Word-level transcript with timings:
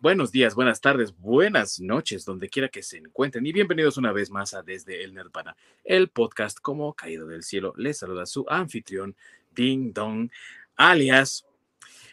buenos 0.00 0.32
días, 0.32 0.54
buenas 0.54 0.80
tardes, 0.80 1.14
buenas 1.18 1.78
noches, 1.78 2.24
donde 2.24 2.48
quiera 2.48 2.70
que 2.70 2.82
se 2.82 2.96
encuentren. 2.96 3.44
Y 3.44 3.52
bienvenidos 3.52 3.98
una 3.98 4.12
vez 4.12 4.30
más 4.30 4.54
a 4.54 4.62
Desde 4.62 5.04
el 5.04 5.12
Nerdpana, 5.12 5.56
el 5.84 6.08
podcast 6.08 6.58
como 6.58 6.94
caído 6.94 7.26
del 7.26 7.42
cielo. 7.42 7.74
Les 7.76 7.98
saluda 7.98 8.24
su 8.24 8.46
anfitrión, 8.48 9.14
Ding 9.54 9.92
Dong, 9.92 10.30
alias. 10.76 11.44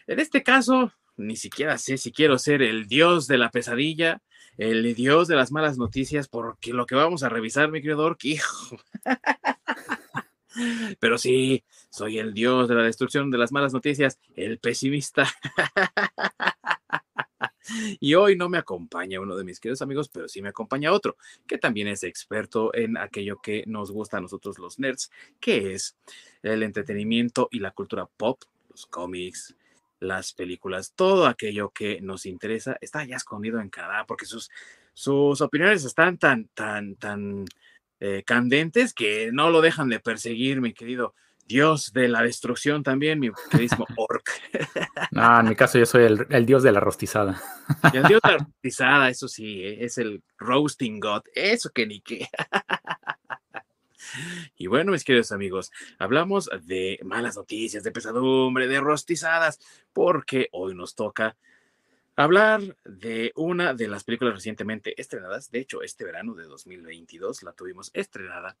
En 0.06 0.20
este 0.20 0.42
caso, 0.42 0.92
ni 1.16 1.36
siquiera 1.36 1.78
sé 1.78 1.96
si 1.96 2.12
quiero 2.12 2.38
ser 2.38 2.60
el 2.62 2.88
dios 2.88 3.26
de 3.26 3.38
la 3.38 3.50
pesadilla, 3.50 4.20
el 4.58 4.94
dios 4.94 5.26
de 5.26 5.36
las 5.36 5.50
malas 5.50 5.78
noticias, 5.78 6.28
porque 6.28 6.74
lo 6.74 6.84
que 6.84 6.94
vamos 6.94 7.22
a 7.22 7.30
revisar, 7.30 7.70
mi 7.70 7.80
querido 7.80 8.04
Ork, 8.04 8.22
hijo. 8.24 8.76
Pero 11.00 11.16
sí, 11.16 11.64
soy 11.88 12.18
el 12.18 12.34
dios 12.34 12.68
de 12.68 12.74
la 12.74 12.82
destrucción 12.82 13.30
de 13.30 13.38
las 13.38 13.52
malas 13.52 13.72
noticias, 13.72 14.18
el 14.36 14.58
pesimista. 14.58 15.26
Y 18.00 18.14
hoy 18.14 18.36
no 18.36 18.48
me 18.48 18.58
acompaña 18.58 19.20
uno 19.20 19.36
de 19.36 19.44
mis 19.44 19.60
queridos 19.60 19.82
amigos, 19.82 20.08
pero 20.08 20.28
sí 20.28 20.42
me 20.42 20.48
acompaña 20.48 20.92
otro, 20.92 21.16
que 21.46 21.58
también 21.58 21.88
es 21.88 22.02
experto 22.02 22.74
en 22.74 22.96
aquello 22.96 23.40
que 23.42 23.64
nos 23.66 23.90
gusta 23.90 24.18
a 24.18 24.20
nosotros 24.20 24.58
los 24.58 24.78
nerds, 24.78 25.10
que 25.40 25.74
es 25.74 25.96
el 26.42 26.62
entretenimiento 26.62 27.48
y 27.50 27.60
la 27.60 27.70
cultura 27.72 28.06
pop, 28.06 28.42
los 28.70 28.86
cómics, 28.86 29.54
las 30.00 30.32
películas, 30.32 30.92
todo 30.94 31.26
aquello 31.26 31.70
que 31.70 32.00
nos 32.00 32.26
interesa, 32.26 32.76
está 32.80 33.04
ya 33.04 33.16
escondido 33.16 33.60
en 33.60 33.68
Canadá 33.68 34.04
porque 34.06 34.26
sus, 34.26 34.50
sus 34.94 35.40
opiniones 35.40 35.84
están 35.84 36.18
tan, 36.18 36.48
tan, 36.54 36.94
tan 36.96 37.44
eh, 38.00 38.22
candentes 38.24 38.94
que 38.94 39.30
no 39.32 39.50
lo 39.50 39.60
dejan 39.60 39.88
de 39.88 40.00
perseguir, 40.00 40.60
mi 40.60 40.72
querido 40.72 41.14
dios 41.48 41.92
de 41.92 42.08
la 42.08 42.22
destrucción 42.22 42.82
también, 42.82 43.18
mi 43.18 43.30
queridísimo 43.50 43.86
Orc. 43.96 44.28
No, 45.10 45.40
en 45.40 45.48
mi 45.48 45.56
caso 45.56 45.78
yo 45.78 45.86
soy 45.86 46.04
el, 46.04 46.46
dios 46.46 46.62
de 46.62 46.70
la 46.70 46.80
rostizada. 46.80 47.42
el 47.92 48.04
dios 48.04 48.20
de 48.22 48.30
la 48.30 48.38
rostizada, 48.44 49.08
eso 49.08 49.26
sí, 49.26 49.64
eh, 49.64 49.84
es 49.84 49.98
el 49.98 50.22
roasting 50.36 51.00
god, 51.00 51.22
eso 51.34 51.70
que 51.70 51.86
ni 51.86 52.00
qué. 52.00 52.28
Y 54.56 54.68
bueno, 54.68 54.92
mis 54.92 55.04
queridos 55.04 55.32
amigos, 55.32 55.70
hablamos 55.98 56.48
de 56.62 56.98
malas 57.04 57.36
noticias, 57.36 57.82
de 57.82 57.90
pesadumbre, 57.90 58.66
de 58.66 58.80
rostizadas, 58.80 59.60
porque 59.92 60.48
hoy 60.52 60.74
nos 60.74 60.94
toca 60.94 61.36
hablar 62.18 62.76
de 62.84 63.32
una 63.36 63.74
de 63.74 63.86
las 63.86 64.02
películas 64.02 64.34
recientemente 64.34 65.00
estrenadas. 65.00 65.52
De 65.52 65.60
hecho, 65.60 65.82
este 65.82 66.04
verano 66.04 66.34
de 66.34 66.44
2022 66.44 67.44
la 67.44 67.52
tuvimos 67.52 67.92
estrenada 67.94 68.56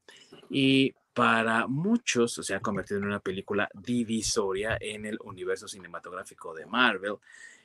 y 0.48 0.94
para 1.12 1.66
muchos 1.66 2.34
se 2.34 2.54
ha 2.54 2.60
convertido 2.60 3.00
en 3.00 3.06
una 3.06 3.18
película 3.18 3.68
divisoria 3.74 4.78
en 4.80 5.06
el 5.06 5.18
universo 5.24 5.66
cinematográfico 5.66 6.54
de 6.54 6.66
Marvel. 6.66 7.16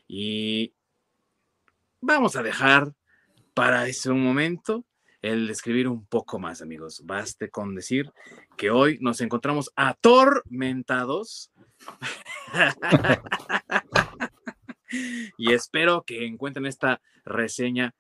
Y 0.08 0.74
vamos 2.02 2.36
a 2.36 2.42
dejar 2.42 2.92
para 3.54 3.88
ese 3.88 4.10
momento 4.10 4.86
el 5.22 5.48
describir 5.48 5.88
un 5.88 6.08
poco 6.08 6.40
más, 6.40 6.64
amigos. 6.64 7.04
Baste 7.06 7.52
con 7.52 7.76
decir 7.76 8.12
que 8.58 8.72
hoy 8.72 8.98
nos 9.00 9.22
encontramos 9.22 9.72
atormentados. 9.76 11.52
y 15.38 15.54
espero 15.54 16.04
que 16.04 16.26
encuentren 16.26 16.66
esta 16.66 17.02
reseña 17.26 17.96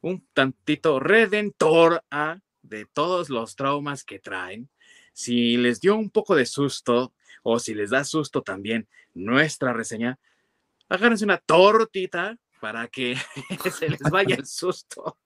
un 0.00 0.26
tantito 0.32 1.00
redentora 1.00 2.42
de 2.62 2.86
todos 2.86 3.30
los 3.30 3.56
traumas 3.56 4.04
que 4.04 4.18
traen. 4.18 4.68
Si 5.12 5.56
les 5.56 5.80
dio 5.80 5.96
un 5.96 6.10
poco 6.10 6.34
de 6.34 6.46
susto 6.46 7.12
o 7.42 7.58
si 7.58 7.74
les 7.74 7.90
da 7.90 8.04
susto 8.04 8.42
también 8.42 8.88
nuestra 9.14 9.72
reseña, 9.72 10.18
agárrense 10.88 11.24
una 11.24 11.38
tortita 11.38 12.38
para 12.60 12.88
que 12.88 13.16
se 13.78 13.88
les 13.88 14.00
vaya 14.00 14.36
el 14.36 14.46
susto. 14.46 15.18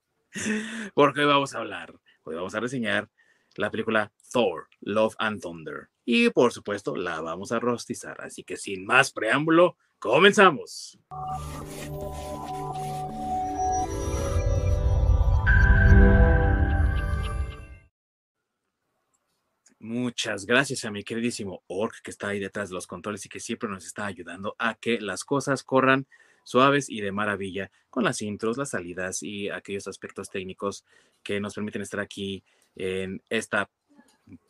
Porque 0.94 1.20
hoy 1.20 1.26
vamos 1.26 1.54
a 1.54 1.58
hablar, 1.58 1.94
hoy 2.24 2.34
vamos 2.34 2.54
a 2.54 2.60
reseñar 2.60 3.08
la 3.56 3.70
película 3.70 4.12
Thor, 4.32 4.68
Love 4.80 5.14
and 5.18 5.40
Thunder. 5.40 5.88
Y 6.04 6.30
por 6.30 6.52
supuesto, 6.52 6.96
la 6.96 7.20
vamos 7.20 7.52
a 7.52 7.60
rostizar. 7.60 8.20
Así 8.20 8.42
que 8.44 8.56
sin 8.56 8.84
más 8.84 9.12
preámbulo, 9.12 9.76
comenzamos. 10.04 10.98
Muchas 19.78 20.44
gracias 20.44 20.84
a 20.84 20.90
mi 20.90 21.04
queridísimo 21.04 21.62
Orc 21.68 22.02
que 22.02 22.10
está 22.10 22.28
ahí 22.28 22.38
detrás 22.38 22.68
de 22.68 22.74
los 22.74 22.86
controles 22.86 23.24
y 23.24 23.30
que 23.30 23.40
siempre 23.40 23.70
nos 23.70 23.86
está 23.86 24.04
ayudando 24.04 24.54
a 24.58 24.74
que 24.74 25.00
las 25.00 25.24
cosas 25.24 25.64
corran 25.64 26.06
suaves 26.42 26.90
y 26.90 27.00
de 27.00 27.10
maravilla 27.10 27.70
con 27.88 28.04
las 28.04 28.20
intros, 28.20 28.58
las 28.58 28.70
salidas 28.70 29.22
y 29.22 29.48
aquellos 29.48 29.88
aspectos 29.88 30.28
técnicos 30.28 30.84
que 31.22 31.40
nos 31.40 31.54
permiten 31.54 31.80
estar 31.80 32.00
aquí 32.00 32.44
en 32.76 33.22
esta 33.30 33.70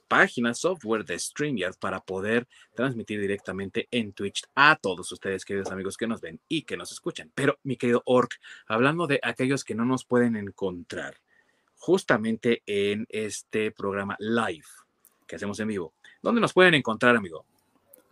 página 0.08 0.54
software 0.54 1.04
de 1.04 1.18
StreamYard 1.18 1.76
para 1.78 2.00
poder 2.00 2.46
transmitir 2.74 3.20
directamente 3.20 3.88
en 3.90 4.12
Twitch 4.12 4.42
a 4.54 4.76
todos 4.76 5.10
ustedes, 5.10 5.44
queridos 5.44 5.70
amigos 5.70 5.96
que 5.96 6.06
nos 6.06 6.20
ven 6.20 6.40
y 6.48 6.62
que 6.62 6.76
nos 6.76 6.92
escuchan. 6.92 7.30
Pero, 7.34 7.58
mi 7.62 7.76
querido 7.76 8.02
Orc, 8.06 8.34
hablando 8.66 9.06
de 9.06 9.20
aquellos 9.22 9.64
que 9.64 9.74
no 9.74 9.84
nos 9.84 10.04
pueden 10.04 10.36
encontrar 10.36 11.16
justamente 11.76 12.62
en 12.66 13.06
este 13.08 13.70
programa 13.70 14.16
live 14.18 14.66
que 15.26 15.36
hacemos 15.36 15.58
en 15.60 15.68
vivo, 15.68 15.94
¿dónde 16.22 16.40
nos 16.40 16.52
pueden 16.52 16.74
encontrar, 16.74 17.16
amigo? 17.16 17.44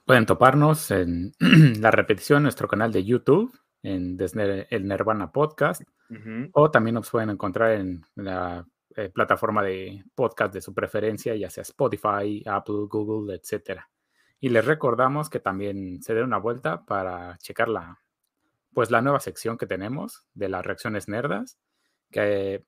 Pueden 0.05 0.27
toparnos 0.27 0.91
en 0.91 1.33
la 1.81 1.91
repetición 1.91 2.39
en 2.39 2.43
nuestro 2.45 2.69
canal 2.69 2.93
de 2.93 3.05
YouTube, 3.05 3.57
en 3.83 4.19
el 4.71 4.89
Nirvana 4.89 5.31
Podcast, 5.31 5.83
o 6.53 6.71
también 6.71 6.95
nos 6.95 7.09
pueden 7.11 7.31
encontrar 7.31 7.73
en 7.73 8.05
la 8.17 8.67
eh, 8.97 9.09
plataforma 9.09 9.63
de 9.63 10.05
podcast 10.15 10.53
de 10.55 10.61
su 10.61 10.75
preferencia, 10.75 11.35
ya 11.37 11.51
sea 11.51 11.63
Spotify, 11.63 12.43
Apple, 12.47 12.87
Google, 12.89 13.35
etc. 13.35 13.81
Y 14.41 14.49
les 14.49 14.65
recordamos 14.65 15.31
que 15.31 15.41
también 15.41 16.03
se 16.03 16.15
den 16.15 16.25
una 16.25 16.39
vuelta 16.39 16.85
para 16.85 17.39
checar 17.39 17.69
la, 17.69 18.01
pues, 18.73 18.91
la 18.91 19.03
nueva 19.03 19.21
sección 19.21 19.57
que 19.57 19.67
tenemos 19.67 20.27
de 20.35 20.49
las 20.49 20.65
reacciones 20.65 21.09
nerdas, 21.09 21.59
que 22.11 22.65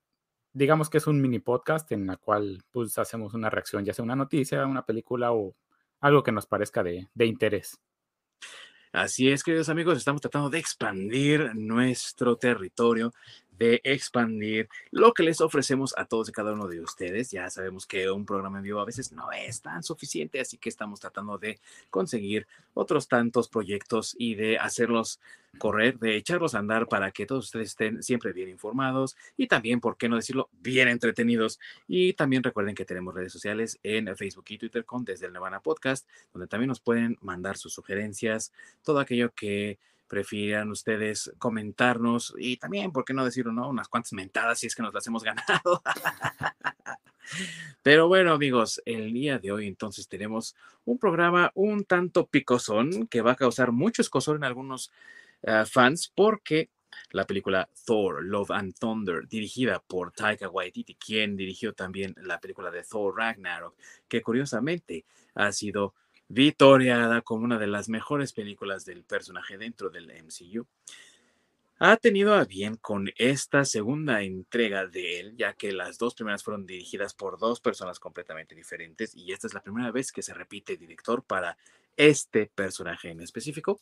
digamos 0.52 0.88
que 0.88 0.98
es 0.98 1.06
un 1.06 1.20
mini 1.20 1.40
podcast 1.40 1.90
en 1.92 2.06
la 2.06 2.16
cual 2.16 2.62
pues, 2.70 2.96
hacemos 2.98 3.34
una 3.34 3.50
reacción, 3.50 3.84
ya 3.84 3.92
sea 3.92 4.04
una 4.04 4.16
noticia, 4.16 4.66
una 4.66 4.86
película 4.86 5.32
o 5.32 5.56
algo 6.00 6.22
que 6.22 6.32
nos 6.32 6.46
parezca 6.46 6.82
de, 6.82 7.08
de 7.14 7.26
interés. 7.26 7.80
Así 8.92 9.28
es, 9.28 9.42
queridos 9.42 9.68
amigos, 9.68 9.98
estamos 9.98 10.20
tratando 10.20 10.50
de 10.50 10.60
expandir 10.60 11.50
nuestro 11.56 12.36
territorio 12.36 13.12
de 13.58 13.80
expandir 13.84 14.68
lo 14.90 15.12
que 15.12 15.22
les 15.22 15.40
ofrecemos 15.40 15.94
a 15.96 16.06
todos 16.06 16.28
y 16.28 16.32
cada 16.32 16.52
uno 16.52 16.66
de 16.66 16.80
ustedes. 16.80 17.30
Ya 17.30 17.48
sabemos 17.50 17.86
que 17.86 18.10
un 18.10 18.26
programa 18.26 18.58
en 18.58 18.64
vivo 18.64 18.80
a 18.80 18.84
veces 18.84 19.12
no 19.12 19.30
es 19.32 19.60
tan 19.62 19.82
suficiente, 19.82 20.40
así 20.40 20.58
que 20.58 20.68
estamos 20.68 21.00
tratando 21.00 21.38
de 21.38 21.58
conseguir 21.90 22.46
otros 22.74 23.08
tantos 23.08 23.48
proyectos 23.48 24.14
y 24.18 24.34
de 24.34 24.58
hacerlos 24.58 25.20
correr, 25.58 25.98
de 25.98 26.16
echarlos 26.16 26.54
a 26.54 26.58
andar 26.58 26.88
para 26.88 27.10
que 27.10 27.26
todos 27.26 27.46
ustedes 27.46 27.68
estén 27.68 28.02
siempre 28.02 28.32
bien 28.32 28.48
informados 28.48 29.16
y 29.36 29.46
también, 29.46 29.80
por 29.80 29.96
qué 29.96 30.08
no 30.08 30.16
decirlo, 30.16 30.48
bien 30.60 30.88
entretenidos. 30.88 31.60
Y 31.86 32.14
también 32.14 32.42
recuerden 32.42 32.74
que 32.74 32.84
tenemos 32.84 33.14
redes 33.14 33.32
sociales 33.32 33.78
en 33.82 34.14
Facebook 34.16 34.44
y 34.48 34.58
Twitter 34.58 34.84
con 34.84 35.04
Desde 35.04 35.26
el 35.26 35.32
Nevada 35.32 35.60
Podcast, 35.60 36.08
donde 36.32 36.48
también 36.48 36.68
nos 36.68 36.80
pueden 36.80 37.18
mandar 37.20 37.56
sus 37.56 37.72
sugerencias, 37.72 38.52
todo 38.82 38.98
aquello 38.98 39.32
que 39.32 39.78
prefieran 40.08 40.70
ustedes 40.70 41.32
comentarnos 41.38 42.34
y 42.38 42.56
también, 42.56 42.92
¿por 42.92 43.04
qué 43.04 43.14
no 43.14 43.24
decirlo, 43.24 43.52
no? 43.52 43.68
Unas 43.68 43.88
cuantas 43.88 44.12
mentadas 44.12 44.58
si 44.58 44.66
es 44.66 44.74
que 44.74 44.82
nos 44.82 44.94
las 44.94 45.06
hemos 45.06 45.22
ganado. 45.24 45.82
Pero 47.82 48.08
bueno, 48.08 48.32
amigos, 48.32 48.82
el 48.84 49.12
día 49.12 49.38
de 49.38 49.52
hoy 49.52 49.66
entonces 49.66 50.08
tenemos 50.08 50.54
un 50.84 50.98
programa 50.98 51.50
un 51.54 51.84
tanto 51.84 52.26
picosón 52.26 53.06
que 53.06 53.22
va 53.22 53.32
a 53.32 53.36
causar 53.36 53.72
mucho 53.72 54.02
escosor 54.02 54.36
en 54.36 54.44
algunos 54.44 54.90
eh, 55.42 55.64
fans 55.66 56.12
porque 56.14 56.70
la 57.10 57.26
película 57.26 57.68
Thor, 57.84 58.24
Love 58.24 58.50
and 58.52 58.74
Thunder, 58.78 59.26
dirigida 59.28 59.80
por 59.80 60.12
Taika 60.12 60.48
Waititi, 60.48 60.94
quien 60.94 61.36
dirigió 61.36 61.72
también 61.72 62.14
la 62.18 62.40
película 62.40 62.70
de 62.70 62.82
Thor 62.82 63.16
Ragnarok, 63.16 63.74
que 64.08 64.22
curiosamente 64.22 65.04
ha 65.34 65.52
sido 65.52 65.94
vitoriada 66.28 67.22
como 67.22 67.44
una 67.44 67.58
de 67.58 67.66
las 67.66 67.88
mejores 67.88 68.32
películas 68.32 68.84
del 68.84 69.04
personaje 69.04 69.58
dentro 69.58 69.90
del 69.90 70.10
MCU. 70.10 70.66
Ha 71.78 71.96
tenido 71.96 72.34
a 72.34 72.44
bien 72.44 72.76
con 72.76 73.10
esta 73.16 73.64
segunda 73.64 74.22
entrega 74.22 74.86
de 74.86 75.18
él, 75.20 75.36
ya 75.36 75.54
que 75.54 75.72
las 75.72 75.98
dos 75.98 76.14
primeras 76.14 76.44
fueron 76.44 76.66
dirigidas 76.66 77.14
por 77.14 77.38
dos 77.38 77.60
personas 77.60 77.98
completamente 77.98 78.54
diferentes 78.54 79.14
y 79.14 79.32
esta 79.32 79.48
es 79.48 79.54
la 79.54 79.62
primera 79.62 79.90
vez 79.90 80.12
que 80.12 80.22
se 80.22 80.34
repite 80.34 80.76
director 80.76 81.24
para 81.24 81.58
este 81.96 82.46
personaje 82.46 83.10
en 83.10 83.20
específico. 83.20 83.80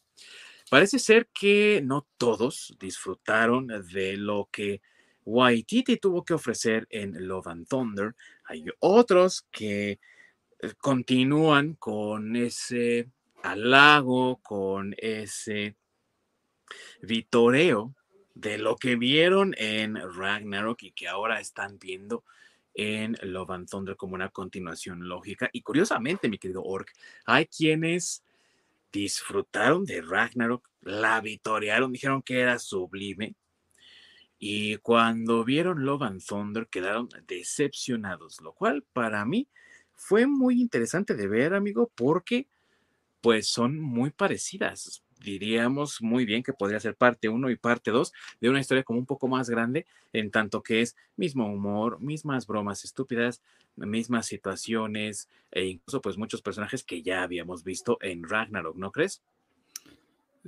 Parece 0.70 0.98
ser 0.98 1.28
que 1.28 1.82
no 1.84 2.06
todos 2.16 2.74
disfrutaron 2.80 3.66
de 3.66 4.16
lo 4.16 4.48
que 4.50 4.80
Waititi 5.24 5.98
tuvo 5.98 6.24
que 6.24 6.34
ofrecer 6.34 6.86
en 6.90 7.28
Love 7.28 7.48
and 7.48 7.68
Thunder. 7.68 8.14
Hay 8.44 8.64
otros 8.80 9.46
que 9.50 10.00
continúan 10.78 11.74
con 11.74 12.36
ese 12.36 13.08
halago, 13.42 14.40
con 14.42 14.94
ese 14.98 15.76
vitoreo 17.02 17.94
de 18.34 18.58
lo 18.58 18.76
que 18.76 18.96
vieron 18.96 19.54
en 19.58 19.96
Ragnarok 19.96 20.82
y 20.84 20.92
que 20.92 21.08
ahora 21.08 21.40
están 21.40 21.78
viendo 21.78 22.24
en 22.74 23.16
Love 23.22 23.50
and 23.50 23.68
Thunder 23.68 23.96
como 23.96 24.14
una 24.14 24.30
continuación 24.30 25.08
lógica. 25.08 25.50
Y 25.52 25.62
curiosamente, 25.62 26.28
mi 26.28 26.38
querido 26.38 26.62
Orc, 26.62 26.92
hay 27.26 27.46
quienes 27.46 28.24
disfrutaron 28.90 29.84
de 29.84 30.02
Ragnarok, 30.02 30.68
la 30.80 31.20
vitoriaron, 31.20 31.92
dijeron 31.92 32.22
que 32.22 32.40
era 32.40 32.58
sublime. 32.58 33.34
Y 34.38 34.76
cuando 34.78 35.44
vieron 35.44 35.84
Love 35.84 36.02
and 36.02 36.24
Thunder 36.24 36.66
quedaron 36.68 37.08
decepcionados, 37.26 38.40
lo 38.40 38.52
cual 38.52 38.82
para 38.92 39.24
mí 39.24 39.48
fue 39.94 40.26
muy 40.26 40.60
interesante 40.60 41.14
de 41.14 41.28
ver, 41.28 41.54
amigo, 41.54 41.90
porque 41.94 42.46
pues 43.20 43.48
son 43.48 43.80
muy 43.80 44.10
parecidas. 44.10 45.02
Diríamos 45.20 46.02
muy 46.02 46.24
bien 46.24 46.42
que 46.42 46.52
podría 46.52 46.80
ser 46.80 46.96
parte 46.96 47.28
1 47.28 47.50
y 47.50 47.56
parte 47.56 47.92
2 47.92 48.12
de 48.40 48.50
una 48.50 48.58
historia 48.58 48.82
como 48.82 48.98
un 48.98 49.06
poco 49.06 49.28
más 49.28 49.48
grande, 49.48 49.86
en 50.12 50.30
tanto 50.30 50.62
que 50.62 50.82
es 50.82 50.96
mismo 51.16 51.46
humor, 51.46 52.00
mismas 52.00 52.46
bromas 52.46 52.84
estúpidas, 52.84 53.40
mismas 53.76 54.26
situaciones 54.26 55.28
e 55.52 55.64
incluso 55.66 56.02
pues 56.02 56.18
muchos 56.18 56.42
personajes 56.42 56.82
que 56.82 57.02
ya 57.02 57.22
habíamos 57.22 57.62
visto 57.62 57.98
en 58.02 58.28
Ragnarok, 58.28 58.76
¿no 58.76 58.90
crees? 58.90 59.22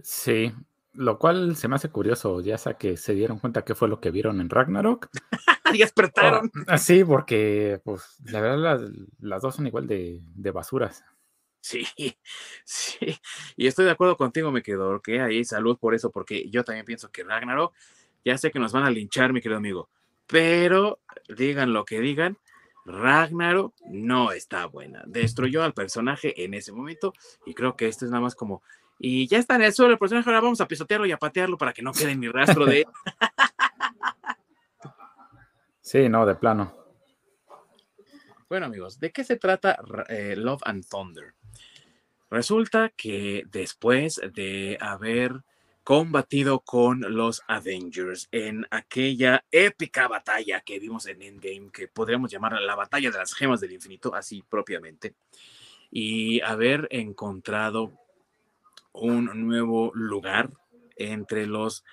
Sí, 0.02 0.52
lo 0.92 1.18
cual 1.18 1.54
se 1.56 1.68
me 1.68 1.76
hace 1.76 1.90
curioso, 1.90 2.40
ya 2.40 2.58
sea 2.58 2.74
que 2.74 2.96
se 2.96 3.14
dieron 3.14 3.38
cuenta 3.38 3.64
qué 3.64 3.76
fue 3.76 3.88
lo 3.88 4.00
que 4.00 4.10
vieron 4.10 4.40
en 4.40 4.50
Ragnarok. 4.50 5.08
y 5.74 5.78
despertaron. 5.78 6.50
sí, 6.78 7.04
porque 7.04 7.80
pues 7.84 8.16
la 8.24 8.40
verdad 8.40 8.80
las, 9.20 9.42
dos 9.42 9.54
son 9.54 9.66
igual 9.66 9.86
de, 9.86 10.20
de, 10.34 10.50
basuras. 10.50 11.04
Sí, 11.60 11.86
sí. 12.64 13.16
Y 13.56 13.66
estoy 13.66 13.84
de 13.86 13.92
acuerdo 13.92 14.16
contigo, 14.16 14.50
me 14.50 14.62
quedo, 14.62 15.00
que 15.00 15.20
ahí 15.20 15.44
salud 15.44 15.78
por 15.78 15.94
eso, 15.94 16.10
porque 16.10 16.48
yo 16.50 16.64
también 16.64 16.84
pienso 16.84 17.10
que 17.10 17.24
Ragnarok, 17.24 17.74
ya 18.24 18.38
sé 18.38 18.50
que 18.50 18.58
nos 18.58 18.72
van 18.72 18.84
a 18.84 18.90
linchar, 18.90 19.32
mi 19.32 19.40
querido 19.40 19.58
amigo, 19.58 19.88
pero 20.26 21.00
digan 21.28 21.72
lo 21.72 21.84
que 21.84 22.00
digan, 22.00 22.38
Ragnarok 22.84 23.74
no 23.86 24.32
está 24.32 24.66
buena. 24.66 25.02
Destruyó 25.06 25.62
al 25.62 25.74
personaje 25.74 26.44
en 26.44 26.54
ese 26.54 26.72
momento 26.72 27.14
y 27.46 27.54
creo 27.54 27.76
que 27.76 27.88
esto 27.88 28.04
es 28.04 28.10
nada 28.10 28.22
más 28.22 28.34
como, 28.34 28.62
y 28.98 29.26
ya 29.26 29.38
está 29.38 29.56
en 29.56 29.62
el 29.62 29.72
suelo 29.72 29.92
el 29.92 29.98
personaje, 29.98 30.28
ahora 30.28 30.40
vamos 30.40 30.60
a 30.60 30.68
pisotearlo 30.68 31.06
y 31.06 31.12
a 31.12 31.18
patearlo 31.18 31.58
para 31.58 31.72
que 31.72 31.82
no 31.82 31.92
quede 31.92 32.14
ni 32.14 32.28
rastro 32.28 32.66
de 32.66 32.80
él. 32.80 32.86
Sí, 35.84 36.08
no, 36.08 36.24
de 36.24 36.34
plano. 36.34 36.74
Bueno 38.48 38.64
amigos, 38.64 38.98
¿de 38.98 39.12
qué 39.12 39.22
se 39.22 39.36
trata 39.36 39.78
eh, 40.08 40.34
Love 40.34 40.62
and 40.64 40.88
Thunder? 40.88 41.34
Resulta 42.30 42.88
que 42.88 43.44
después 43.50 44.18
de 44.32 44.78
haber 44.80 45.44
combatido 45.82 46.60
con 46.60 47.02
los 47.14 47.42
Avengers 47.48 48.28
en 48.32 48.66
aquella 48.70 49.44
épica 49.50 50.08
batalla 50.08 50.62
que 50.62 50.78
vimos 50.78 51.04
en 51.04 51.20
Endgame, 51.20 51.70
que 51.70 51.86
podríamos 51.86 52.30
llamar 52.30 52.58
la 52.62 52.76
batalla 52.76 53.10
de 53.10 53.18
las 53.18 53.34
gemas 53.34 53.60
del 53.60 53.72
infinito, 53.72 54.14
así 54.14 54.42
propiamente, 54.48 55.14
y 55.90 56.40
haber 56.40 56.88
encontrado 56.92 57.92
un 58.94 59.26
nuevo 59.46 59.92
lugar 59.94 60.50
entre 60.96 61.46
los 61.46 61.84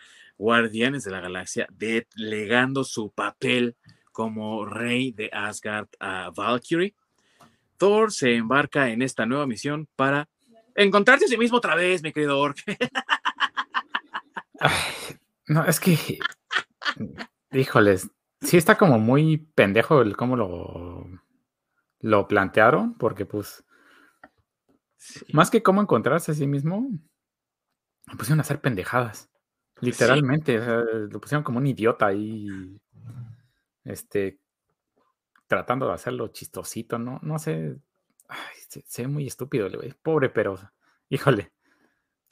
guardianes 0.41 1.03
de 1.03 1.11
la 1.11 1.21
galaxia, 1.21 1.67
delegando 1.69 2.83
su 2.83 3.11
papel 3.11 3.77
como 4.11 4.65
rey 4.65 5.11
de 5.11 5.29
Asgard 5.31 5.87
a 5.99 6.31
Valkyrie. 6.35 6.95
Thor 7.77 8.11
se 8.11 8.35
embarca 8.35 8.89
en 8.89 9.03
esta 9.03 9.27
nueva 9.27 9.45
misión 9.45 9.87
para 9.95 10.27
encontrarse 10.73 11.25
a 11.25 11.27
sí 11.27 11.37
mismo 11.37 11.57
otra 11.57 11.75
vez, 11.75 12.01
mi 12.01 12.11
querido 12.11 12.39
Orc. 12.39 12.57
no, 15.47 15.63
es 15.65 15.79
que, 15.79 16.19
híjoles, 17.51 18.09
sí 18.41 18.57
está 18.57 18.79
como 18.79 18.97
muy 18.97 19.37
pendejo 19.37 20.01
el 20.01 20.17
cómo 20.17 20.35
lo, 20.35 21.05
lo 21.99 22.27
plantearon, 22.27 22.97
porque 22.97 23.27
pues, 23.27 23.63
más 25.33 25.51
que 25.51 25.61
cómo 25.61 25.81
encontrarse 25.81 26.31
a 26.31 26.35
sí 26.35 26.47
mismo, 26.47 26.89
pusieron 28.17 28.39
a 28.39 28.41
hacer 28.41 28.59
pendejadas. 28.59 29.30
Literalmente, 29.81 30.59
lo 30.59 31.19
pusieron 31.19 31.43
como 31.43 31.57
un 31.57 31.67
idiota 31.67 32.07
ahí, 32.07 32.79
este, 33.83 34.39
tratando 35.47 35.87
de 35.87 35.93
hacerlo 35.93 36.29
chistosito, 36.29 36.99
¿no? 36.99 37.19
No 37.23 37.39
sé, 37.39 37.77
se, 38.67 39.01
ve 39.01 39.07
muy 39.07 39.27
estúpido, 39.27 39.69
güey. 39.69 39.93
Pobre, 40.01 40.29
pero, 40.29 40.57
híjole, 41.09 41.51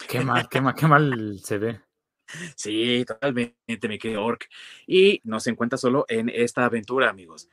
qué 0.07 0.22
mal, 0.22 0.48
qué 0.50 0.62
mal, 0.62 0.75
qué 0.75 0.88
mal 0.88 1.40
se 1.44 1.57
ve. 1.57 1.81
Sí, 2.56 3.04
totalmente, 3.07 3.88
me 3.88 3.98
quedé 3.98 4.16
Orc. 4.16 4.48
Y 4.86 5.19
no 5.24 5.40
se 5.40 5.50
encuentra 5.50 5.80
solo 5.80 6.06
en 6.07 6.30
esta 6.30 6.63
aventura, 6.63 7.10
amigos. 7.10 7.50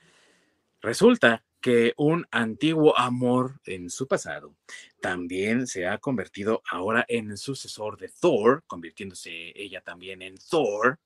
Resulta 0.83 1.46
que 1.67 1.95
un 1.97 2.25
antiguo 2.31 2.97
amor 2.97 3.61
en 3.65 3.91
su 3.91 4.07
pasado 4.07 4.55
también 5.01 5.67
se 5.67 5.89
ha 5.89 5.99
convertido 5.99 6.63
ahora 6.71 7.05
en 7.09 7.37
sucesor 7.37 7.99
de 7.99 8.09
Thor, 8.21 8.63
convirtiéndose 8.69 9.53
ella 9.61 9.81
también 9.81 10.23
en 10.23 10.37
Thor. 10.49 11.01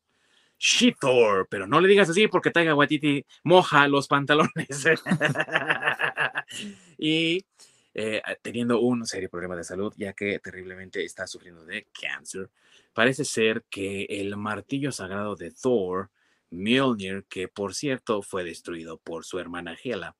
She 0.58 0.94
Thor, 1.00 1.48
pero 1.50 1.66
no 1.66 1.80
le 1.80 1.88
digas 1.88 2.10
así 2.10 2.28
porque 2.28 2.50
Taiga 2.50 2.74
Waititi 2.74 3.24
moja 3.42 3.88
los 3.88 4.06
pantalones. 4.06 4.84
y 6.98 7.46
eh, 7.94 8.20
teniendo 8.42 8.80
un 8.80 9.06
serio 9.06 9.30
problema 9.30 9.56
de 9.56 9.64
salud, 9.64 9.94
ya 9.96 10.12
que 10.12 10.40
terriblemente 10.40 11.02
está 11.02 11.26
sufriendo 11.26 11.64
de 11.64 11.86
cáncer, 11.98 12.50
parece 12.92 13.24
ser 13.24 13.64
que 13.70 14.04
el 14.10 14.36
martillo 14.36 14.92
sagrado 14.92 15.36
de 15.36 15.52
Thor, 15.52 16.10
Mjolnir, 16.50 17.24
que 17.30 17.48
por 17.48 17.74
cierto 17.74 18.20
fue 18.20 18.44
destruido 18.44 18.98
por 18.98 19.24
su 19.24 19.38
hermana 19.38 19.74
Hela, 19.82 20.16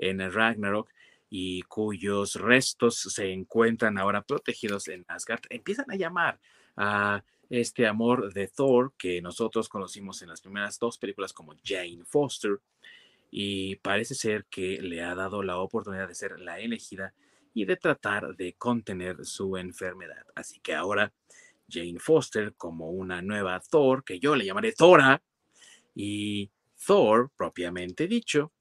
en 0.00 0.32
Ragnarok 0.32 0.90
y 1.28 1.62
cuyos 1.62 2.34
restos 2.34 2.98
se 2.98 3.32
encuentran 3.32 3.98
ahora 3.98 4.22
protegidos 4.22 4.88
en 4.88 5.04
Asgard, 5.06 5.42
empiezan 5.50 5.90
a 5.90 5.96
llamar 5.96 6.40
a 6.76 7.22
este 7.48 7.86
amor 7.86 8.32
de 8.32 8.48
Thor 8.48 8.92
que 8.96 9.20
nosotros 9.22 9.68
conocimos 9.68 10.22
en 10.22 10.28
las 10.28 10.40
primeras 10.40 10.78
dos 10.78 10.98
películas 10.98 11.32
como 11.32 11.54
Jane 11.64 12.04
Foster 12.04 12.60
y 13.30 13.76
parece 13.76 14.14
ser 14.14 14.46
que 14.46 14.80
le 14.82 15.02
ha 15.02 15.14
dado 15.14 15.42
la 15.42 15.58
oportunidad 15.58 16.08
de 16.08 16.14
ser 16.14 16.40
la 16.40 16.58
elegida 16.58 17.14
y 17.54 17.64
de 17.64 17.76
tratar 17.76 18.36
de 18.36 18.54
contener 18.54 19.24
su 19.24 19.56
enfermedad. 19.56 20.24
Así 20.34 20.60
que 20.60 20.74
ahora 20.74 21.12
Jane 21.68 21.98
Foster 21.98 22.54
como 22.56 22.90
una 22.90 23.22
nueva 23.22 23.60
Thor, 23.60 24.04
que 24.04 24.18
yo 24.18 24.34
le 24.34 24.44
llamaré 24.44 24.72
Thora, 24.72 25.22
y 25.94 26.50
Thor, 26.86 27.30
propiamente 27.36 28.06
dicho, 28.06 28.52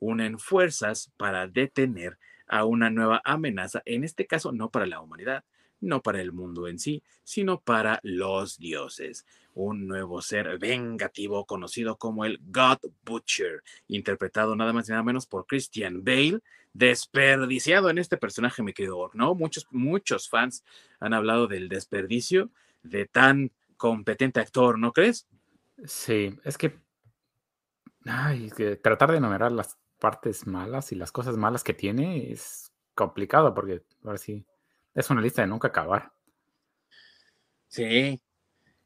unen 0.00 0.38
fuerzas 0.38 1.12
para 1.16 1.46
detener 1.46 2.18
a 2.46 2.64
una 2.64 2.90
nueva 2.90 3.20
amenaza, 3.24 3.82
en 3.84 4.04
este 4.04 4.26
caso 4.26 4.52
no 4.52 4.70
para 4.70 4.86
la 4.86 5.00
humanidad, 5.00 5.44
no 5.80 6.02
para 6.02 6.20
el 6.20 6.32
mundo 6.32 6.66
en 6.66 6.78
sí, 6.78 7.02
sino 7.22 7.60
para 7.60 8.00
los 8.02 8.58
dioses. 8.58 9.26
Un 9.54 9.86
nuevo 9.86 10.22
ser 10.22 10.58
vengativo 10.58 11.44
conocido 11.46 11.96
como 11.96 12.24
el 12.24 12.40
God 12.42 12.78
Butcher, 13.04 13.62
interpretado 13.86 14.56
nada 14.56 14.72
más 14.72 14.88
y 14.88 14.92
nada 14.92 15.02
menos 15.02 15.26
por 15.26 15.46
Christian 15.46 16.04
Bale, 16.04 16.40
desperdiciado 16.72 17.90
en 17.90 17.98
este 17.98 18.16
personaje, 18.16 18.62
mi 18.62 18.72
querido 18.72 19.10
¿no? 19.14 19.34
Muchos, 19.34 19.66
muchos 19.70 20.28
fans 20.28 20.64
han 21.00 21.12
hablado 21.12 21.46
del 21.46 21.68
desperdicio 21.68 22.50
de 22.82 23.06
tan 23.06 23.52
competente 23.76 24.40
actor, 24.40 24.78
¿no 24.78 24.92
crees? 24.92 25.26
Sí, 25.84 26.36
es 26.44 26.58
que, 26.58 26.78
ay, 28.04 28.50
tratar 28.82 29.12
de 29.12 29.18
enumerar 29.18 29.52
las 29.52 29.76
partes 29.98 30.46
malas 30.46 30.92
y 30.92 30.94
las 30.94 31.12
cosas 31.12 31.36
malas 31.36 31.64
que 31.64 31.74
tiene 31.74 32.32
es 32.32 32.72
complicado 32.94 33.54
porque 33.54 33.82
ahora 34.04 34.18
sí 34.18 34.44
es 34.94 35.10
una 35.10 35.20
lista 35.20 35.42
de 35.42 35.48
nunca 35.48 35.68
acabar. 35.68 36.12
Sí. 37.68 38.20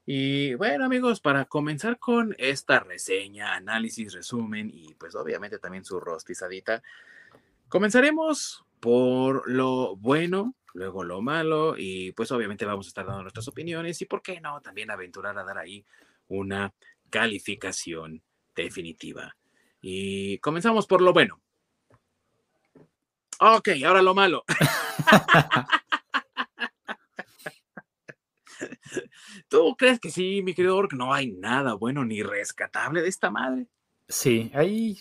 Y 0.04 0.54
bueno, 0.54 0.84
amigos, 0.84 1.20
para 1.20 1.44
comenzar 1.44 1.98
con 1.98 2.34
esta 2.38 2.80
reseña, 2.80 3.54
análisis, 3.54 4.12
resumen 4.12 4.68
y 4.72 4.94
pues 4.94 5.14
obviamente 5.14 5.58
también 5.58 5.84
su 5.84 6.00
rostizadita, 6.00 6.82
comenzaremos 7.68 8.64
por 8.80 9.48
lo 9.48 9.96
bueno, 9.96 10.56
luego 10.74 11.04
lo 11.04 11.22
malo 11.22 11.76
y 11.78 12.12
pues 12.12 12.32
obviamente 12.32 12.66
vamos 12.66 12.86
a 12.86 12.88
estar 12.88 13.06
dando 13.06 13.22
nuestras 13.22 13.46
opiniones 13.46 14.02
y 14.02 14.06
por 14.06 14.22
qué 14.22 14.40
no 14.40 14.60
también 14.60 14.90
aventurar 14.90 15.38
a 15.38 15.44
dar 15.44 15.58
ahí 15.58 15.86
una 16.26 16.74
calificación 17.08 18.22
definitiva. 18.56 19.36
Y 19.82 20.38
comenzamos 20.38 20.86
por 20.86 21.02
lo 21.02 21.12
bueno. 21.12 21.42
Ok, 23.40 23.70
ahora 23.84 24.00
lo 24.00 24.14
malo. 24.14 24.44
¿Tú 29.48 29.74
crees 29.76 29.98
que 29.98 30.10
sí, 30.10 30.40
mi 30.42 30.54
querido 30.54 30.76
Ork? 30.76 30.92
No 30.92 31.12
hay 31.12 31.32
nada 31.32 31.74
bueno 31.74 32.04
ni 32.04 32.22
rescatable 32.22 33.02
de 33.02 33.08
esta 33.08 33.30
madre. 33.30 33.66
Sí, 34.08 34.52
hay 34.54 35.00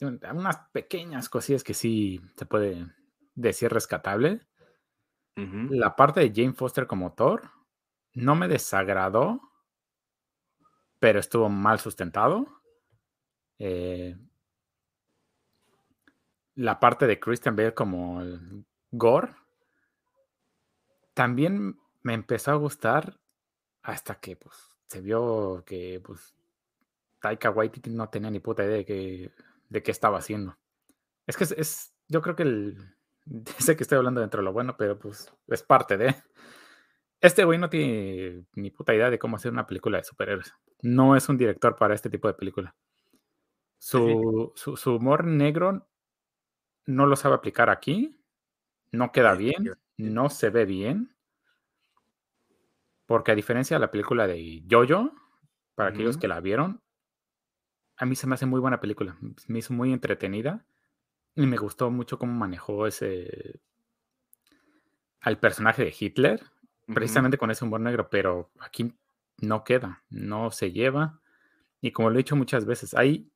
unas 0.00 0.58
pequeñas 0.72 1.28
cosillas 1.28 1.64
que 1.64 1.74
sí 1.74 2.20
se 2.36 2.46
puede 2.46 2.86
decir 3.34 3.72
rescatable. 3.72 4.46
La 5.34 5.96
parte 5.96 6.20
de 6.20 6.32
Jane 6.34 6.52
Foster 6.52 6.86
como 6.86 7.14
Thor 7.14 7.50
no 8.12 8.34
me 8.34 8.46
desagradó, 8.46 9.40
pero 10.98 11.18
estuvo 11.18 11.48
mal 11.48 11.80
sustentado. 11.80 12.59
Eh, 13.60 14.16
la 16.54 16.80
parte 16.80 17.06
de 17.06 17.20
Christian 17.20 17.54
Bale 17.54 17.74
como 17.74 18.22
gore 18.90 19.34
también 21.12 21.78
me 22.02 22.14
empezó 22.14 22.52
a 22.52 22.54
gustar 22.54 23.20
hasta 23.82 24.14
que 24.14 24.36
pues, 24.36 24.56
se 24.86 25.02
vio 25.02 25.62
que 25.66 26.00
pues, 26.02 26.34
Taika 27.20 27.50
Waititi 27.50 27.90
no 27.90 28.08
tenía 28.08 28.30
ni 28.30 28.40
puta 28.40 28.64
idea 28.64 28.78
de, 28.78 28.84
que, 28.86 29.30
de 29.68 29.82
qué 29.82 29.90
estaba 29.90 30.18
haciendo. 30.18 30.56
Es 31.26 31.36
que 31.36 31.44
es, 31.44 31.94
yo 32.08 32.22
creo 32.22 32.34
que 32.34 32.44
el, 32.44 32.96
sé 33.58 33.76
que 33.76 33.82
estoy 33.82 33.98
hablando 33.98 34.22
dentro 34.22 34.40
de 34.40 34.44
lo 34.44 34.54
bueno, 34.54 34.76
pero 34.78 34.98
pues 34.98 35.30
es 35.48 35.62
parte 35.62 35.98
de. 35.98 36.14
Este 37.20 37.44
güey 37.44 37.58
no 37.58 37.68
tiene 37.68 38.46
ni 38.54 38.70
puta 38.70 38.94
idea 38.94 39.10
de 39.10 39.18
cómo 39.18 39.36
hacer 39.36 39.52
una 39.52 39.66
película 39.66 39.98
de 39.98 40.04
superhéroes. 40.04 40.54
No 40.80 41.14
es 41.16 41.28
un 41.28 41.36
director 41.36 41.76
para 41.76 41.94
este 41.94 42.08
tipo 42.08 42.28
de 42.28 42.34
película. 42.34 42.74
Su, 43.80 44.52
su, 44.54 44.94
humor 44.94 45.24
negro 45.24 45.88
no 46.84 47.06
lo 47.06 47.16
sabe 47.16 47.34
aplicar 47.34 47.70
aquí. 47.70 48.14
No 48.92 49.10
queda 49.10 49.34
bien. 49.34 49.72
No 49.96 50.28
se 50.28 50.50
ve 50.50 50.66
bien. 50.66 51.16
Porque 53.06 53.32
a 53.32 53.34
diferencia 53.34 53.76
de 53.76 53.80
la 53.80 53.90
película 53.90 54.26
de 54.26 54.62
Jojo, 54.70 55.12
para 55.74 55.88
aquellos 55.88 56.18
que 56.18 56.28
la 56.28 56.40
vieron, 56.40 56.82
a 57.96 58.04
mí 58.04 58.14
se 58.14 58.26
me 58.26 58.34
hace 58.34 58.44
muy 58.44 58.60
buena 58.60 58.80
película. 58.80 59.16
Me 59.48 59.60
hizo 59.60 59.72
muy 59.72 59.92
entretenida. 59.92 60.66
Y 61.34 61.46
me 61.46 61.56
gustó 61.56 61.90
mucho 61.90 62.18
cómo 62.18 62.34
manejó 62.34 62.86
ese. 62.86 63.60
al 65.20 65.38
personaje 65.38 65.84
de 65.84 65.94
Hitler 65.98 66.42
precisamente 66.94 67.38
con 67.38 67.50
ese 67.50 67.64
humor 67.64 67.80
negro, 67.80 68.08
pero 68.10 68.50
aquí 68.58 68.92
no 69.38 69.64
queda, 69.64 70.02
no 70.10 70.50
se 70.50 70.72
lleva. 70.72 71.20
Y 71.80 71.92
como 71.92 72.10
lo 72.10 72.16
he 72.16 72.18
dicho 72.18 72.36
muchas 72.36 72.66
veces, 72.66 72.94
hay 72.94 73.29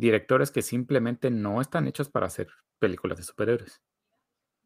directores 0.00 0.50
que 0.50 0.62
simplemente 0.62 1.30
no 1.30 1.60
están 1.60 1.86
hechos 1.86 2.08
para 2.08 2.26
hacer 2.26 2.48
películas 2.78 3.18
de 3.18 3.24
superhéroes. 3.24 3.80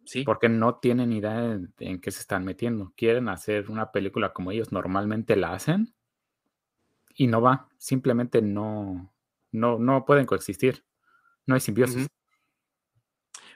Sí. 0.07 0.23
Porque 0.23 0.49
no 0.49 0.76
tienen 0.76 1.12
idea 1.12 1.59
en, 1.79 2.00
qué 2.00 2.11
se 2.11 2.21
están 2.21 2.45
metiendo. 2.45 2.93
Quieren 2.97 3.29
hacer 3.29 3.71
una 3.71 3.91
película 3.91 4.33
como 4.33 4.53
ellos 4.53 4.71
normalmente 4.71 5.37
la 5.37 5.55
hacen 5.55 5.95
y 7.14 7.26
no 7.26 7.41
va. 7.41 7.69
Simplemente 7.79 8.43
no, 8.43 9.12
no, 9.50 9.79
no 9.79 10.05
pueden 10.05 10.26
coexistir. 10.26 10.85
No 11.47 11.55
hay 11.55 11.61
simbiosis. 11.61 12.07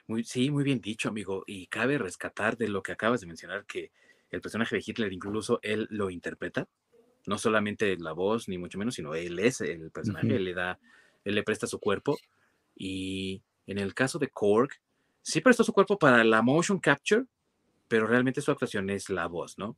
Muy, 0.07 0.23
sí, 0.23 0.49
muy 0.49 0.63
bien 0.63 0.81
dicho, 0.81 1.09
amigo. 1.09 1.43
Y 1.45 1.67
cabe 1.67 1.97
rescatar 1.99 2.57
de 2.57 2.67
lo 2.67 2.81
que 2.81 2.91
acabas 2.91 3.21
de 3.21 3.27
mencionar 3.27 3.65
que 3.65 3.91
el 4.31 4.41
personaje 4.41 4.75
de 4.75 4.83
Hitler 4.85 5.13
incluso 5.13 5.59
él 5.61 5.87
lo 5.91 6.09
interpreta, 6.09 6.67
no 7.25 7.37
solamente 7.37 7.95
la 7.97 8.13
voz, 8.13 8.47
ni 8.47 8.57
mucho 8.57 8.77
menos, 8.77 8.95
sino 8.95 9.13
él 9.13 9.39
es 9.39 9.61
el 9.61 9.91
personaje, 9.91 10.35
él 10.35 10.45
le 10.45 10.53
da, 10.53 10.79
él 11.23 11.35
le 11.35 11.43
presta 11.43 11.67
su 11.67 11.79
cuerpo. 11.79 12.17
Y 12.75 13.41
en 13.67 13.77
el 13.77 13.93
caso 13.93 14.19
de 14.19 14.29
Korg, 14.29 14.69
sí 15.21 15.41
prestó 15.41 15.63
su 15.63 15.73
cuerpo 15.73 15.97
para 15.97 16.23
la 16.23 16.41
motion 16.41 16.79
capture, 16.79 17.25
pero 17.87 18.07
realmente 18.07 18.41
su 18.41 18.51
actuación 18.51 18.89
es 18.89 19.09
la 19.09 19.27
voz, 19.27 19.57
¿no? 19.57 19.77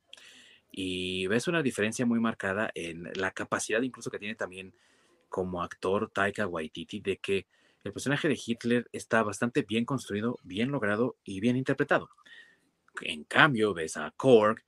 Y 0.71 1.27
ves 1.27 1.47
una 1.47 1.61
diferencia 1.61 2.05
muy 2.05 2.19
marcada 2.19 2.71
en 2.75 3.09
la 3.15 3.31
capacidad 3.31 3.81
incluso 3.81 4.09
que 4.09 4.19
tiene 4.19 4.35
también 4.35 4.73
como 5.27 5.61
actor 5.61 6.09
Taika 6.09 6.47
Waititi 6.47 6.99
de 6.99 7.17
que 7.17 7.47
el 7.83 7.93
personaje 7.93 8.27
de 8.27 8.39
Hitler 8.45 8.87
está 8.91 9.23
bastante 9.23 9.63
bien 9.63 9.85
construido, 9.85 10.37
bien 10.43 10.71
logrado 10.71 11.17
y 11.23 11.39
bien 11.39 11.57
interpretado. 11.57 12.09
En 13.01 13.23
cambio, 13.23 13.73
ves 13.73 13.97
a 13.97 14.11
Korg 14.15 14.63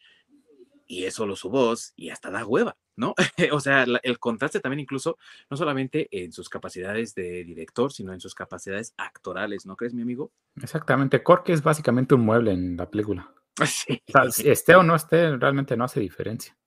y 0.94 1.06
es 1.06 1.16
solo 1.16 1.36
su 1.36 1.50
voz 1.50 1.92
y 1.96 2.12
hasta 2.12 2.30
da 2.30 2.46
hueva, 2.46 2.78
¿no? 2.96 3.16
o 3.52 3.60
sea, 3.60 3.86
el 4.04 4.20
contraste 4.20 4.60
también 4.60 4.82
incluso, 4.82 5.18
no 5.50 5.58
solamente 5.58 6.08
en 6.12 6.32
sus 6.32 6.50
capacidades 6.50 7.16
de 7.16 7.44
director, 7.44 7.92
sino 7.92 8.14
en 8.14 8.20
sus 8.20 8.36
capacidades 8.36 8.94
actorales, 8.98 9.66
¿no 9.66 9.76
crees, 9.76 9.96
mi 9.96 10.04
amigo? 10.04 10.32
Exactamente, 10.62 11.24
Korg 11.24 11.46
es 11.48 11.64
básicamente 11.64 12.14
un 12.14 12.22
mueble 12.22 12.52
en 12.52 12.78
la 12.78 12.90
película. 12.90 13.34
Sí. 13.66 14.02
si 14.32 14.50
esté 14.50 14.76
o 14.76 14.82
no 14.82 14.96
esté, 14.96 15.38
realmente 15.38 15.78
no 15.78 15.84
hace 15.84 16.00
diferencia. 16.00 16.58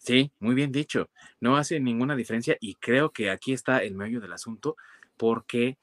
Sí, 0.00 0.30
muy 0.38 0.54
bien 0.54 0.70
dicho. 0.70 1.10
No 1.40 1.56
hace 1.56 1.80
ninguna 1.80 2.14
diferencia 2.14 2.56
y 2.60 2.76
creo 2.76 3.10
que 3.10 3.28
aquí 3.28 3.52
está 3.52 3.82
el 3.82 3.96
medio 3.96 4.20
del 4.20 4.32
asunto 4.32 4.76
porque 5.16 5.78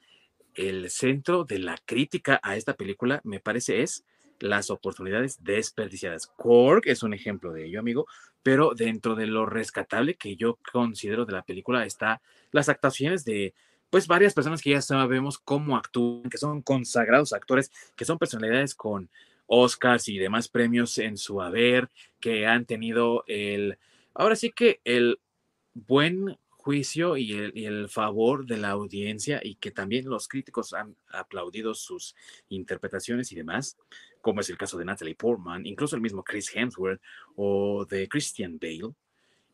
el 0.55 0.89
centro 0.89 1.43
de 1.43 1.59
la 1.59 1.77
crítica 1.85 2.39
a 2.41 2.55
esta 2.55 2.73
película, 2.75 3.19
me 3.25 3.41
parece, 3.41 3.81
es 3.81 4.05
las 4.39 4.69
oportunidades 4.69 5.43
desperdiciadas. 5.43 6.27
Korg 6.27 6.83
es 6.85 7.03
un 7.03 7.13
ejemplo 7.13 7.51
de 7.51 7.65
ello, 7.65 7.79
amigo, 7.79 8.07
pero 8.43 8.73
dentro 8.75 9.15
de 9.15 9.27
lo 9.27 9.45
rescatable 9.45 10.15
que 10.15 10.35
yo 10.35 10.57
considero 10.71 11.25
de 11.25 11.33
la 11.33 11.43
película 11.43 11.85
está 11.85 12.21
las 12.51 12.69
actuaciones 12.69 13.25
de 13.25 13.53
pues 13.89 14.07
varias 14.07 14.33
personas 14.33 14.61
que 14.61 14.71
ya 14.71 14.81
sabemos 14.81 15.39
cómo 15.39 15.75
actúan, 15.75 16.29
que 16.29 16.37
son 16.37 16.61
consagrados 16.61 17.33
actores, 17.33 17.71
que 17.95 18.05
son 18.05 18.19
personalidades 18.19 18.75
con 18.75 19.09
Oscars 19.47 20.07
y 20.09 20.19
demás 20.19 20.47
premios 20.47 20.99
en 20.99 21.17
su 21.17 21.41
haber, 21.41 21.89
que 22.19 22.45
han 22.45 22.65
tenido 22.65 23.23
el, 23.27 23.79
ahora 24.13 24.35
sí 24.35 24.51
que 24.51 24.79
el 24.83 25.19
buen 25.73 26.37
juicio 26.49 27.17
y 27.17 27.33
el, 27.33 27.89
favor 27.89 28.45
de 28.45 28.57
la 28.57 28.69
audiencia 28.69 29.39
y 29.41 29.55
que 29.55 29.71
también 29.71 30.07
los 30.07 30.27
críticos 30.27 30.73
han 30.73 30.95
aplaudido 31.09 31.73
sus 31.73 32.15
interpretaciones 32.49 33.31
y 33.31 33.35
demás, 33.35 33.77
como 34.21 34.41
es 34.41 34.49
el 34.49 34.57
caso 34.57 34.77
de 34.77 34.85
Natalie 34.85 35.15
Portman, 35.15 35.65
incluso 35.65 35.95
el 35.95 36.01
mismo 36.01 36.23
Chris 36.23 36.51
Hemsworth 36.53 37.01
o 37.35 37.85
de 37.85 38.07
Christian 38.07 38.59
Bale. 38.59 38.93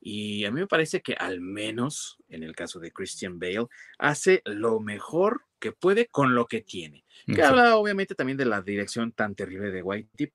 Y 0.01 0.45
a 0.45 0.51
mí 0.51 0.59
me 0.59 0.67
parece 0.67 1.01
que 1.01 1.13
al 1.13 1.41
menos 1.41 2.17
en 2.29 2.43
el 2.43 2.55
caso 2.55 2.79
de 2.79 2.91
Christian 2.91 3.39
Bale 3.39 3.67
hace 3.97 4.41
lo 4.45 4.79
mejor 4.79 5.41
que 5.59 5.71
puede 5.71 6.07
con 6.07 6.35
lo 6.35 6.45
que 6.45 6.61
tiene. 6.61 7.03
Que 7.25 7.41
habla 7.41 7.75
obviamente 7.75 8.13
también 8.13 8.37
de 8.37 8.45
la 8.45 8.61
dirección 8.61 9.11
tan 9.11 9.33
terrible 9.33 9.71
de 9.71 9.81
Whitey, 9.81 10.31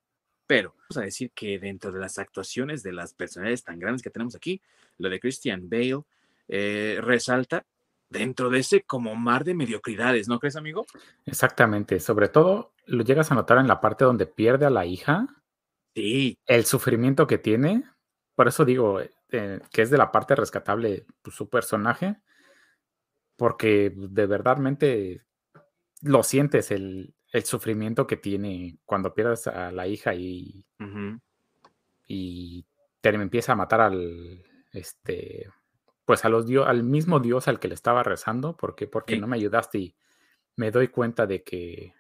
pero 0.47 0.75
vamos 0.77 0.97
a 0.97 1.03
decir 1.03 1.31
que 1.33 1.61
dentro 1.61 1.93
de 1.93 2.01
las 2.01 2.19
actuaciones 2.19 2.83
de 2.83 2.93
las 2.93 3.15
personalidades 3.15 3.63
tan 3.63 3.79
grandes 3.79 4.03
que 4.03 4.11
tenemos 4.11 4.35
aquí, 4.35 4.61
lo 4.99 5.09
de 5.09 5.21
Christian 5.21 5.71
Bale, 5.71 6.03
eh, 6.49 6.99
resalta 7.01 7.65
dentro 8.09 8.51
de 8.51 8.59
ese 8.59 8.83
como 8.83 9.15
mar 9.15 9.45
de 9.45 9.55
mediocridades, 9.55 10.27
¿no 10.27 10.41
crees, 10.41 10.57
amigo? 10.57 10.85
Exactamente, 11.25 12.01
sobre 12.01 12.29
todo 12.29 12.73
lo 12.91 13.05
llegas 13.05 13.31
a 13.31 13.35
notar 13.35 13.59
en 13.59 13.69
la 13.69 13.81
parte 13.81 14.05
donde 14.05 14.27
pierde 14.27 14.67
a 14.67 14.71
la 14.71 14.85
hija. 14.85 15.27
Sí. 15.95 16.39
El 16.47 16.65
sufrimiento 16.65 17.27
que 17.27 17.39
tiene, 17.39 17.85
por 18.35 18.49
eso 18.49 18.65
digo 18.65 19.01
eh, 19.01 19.61
que 19.71 19.83
es 19.83 19.91
de 19.91 19.99
la 19.99 20.11
parte 20.11 20.35
rescatable 20.35 21.07
pues, 21.23 21.37
su 21.37 21.49
personaje, 21.49 22.17
porque 23.37 23.93
de 23.95 24.27
verdadmente 24.27 25.25
lo 26.03 26.23
sientes 26.23 26.71
el, 26.71 27.15
sufrimiento 27.45 28.09
que 28.09 28.17
tiene 28.17 28.79
cuando 28.85 29.15
pierdes 29.15 29.47
a 29.47 29.71
la 29.71 29.87
hija 29.87 30.15
y, 30.15 30.67
y 32.09 32.67
te 33.01 33.11
empieza 33.11 33.53
a 33.53 33.57
matar 33.57 33.81
al 33.81 34.45
este 34.73 35.49
pues 36.05 36.25
a 36.25 36.29
los 36.29 36.45
dios, 36.45 36.67
al 36.67 36.83
mismo 36.83 37.21
Dios 37.21 37.47
al 37.47 37.61
que 37.61 37.69
le 37.69 37.75
estaba 37.75 38.03
rezando, 38.03 38.57
porque 38.57 38.89
porque 38.89 39.17
no 39.17 39.29
me 39.29 39.37
ayudaste 39.37 39.79
y 39.79 39.95
me 40.57 40.73
doy 40.73 40.89
cuenta 40.89 41.25
de 41.29 41.45
que 41.45 41.95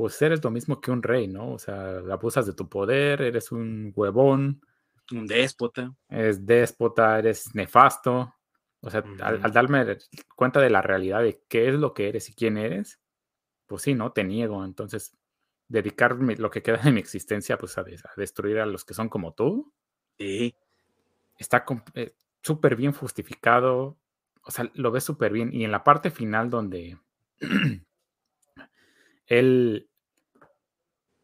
pues 0.00 0.22
eres 0.22 0.42
lo 0.42 0.50
mismo 0.50 0.80
que 0.80 0.90
un 0.90 1.02
rey, 1.02 1.28
¿no? 1.28 1.52
O 1.52 1.58
sea, 1.58 1.98
abusas 2.10 2.46
de 2.46 2.54
tu 2.54 2.70
poder, 2.70 3.20
eres 3.20 3.52
un 3.52 3.92
huevón, 3.94 4.62
un 5.12 5.26
déspota. 5.26 5.94
Eres 6.08 6.46
déspota, 6.46 7.18
eres 7.18 7.54
nefasto. 7.54 8.34
O 8.80 8.88
sea, 8.88 9.04
al, 9.20 9.52
darme 9.52 9.98
cuenta 10.34 10.58
de 10.58 10.70
la 10.70 10.80
realidad 10.80 11.20
de 11.22 11.42
qué 11.50 11.68
es 11.68 11.74
lo 11.74 11.92
que 11.92 12.08
eres 12.08 12.30
y 12.30 12.34
quién 12.34 12.56
eres, 12.56 12.98
pues 13.66 13.82
sí, 13.82 13.92
¿no? 13.92 14.10
Te 14.10 14.24
niego. 14.24 14.64
Entonces, 14.64 15.14
dedicarme 15.68 16.34
lo 16.36 16.50
que 16.50 16.62
queda 16.62 16.78
de 16.78 16.92
mi 16.92 17.00
existencia, 17.00 17.58
pues 17.58 17.76
a, 17.76 17.84
destruir 18.16 18.58
a 18.58 18.64
los 18.64 18.86
que 18.86 18.94
son 18.94 19.10
como 19.10 19.34
tú. 19.34 19.70
Sí. 20.16 20.56
Está, 21.36 21.66
eh, 21.92 22.14
súper 22.42 22.74
bien 22.74 22.92
justificado, 22.92 23.98
o 24.44 24.50
sea, 24.50 24.70
lo 24.72 24.92
ves 24.92 25.04
súper 25.04 25.30
bien. 25.30 25.52
Y 25.52 25.66
en 25.66 25.72
la 25.72 25.84
parte 25.84 26.10
final 26.10 26.48
donde 26.48 26.96
él 29.26 29.89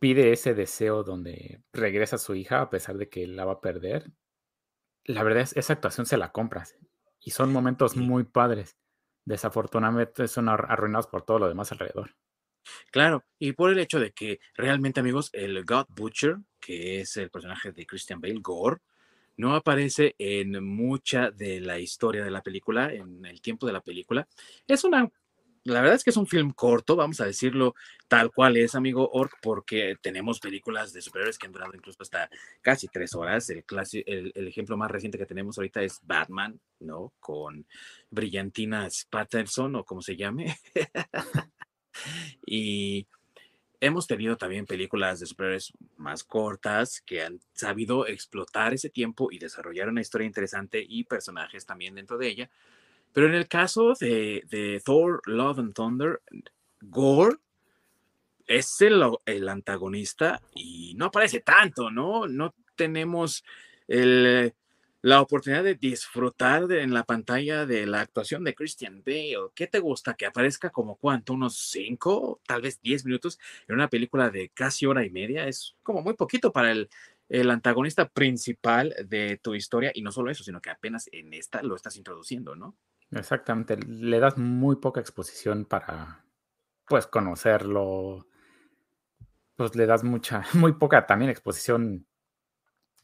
pide 0.07 0.31
ese 0.31 0.55
deseo 0.55 1.03
donde 1.03 1.65
regresa 1.73 2.15
a 2.15 2.21
su 2.21 2.37
hija 2.37 2.61
a 2.61 2.71
pesar 2.71 2.97
de 2.97 3.09
que 3.09 3.27
la 3.27 3.45
va 3.45 3.55
a 3.55 3.61
perder, 3.61 4.13
la 5.03 5.25
verdad 5.25 5.43
es 5.43 5.57
esa 5.57 5.73
actuación 5.73 6.07
se 6.07 6.17
la 6.17 6.31
compras. 6.31 6.77
Y 7.19 7.33
son 7.33 7.53
momentos 7.53 7.97
muy 7.97 8.23
padres. 8.23 8.77
Desafortunadamente 9.25 10.29
son 10.29 10.49
arruinados 10.49 11.09
por 11.09 11.23
todo 11.23 11.41
lo 11.41 11.49
demás 11.49 11.73
alrededor. 11.73 12.15
Claro, 12.93 13.25
y 13.41 13.51
por 13.55 13.73
el 13.73 13.81
hecho 13.81 13.99
de 13.99 14.13
que 14.13 14.39
realmente, 14.55 15.01
amigos, 15.01 15.29
el 15.33 15.65
God 15.65 15.87
Butcher, 15.89 16.37
que 16.61 17.01
es 17.01 17.17
el 17.17 17.31
personaje 17.31 17.73
de 17.73 17.85
Christian 17.85 18.21
Bale, 18.21 18.39
Gore, 18.41 18.83
no 19.37 19.57
aparece 19.57 20.15
en 20.19 20.65
mucha 20.65 21.33
de 21.33 21.59
la 21.59 21.81
historia 21.81 22.23
de 22.23 22.31
la 22.31 22.45
película, 22.45 22.95
en 22.95 23.25
el 23.27 23.41
tiempo 23.41 23.67
de 23.67 23.73
la 23.73 23.81
película. 23.81 24.29
Es 24.69 24.85
una 24.85 25.11
la 25.67 25.81
verdad 25.81 25.97
es 25.97 26.05
que 26.05 26.11
es 26.11 26.17
un 26.17 26.29
film 26.29 26.53
corto, 26.53 26.95
vamos 26.95 27.21
a 27.21 27.27
decirlo 27.27 27.75
tal 28.07 28.31
cual 28.31 28.57
es, 28.57 28.77
amigo 28.77 29.11
Orc, 29.13 29.33
porque 29.43 29.97
tenemos 30.01 30.39
películas 30.39 30.93
de 30.93 31.03
superhéroes 31.03 31.39
que 31.39 31.47
han 31.47 31.53
durado 31.53 31.73
incluso 31.75 32.03
hasta 32.03 32.31
casi 32.63 32.87
tres 32.87 33.15
horas. 33.15 33.51
El, 33.51 33.65
el, 34.07 34.49
ejemplo 34.49 34.77
más 34.77 34.91
reciente 34.91 35.19
que 35.19 35.27
tenemos 35.27 35.59
ahorita 35.59 35.83
es 35.83 36.01
Batman, 36.05 36.61
¿no? 36.79 37.13
Con 37.19 37.67
Brillantina 38.11 38.89
Patterson 39.11 39.75
o 39.75 39.85
como 39.85 40.03
se 40.03 40.17
llame. 40.17 40.57
y 42.47 43.09
hemos 43.81 44.07
tenido 44.07 44.37
también 44.37 44.67
películas 44.67 45.19
de 45.19 45.27
superhéroes 45.27 45.73
más 45.97 46.23
cortas 46.23 47.03
que 47.05 47.23
han 47.23 47.41
sabido 47.55 48.07
explotar 48.07 48.73
ese 48.73 48.89
tiempo 48.89 49.33
y 49.33 49.39
desarrollar 49.41 49.89
una 49.89 50.01
historia 50.01 50.29
interesante 50.29 50.85
y 50.87 51.03
personajes 51.05 51.67
también 51.67 51.97
dentro 51.97 52.19
de 52.19 52.29
ella 52.29 52.51
pero 53.17 53.29
en 53.29 53.35
el 53.35 53.49
caso 53.49 53.95
de, 53.99 54.83
Thor, 54.85 55.23
Love 55.25 55.61
and 55.61 55.73
Thunder, 55.73 56.21
Gore 56.83 57.39
es 58.47 58.79
el, 58.83 59.03
el, 59.25 59.49
antagonista 59.49 60.43
y 60.55 60.93
no 60.99 61.07
aparece 61.07 61.41
tanto, 61.41 61.91
¿no? 61.91 62.29
No 62.29 62.55
tenemos 62.75 63.43
la 63.89 65.23
oportunidad 65.23 65.65
de 65.65 65.77
disfrutar 65.77 66.71
en 66.71 66.93
la 66.93 67.05
pantalla 67.05 67.65
de 67.65 67.87
la 67.87 68.03
actuación 68.03 68.45
de 68.45 68.55
Christian 68.55 69.03
Bale. 69.03 69.49
¿Qué 69.55 69.67
te 69.67 69.79
gusta? 69.79 70.13
Que 70.13 70.27
aparezca 70.27 70.69
como 70.69 70.97
cuánto, 70.97 71.33
unos 71.33 71.57
cinco, 71.57 72.43
tal 72.47 72.61
vez 72.61 72.83
diez 72.83 73.07
minutos 73.07 73.39
en 73.67 73.77
una 73.77 73.89
película 73.89 74.29
de 74.29 74.51
casi 74.51 74.85
hora 74.85 75.07
y 75.07 75.09
media. 75.09 75.49
Es 75.49 75.75
como 75.83 76.03
muy 76.03 76.13
poquito 76.13 76.53
para 76.53 76.71
el, 76.71 76.91
el 77.31 77.51
antagonista 77.51 78.11
principal 78.11 78.95
de 79.07 79.39
tu 79.39 79.55
historia 79.55 79.91
y 79.95 80.03
no 80.03 80.13
solo 80.13 80.31
eso, 80.31 80.45
sino 80.45 80.61
que 80.61 80.69
apenas 80.69 81.09
en 81.13 81.33
esta 81.33 81.63
lo 81.63 81.77
estás 81.77 81.97
introduciendo, 81.97 82.55
¿no? 82.55 82.77
Exactamente, 83.11 83.77
le 83.77 84.19
das 84.19 84.37
muy 84.37 84.77
poca 84.77 85.01
exposición 85.01 85.65
para, 85.65 86.25
pues, 86.89 87.07
conocerlo. 87.07 88.27
Pues 89.55 89.75
le 89.75 89.87
das 89.87 90.05
mucha, 90.05 90.43
muy 90.55 90.73
poca 90.73 91.07
también 91.07 91.31
exposición 91.31 92.07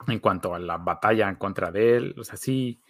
en 0.06 0.18
cuanto 0.18 0.54
a 0.54 0.58
la 0.58 0.78
batalla 0.78 1.28
en 1.28 1.36
contra 1.36 1.70
de 1.70 1.96
él. 1.96 2.14
O 2.18 2.24
sea, 2.24 2.36
sí, 2.36 2.80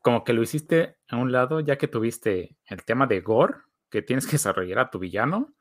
como 0.00 0.24
que 0.24 0.32
lo 0.32 0.42
hiciste 0.42 0.96
a 1.08 1.16
un 1.16 1.32
lado, 1.32 1.60
ya 1.60 1.78
que 1.78 1.88
tuviste 1.88 2.56
el 2.66 2.84
tema 2.84 3.06
de 3.06 3.20
Gore, 3.20 3.54
que 3.90 4.02
tienes 4.02 4.26
que 4.26 4.32
desarrollar 4.32 4.78
a 4.78 4.90
tu 4.90 4.98
villano, 4.98 5.54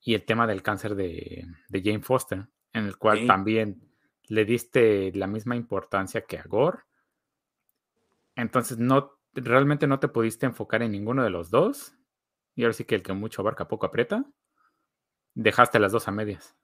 y 0.00 0.14
el 0.14 0.24
tema 0.24 0.46
del 0.46 0.62
cáncer 0.62 0.94
de, 0.94 1.46
Jane 1.70 2.00
Foster, 2.00 2.48
en 2.72 2.86
el 2.86 2.96
cual 2.96 3.26
también 3.26 3.92
le 4.28 4.44
diste 4.44 5.12
la 5.14 5.26
misma 5.26 5.56
importancia 5.56 6.22
que 6.22 6.38
a 6.38 6.44
Gore. 6.44 6.78
Entonces 8.36 8.78
no 8.78 9.17
realmente 9.34 9.86
no 9.86 10.00
te 10.00 10.08
pudiste 10.08 10.46
enfocar 10.46 10.82
en 10.82 10.92
ninguno 10.92 11.24
de 11.24 11.30
los 11.30 11.50
dos. 11.50 11.94
Y 12.54 12.62
ahora 12.62 12.74
sí 12.74 12.84
que 12.84 12.94
el 12.94 13.02
que 13.02 13.12
mucho 13.12 13.42
abarca 13.42 13.68
poco 13.68 13.86
aprieta. 13.86 14.24
Dejaste 15.34 15.78
las 15.78 15.92
dos 15.92 16.08
a 16.08 16.10
medias. 16.10 16.56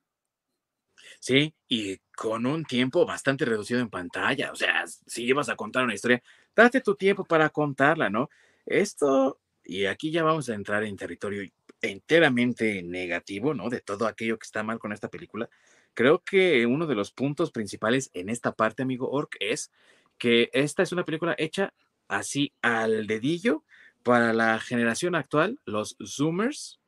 Sí, 1.20 1.54
y 1.68 1.98
con 2.16 2.46
un 2.46 2.64
tiempo 2.64 3.06
bastante 3.06 3.44
reducido 3.44 3.80
en 3.80 3.90
pantalla. 3.90 4.52
O 4.52 4.56
sea, 4.56 4.84
si 4.86 5.24
ibas 5.24 5.48
a 5.48 5.56
contar 5.56 5.84
una 5.84 5.94
historia, 5.94 6.22
date 6.54 6.80
tu 6.80 6.94
tiempo 6.96 7.24
para 7.24 7.50
contarla, 7.50 8.10
¿no? 8.10 8.28
Esto, 8.66 9.40
y 9.62 9.86
aquí 9.86 10.10
ya 10.10 10.22
vamos 10.22 10.48
a 10.48 10.54
entrar 10.54 10.84
en 10.84 10.96
territorio 10.96 11.48
enteramente 11.80 12.82
negativo, 12.82 13.54
¿no? 13.54 13.68
De 13.68 13.80
todo 13.80 14.06
aquello 14.06 14.38
que 14.38 14.44
está 14.44 14.62
mal 14.62 14.78
con 14.78 14.92
esta 14.92 15.08
película. 15.08 15.48
Creo 15.94 16.22
que 16.24 16.66
uno 16.66 16.86
de 16.86 16.94
los 16.94 17.12
puntos 17.12 17.52
principales 17.52 18.10
en 18.14 18.28
esta 18.28 18.52
parte, 18.52 18.82
amigo 18.82 19.10
Orc, 19.10 19.36
es 19.40 19.70
que 20.18 20.50
esta 20.52 20.82
es 20.82 20.92
una 20.92 21.04
película 21.04 21.34
hecha 21.38 21.72
así 22.16 22.52
al 22.62 23.06
dedillo 23.06 23.64
para 24.02 24.32
la 24.32 24.58
generación 24.60 25.14
actual, 25.14 25.58
los 25.64 25.96
Zoomers, 26.04 26.80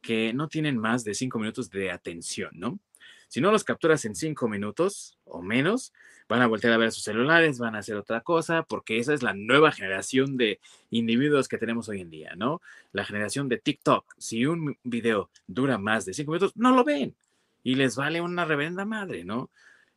que 0.00 0.32
no 0.32 0.48
tienen 0.48 0.78
más 0.78 1.04
de 1.04 1.14
cinco 1.14 1.38
minutos 1.38 1.70
de 1.70 1.90
atención, 1.90 2.50
¿no? 2.54 2.78
Si 3.28 3.40
no 3.40 3.50
los 3.50 3.64
capturas 3.64 4.04
en 4.04 4.14
cinco 4.14 4.48
minutos 4.48 5.18
o 5.24 5.42
menos, 5.42 5.92
van 6.28 6.42
a 6.42 6.46
voltear 6.46 6.72
a 6.72 6.76
ver 6.78 6.92
sus 6.92 7.02
celulares, 7.02 7.58
van 7.58 7.74
a 7.74 7.78
hacer 7.78 7.96
otra 7.96 8.20
cosa, 8.20 8.62
porque 8.62 8.98
esa 8.98 9.12
es 9.12 9.22
la 9.22 9.34
nueva 9.34 9.72
generación 9.72 10.36
de 10.36 10.60
individuos 10.90 11.48
que 11.48 11.58
tenemos 11.58 11.88
hoy 11.88 12.00
en 12.00 12.10
día, 12.10 12.34
¿no? 12.36 12.60
La 12.92 13.04
generación 13.04 13.48
de 13.48 13.58
TikTok. 13.58 14.14
Si 14.18 14.46
un 14.46 14.78
video 14.84 15.30
dura 15.46 15.78
más 15.78 16.04
de 16.04 16.14
cinco 16.14 16.32
minutos, 16.32 16.52
no 16.54 16.74
lo 16.74 16.84
ven 16.84 17.14
y 17.62 17.74
les 17.74 17.96
vale 17.96 18.20
una 18.20 18.44
reverenda 18.44 18.84
madre, 18.84 19.24
¿no? 19.24 19.50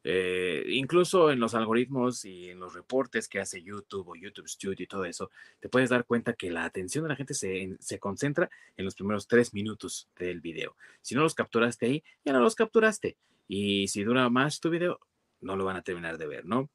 Eh, 0.10 0.64
incluso 0.70 1.32
en 1.32 1.42
los 1.42 1.54
algoritmos 1.54 2.24
y 2.24 2.50
en 2.50 2.62
los 2.62 2.74
reportes 2.74 3.28
que 3.28 3.42
hace 3.42 3.62
YouTube 3.62 4.08
o 4.08 4.16
YouTube 4.16 4.48
Studio 4.48 4.86
y 4.86 4.88
todo 4.88 5.04
eso, 5.04 5.32
te 5.60 5.68
puedes 5.68 5.90
dar 5.90 6.06
cuenta 6.06 6.32
que 6.32 6.50
la 6.50 6.64
atención 6.64 7.04
de 7.04 7.10
la 7.10 7.18
gente 7.18 7.34
se, 7.34 7.76
se 7.82 8.00
concentra 8.00 8.50
en 8.78 8.86
los 8.86 8.96
primeros 8.96 9.28
tres 9.28 9.54
minutos 9.54 10.08
del 10.18 10.40
video. 10.40 10.78
Si 11.02 11.14
no 11.14 11.24
los 11.24 11.36
capturaste 11.36 11.88
ahí, 11.88 12.04
ya 12.24 12.32
no 12.32 12.40
los 12.40 12.56
capturaste. 12.56 13.18
Y 13.50 13.90
si 13.90 14.06
dura 14.06 14.30
más 14.30 14.62
tu 14.62 14.70
video, 14.70 15.02
no 15.42 15.58
lo 15.58 15.66
van 15.66 15.76
a 15.76 15.82
terminar 15.82 16.18
de 16.18 16.28
ver, 16.28 16.46
¿no? 16.46 16.70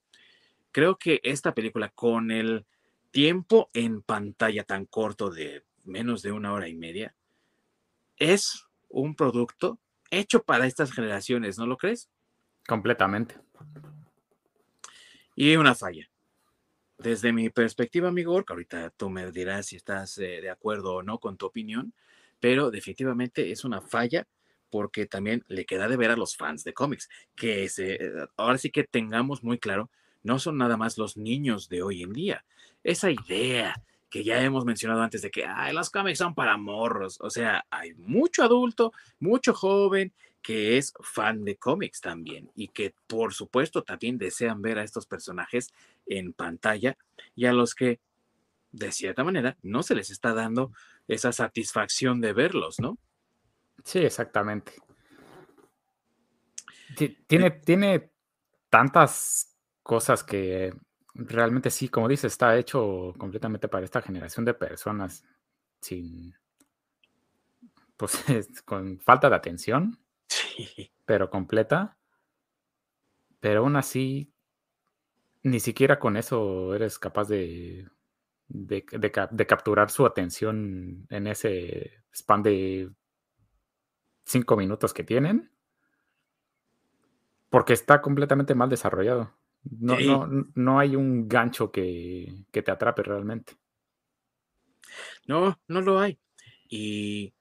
Creo 0.70 0.98
que 0.98 1.18
esta 1.22 1.54
película 1.54 1.88
con 1.88 2.30
el 2.30 2.66
tiempo 3.12 3.70
en 3.72 4.02
pantalla 4.02 4.64
tan 4.64 4.84
corto 4.84 5.30
de 5.30 5.64
menos 5.84 6.20
de 6.20 6.32
una 6.32 6.52
hora 6.52 6.68
y 6.68 6.74
media, 6.74 7.14
es 8.18 8.66
un 8.90 9.14
producto 9.14 9.78
hecho 10.10 10.42
para 10.42 10.66
estas 10.66 10.92
generaciones, 10.92 11.56
¿no 11.56 11.66
lo 11.66 11.78
crees? 11.78 12.10
Completamente. 12.66 13.36
Y 15.34 15.56
una 15.56 15.74
falla. 15.74 16.08
Desde 16.98 17.32
mi 17.32 17.50
perspectiva, 17.50 18.08
amigo, 18.08 18.42
que 18.44 18.52
ahorita 18.52 18.90
tú 18.90 19.10
me 19.10 19.30
dirás 19.32 19.66
si 19.66 19.76
estás 19.76 20.18
eh, 20.18 20.40
de 20.40 20.50
acuerdo 20.50 20.94
o 20.94 21.02
no 21.02 21.18
con 21.18 21.36
tu 21.36 21.46
opinión, 21.46 21.94
pero 22.38 22.70
definitivamente 22.70 23.50
es 23.50 23.64
una 23.64 23.80
falla 23.80 24.26
porque 24.70 25.06
también 25.06 25.44
le 25.48 25.66
queda 25.66 25.86
de 25.86 25.96
ver 25.96 26.10
a 26.10 26.16
los 26.16 26.36
fans 26.36 26.64
de 26.64 26.72
cómics, 26.72 27.08
que 27.36 27.68
se, 27.68 27.98
ahora 28.36 28.56
sí 28.56 28.70
que 28.70 28.84
tengamos 28.84 29.42
muy 29.42 29.58
claro, 29.58 29.90
no 30.22 30.38
son 30.38 30.56
nada 30.56 30.76
más 30.76 30.96
los 30.96 31.16
niños 31.16 31.68
de 31.68 31.82
hoy 31.82 32.02
en 32.02 32.12
día. 32.12 32.44
Esa 32.82 33.10
idea 33.10 33.82
que 34.12 34.22
ya 34.22 34.42
hemos 34.42 34.66
mencionado 34.66 35.00
antes 35.00 35.22
de 35.22 35.30
que 35.30 35.46
Ay, 35.46 35.72
los 35.72 35.88
cómics 35.88 36.18
son 36.18 36.34
para 36.34 36.58
morros, 36.58 37.18
o 37.22 37.30
sea, 37.30 37.64
hay 37.70 37.94
mucho 37.94 38.44
adulto, 38.44 38.92
mucho 39.18 39.54
joven 39.54 40.12
que 40.42 40.76
es 40.76 40.92
fan 41.00 41.44
de 41.44 41.56
cómics 41.56 42.02
también 42.02 42.50
y 42.54 42.68
que 42.68 42.94
por 43.06 43.32
supuesto 43.32 43.82
también 43.82 44.18
desean 44.18 44.60
ver 44.60 44.78
a 44.78 44.84
estos 44.84 45.06
personajes 45.06 45.72
en 46.04 46.34
pantalla 46.34 46.98
y 47.34 47.46
a 47.46 47.54
los 47.54 47.74
que 47.74 48.00
de 48.70 48.92
cierta 48.92 49.24
manera 49.24 49.56
no 49.62 49.82
se 49.82 49.94
les 49.94 50.10
está 50.10 50.34
dando 50.34 50.72
esa 51.08 51.32
satisfacción 51.32 52.20
de 52.20 52.34
verlos, 52.34 52.80
¿no? 52.80 52.98
Sí, 53.82 54.00
exactamente. 54.00 54.74
Tiene, 57.26 57.50
tiene 57.50 58.10
tantas 58.68 59.56
cosas 59.82 60.22
que 60.22 60.74
realmente 61.14 61.70
sí, 61.70 61.88
como 61.88 62.08
dices, 62.08 62.32
está 62.32 62.56
hecho 62.56 63.14
completamente 63.18 63.68
para 63.68 63.84
esta 63.84 64.02
generación 64.02 64.44
de 64.44 64.54
personas 64.54 65.24
sin, 65.80 66.34
pues, 67.96 68.12
con 68.64 68.98
falta 69.00 69.28
de 69.28 69.36
atención 69.36 69.98
pero 71.04 71.30
completa. 71.30 71.98
Pero 73.40 73.60
aún 73.60 73.76
así, 73.76 74.32
ni 75.42 75.60
siquiera 75.60 75.98
con 75.98 76.16
eso 76.16 76.74
eres 76.74 76.98
capaz 76.98 77.28
de, 77.28 77.88
de, 78.48 79.46
capturar 79.46 79.90
su 79.90 80.06
atención 80.06 81.06
en 81.10 81.26
ese 81.26 82.04
span 82.14 82.42
de 82.42 82.90
cinco 84.24 84.56
minutos 84.56 84.94
que 84.94 85.02
tienen. 85.04 85.50
Porque 87.50 87.72
está 87.72 88.00
completamente 88.00 88.54
mal 88.54 88.68
desarrollado. 88.70 89.34
No, 89.64 89.98
no, 89.98 90.44
no 90.54 90.78
hay 90.78 90.96
un 90.96 91.28
gancho 91.28 91.70
que, 91.70 92.44
que 92.50 92.62
te 92.62 92.70
atrape 92.70 93.02
realmente. 93.02 93.54
No, 95.26 95.58
no 95.68 95.80
lo 95.80 96.00
hay. 96.00 96.18
Y 96.68 97.32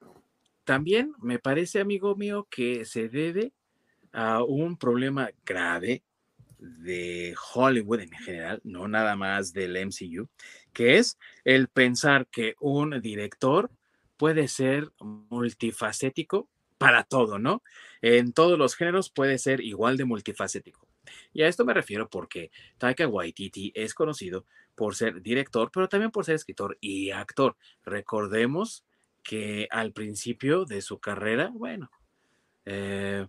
también 0.64 1.14
me 1.20 1.40
parece, 1.40 1.80
amigo 1.80 2.16
mío, 2.16 2.48
que 2.50 2.86
se 2.86 3.10
debe 3.10 3.54
a 4.14 4.44
un 4.44 4.78
problema 4.78 5.32
grave 5.46 6.04
de 6.60 7.34
Hollywood 7.54 8.02
en 8.02 8.12
general, 8.12 8.62
no 8.64 8.88
nada 8.88 9.16
más 9.16 9.52
del 9.52 9.76
MCU, 9.78 10.30
que 10.74 10.98
es 10.98 11.18
el 11.44 11.70
pensar 11.70 12.28
que 12.28 12.56
un 12.60 13.02
director 13.02 13.72
puede 14.16 14.48
ser 14.48 14.92
multifacético 15.00 16.48
para 16.78 17.04
todo, 17.04 17.40
¿no? 17.40 17.64
En 18.02 18.34
todos 18.34 18.60
los 18.60 18.76
géneros 18.76 19.10
puede 19.10 19.40
ser 19.40 19.62
igual 19.62 19.98
de 19.98 20.06
multifacético. 20.06 20.91
Y 21.34 21.44
a 21.44 21.48
esto 21.48 21.66
me 21.66 21.74
refiero 21.74 22.10
porque 22.10 22.52
Taika 22.78 23.08
Waititi 23.08 23.72
es 23.76 23.94
conocido 23.94 24.46
por 24.76 24.96
ser 24.96 25.22
director, 25.22 25.70
pero 25.72 25.88
también 25.90 26.12
por 26.12 26.26
ser 26.26 26.36
escritor 26.36 26.78
y 26.82 27.12
actor. 27.12 27.56
Recordemos 27.86 28.86
que 29.24 29.68
al 29.70 29.94
principio 29.94 30.66
de 30.66 30.82
su 30.82 31.00
carrera, 31.00 31.52
bueno, 31.54 31.92
eh, 32.66 33.28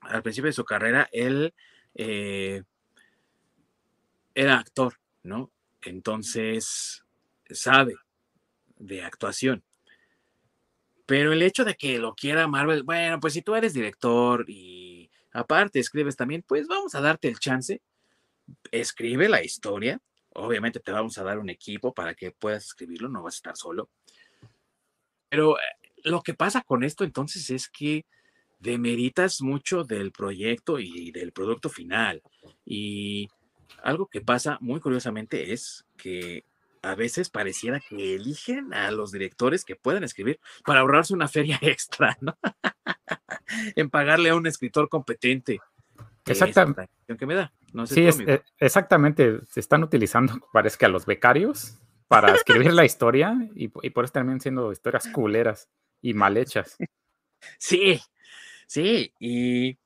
al 0.00 0.22
principio 0.22 0.48
de 0.48 0.52
su 0.52 0.64
carrera, 0.64 1.08
él 1.12 1.54
eh, 1.94 2.62
era 4.34 4.58
actor, 4.58 4.94
¿no? 5.22 5.50
Entonces, 5.82 7.04
sabe 7.50 7.94
de 8.76 9.02
actuación. 9.02 9.64
Pero 11.06 11.32
el 11.32 11.42
hecho 11.42 11.64
de 11.64 11.74
que 11.74 11.98
lo 11.98 12.14
quiera 12.14 12.48
Marvel, 12.48 12.82
bueno, 12.82 13.20
pues 13.20 13.34
si 13.34 13.42
tú 13.42 13.54
eres 13.54 13.72
director 13.72 14.44
y 14.48 15.05
aparte 15.36 15.78
escribes 15.78 16.16
también, 16.16 16.42
pues 16.46 16.66
vamos 16.66 16.94
a 16.94 17.00
darte 17.00 17.28
el 17.28 17.38
chance. 17.38 17.82
Escribe 18.70 19.28
la 19.28 19.44
historia. 19.44 20.00
Obviamente 20.34 20.80
te 20.80 20.92
vamos 20.92 21.18
a 21.18 21.24
dar 21.24 21.38
un 21.38 21.50
equipo 21.50 21.92
para 21.92 22.14
que 22.14 22.30
puedas 22.30 22.64
escribirlo, 22.64 23.08
no 23.08 23.22
vas 23.22 23.34
a 23.34 23.36
estar 23.36 23.56
solo. 23.56 23.90
Pero 25.28 25.58
eh, 25.58 25.62
lo 26.04 26.22
que 26.22 26.34
pasa 26.34 26.62
con 26.62 26.84
esto 26.84 27.04
entonces 27.04 27.50
es 27.50 27.68
que 27.68 28.06
demeritas 28.58 29.42
mucho 29.42 29.84
del 29.84 30.12
proyecto 30.12 30.78
y 30.78 31.10
del 31.10 31.32
producto 31.32 31.68
final. 31.68 32.22
Y 32.64 33.28
algo 33.82 34.06
que 34.06 34.20
pasa 34.20 34.58
muy 34.60 34.80
curiosamente 34.80 35.52
es 35.52 35.84
que 35.96 36.44
a 36.82 36.94
veces 36.94 37.30
pareciera 37.30 37.80
que 37.80 38.14
eligen 38.14 38.72
a 38.74 38.90
los 38.90 39.12
directores 39.12 39.64
que 39.64 39.76
puedan 39.76 40.04
escribir 40.04 40.40
para 40.64 40.80
ahorrarse 40.80 41.14
una 41.14 41.28
feria 41.28 41.58
extra, 41.62 42.16
¿no? 42.20 42.36
en 43.74 43.90
pagarle 43.90 44.30
a 44.30 44.36
un 44.36 44.46
escritor 44.46 44.88
competente. 44.88 45.60
Exactamente. 46.26 46.88
que 47.18 47.26
me 47.26 47.34
da. 47.34 47.52
sí, 47.86 48.06
eh, 48.06 48.42
exactamente. 48.58 49.40
Se 49.46 49.60
están 49.60 49.84
utilizando, 49.84 50.34
parece 50.52 50.76
que 50.76 50.86
a 50.86 50.88
los 50.88 51.06
becarios 51.06 51.78
para 52.08 52.34
escribir 52.34 52.72
la 52.72 52.84
historia 52.84 53.36
y, 53.54 53.70
y 53.82 53.90
por 53.90 54.04
eso 54.04 54.12
terminan 54.12 54.40
siendo 54.40 54.72
historias 54.72 55.08
culeras 55.08 55.68
y 56.00 56.14
mal 56.14 56.36
hechas. 56.36 56.76
Sí, 57.58 58.00
sí, 58.66 59.12
y 59.18 59.78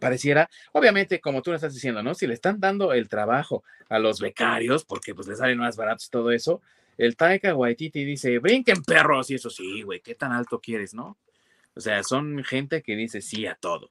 pareciera, 0.00 0.50
obviamente, 0.72 1.20
como 1.20 1.42
tú 1.42 1.50
lo 1.50 1.56
estás 1.56 1.74
diciendo, 1.74 2.02
¿no? 2.02 2.14
Si 2.14 2.26
le 2.26 2.34
están 2.34 2.58
dando 2.58 2.92
el 2.92 3.08
trabajo 3.08 3.62
a 3.88 3.98
los 3.98 4.20
becarios, 4.20 4.84
porque 4.84 5.14
pues 5.14 5.28
les 5.28 5.38
salen 5.38 5.58
más 5.58 5.76
baratos 5.76 6.10
todo 6.10 6.32
eso, 6.32 6.60
el 6.98 7.16
Taika 7.16 7.54
Waititi 7.54 8.04
dice, 8.04 8.38
brinquen 8.40 8.82
perros, 8.82 9.30
y 9.30 9.36
eso 9.36 9.48
sí, 9.48 9.82
güey, 9.82 10.00
¿qué 10.00 10.14
tan 10.14 10.32
alto 10.32 10.60
quieres, 10.60 10.92
no? 10.92 11.16
O 11.74 11.80
sea, 11.80 12.02
son 12.02 12.42
gente 12.44 12.82
que 12.82 12.96
dice 12.96 13.20
sí 13.20 13.46
a 13.46 13.54
todo. 13.54 13.90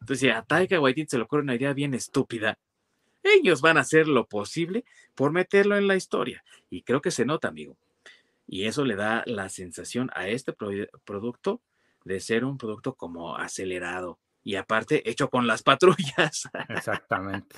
Entonces, 0.00 0.20
si 0.20 0.28
a 0.28 0.42
Taika 0.42 0.80
Waititi 0.80 1.10
se 1.10 1.16
le 1.18 1.24
ocurre 1.24 1.42
una 1.42 1.56
idea 1.56 1.72
bien 1.72 1.92
estúpida, 1.94 2.58
ellos 3.22 3.60
van 3.60 3.76
a 3.76 3.80
hacer 3.80 4.06
lo 4.06 4.26
posible 4.26 4.84
por 5.14 5.32
meterlo 5.32 5.76
en 5.76 5.88
la 5.88 5.96
historia. 5.96 6.44
Y 6.70 6.82
creo 6.82 7.00
que 7.00 7.10
se 7.10 7.24
nota, 7.24 7.48
amigo. 7.48 7.76
Y 8.46 8.64
eso 8.66 8.84
le 8.84 8.94
da 8.94 9.22
la 9.26 9.48
sensación 9.48 10.10
a 10.14 10.28
este 10.28 10.52
producto 11.04 11.60
de 12.04 12.20
ser 12.20 12.44
un 12.44 12.56
producto 12.56 12.94
como 12.94 13.36
acelerado 13.36 14.20
y 14.46 14.54
aparte 14.54 15.10
hecho 15.10 15.28
con 15.28 15.48
las 15.48 15.64
patrullas. 15.64 16.48
Exactamente. 16.68 17.56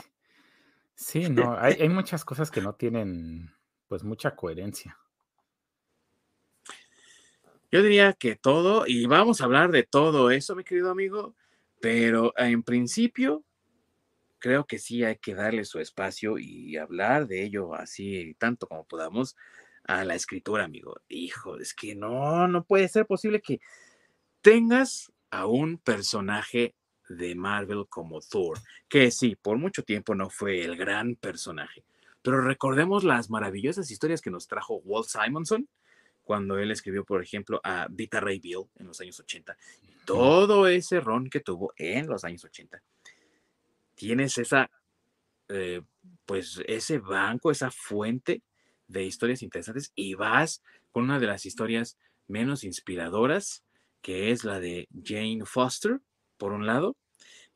Sí, 0.95 1.29
no, 1.31 1.55
hay, 1.59 1.75
hay 1.75 1.89
muchas 1.91 2.25
cosas 2.25 2.51
que 2.51 2.63
no 2.63 2.77
tienen 2.77 3.55
pues 3.89 4.05
mucha 4.05 4.35
coherencia. 4.35 4.97
Yo 7.71 7.83
diría 7.83 8.15
que 8.15 8.37
todo, 8.37 8.87
y 8.87 9.05
vamos 9.05 9.43
a 9.43 9.45
hablar 9.45 9.71
de 9.71 9.83
todo 9.83 10.31
eso, 10.31 10.57
mi 10.57 10.65
querido 10.65 10.91
amigo, 10.91 11.35
pero 11.79 12.33
en 12.39 12.63
principio 12.63 13.45
creo 14.39 14.65
que 14.65 14.79
sí 14.79 15.05
hay 15.05 15.17
que 15.17 15.35
darle 15.35 15.67
su 15.67 15.81
espacio 15.81 16.39
y 16.39 16.79
hablar 16.79 17.27
de 17.27 17.45
ello 17.45 17.75
así 17.75 18.35
tanto 18.39 18.67
como 18.67 18.87
podamos 18.87 19.37
a 19.85 20.05
la 20.05 20.15
escritura, 20.15 20.65
amigo. 20.65 21.03
Hijo, 21.09 21.59
es 21.59 21.75
que 21.75 21.95
no, 21.95 22.49
no 22.49 22.65
puede 22.65 22.89
ser 22.89 23.05
posible 23.05 23.43
que 23.43 23.61
tengas 24.41 25.13
a 25.31 25.45
un 25.45 25.77
personaje 25.77 26.75
de 27.09 27.35
Marvel 27.35 27.87
como 27.89 28.21
Thor, 28.21 28.59
que 28.89 29.11
sí, 29.11 29.37
por 29.37 29.59
mucho 29.59 29.83
tiempo 29.83 30.15
no 30.15 30.31
fue 30.31 30.65
el 30.65 30.77
gran 30.77 31.15
personaje, 31.17 31.85
pero 32.23 32.41
recordemos 32.41 33.05
las 33.05 33.31
maravillosas 33.31 33.91
historias 33.91 34.21
que 34.21 34.31
nos 34.31 34.47
trajo 34.47 34.77
Walt 34.85 35.09
Simonson 35.09 35.69
cuando 36.25 36.59
él 36.59 36.71
escribió, 36.71 37.05
por 37.05 37.23
ejemplo, 37.23 37.61
a 37.65 37.87
Vita 37.89 38.21
Ray 38.21 38.39
Bill 38.39 38.67
en 38.77 38.87
los 38.87 39.01
años 39.01 39.19
80. 39.19 39.57
Todo 40.05 40.69
ese 40.69 41.01
ron 41.01 41.31
que 41.31 41.41
tuvo 41.41 41.73
en 41.77 42.07
los 42.07 42.23
años 42.25 42.45
80. 42.45 42.83
Tienes 43.95 44.37
esa, 44.37 44.71
eh, 45.49 45.81
pues 46.27 46.61
ese 46.67 46.99
banco, 46.99 47.51
esa 47.51 47.71
fuente 47.71 48.43
de 48.89 49.05
historias 49.05 49.43
interesantes 49.43 49.91
y 49.95 50.15
vas 50.15 50.63
con 50.91 51.05
una 51.05 51.19
de 51.19 51.27
las 51.27 51.47
historias 51.47 51.97
menos 52.27 52.63
inspiradoras 52.63 53.65
que 54.03 54.31
es 54.31 54.45
la 54.45 54.61
de 54.61 54.89
Jane 55.03 55.45
Foster, 55.45 56.01
por 56.39 56.53
un 56.53 56.67
lado, 56.67 56.97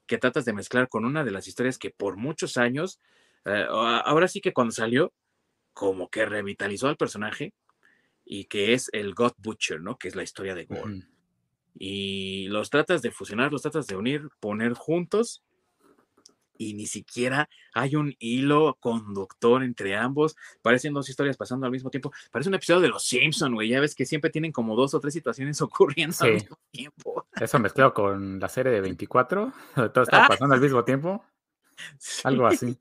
que 0.06 0.18
tratas 0.18 0.44
de 0.44 0.52
mezclar 0.52 0.88
con 0.88 1.04
una 1.04 1.24
de 1.24 1.30
las 1.30 1.48
historias 1.48 1.78
que 1.78 1.90
por 1.90 2.16
muchos 2.16 2.56
años, 2.56 3.00
eh, 3.44 3.66
ahora 3.68 4.28
sí 4.28 4.40
que 4.40 4.52
cuando 4.52 4.72
salió, 4.72 5.12
como 5.72 6.10
que 6.10 6.26
revitalizó 6.26 6.88
al 6.88 6.96
personaje 6.96 7.54
y 8.24 8.44
que 8.44 8.74
es 8.74 8.90
el 8.92 9.14
God 9.14 9.32
Butcher, 9.38 9.80
¿no? 9.80 9.96
Que 9.96 10.08
es 10.08 10.16
la 10.16 10.22
historia 10.22 10.54
de 10.54 10.66
Gore. 10.66 11.06
Y 11.74 12.48
los 12.48 12.68
tratas 12.68 13.00
de 13.00 13.10
fusionar, 13.10 13.50
los 13.50 13.62
tratas 13.62 13.86
de 13.86 13.96
unir, 13.96 14.28
poner 14.38 14.74
juntos 14.74 15.42
y 16.68 16.74
ni 16.74 16.86
siquiera 16.86 17.48
hay 17.74 17.96
un 17.96 18.14
hilo 18.18 18.76
conductor 18.80 19.62
entre 19.62 19.96
ambos. 19.96 20.36
Parecen 20.62 20.92
dos 20.92 21.08
historias 21.08 21.36
pasando 21.36 21.66
al 21.66 21.72
mismo 21.72 21.90
tiempo. 21.90 22.12
Parece 22.30 22.48
un 22.48 22.54
episodio 22.54 22.80
de 22.80 22.88
Los 22.88 23.04
Simpson, 23.04 23.54
güey. 23.54 23.68
Ya 23.68 23.80
ves 23.80 23.94
que 23.94 24.06
siempre 24.06 24.30
tienen 24.30 24.52
como 24.52 24.76
dos 24.76 24.94
o 24.94 25.00
tres 25.00 25.14
situaciones 25.14 25.60
ocurriendo 25.62 26.16
al 26.20 26.34
mismo 26.34 26.58
tiempo. 26.70 27.26
Eso 27.34 27.58
mezclado 27.58 27.92
con 27.94 28.38
la 28.38 28.48
serie 28.48 28.72
de 28.72 28.80
24, 28.80 29.52
todo 29.92 30.02
está 30.02 30.24
ah. 30.24 30.28
pasando 30.28 30.54
al 30.54 30.60
mismo 30.60 30.84
tiempo. 30.84 31.24
Algo 32.24 32.46
así. 32.46 32.78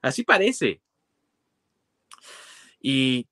Así 0.00 0.22
parece. 0.22 0.80
Y 2.80 3.28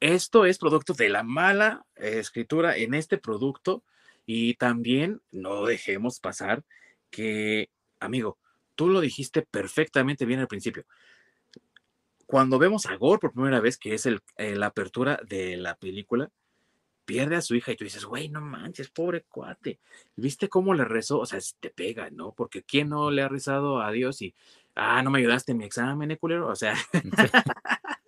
esto 0.00 0.46
es 0.46 0.58
producto 0.58 0.94
de 0.94 1.08
la 1.08 1.22
mala 1.22 1.84
escritura 1.96 2.76
en 2.76 2.94
este 2.94 3.18
producto. 3.18 3.82
Y 4.24 4.54
también 4.54 5.22
no 5.32 5.64
dejemos 5.64 6.20
pasar 6.20 6.62
que, 7.10 7.70
amigo, 7.98 8.38
tú 8.78 8.88
lo 8.88 9.00
dijiste 9.00 9.42
perfectamente 9.42 10.24
bien 10.24 10.38
al 10.38 10.46
principio. 10.46 10.86
Cuando 12.26 12.60
vemos 12.60 12.86
a 12.86 12.94
Gore 12.94 13.18
por 13.18 13.32
primera 13.32 13.58
vez, 13.58 13.76
que 13.76 13.92
es 13.92 14.06
eh, 14.06 14.20
la 14.54 14.66
apertura 14.66 15.18
de 15.26 15.56
la 15.56 15.74
película, 15.74 16.30
pierde 17.04 17.34
a 17.34 17.40
su 17.40 17.56
hija 17.56 17.72
y 17.72 17.76
tú 17.76 17.82
dices, 17.82 18.04
güey, 18.04 18.28
no 18.28 18.40
manches, 18.40 18.90
pobre 18.90 19.24
cuate. 19.28 19.80
¿Viste 20.14 20.48
cómo 20.48 20.74
le 20.74 20.84
rezó? 20.84 21.18
O 21.18 21.26
sea, 21.26 21.40
te 21.58 21.70
pega, 21.70 22.10
¿no? 22.10 22.30
Porque 22.30 22.62
¿quién 22.62 22.90
no 22.90 23.10
le 23.10 23.22
ha 23.22 23.28
rezado 23.28 23.82
a 23.82 23.90
Dios 23.90 24.22
y, 24.22 24.32
ah, 24.76 25.02
no 25.02 25.10
me 25.10 25.18
ayudaste 25.18 25.50
en 25.50 25.58
mi 25.58 25.64
examen, 25.64 26.12
¿eh, 26.12 26.16
culero? 26.16 26.46
O 26.46 26.54
sea. 26.54 26.76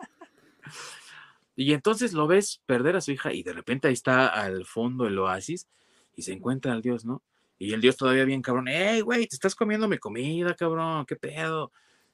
y 1.56 1.72
entonces 1.72 2.12
lo 2.12 2.28
ves 2.28 2.62
perder 2.64 2.94
a 2.94 3.00
su 3.00 3.10
hija 3.10 3.32
y 3.32 3.42
de 3.42 3.54
repente 3.54 3.88
ahí 3.88 3.94
está 3.94 4.28
al 4.28 4.66
fondo 4.66 5.08
el 5.08 5.18
oasis 5.18 5.66
y 6.14 6.22
se 6.22 6.32
encuentra 6.32 6.72
al 6.72 6.82
Dios, 6.82 7.04
¿no? 7.04 7.24
Y 7.60 7.74
el 7.74 7.82
dios 7.82 7.98
todavía 7.98 8.24
bien 8.24 8.40
cabrón, 8.40 8.68
hey, 8.68 9.02
güey, 9.02 9.26
te 9.26 9.36
estás 9.36 9.54
comiendo 9.54 9.86
mi 9.86 9.98
comida, 9.98 10.54
cabrón, 10.54 11.04
qué 11.04 11.14
pedo. 11.14 11.70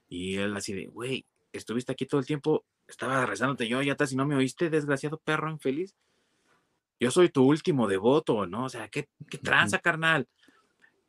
Y 0.09 0.39
él 0.39 0.57
así 0.57 0.73
de, 0.73 0.87
güey, 0.89 1.25
estuviste 1.53 1.93
aquí 1.93 2.05
todo 2.05 2.19
el 2.19 2.27
tiempo, 2.27 2.65
estaba 2.89 3.25
rezándote 3.25 3.69
yo, 3.69 3.81
ya 3.81 3.93
estás 3.93 4.11
y 4.11 4.17
no 4.17 4.27
me 4.27 4.35
oíste, 4.35 4.71
desgraciado 4.71 5.19
perro 5.19 5.49
infeliz. 5.49 5.95
Yo 6.99 7.13
soy 7.13 7.29
tu 7.29 7.45
último 7.45 7.87
devoto, 7.87 8.45
¿no? 8.49 8.65
O 8.65 8.69
sea, 8.69 8.89
qué, 8.89 9.09
qué 9.31 9.39
tranza, 9.39 9.79
carnal. 9.79 10.27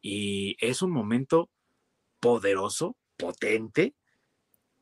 Y 0.04 0.56
es 0.60 0.84
un 0.84 0.92
momento 0.92 1.50
poderoso, 2.20 2.96
potente, 3.18 3.96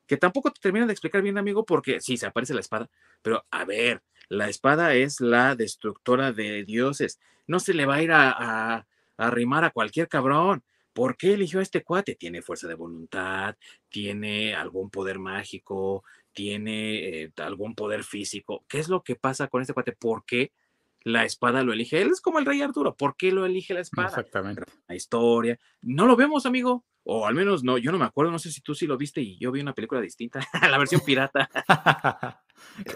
que 0.06 0.18
tampoco 0.18 0.52
te 0.52 0.60
termina 0.60 0.86
de 0.86 0.91
explicar 0.91 1.22
bien, 1.22 1.38
amigo, 1.38 1.65
porque 1.65 2.02
sí, 2.02 2.18
se 2.18 2.26
aparece 2.26 2.54
la 2.54 2.60
espada, 2.60 2.89
pero 3.22 3.46
a 3.52 3.63
ver, 3.63 4.04
la 4.28 4.50
espada 4.50 4.96
es 4.96 5.22
la 5.22 5.56
destructora 5.56 6.34
de 6.34 6.65
dioses. 6.65 7.22
No 7.48 7.62
se 7.62 7.74
le 7.74 7.86
va 7.86 7.96
a 7.96 8.04
ir 8.04 8.12
a, 8.12 8.86
arrimar 9.17 9.63
a 9.63 9.71
cualquier 9.71 10.08
cabrón. 10.08 10.63
¿Por 10.93 11.17
qué 11.17 11.34
eligió 11.34 11.60
a 11.60 11.63
este 11.63 11.84
cuate? 11.84 12.15
Tiene 12.15 12.41
fuerza 12.41 12.67
de 12.67 12.75
voluntad, 12.75 13.56
tiene 13.89 14.56
algún 14.56 14.89
poder 14.89 15.19
mágico, 15.19 16.04
tiene 16.32 17.23
eh, 17.23 17.32
algún 17.38 17.75
poder 17.75 18.04
físico. 18.04 18.63
¿Qué 18.69 18.80
es 18.80 18.88
lo 18.88 19.04
que 19.04 19.15
pasa 19.15 19.47
con 19.47 19.62
este 19.62 19.73
cuate? 19.73 19.91
¿Por 19.91 20.23
qué 20.25 20.54
la 21.01 21.25
espada 21.25 21.63
lo 21.63 21.73
elige? 21.73 22.01
Él 22.01 22.12
es 22.12 22.21
como 22.21 22.39
el 22.39 22.45
rey 22.45 22.62
Arturo. 22.62 22.95
¿Por 22.95 23.17
qué 23.17 23.32
lo 23.32 23.45
elige 23.45 23.73
la 23.73 23.82
espada? 23.82 24.08
Exactamente. 24.08 24.63
La 24.88 24.95
historia. 24.95 25.60
No 25.82 26.06
lo 26.06 26.15
vemos, 26.15 26.45
amigo. 26.45 26.86
O 27.04 27.28
al 27.28 27.36
menos 27.36 27.63
no, 27.63 27.78
yo 27.78 27.91
no 27.91 27.99
me 27.99 28.06
acuerdo, 28.06 28.32
no 28.32 28.39
sé 28.39 28.51
si 28.51 28.62
tú 28.62 28.73
sí 28.73 28.88
lo 28.88 28.97
viste 28.97 29.21
y 29.21 29.38
yo 29.38 29.51
vi 29.51 29.62
una 29.62 29.73
película 29.73 30.01
distinta, 30.01 30.39
la 30.71 30.78
versión 30.80 31.01
pirata. 31.06 31.49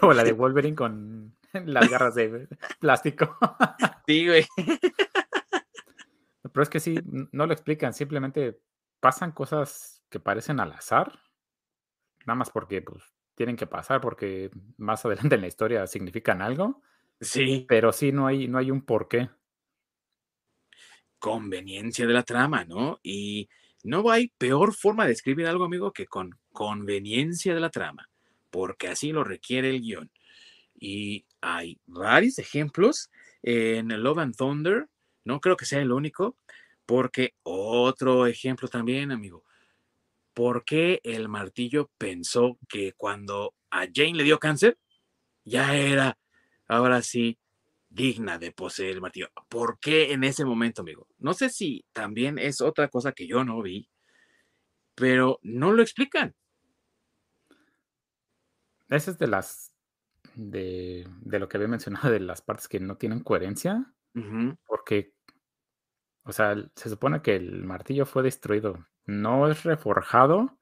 como 0.00 0.12
la 0.14 0.24
de 0.24 0.32
Wolverine 0.32 0.74
con 0.74 1.36
las 1.66 1.88
garras 1.88 2.14
de 2.16 2.48
plástico. 2.80 3.36
sí, 4.06 4.26
güey. 4.26 4.46
Pero 6.52 6.62
es 6.62 6.68
que 6.68 6.80
sí, 6.80 6.98
no 7.32 7.46
lo 7.46 7.52
explican, 7.52 7.92
simplemente 7.92 8.60
pasan 9.00 9.32
cosas 9.32 10.02
que 10.08 10.20
parecen 10.20 10.60
al 10.60 10.72
azar, 10.72 11.20
nada 12.26 12.36
más 12.36 12.50
porque 12.50 12.82
pues, 12.82 13.02
tienen 13.34 13.56
que 13.56 13.66
pasar, 13.66 14.00
porque 14.00 14.50
más 14.76 15.04
adelante 15.04 15.34
en 15.34 15.40
la 15.40 15.48
historia 15.48 15.86
significan 15.86 16.42
algo. 16.42 16.82
Sí. 17.20 17.66
Pero 17.68 17.92
sí, 17.92 18.12
no 18.12 18.26
hay, 18.26 18.48
no 18.48 18.58
hay 18.58 18.70
un 18.70 18.82
porqué. 18.82 19.30
Conveniencia 21.18 22.06
de 22.06 22.12
la 22.12 22.22
trama, 22.22 22.64
¿no? 22.64 22.98
Y 23.02 23.48
no 23.82 24.10
hay 24.10 24.28
peor 24.38 24.74
forma 24.74 25.06
de 25.06 25.12
escribir 25.12 25.46
algo, 25.46 25.64
amigo, 25.64 25.92
que 25.92 26.06
con 26.06 26.38
conveniencia 26.52 27.54
de 27.54 27.60
la 27.60 27.70
trama, 27.70 28.08
porque 28.50 28.88
así 28.88 29.12
lo 29.12 29.24
requiere 29.24 29.70
el 29.70 29.80
guion. 29.80 30.10
Y 30.74 31.26
hay 31.40 31.78
varios 31.86 32.38
ejemplos 32.38 33.10
en 33.42 33.88
Love 34.02 34.18
and 34.18 34.36
Thunder, 34.36 34.88
no 35.24 35.40
creo 35.40 35.56
que 35.56 35.66
sea 35.66 35.80
el 35.80 35.92
único, 35.92 36.36
porque 36.90 37.36
otro 37.44 38.26
ejemplo 38.26 38.66
también, 38.66 39.12
amigo. 39.12 39.44
¿Por 40.34 40.64
qué 40.64 41.00
el 41.04 41.28
martillo 41.28 41.88
pensó 41.96 42.58
que 42.68 42.94
cuando 42.94 43.54
a 43.70 43.86
Jane 43.94 44.14
le 44.14 44.24
dio 44.24 44.40
cáncer, 44.40 44.76
ya 45.44 45.76
era, 45.76 46.18
ahora 46.66 47.00
sí, 47.02 47.38
digna 47.88 48.38
de 48.38 48.50
poseer 48.50 48.94
el 48.94 49.00
martillo? 49.00 49.28
¿Por 49.48 49.78
qué 49.78 50.10
en 50.10 50.24
ese 50.24 50.44
momento, 50.44 50.82
amigo? 50.82 51.06
No 51.18 51.32
sé 51.32 51.48
si 51.48 51.84
también 51.92 52.40
es 52.40 52.60
otra 52.60 52.88
cosa 52.88 53.12
que 53.12 53.28
yo 53.28 53.44
no 53.44 53.62
vi, 53.62 53.88
pero 54.96 55.38
no 55.42 55.70
lo 55.70 55.82
explican. 55.82 56.34
Esa 58.88 59.12
es 59.12 59.18
de 59.18 59.28
las 59.28 59.72
de, 60.34 61.08
lo 61.24 61.48
que 61.48 61.56
había 61.56 61.68
mencionado 61.68 62.10
de 62.10 62.18
las 62.18 62.42
partes 62.42 62.66
que 62.66 62.80
no 62.80 62.96
tienen 62.96 63.20
coherencia, 63.20 63.94
porque, 64.66 65.14
o 66.24 66.32
sea, 66.32 66.54
se 66.74 66.88
supone 66.88 67.22
que 67.22 67.36
el 67.36 67.64
martillo 67.64 68.06
fue 68.06 68.22
destruido, 68.22 68.86
no 69.06 69.48
es 69.48 69.64
reforjado, 69.64 70.58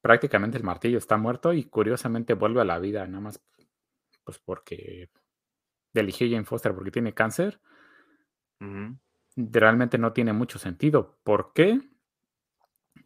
prácticamente 0.00 0.58
el 0.58 0.64
martillo 0.64 0.98
está 0.98 1.16
muerto 1.16 1.52
y 1.52 1.64
curiosamente 1.64 2.34
vuelve 2.34 2.60
a 2.60 2.64
la 2.64 2.78
vida, 2.78 3.06
nada 3.06 3.20
más 3.20 3.42
pues 4.24 4.38
porque 4.38 5.10
eligió 5.94 6.26
Jane 6.28 6.44
Foster 6.44 6.74
porque 6.74 6.90
tiene 6.90 7.14
cáncer. 7.14 7.60
Realmente 9.36 9.98
no 9.98 10.12
tiene 10.12 10.32
mucho 10.32 10.58
sentido. 10.58 11.18
¿Por 11.24 11.52
qué? 11.52 11.80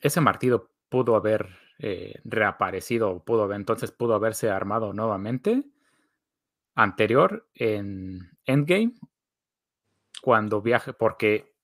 Ese 0.00 0.20
martillo 0.20 0.70
pudo 0.88 1.16
haber 1.16 1.48
eh, 1.78 2.20
reaparecido, 2.24 3.24
pudo 3.24 3.44
haber, 3.44 3.56
entonces 3.56 3.90
pudo 3.90 4.14
haberse 4.14 4.50
armado 4.50 4.92
nuevamente 4.92 5.64
anterior 6.74 7.48
en 7.54 8.36
Endgame, 8.44 8.94
cuando 10.22 10.60
viaja, 10.60 10.92
porque 10.92 11.55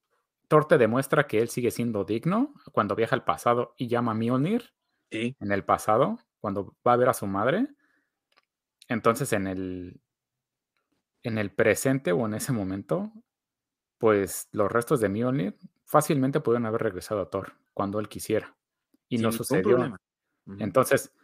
Thor 0.52 0.68
te 0.68 0.76
demuestra 0.76 1.26
que 1.26 1.38
él 1.38 1.48
sigue 1.48 1.70
siendo 1.70 2.04
digno 2.04 2.52
cuando 2.72 2.94
viaja 2.94 3.16
al 3.16 3.24
pasado 3.24 3.72
y 3.78 3.88
llama 3.88 4.12
a 4.12 4.14
Mjolnir 4.14 4.74
en 5.10 5.50
el 5.50 5.64
pasado, 5.64 6.18
cuando 6.40 6.76
va 6.86 6.92
a 6.92 6.96
ver 6.96 7.08
a 7.08 7.14
su 7.14 7.26
madre. 7.26 7.68
Entonces 8.86 9.32
en 9.32 9.46
el, 9.46 10.02
en 11.22 11.38
el 11.38 11.54
presente 11.54 12.12
o 12.12 12.26
en 12.26 12.34
ese 12.34 12.52
momento, 12.52 13.10
pues 13.96 14.50
los 14.52 14.70
restos 14.70 15.00
de 15.00 15.08
Mjolnir 15.08 15.56
fácilmente 15.86 16.40
pueden 16.40 16.66
haber 16.66 16.82
regresado 16.82 17.22
a 17.22 17.30
Thor 17.30 17.54
cuando 17.72 17.98
él 17.98 18.10
quisiera. 18.10 18.54
Y 19.08 19.16
no 19.16 19.32
sucedió. 19.32 19.96
Entonces, 20.58 21.14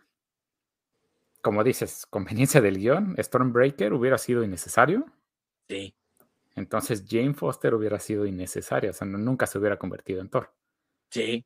como 1.42 1.62
dices, 1.64 2.06
conveniencia 2.06 2.62
del 2.62 2.78
guion, 2.78 3.14
Stormbreaker 3.18 3.92
hubiera 3.92 4.16
sido 4.16 4.42
innecesario. 4.42 5.04
Sí. 5.68 5.94
Entonces 6.58 7.04
Jane 7.08 7.34
Foster 7.34 7.74
hubiera 7.74 7.98
sido 7.98 8.26
innecesaria, 8.26 8.90
o 8.90 8.92
sea, 8.92 9.06
nunca 9.06 9.46
se 9.46 9.58
hubiera 9.58 9.78
convertido 9.78 10.20
en 10.20 10.28
Thor. 10.28 10.52
Sí. 11.10 11.44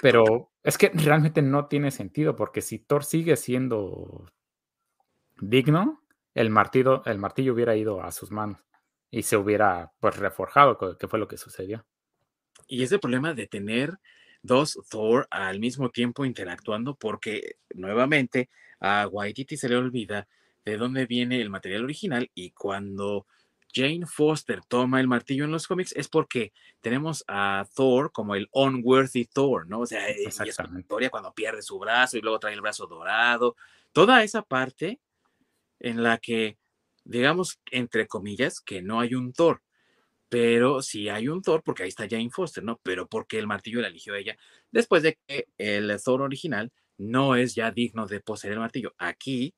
Pero 0.00 0.50
es 0.62 0.78
que 0.78 0.90
realmente 0.94 1.42
no 1.42 1.66
tiene 1.66 1.90
sentido, 1.90 2.36
porque 2.36 2.60
si 2.60 2.78
Thor 2.78 3.04
sigue 3.04 3.36
siendo 3.36 4.26
digno, 5.40 6.02
el 6.34 6.50
martillo, 6.50 7.04
el 7.04 7.18
martillo 7.18 7.52
hubiera 7.52 7.76
ido 7.76 8.02
a 8.02 8.10
sus 8.12 8.30
manos 8.30 8.58
y 9.10 9.22
se 9.22 9.36
hubiera 9.36 9.92
pues 10.00 10.16
reforjado, 10.16 10.96
que 10.98 11.08
fue 11.08 11.18
lo 11.18 11.28
que 11.28 11.36
sucedió. 11.36 11.84
Y 12.66 12.82
ese 12.82 12.98
problema 12.98 13.34
de 13.34 13.46
tener 13.46 13.98
dos 14.42 14.78
Thor 14.88 15.26
al 15.30 15.60
mismo 15.60 15.90
tiempo 15.90 16.24
interactuando 16.24 16.94
porque 16.94 17.56
nuevamente 17.74 18.48
a 18.80 19.06
Waititi 19.06 19.56
se 19.56 19.68
le 19.68 19.76
olvida 19.76 20.26
de 20.64 20.76
dónde 20.76 21.06
viene 21.06 21.40
el 21.40 21.50
material 21.50 21.84
original 21.84 22.30
y 22.34 22.50
cuando 22.50 23.26
Jane 23.74 24.06
Foster 24.06 24.60
toma 24.66 25.00
el 25.00 25.08
martillo 25.08 25.44
en 25.44 25.52
los 25.52 25.66
cómics 25.66 25.92
es 25.92 26.08
porque 26.08 26.52
tenemos 26.80 27.24
a 27.28 27.66
Thor 27.74 28.12
como 28.12 28.34
el 28.34 28.48
unworthy 28.52 29.24
Thor, 29.24 29.66
¿no? 29.66 29.80
O 29.80 29.86
sea, 29.86 30.08
es 30.08 30.38
una 30.38 30.80
historia 30.80 31.10
cuando 31.10 31.32
pierde 31.32 31.62
su 31.62 31.78
brazo 31.78 32.18
y 32.18 32.20
luego 32.20 32.38
trae 32.38 32.54
el 32.54 32.60
brazo 32.60 32.86
dorado. 32.86 33.56
Toda 33.92 34.22
esa 34.22 34.42
parte 34.42 35.00
en 35.80 36.02
la 36.02 36.18
que, 36.18 36.58
digamos, 37.04 37.60
entre 37.70 38.06
comillas, 38.06 38.60
que 38.60 38.82
no 38.82 39.00
hay 39.00 39.14
un 39.14 39.32
Thor 39.32 39.62
pero 40.32 40.80
sí 40.80 41.10
hay 41.10 41.28
un 41.28 41.42
Thor, 41.42 41.62
porque 41.62 41.82
ahí 41.82 41.90
está 41.90 42.08
Jane 42.08 42.30
Foster, 42.30 42.64
¿no? 42.64 42.80
Pero 42.82 43.06
porque 43.06 43.38
el 43.38 43.46
martillo 43.46 43.82
la 43.82 43.88
eligió 43.88 44.14
ella, 44.14 44.38
después 44.70 45.02
de 45.02 45.18
que 45.26 45.46
el 45.58 45.94
Thor 46.02 46.22
original 46.22 46.72
no 46.96 47.36
es 47.36 47.54
ya 47.54 47.70
digno 47.70 48.06
de 48.06 48.20
poseer 48.20 48.54
el 48.54 48.60
martillo. 48.60 48.94
Aquí 48.96 49.54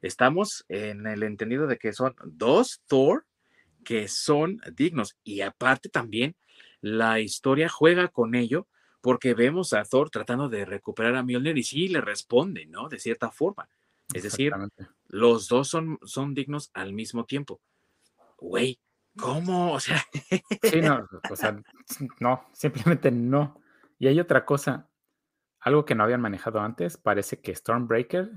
estamos 0.00 0.64
en 0.70 1.06
el 1.06 1.24
entendido 1.24 1.66
de 1.66 1.76
que 1.76 1.92
son 1.92 2.14
dos 2.24 2.80
Thor 2.86 3.26
que 3.84 4.08
son 4.08 4.60
dignos 4.74 5.16
y 5.22 5.42
aparte 5.42 5.88
también 5.88 6.36
la 6.80 7.20
historia 7.20 7.68
juega 7.68 8.08
con 8.08 8.34
ello 8.34 8.66
porque 9.00 9.34
vemos 9.34 9.72
a 9.74 9.84
Thor 9.84 10.10
tratando 10.10 10.48
de 10.48 10.64
recuperar 10.64 11.14
a 11.14 11.22
Mjolnir 11.22 11.58
y 11.58 11.62
sí 11.62 11.88
le 11.88 12.00
responde, 12.00 12.66
¿no? 12.66 12.88
De 12.88 12.98
cierta 12.98 13.30
forma. 13.30 13.68
Es 14.12 14.22
decir, 14.22 14.52
los 15.06 15.48
dos 15.48 15.68
son, 15.68 15.98
son 16.04 16.34
dignos 16.34 16.70
al 16.72 16.92
mismo 16.92 17.24
tiempo. 17.24 17.60
Güey, 18.38 18.78
¿Cómo? 19.16 19.72
O 19.72 19.80
sea. 19.80 20.04
Sí, 20.62 20.80
no, 20.80 21.08
o 21.30 21.36
sea, 21.36 21.60
no, 22.20 22.48
simplemente 22.52 23.10
no. 23.10 23.60
Y 23.98 24.08
hay 24.08 24.18
otra 24.20 24.44
cosa, 24.44 24.90
algo 25.60 25.84
que 25.84 25.94
no 25.94 26.04
habían 26.04 26.20
manejado 26.20 26.60
antes, 26.60 26.96
parece 26.96 27.40
que 27.40 27.54
Stormbreaker 27.54 28.30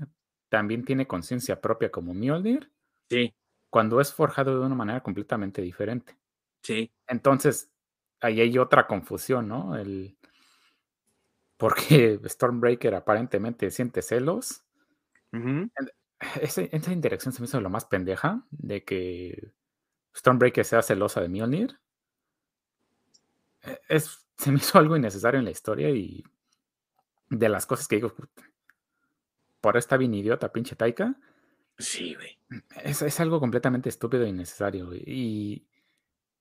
también 0.48 0.84
tiene 0.84 1.06
conciencia 1.06 1.60
propia 1.60 1.90
como 1.90 2.14
Mjolnir. 2.14 2.72
Sí. 3.10 3.34
Cuando 3.70 4.00
es 4.00 4.12
forjado 4.12 4.58
de 4.58 4.66
una 4.66 4.74
manera 4.74 5.02
completamente 5.02 5.62
diferente. 5.62 6.16
Sí. 6.62 6.90
Entonces, 7.06 7.70
ahí 8.20 8.40
hay 8.40 8.58
otra 8.58 8.86
confusión, 8.86 9.48
¿no? 9.48 9.76
El, 9.76 10.16
porque 11.58 12.18
Stormbreaker 12.24 12.94
aparentemente 12.94 13.70
siente 13.70 14.00
celos. 14.00 14.64
esa, 16.40 16.62
esa, 16.62 16.92
interacción 16.92 17.34
se 17.34 17.40
me 17.40 17.46
hizo 17.46 17.60
lo 17.60 17.68
más 17.68 17.84
pendeja 17.84 18.46
de 18.50 18.84
que 18.84 19.52
Stormbreaker 20.16 20.64
sea 20.64 20.82
celosa 20.82 21.20
de 21.20 21.28
Mjolnir. 21.28 21.78
E, 23.62 23.78
es, 23.88 24.26
se 24.38 24.50
me 24.50 24.58
hizo 24.58 24.78
algo 24.78 24.96
innecesario 24.96 25.38
en 25.38 25.44
la 25.44 25.50
historia 25.50 25.90
y 25.90 26.24
de 27.28 27.48
las 27.48 27.66
cosas 27.66 27.86
que 27.88 27.96
digo, 27.96 28.14
por 29.60 29.76
esta 29.76 29.96
bien 29.96 30.14
idiota, 30.14 30.52
pinche 30.52 30.76
Taika. 30.76 31.16
Sí, 31.78 32.14
güey. 32.14 32.38
Es, 32.82 33.02
es, 33.02 33.20
algo 33.20 33.40
completamente 33.40 33.88
estúpido 33.88 34.24
e 34.24 34.28
innecesario. 34.28 34.94
Y, 34.94 35.66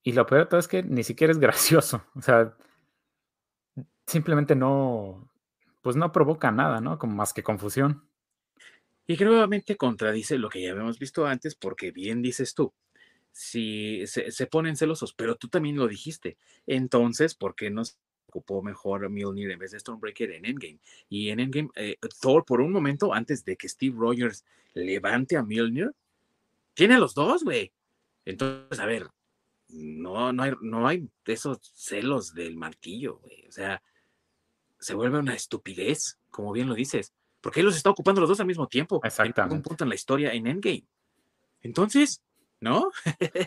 y 0.04 0.12
lo 0.13 0.26
peor 0.26 0.41
de 0.41 0.47
todo 0.47 0.60
es 0.60 0.67
que 0.67 0.84
ni 0.84 1.04
siquiera 1.04 1.32
es 1.32 1.39
gracioso. 1.39 2.04
O 2.15 2.21
sea, 2.21 2.56
simplemente 4.08 4.56
no, 4.56 5.30
pues 5.82 5.95
no 5.95 6.12
provoca 6.12 6.52
nada, 6.52 6.82
¿no? 6.82 6.97
Como 6.97 7.15
más 7.15 7.34
que 7.34 7.43
confusión. 7.43 8.10
Y 9.06 9.15
que 9.15 9.26
nuevamente 9.26 9.78
contradice 9.78 10.38
lo 10.38 10.50
que 10.50 10.62
ya 10.62 10.71
habíamos 10.71 11.00
visto 11.00 11.26
antes, 11.26 11.56
porque 11.56 11.91
bien 11.91 12.21
dices 12.21 12.54
tú, 12.54 12.73
si 13.32 14.06
se, 14.08 14.47
ponen 14.47 14.76
celosos, 14.76 15.13
pero 15.13 15.36
tú 15.36 15.47
también 15.47 15.78
lo 15.78 15.88
dijiste. 15.88 16.38
Entonces, 16.65 17.36
¿por 17.36 17.56
qué 17.56 17.69
no 17.69 17.86
se 17.86 17.93
ocupó 18.27 18.61
mejor 18.61 19.09
Mjolnir 19.09 19.51
en 19.51 19.59
vez 19.59 19.71
de 19.71 19.79
Stormbreaker 19.79 20.31
en 20.31 20.45
Endgame? 20.45 20.79
Y 21.09 21.29
en 21.29 21.39
Endgame, 21.39 21.69
eh, 21.75 21.97
Thor, 22.21 22.45
por 22.45 22.61
un 22.61 22.71
momento, 22.71 23.13
antes 23.13 23.43
de 23.45 23.55
que 23.55 23.69
Steve 23.69 23.95
Rogers 23.97 24.45
levante 24.73 25.37
a 25.37 25.43
Mjolnir, 25.43 25.91
tiene 26.73 26.95
a 26.95 26.99
los 26.99 27.15
dos, 27.15 27.43
güey. 27.43 27.71
Entonces, 28.25 28.79
a 28.79 28.85
ver, 28.85 29.07
no, 29.69 30.31
no, 30.31 30.43
hay, 30.43 30.53
no 30.61 30.87
hay 30.87 31.09
esos 31.25 31.59
celos 31.73 32.33
del 32.33 32.55
martillo, 32.55 33.17
güey. 33.17 33.47
O 33.47 33.51
sea, 33.51 33.81
se 34.79 34.93
vuelve 34.93 35.19
una 35.19 35.33
estupidez, 35.33 36.19
como 36.29 36.51
bien 36.51 36.67
lo 36.67 36.75
dices. 36.75 37.13
Porque 37.41 37.61
él 37.61 37.65
los 37.65 37.75
está 37.75 37.89
ocupando 37.89 38.21
los 38.21 38.29
dos 38.29 38.39
al 38.39 38.47
mismo 38.47 38.67
tiempo. 38.67 38.99
Exactamente. 39.03 39.53
En 39.53 39.57
un 39.57 39.63
punto 39.63 39.83
en 39.83 39.89
la 39.89 39.95
historia 39.95 40.33
en 40.33 40.47
Endgame. 40.47 40.85
Entonces, 41.61 42.21
¿no? 42.59 42.91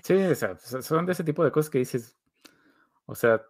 sí, 0.03 0.15
o 0.15 0.35
sea, 0.35 0.57
son 0.59 1.07
de 1.07 1.13
ese 1.13 1.25
tipo 1.25 1.45
de 1.45 1.51
cosas 1.51 1.71
que 1.71 1.79
dices, 1.79 2.17
o 3.07 3.15
sea, 3.15 3.43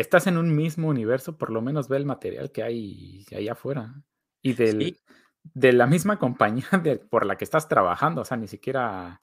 estás 0.00 0.26
en 0.26 0.38
un 0.38 0.54
mismo 0.54 0.88
universo, 0.88 1.36
por 1.36 1.50
lo 1.50 1.60
menos 1.60 1.88
ve 1.88 1.96
el 1.96 2.06
material 2.06 2.50
que 2.50 2.62
hay 2.62 3.24
allá 3.34 3.52
afuera. 3.52 3.94
Y 4.42 4.52
del, 4.52 4.98
de 5.54 5.72
la 5.72 5.86
misma 5.86 6.18
compañía 6.18 6.66
por 7.10 7.26
la 7.26 7.36
que 7.36 7.44
estás 7.44 7.68
trabajando, 7.68 8.22
o 8.22 8.24
sea, 8.24 8.36
ni 8.36 8.48
siquiera 8.48 9.22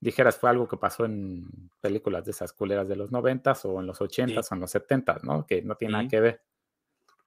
dijeras 0.00 0.36
fue 0.38 0.50
algo 0.50 0.68
que 0.68 0.76
pasó 0.76 1.04
en 1.04 1.70
películas 1.80 2.24
de 2.24 2.30
esas 2.30 2.52
culeras 2.52 2.88
de 2.88 2.96
los 2.96 3.10
noventas 3.10 3.64
o 3.64 3.80
en 3.80 3.86
los 3.86 4.00
ochentas 4.00 4.50
o 4.50 4.54
en 4.54 4.60
los 4.60 4.70
setentas, 4.70 5.24
¿no? 5.24 5.46
Que 5.46 5.62
no 5.62 5.74
tiene 5.76 5.92
nada 5.92 6.08
que 6.08 6.20
ver. 6.20 6.42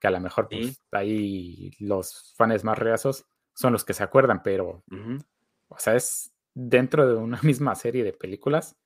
Que 0.00 0.06
a 0.06 0.10
lo 0.10 0.20
mejor 0.20 0.48
pues, 0.48 0.82
ahí 0.90 1.72
los 1.78 2.34
fans 2.36 2.64
más 2.64 2.78
reazos 2.78 3.26
son 3.54 3.72
los 3.72 3.84
que 3.84 3.92
se 3.92 4.02
acuerdan, 4.02 4.42
pero, 4.42 4.82
o 5.68 5.78
sea, 5.78 5.94
es 5.94 6.32
dentro 6.54 7.06
de 7.06 7.14
una 7.14 7.40
misma 7.42 7.74
serie 7.74 8.04
de 8.04 8.12
películas 8.12 8.76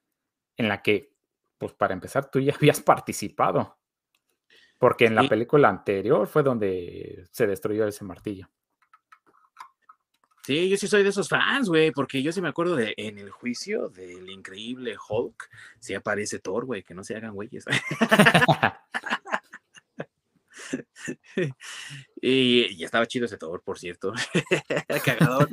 en 0.57 0.69
la 0.69 0.83
que, 0.83 1.15
pues 1.59 1.73
para 1.73 1.95
empezar, 1.95 2.31
tú 2.31 2.41
ya 2.41 2.55
habías 2.55 2.81
participado. 2.81 3.76
Porque 4.79 5.07
en 5.07 5.15
la 5.15 5.27
película 5.29 5.69
anterior 5.69 6.27
fue 6.27 6.43
donde 6.43 7.27
se 7.31 7.47
destruyó 7.47 7.87
ese 7.87 8.05
martillo. 8.05 8.49
Sí, 10.45 10.69
yo 10.69 10.77
sí 10.77 10.87
soy 10.87 11.03
de 11.03 11.09
esos 11.09 11.29
fans, 11.29 11.69
güey, 11.69 11.91
porque 11.91 12.23
yo 12.23 12.31
sí 12.31 12.41
me 12.41 12.49
acuerdo 12.49 12.77
de 12.77 12.95
en 12.97 13.19
el 13.19 13.31
juicio 13.31 13.89
del 13.89 14.31
increíble 14.31 14.97
Hulk, 15.09 15.49
sí 15.81 15.95
aparece 15.95 16.39
Thor, 16.39 16.67
güey, 16.67 16.85
que 16.85 16.95
no 16.95 17.03
se 17.03 17.17
hagan 17.17 17.35
güeyes. 17.35 17.65
y, 22.21 22.85
estaba 22.85 23.07
chido 23.07 23.27
ese 23.27 23.39
Thor, 23.39 23.63
por 23.63 23.79
cierto. 23.79 24.13
Cagadón. 25.05 25.49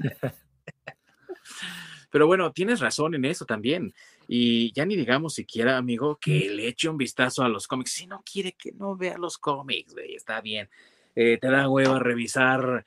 Pero 2.13 2.28
bueno, 2.28 2.52
tienes 2.52 2.80
razón 2.80 3.15
en 3.15 3.26
eso 3.26 3.43
también. 3.43 3.91
Y 4.28 4.71
ya 4.73 4.86
ni 4.86 4.95
digamos 4.95 5.34
siquiera, 5.34 5.78
amigo, 5.78 6.19
que 6.21 6.47
le 6.47 6.67
eche 6.67 6.88
un 6.88 6.95
vistazo 6.95 7.41
a 7.41 7.49
los 7.49 7.65
cómics. 7.65 7.91
Si 7.91 8.06
no 8.06 8.21
quiere 8.23 8.52
que 8.52 8.71
no 8.71 8.95
vea 8.95 9.17
los 9.17 9.39
cómics, 9.39 9.95
güey, 9.95 10.13
está 10.13 10.39
bien. 10.39 10.69
Eh, 11.15 11.39
te 11.41 11.47
da 11.49 11.67
huevo 11.67 11.95
a 11.95 11.99
revisar 11.99 12.86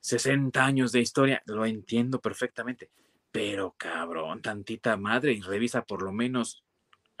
60 0.00 0.64
años 0.64 0.90
de 0.90 0.98
historia, 0.98 1.40
lo 1.46 1.64
entiendo 1.64 2.20
perfectamente, 2.20 2.90
pero 3.30 3.76
cabrón, 3.78 4.42
tantita 4.42 4.96
madre 4.96 5.34
y 5.34 5.40
revisa 5.40 5.84
por 5.84 6.02
lo 6.02 6.10
menos, 6.10 6.64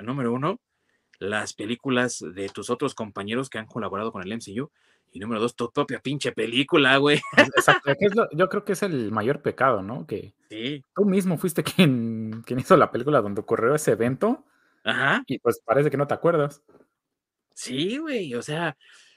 número 0.00 0.32
uno, 0.32 0.60
las 1.18 1.54
películas 1.54 2.24
de 2.34 2.48
tus 2.48 2.70
otros 2.70 2.94
compañeros 2.94 3.48
que 3.48 3.58
han 3.58 3.66
colaborado 3.66 4.12
con 4.12 4.22
el 4.22 4.32
MCU. 4.36 4.70
Y 5.12 5.20
número 5.20 5.40
dos, 5.40 5.54
tu 5.54 5.70
propia 5.70 6.00
pinche 6.00 6.32
película, 6.32 6.96
güey. 6.96 7.20
Exacto. 7.56 7.92
yo 8.32 8.48
creo 8.48 8.64
que 8.64 8.72
es 8.72 8.82
el 8.82 9.12
mayor 9.12 9.42
pecado, 9.42 9.82
¿no? 9.82 10.06
Que 10.06 10.34
tú 10.94 11.04
mismo 11.04 11.38
fuiste 11.38 11.62
quien, 11.62 12.42
quien 12.44 12.58
hizo 12.58 12.76
la 12.76 12.90
película 12.90 13.20
donde 13.20 13.40
ocurrió 13.40 13.74
ese 13.74 13.92
evento. 13.92 14.44
Ajá. 14.82 15.22
Y 15.26 15.38
pues 15.38 15.60
parece 15.64 15.90
que 15.90 15.96
no 15.96 16.06
te 16.06 16.14
acuerdas. 16.14 16.62
Sí, 17.54 17.98
güey. 17.98 18.34
O 18.34 18.42
sea, 18.42 18.76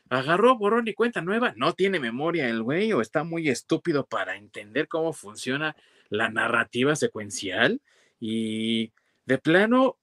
agarró 0.09 0.57
borrón 0.57 0.87
y 0.87 0.93
cuenta 0.93 1.21
nueva, 1.21 1.53
no 1.57 1.73
tiene 1.73 1.99
memoria 1.99 2.47
el 2.47 2.63
güey 2.63 2.93
o 2.93 3.01
está 3.01 3.23
muy 3.23 3.49
estúpido 3.49 4.05
para 4.05 4.35
entender 4.35 4.87
cómo 4.87 5.13
funciona 5.13 5.75
la 6.09 6.29
narrativa 6.29 6.95
secuencial 6.95 7.81
y 8.19 8.91
de 9.25 9.37
plano 9.37 9.97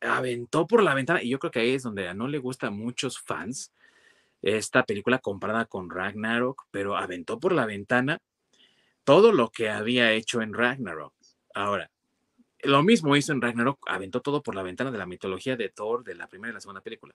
aventó 0.00 0.66
por 0.66 0.82
la 0.82 0.94
ventana 0.94 1.22
y 1.22 1.28
yo 1.28 1.38
creo 1.38 1.50
que 1.50 1.60
ahí 1.60 1.74
es 1.74 1.82
donde 1.82 2.12
no 2.14 2.28
le 2.28 2.38
gusta 2.38 2.68
a 2.68 2.70
muchos 2.70 3.18
fans 3.18 3.72
esta 4.42 4.84
película 4.84 5.18
comparada 5.18 5.66
con 5.66 5.90
Ragnarok, 5.90 6.66
pero 6.70 6.96
aventó 6.96 7.38
por 7.38 7.52
la 7.52 7.66
ventana 7.66 8.20
todo 9.04 9.32
lo 9.32 9.50
que 9.50 9.70
había 9.70 10.12
hecho 10.12 10.40
en 10.40 10.54
Ragnarok. 10.54 11.12
Ahora, 11.54 11.90
lo 12.62 12.82
mismo 12.82 13.16
hizo 13.16 13.32
en 13.32 13.40
Ragnarok, 13.40 13.78
aventó 13.86 14.20
todo 14.20 14.42
por 14.42 14.54
la 14.54 14.62
ventana 14.62 14.90
de 14.90 14.98
la 14.98 15.06
mitología 15.06 15.56
de 15.56 15.68
Thor 15.68 16.04
de 16.04 16.14
la 16.14 16.26
primera 16.26 16.52
y 16.52 16.54
la 16.54 16.60
segunda 16.60 16.80
película. 16.80 17.14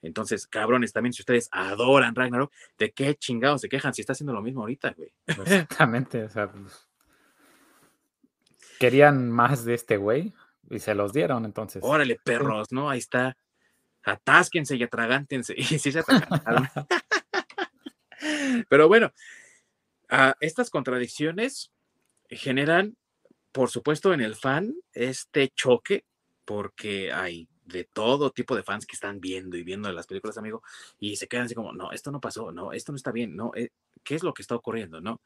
Entonces, 0.00 0.46
cabrones, 0.46 0.92
también 0.92 1.12
si 1.12 1.22
ustedes 1.22 1.48
adoran 1.50 2.14
Ragnarok, 2.14 2.52
¿de 2.78 2.92
qué 2.92 3.16
chingados 3.16 3.60
se 3.60 3.68
quejan 3.68 3.92
si 3.94 4.02
está 4.02 4.12
haciendo 4.12 4.32
lo 4.32 4.42
mismo 4.42 4.60
ahorita, 4.60 4.94
güey? 4.96 5.12
Exactamente, 5.26 6.22
o 6.22 6.28
sea, 6.28 6.50
pues, 6.50 6.88
querían 8.78 9.30
más 9.30 9.64
de 9.64 9.74
este 9.74 9.96
güey 9.96 10.32
y 10.70 10.78
se 10.78 10.94
los 10.94 11.12
dieron, 11.12 11.44
entonces. 11.44 11.82
Órale, 11.84 12.18
perros, 12.22 12.72
¿no? 12.72 12.90
Ahí 12.90 12.98
está. 12.98 13.36
Atásquense 14.02 14.76
y 14.76 14.82
atragántense. 14.82 15.54
Y 15.58 15.78
sí 15.78 15.92
se 15.92 16.02
Pero 18.68 18.88
bueno, 18.88 19.12
estas 20.40 20.70
contradicciones 20.70 21.70
generan, 22.28 22.96
por 23.52 23.70
supuesto, 23.70 24.12
en 24.12 24.20
el 24.20 24.34
fan 24.34 24.74
este 24.92 25.50
choque, 25.54 26.04
porque 26.44 27.12
hay 27.12 27.48
de 27.64 27.84
todo 27.84 28.30
tipo 28.30 28.56
de 28.56 28.62
fans 28.62 28.86
que 28.86 28.94
están 28.94 29.20
viendo 29.20 29.56
y 29.56 29.62
viendo 29.62 29.92
las 29.92 30.06
películas, 30.06 30.38
amigo, 30.38 30.62
y 30.98 31.16
se 31.16 31.28
quedan 31.28 31.44
así 31.44 31.54
como, 31.54 31.72
no, 31.72 31.92
esto 31.92 32.10
no 32.10 32.20
pasó, 32.20 32.50
no, 32.50 32.72
esto 32.72 32.92
no 32.92 32.96
está 32.96 33.12
bien, 33.12 33.36
no, 33.36 33.52
eh, 33.54 33.70
¿qué 34.02 34.14
es 34.14 34.22
lo 34.22 34.32
que 34.32 34.42
está 34.42 34.54
ocurriendo, 34.54 35.00
no? 35.00 35.20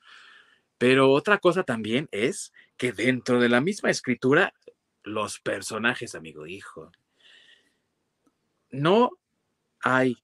Pero 0.77 1.13
otra 1.13 1.39
cosa 1.39 1.63
también 1.63 2.09
es 2.11 2.53
que 2.77 2.93
dentro 2.93 3.39
de 3.39 3.49
la 3.49 3.61
misma 3.61 3.91
escritura, 3.91 4.53
los 5.05 5.41
personajes, 5.41 6.15
amigo, 6.15 6.47
hijo, 6.47 6.91
no 8.71 9.11
hay 9.81 10.17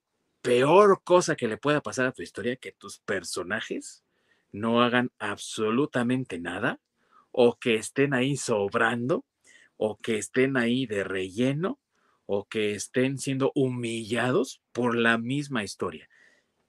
peor 0.43 1.03
cosa 1.05 1.37
que 1.37 1.49
le 1.49 1.57
pueda 1.57 1.83
pasar 1.83 2.07
a 2.07 2.12
tu 2.12 2.23
historia 2.23 2.57
que 2.57 2.73
tus 2.73 2.99
personajes 3.01 4.05
no 4.53 4.83
hagan 4.83 5.11
absolutamente 5.19 6.38
nada 6.38 6.81
o 7.31 7.59
que 7.59 7.75
estén 7.75 8.14
ahí 8.14 8.37
sobrando 8.37 9.25
o 9.77 9.97
que 9.97 10.19
estén 10.19 10.57
ahí 10.57 10.87
de 10.87 11.05
relleno 11.05 11.79
o 12.27 12.47
que 12.47 12.73
estén 12.73 13.19
siendo 13.19 13.53
humillados 13.55 14.62
por 14.73 14.97
la 14.97 15.19
misma 15.19 15.64
historia. 15.64 16.09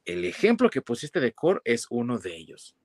El 0.06 0.26
ejemplo 0.26 0.70
que 0.70 0.82
pusiste 0.82 1.20
de 1.20 1.34
Korg 1.34 1.62
es 1.66 1.86
uno 1.90 2.18
de 2.18 2.36
ellos. 2.36 2.76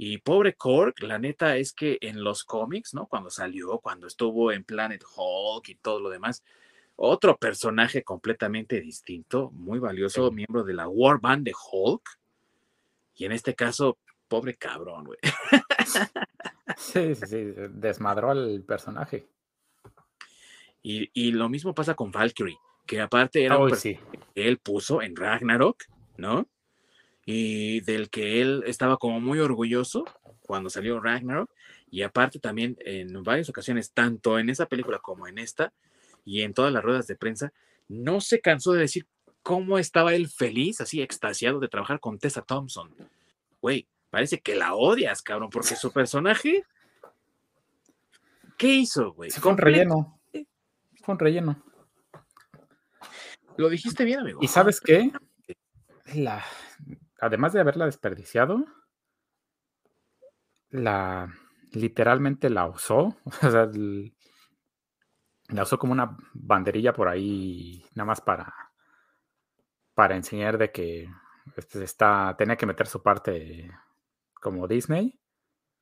Y 0.00 0.18
pobre 0.18 0.54
Korg, 0.54 0.94
la 1.02 1.18
neta 1.18 1.56
es 1.56 1.72
que 1.72 1.98
en 2.00 2.22
los 2.22 2.44
cómics, 2.44 2.94
¿no? 2.94 3.08
Cuando 3.08 3.30
salió, 3.30 3.80
cuando 3.80 4.06
estuvo 4.06 4.52
en 4.52 4.62
Planet 4.62 5.02
Hulk 5.02 5.68
y 5.70 5.74
todo 5.74 5.98
lo 5.98 6.08
demás, 6.08 6.44
otro 6.94 7.36
personaje 7.36 8.04
completamente 8.04 8.80
distinto, 8.80 9.50
muy 9.50 9.80
valioso, 9.80 10.30
miembro 10.30 10.62
de 10.62 10.74
la 10.74 10.86
War 10.86 11.20
Band 11.20 11.44
de 11.44 11.52
Hulk. 11.52 12.02
Y 13.16 13.24
en 13.24 13.32
este 13.32 13.56
caso, 13.56 13.98
pobre 14.28 14.54
cabrón, 14.54 15.04
güey. 15.04 15.18
Sí, 16.76 17.14
sí, 17.16 17.26
sí, 17.26 17.44
desmadró 17.70 18.30
al 18.30 18.62
personaje. 18.62 19.26
Y, 20.82 21.32
lo 21.32 21.48
mismo 21.48 21.74
pasa 21.74 21.94
con 21.94 22.12
Valkyrie, 22.12 22.58
que 22.86 23.00
aparte 23.00 23.44
era 23.44 23.58
un 23.58 23.72
que 23.72 23.98
él 24.34 24.58
puso 24.58 25.02
en 25.02 25.16
Ragnarok, 25.16 25.82
¿no? 26.18 26.46
Y 27.30 27.80
del 27.80 28.08
que 28.08 28.40
él 28.40 28.62
estaba 28.66 28.96
como 28.96 29.20
muy 29.20 29.38
orgulloso 29.38 30.06
cuando 30.40 30.70
salió 30.70 30.98
Ragnarok. 30.98 31.50
Y 31.90 32.00
aparte 32.00 32.38
también 32.38 32.78
en 32.80 33.22
varias 33.22 33.50
ocasiones, 33.50 33.92
tanto 33.92 34.38
en 34.38 34.48
esa 34.48 34.64
película 34.64 34.98
como 34.98 35.28
en 35.28 35.36
esta, 35.36 35.72
y 36.24 36.40
en 36.40 36.54
todas 36.54 36.72
las 36.72 36.82
ruedas 36.82 37.06
de 37.06 37.16
prensa, 37.16 37.52
no 37.86 38.22
se 38.22 38.40
cansó 38.40 38.72
de 38.72 38.80
decir 38.80 39.06
cómo 39.42 39.78
estaba 39.78 40.14
él 40.14 40.28
feliz, 40.28 40.80
así 40.80 41.02
extasiado 41.02 41.60
de 41.60 41.68
trabajar 41.68 42.00
con 42.00 42.18
Tessa 42.18 42.40
Thompson. 42.40 42.94
Güey, 43.60 43.86
parece 44.08 44.40
que 44.40 44.54
la 44.54 44.74
odias, 44.74 45.20
cabrón, 45.20 45.50
porque 45.50 45.76
su 45.76 45.92
personaje. 45.92 46.64
¿Qué 48.56 48.68
hizo, 48.68 49.12
güey? 49.12 49.30
Se 49.30 49.40
fue 49.40 49.52
un 49.52 49.58
relleno 49.58 50.18
con 51.08 51.18
relleno. 51.18 51.62
Lo 53.56 53.70
dijiste 53.70 54.04
bien, 54.04 54.20
amigo. 54.20 54.40
¿Y 54.42 54.46
sabes 54.46 54.78
qué? 54.78 55.10
La, 56.14 56.44
además 57.20 57.52
de 57.52 57.60
haberla 57.60 57.86
desperdiciado, 57.86 58.64
la 60.70 61.32
literalmente 61.72 62.50
la 62.50 62.66
usó. 62.66 63.16
O 63.42 63.50
sea, 63.50 63.70
la 65.50 65.62
usó 65.62 65.78
como 65.78 65.92
una 65.92 66.16
banderilla 66.34 66.92
por 66.92 67.08
ahí, 67.08 67.84
nada 67.94 68.06
más 68.06 68.20
para, 68.20 68.54
para 69.94 70.14
enseñar 70.16 70.58
de 70.58 70.70
que 70.70 71.08
este, 71.56 71.82
está, 71.84 72.34
tenía 72.36 72.56
que 72.56 72.66
meter 72.66 72.86
su 72.86 73.02
parte 73.02 73.70
como 74.34 74.68
Disney. 74.68 75.18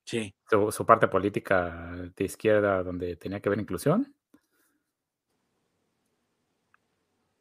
Sí. 0.05 0.37
Su, 0.49 0.71
su, 0.71 0.87
parte 0.87 1.09
política 1.09 1.91
de 2.17 2.25
izquierda 2.25 2.85
donde 2.85 3.17
tenía 3.17 3.41
que 3.41 3.49
haber 3.49 3.59
inclusión. 3.59 4.15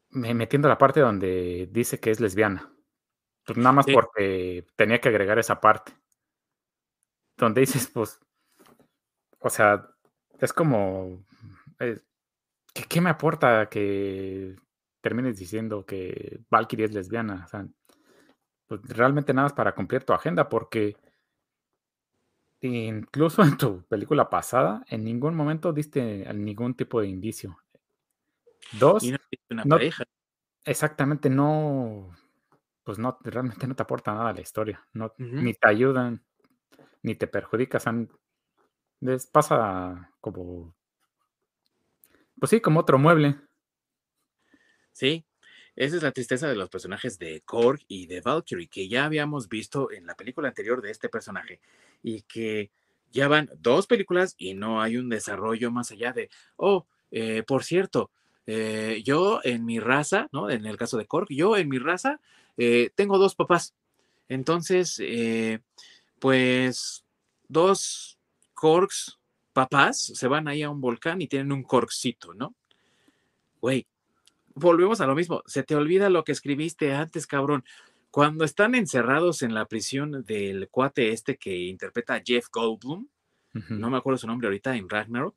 metiendo 0.10 0.68
la 0.70 0.78
parte 0.78 1.02
donde 1.02 1.68
dice 1.72 2.00
que 2.00 2.10
es 2.10 2.20
lesbiana. 2.20 2.75
Pues 3.46 3.58
nada 3.58 3.74
más 3.74 3.86
porque 3.86 4.66
tenía 4.76 5.00
que 5.00 5.10
agregar 5.10 5.38
esa 5.38 5.62
parte. 5.62 5.94
Donde 7.38 7.62
dices, 7.62 7.88
pues, 7.94 8.20
o 9.40 9.50
sea, 9.50 9.88
es 10.40 10.52
como, 10.52 11.24
eh, 11.80 12.00
¿qué, 12.74 13.02
me 13.02 13.12
aporta 13.12 13.70
que 13.70 14.56
termines 15.02 15.38
diciendo 15.38 15.86
que 15.86 16.40
Valkyrie 16.50 16.86
es 16.86 16.94
lesbiana? 16.94 17.44
O 17.46 17.48
sea, 17.48 17.68
pues 18.68 18.82
realmente 18.84 19.34
nada 19.34 19.46
más 19.46 19.54
para 19.54 19.76
cumplir 19.76 20.04
tu 20.04 20.14
agenda, 20.14 20.50
porque 20.50 20.98
incluso 22.62 23.44
en 23.44 23.58
tu 23.58 23.84
película 23.84 24.30
pasada, 24.30 24.84
en 24.88 25.04
ningún 25.04 25.36
momento 25.36 25.72
diste 25.72 26.34
ningún 26.34 26.74
tipo 26.74 27.00
de 27.02 27.08
indicio. 27.08 27.60
Dos, 28.80 29.04
exactamente, 30.64 31.30
no, 31.30 32.10
pues 32.86 33.00
no, 33.00 33.18
realmente 33.22 33.68
no 33.68 33.76
te 33.76 33.84
aporta 33.84 34.14
nada 34.14 34.30
a 34.30 34.34
la 34.34 34.42
historia, 34.42 34.88
no, 34.94 35.12
ni 35.18 35.56
te 35.56 35.68
ayudan, 35.68 36.24
ni 37.02 37.16
te 37.16 37.28
perjudican, 37.28 38.10
les 39.02 39.26
pasa 39.26 40.12
como, 40.22 40.76
pues 42.40 42.52
sí, 42.52 42.62
como 42.62 42.80
otro 42.82 43.00
mueble. 43.00 43.38
Sí, 44.92 45.26
esa 45.76 45.98
es 45.98 46.04
la 46.04 46.12
tristeza 46.12 46.48
de 46.48 46.56
los 46.56 46.70
personajes 46.70 47.18
de 47.18 47.42
Korg 47.42 47.82
y 47.88 48.06
de 48.06 48.22
Valkyrie, 48.22 48.68
que 48.68 48.88
ya 48.88 49.06
habíamos 49.06 49.50
visto 49.50 49.92
en 49.92 50.06
la 50.06 50.16
película 50.16 50.48
anterior 50.48 50.82
de 50.82 50.92
este 50.92 51.10
personaje, 51.10 51.60
y 52.04 52.22
que 52.22 52.72
ya 53.12 53.28
van 53.28 53.50
dos 53.58 53.88
películas 53.88 54.36
y 54.38 54.54
no 54.54 54.80
hay 54.80 54.98
un 54.98 55.10
desarrollo 55.10 55.72
más 55.72 55.92
allá 55.92 56.14
de, 56.14 56.30
oh, 56.56 56.86
eh, 57.10 57.42
por 57.44 57.64
cierto, 57.64 58.12
eh, 58.46 59.02
yo 59.04 59.40
en 59.44 59.66
mi 59.66 59.80
raza, 59.80 60.30
¿no? 60.32 60.52
En 60.52 60.66
el 60.68 60.78
caso 60.78 60.98
de 60.98 61.08
Korg, 61.08 61.28
yo 61.30 61.58
en 61.58 61.68
mi 61.68 61.80
raza 61.80 62.20
eh, 62.58 62.90
tengo 62.96 63.18
dos 63.18 63.36
papás. 63.36 63.74
Entonces, 64.28 65.00
eh, 65.00 65.60
pues 66.20 67.06
dos 67.48 68.18
corks 68.54 69.20
papás 69.54 70.12
se 70.14 70.28
van 70.28 70.48
ahí 70.48 70.64
a 70.64 70.70
un 70.70 70.82
volcán 70.82 71.22
y 71.22 71.28
tienen 71.28 71.52
un 71.52 71.64
corkcito, 71.64 72.34
¿no? 72.34 72.56
Güey, 73.62 73.88
volvemos 74.54 75.02
a 75.02 75.08
lo 75.08 75.16
mismo. 75.16 75.44
Se 75.46 75.64
te 75.64 75.76
olvida 75.76 76.10
lo 76.10 76.24
que 76.24 76.32
escribiste 76.32 76.94
antes, 76.94 77.28
cabrón. 77.28 77.64
Cuando 78.12 78.46
están 78.46 78.76
encerrados 78.76 79.42
en 79.42 79.54
la 79.54 79.66
prisión 79.66 80.24
del 80.24 80.70
cuate 80.70 81.12
este 81.12 81.38
que 81.38 81.56
interpreta 81.56 82.16
a 82.16 82.22
Jeff 82.26 82.48
Goldblum, 82.52 83.08
no 83.70 83.90
me 83.90 83.98
acuerdo 83.98 84.18
su 84.18 84.28
nombre 84.28 84.48
ahorita, 84.48 84.76
en 84.76 84.90
Ragnarok, 84.90 85.36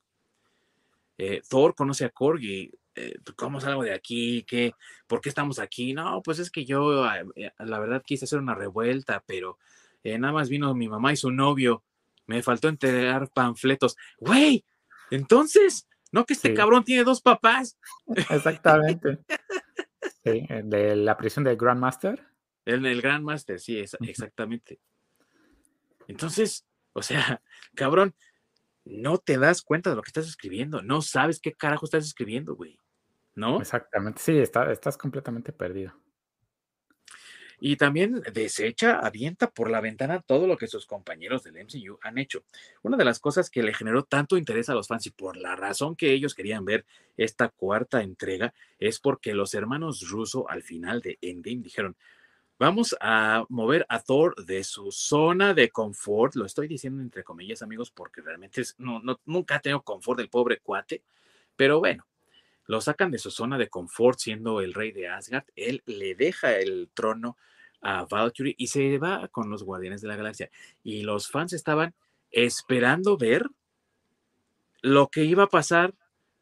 eh, 1.18 1.42
Thor 1.48 1.74
conoce 1.74 2.04
a 2.04 2.10
Korg 2.10 2.42
y 2.42 2.72
¿cómo 3.36 3.60
salgo 3.60 3.82
de 3.82 3.94
aquí? 3.94 4.44
¿Qué? 4.44 4.74
¿Por 5.06 5.20
qué 5.20 5.28
estamos 5.28 5.58
aquí? 5.58 5.94
No, 5.94 6.22
pues 6.22 6.38
es 6.38 6.50
que 6.50 6.64
yo, 6.64 7.06
eh, 7.06 7.52
la 7.58 7.78
verdad, 7.78 8.02
quise 8.04 8.24
hacer 8.24 8.38
una 8.38 8.54
revuelta, 8.54 9.22
pero 9.26 9.58
nada 10.04 10.32
más 10.32 10.48
vino 10.48 10.74
mi 10.74 10.88
mamá 10.88 11.12
y 11.12 11.16
su 11.16 11.30
novio. 11.30 11.84
Me 12.26 12.42
faltó 12.42 12.68
entregar 12.68 13.30
panfletos. 13.30 13.96
Güey, 14.18 14.64
entonces, 15.10 15.88
¿no 16.12 16.24
que 16.24 16.34
este 16.34 16.54
cabrón 16.54 16.84
tiene 16.84 17.04
dos 17.04 17.20
papás? 17.20 17.78
Exactamente. 18.30 19.18
sí, 20.24 20.46
de 20.64 20.96
la 20.96 21.16
prisión 21.16 21.44
del 21.44 21.56
Grandmaster. 21.56 22.26
En 22.64 22.84
el 22.84 23.00
Grandmaster, 23.00 23.58
sí, 23.60 23.78
exactamente. 23.78 24.80
Entonces, 26.06 26.66
o 26.92 27.02
sea, 27.02 27.40
cabrón, 27.74 28.14
no 28.84 29.18
te 29.18 29.38
das 29.38 29.62
cuenta 29.62 29.90
de 29.90 29.96
lo 29.96 30.02
que 30.02 30.08
estás 30.08 30.26
escribiendo, 30.26 30.82
no 30.82 31.02
sabes 31.02 31.40
qué 31.40 31.52
carajo 31.52 31.86
estás 31.86 32.04
escribiendo, 32.04 32.54
güey. 32.54 32.78
¿No? 33.38 33.60
Exactamente, 33.60 34.20
sí, 34.20 34.36
estás 34.38 34.96
completamente 34.96 35.52
perdido. 35.52 35.94
Y 37.60 37.76
también 37.76 38.22
desecha, 38.32 38.98
avienta 38.98 39.50
por 39.50 39.70
la 39.70 39.80
ventana 39.80 40.20
todo 40.20 40.46
lo 40.46 40.56
que 40.56 40.68
sus 40.68 40.86
compañeros 40.86 41.42
del 41.42 41.56
MCU 41.56 41.98
han 42.02 42.18
hecho. 42.18 42.44
Una 42.82 42.96
de 42.96 43.04
las 43.04 43.18
cosas 43.18 43.50
que 43.50 43.62
le 43.62 43.74
generó 43.74 44.04
tanto 44.04 44.36
interés 44.36 44.68
a 44.68 44.74
los 44.74 44.86
fans 44.86 45.06
y 45.06 45.10
por 45.10 45.36
la 45.36 45.56
razón 45.56 45.96
que 45.96 46.12
ellos 46.12 46.34
querían 46.34 46.64
ver 46.64 46.84
esta 47.16 47.48
cuarta 47.48 48.02
entrega 48.02 48.54
es 48.78 49.00
porque 49.00 49.34
los 49.34 49.54
hermanos 49.54 50.08
Russo 50.08 50.48
al 50.48 50.62
final 50.62 51.00
de 51.00 51.18
Endgame 51.20 51.62
dijeron, 51.62 51.96
Vamos 52.60 52.96
a 53.00 53.44
mover 53.50 53.86
a 53.88 54.00
Thor 54.00 54.34
de 54.44 54.64
su 54.64 54.90
zona 54.90 55.54
de 55.54 55.70
confort. 55.70 56.34
Lo 56.34 56.44
estoy 56.44 56.66
diciendo 56.66 57.00
entre 57.00 57.22
comillas, 57.22 57.62
amigos, 57.62 57.92
porque 57.92 58.20
realmente 58.20 58.62
no, 58.78 59.00
nunca 59.26 59.56
ha 59.56 59.60
tenido 59.60 59.82
confort 59.82 60.18
el 60.18 60.28
pobre 60.28 60.58
cuate. 60.58 61.04
Pero 61.54 61.78
bueno, 61.78 62.04
lo 62.68 62.80
sacan 62.80 63.10
de 63.10 63.18
su 63.18 63.30
zona 63.30 63.58
de 63.58 63.68
confort 63.68 64.18
siendo 64.18 64.60
el 64.60 64.74
rey 64.74 64.92
de 64.92 65.08
Asgard. 65.08 65.44
Él 65.56 65.82
le 65.86 66.14
deja 66.14 66.56
el 66.56 66.88
trono 66.94 67.36
a 67.80 68.04
Valkyrie 68.04 68.54
y 68.56 68.68
se 68.68 68.98
va 68.98 69.28
con 69.28 69.50
los 69.50 69.64
Guardianes 69.64 70.00
de 70.00 70.08
la 70.08 70.16
Galaxia. 70.16 70.50
Y 70.84 71.02
los 71.02 71.28
fans 71.28 71.52
estaban 71.52 71.94
esperando 72.30 73.16
ver 73.16 73.48
lo 74.82 75.08
que 75.08 75.24
iba 75.24 75.44
a 75.44 75.48
pasar 75.48 75.94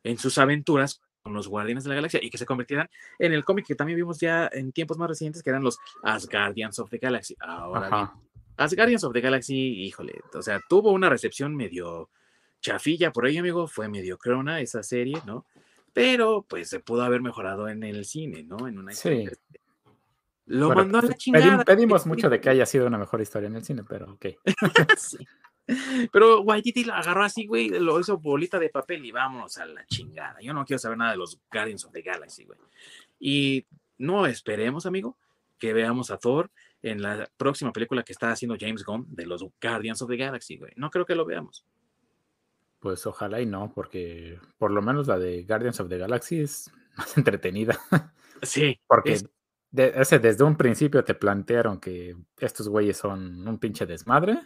en 0.03 0.19
sus 0.19 0.37
aventuras 0.37 1.01
los 1.33 1.49
Guardianes 1.49 1.85
de 1.85 1.91
la 1.91 1.97
Galaxia 1.97 2.21
y 2.23 2.31
que 2.31 2.39
se 2.39 2.47
convirtieran 2.47 2.89
en 3.19 3.33
el 3.33 3.45
cómic 3.45 3.67
que 3.67 3.75
también 3.75 3.97
vimos 3.97 4.21
ya 4.21 4.49
en 4.53 4.73
tiempos 4.73 4.99
más 4.99 5.09
recientes, 5.09 5.43
que 5.43 5.51
eran 5.51 5.63
los 5.63 5.79
Asgardians 6.03 6.79
of 6.79 6.91
the 6.91 6.99
Galaxy. 6.99 7.37
Ahora 7.41 7.89
bien, 7.89 8.09
Asgardians 8.57 9.05
of 9.05 9.13
the 9.13 9.21
Galaxy, 9.21 9.85
híjole, 9.85 10.21
o 10.35 10.43
sea, 10.43 10.61
tuvo 10.69 10.93
una 10.93 11.09
recepción 11.09 11.55
medio 11.55 12.11
chafilla 12.61 13.13
por 13.13 13.27
ahí, 13.27 13.39
amigo, 13.39 13.69
fue 13.69 13.89
medio 13.89 14.19
crona 14.19 14.61
esa 14.61 14.83
serie, 14.83 15.21
¿no? 15.27 15.47
Pero 15.97 16.45
pues 16.47 16.69
se 16.69 16.79
pudo 16.79 17.05
haber 17.05 17.23
mejorado 17.23 17.71
en 17.71 17.83
el 17.83 18.05
cine, 18.05 18.43
¿no? 18.43 18.69
En 18.69 18.79
una 18.79 18.93
sí. 18.93 19.25
Lo 20.45 20.75
mandó 20.75 20.99
a 20.99 21.03
la 21.03 21.15
chingada. 21.15 21.65
Pedimos, 21.65 22.05
mucho 22.05 22.29
de 22.29 22.39
que 22.39 22.51
haya 22.51 22.67
sido 22.67 22.87
una 22.87 22.99
mejor 22.99 23.23
historia 23.23 23.47
en 23.47 23.57
el 23.57 23.65
cine, 23.65 23.83
pero 23.83 24.13
ok. 24.13 24.27
sí. 24.99 25.27
Pero 26.13 26.43
Waititi 26.43 26.85
la 26.85 26.99
agarró 26.99 27.25
así, 27.25 27.47
güey, 27.47 27.71
lo 27.71 27.99
hizo 27.99 28.19
bolita 28.19 28.59
de 28.59 28.69
papel 28.69 29.07
y 29.07 29.11
vámonos 29.11 29.57
a 29.57 29.65
la 29.65 29.87
chingada. 29.87 30.37
Yo 30.43 30.53
no 30.53 30.67
quiero 30.67 30.81
saber 30.81 30.99
nada 30.99 31.13
de 31.13 31.17
los 31.17 31.41
Guardians 31.51 31.87
of 31.87 31.93
the 31.93 32.03
Galaxy, 32.03 32.45
güey. 32.45 32.59
Y 33.19 33.65
no 33.97 34.27
esperemos, 34.27 34.85
amigo, 34.85 35.17
que 35.59 35.73
veamos 35.73 36.11
a 36.11 36.19
Thor 36.19 36.51
en 36.83 37.01
la 37.01 37.27
próxima 37.39 37.73
película 37.73 38.03
que 38.03 38.13
está 38.13 38.31
haciendo 38.31 38.59
James 38.61 38.85
Gunn 38.85 39.07
de 39.09 39.25
los 39.25 39.47
Guardians 39.63 40.03
of 40.03 40.11
the 40.11 40.19
Galaxy, 40.19 40.59
güey. 40.59 40.73
No 40.77 40.91
creo 40.91 41.07
que 41.07 41.15
lo 41.15 41.25
veamos. 41.25 41.65
Pues 42.87 43.05
ojalá 43.05 43.41
y 43.41 43.47
no, 43.47 43.73
porque 43.75 44.39
por 44.59 44.71
lo 44.71 44.81
menos 44.81 45.09
la 45.09 45.19
de 45.19 45.43
Guardians 45.43 45.81
of 45.81 45.89
the 45.89 45.99
Galaxy 45.99 46.43
es 46.43 46.71
más 46.97 47.19
entretenida. 47.19 47.77
Sí. 48.43 48.79
Porque 48.87 49.19
ese, 49.73 50.21
desde 50.21 50.45
un 50.45 50.57
principio 50.57 51.03
te 51.03 51.17
plantearon 51.17 51.81
que 51.81 52.17
estos 52.39 52.69
güeyes 52.69 52.97
son 52.97 53.49
un 53.49 53.59
pinche 53.59 53.87
desmadre 53.87 54.39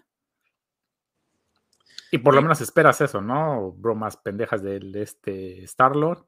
y 2.11 2.17
por 2.17 2.35
lo 2.35 2.41
menos 2.41 2.63
esperas 2.63 3.03
eso, 3.03 3.21
¿no? 3.21 3.73
Bromas 3.73 4.17
pendejas 4.17 4.63
de 4.63 4.91
este 4.95 5.63
Star-Lord. 5.65 6.25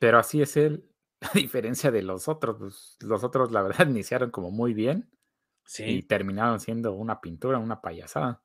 Pero 0.00 0.18
así 0.18 0.42
es 0.42 0.56
él, 0.56 0.90
a 1.20 1.30
diferencia 1.34 1.92
de 1.92 2.02
los 2.02 2.26
otros. 2.26 2.56
Pues, 2.58 2.96
los 3.00 3.22
otros, 3.22 3.52
la 3.52 3.62
verdad, 3.62 3.86
iniciaron 3.88 4.32
como 4.32 4.50
muy 4.50 4.74
bien. 4.74 5.08
Sí. 5.62 5.84
Y 5.84 6.02
terminaron 6.02 6.58
siendo 6.58 6.94
una 6.94 7.20
pintura, 7.20 7.58
una 7.58 7.80
payasada. 7.80 8.42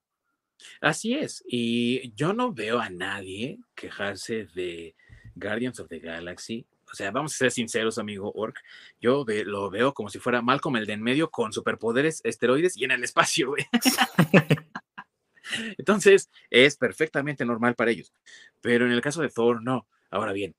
Así 0.80 1.14
es. 1.14 1.44
Y 1.48 2.14
yo 2.16 2.34
no 2.34 2.54
veo 2.54 2.80
a 2.80 2.90
nadie 2.90 3.60
quejarse 3.76 4.48
de 4.54 4.96
Guardians 5.36 5.80
of 5.80 5.90
the 5.90 6.00
Galaxy. 6.00 6.66
O 6.92 6.96
sea, 6.96 7.12
vamos 7.12 7.34
a 7.34 7.38
ser 7.38 7.52
sinceros, 7.52 7.98
amigo 7.98 8.32
Orc. 8.36 8.60
Yo 9.00 9.26
lo 9.46 9.70
veo 9.70 9.94
como 9.94 10.10
si 10.10 10.20
fuera 10.20 10.42
Malcolm 10.42 10.76
el 10.76 10.86
de 10.86 10.94
en 10.94 11.02
medio 11.02 11.32
con 11.32 11.54
superpoderes, 11.54 12.22
esteroides 12.24 12.76
y 12.76 12.84
en 12.84 12.92
el 12.92 13.04
espacio. 13.04 13.54
Entonces, 15.78 16.30
es 16.50 16.78
perfectamente 16.78 17.46
normal 17.46 17.76
para 17.76 17.92
ellos. 17.92 18.14
Pero 18.60 18.86
en 18.86 18.92
el 18.92 19.02
caso 19.02 19.22
de 19.22 19.30
Thor, 19.30 19.64
no. 19.64 19.88
Ahora 20.10 20.34
bien, 20.34 20.56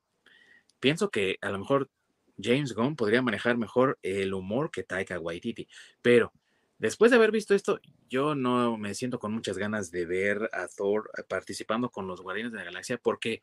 pienso 0.81 1.11
que 1.11 1.37
a 1.43 1.51
lo 1.51 1.59
mejor 1.59 1.91
James 2.41 2.75
Gunn 2.75 2.97
podría 2.97 3.23
manejar 3.23 3.59
mejor 3.59 3.99
el 4.03 4.33
humor 4.33 4.71
que 4.71 4.85
Taika 4.85 5.19
Waititi. 5.19 5.69
Pero 6.01 6.33
después 6.83 7.13
de 7.13 7.17
haber 7.17 7.31
visto 7.31 7.55
esto, 7.55 7.81
yo 8.11 8.35
no 8.35 8.77
me 8.77 8.95
siento 8.95 9.21
con 9.21 9.33
muchas 9.33 9.57
ganas 9.57 9.93
de 9.93 10.05
ver 10.05 10.51
a 10.53 10.67
Thor 10.67 11.11
participando 11.29 11.91
con 11.91 12.09
los 12.09 12.21
Guardianes 12.21 12.53
de 12.53 12.59
la 12.59 12.65
Galaxia 12.65 12.99
porque 12.99 13.41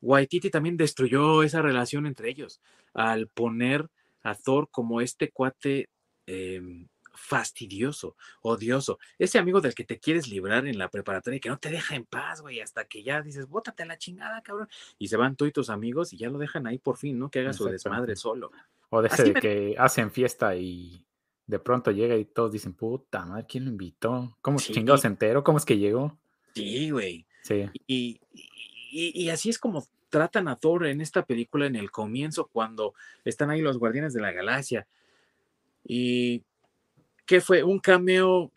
Waititi 0.00 0.50
también 0.50 0.76
destruyó 0.76 1.42
esa 1.42 1.62
relación 1.62 2.06
entre 2.06 2.30
ellos 2.30 2.60
al 2.94 3.26
poner 3.26 3.90
a 4.22 4.36
Thor 4.36 4.68
como 4.70 5.00
este 5.00 5.32
cuate 5.32 5.90
em, 6.26 6.86
fastidioso, 7.12 8.16
odioso, 8.42 9.00
ese 9.18 9.38
amigo 9.38 9.60
del 9.60 9.74
que 9.74 9.84
te 9.84 9.98
quieres 9.98 10.28
librar 10.28 10.66
en 10.68 10.78
la 10.78 10.88
preparatoria 10.88 11.38
y 11.38 11.40
que 11.40 11.48
no 11.48 11.58
te 11.58 11.70
deja 11.70 11.96
en 11.96 12.04
paz, 12.04 12.40
güey, 12.40 12.60
hasta 12.60 12.84
que 12.84 13.02
ya 13.02 13.20
dices, 13.20 13.48
bótate 13.48 13.82
a 13.82 13.86
la 13.86 13.98
chingada, 13.98 14.42
cabrón, 14.42 14.68
y 14.96 15.08
se 15.08 15.16
van 15.16 15.34
tú 15.34 15.46
y 15.46 15.52
tus 15.52 15.70
amigos 15.70 16.12
y 16.12 16.18
ya 16.18 16.30
lo 16.30 16.38
dejan 16.38 16.68
ahí 16.68 16.78
por 16.78 16.98
fin, 16.98 17.18
¿no? 17.18 17.30
Que 17.30 17.40
haga 17.40 17.52
su 17.52 17.64
desmadre 17.64 18.14
solo. 18.14 18.52
O 18.90 19.02
de 19.02 19.08
ese 19.08 19.24
de 19.24 19.34
que 19.34 19.74
hacen 19.76 20.12
fiesta 20.12 20.54
y 20.54 21.04
de 21.46 21.58
pronto 21.58 21.90
llega 21.90 22.16
y 22.16 22.24
todos 22.24 22.52
dicen, 22.52 22.74
puta 22.74 23.24
madre, 23.24 23.46
¿quién 23.48 23.64
lo 23.64 23.70
invitó? 23.70 24.36
¿Cómo 24.40 24.58
sí. 24.58 24.72
chingados 24.72 25.02
se 25.02 25.06
enteró? 25.06 25.44
¿Cómo 25.44 25.58
es 25.58 25.64
que 25.64 25.78
llegó? 25.78 26.18
Sí, 26.54 26.90
güey. 26.90 27.26
Sí. 27.42 27.68
Y, 27.86 28.20
y, 28.90 29.24
y 29.24 29.28
así 29.30 29.50
es 29.50 29.58
como 29.58 29.86
tratan 30.08 30.48
a 30.48 30.56
Thor 30.56 30.86
en 30.86 31.00
esta 31.00 31.24
película 31.24 31.66
en 31.66 31.76
el 31.76 31.90
comienzo, 31.90 32.46
cuando 32.46 32.94
están 33.24 33.50
ahí 33.50 33.60
los 33.60 33.78
guardianes 33.78 34.14
de 34.14 34.20
la 34.20 34.32
galaxia. 34.32 34.86
Y 35.84 36.42
que 37.24 37.40
fue 37.40 37.62
un 37.62 37.78
cameo 37.78 38.50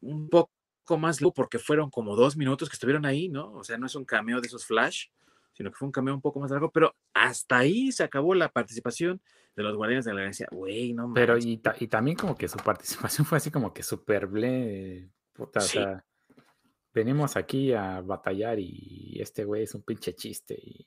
un 0.00 0.28
poco 0.28 0.50
más 0.98 1.20
largo 1.20 1.32
porque 1.32 1.58
fueron 1.58 1.90
como 1.90 2.16
dos 2.16 2.36
minutos 2.36 2.68
que 2.68 2.74
estuvieron 2.74 3.06
ahí, 3.06 3.28
¿no? 3.28 3.52
O 3.52 3.64
sea, 3.64 3.78
no 3.78 3.86
es 3.86 3.94
un 3.94 4.04
cameo 4.04 4.40
de 4.40 4.46
esos 4.46 4.66
flash, 4.66 5.06
sino 5.52 5.70
que 5.70 5.76
fue 5.76 5.86
un 5.86 5.92
cameo 5.92 6.14
un 6.14 6.20
poco 6.20 6.40
más 6.40 6.50
largo, 6.50 6.70
pero 6.70 6.94
hasta 7.14 7.58
ahí 7.58 7.92
se 7.92 8.02
acabó 8.02 8.34
la 8.34 8.50
participación 8.50 9.20
de 9.56 9.62
los 9.62 9.76
Guardianes 9.76 10.04
de 10.04 10.14
la 10.14 10.20
Galaxia. 10.20 10.48
Güey, 10.50 10.92
no 10.92 11.12
Pero 11.14 11.38
y, 11.38 11.60
y, 11.78 11.86
también 11.88 12.16
como 12.16 12.36
que 12.36 12.48
su 12.48 12.58
participación 12.58 13.24
fue 13.26 13.38
así 13.38 13.50
como 13.50 13.72
que 13.72 13.82
súper 13.82 14.26
ble, 14.26 15.10
puta, 15.32 15.60
o 15.60 15.62
sea, 15.62 16.04
venimos 16.92 17.36
aquí 17.36 17.72
a 17.72 18.00
batallar 18.00 18.58
y 18.58 19.18
este 19.20 19.44
güey 19.44 19.64
es 19.64 19.74
un 19.74 19.82
pinche 19.82 20.14
chiste 20.14 20.58
y 20.60 20.84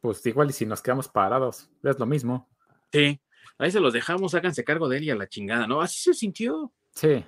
pues 0.00 0.24
igual 0.26 0.50
y 0.50 0.52
si 0.52 0.66
nos 0.66 0.82
quedamos 0.82 1.08
parados, 1.08 1.68
es 1.82 1.98
lo 1.98 2.06
mismo. 2.06 2.48
Sí, 2.92 3.20
ahí 3.58 3.70
se 3.70 3.80
los 3.80 3.92
dejamos, 3.92 4.34
háganse 4.34 4.64
cargo 4.64 4.88
de 4.88 4.98
él 4.98 5.04
y 5.04 5.10
a 5.10 5.16
la 5.16 5.28
chingada, 5.28 5.66
¿no? 5.66 5.80
Así 5.80 6.00
se 6.00 6.14
sintió. 6.14 6.72
Sí. 6.92 7.24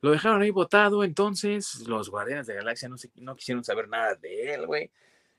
Lo 0.00 0.10
dejaron 0.10 0.42
ahí 0.42 0.50
botado, 0.50 1.04
entonces 1.04 1.86
los 1.86 2.10
Guardianes 2.10 2.46
de 2.46 2.54
Galaxia 2.54 2.88
no, 2.88 2.96
no 3.16 3.36
quisieron 3.36 3.62
saber 3.62 3.88
nada 3.88 4.14
de 4.16 4.54
él, 4.54 4.66
güey. 4.66 4.90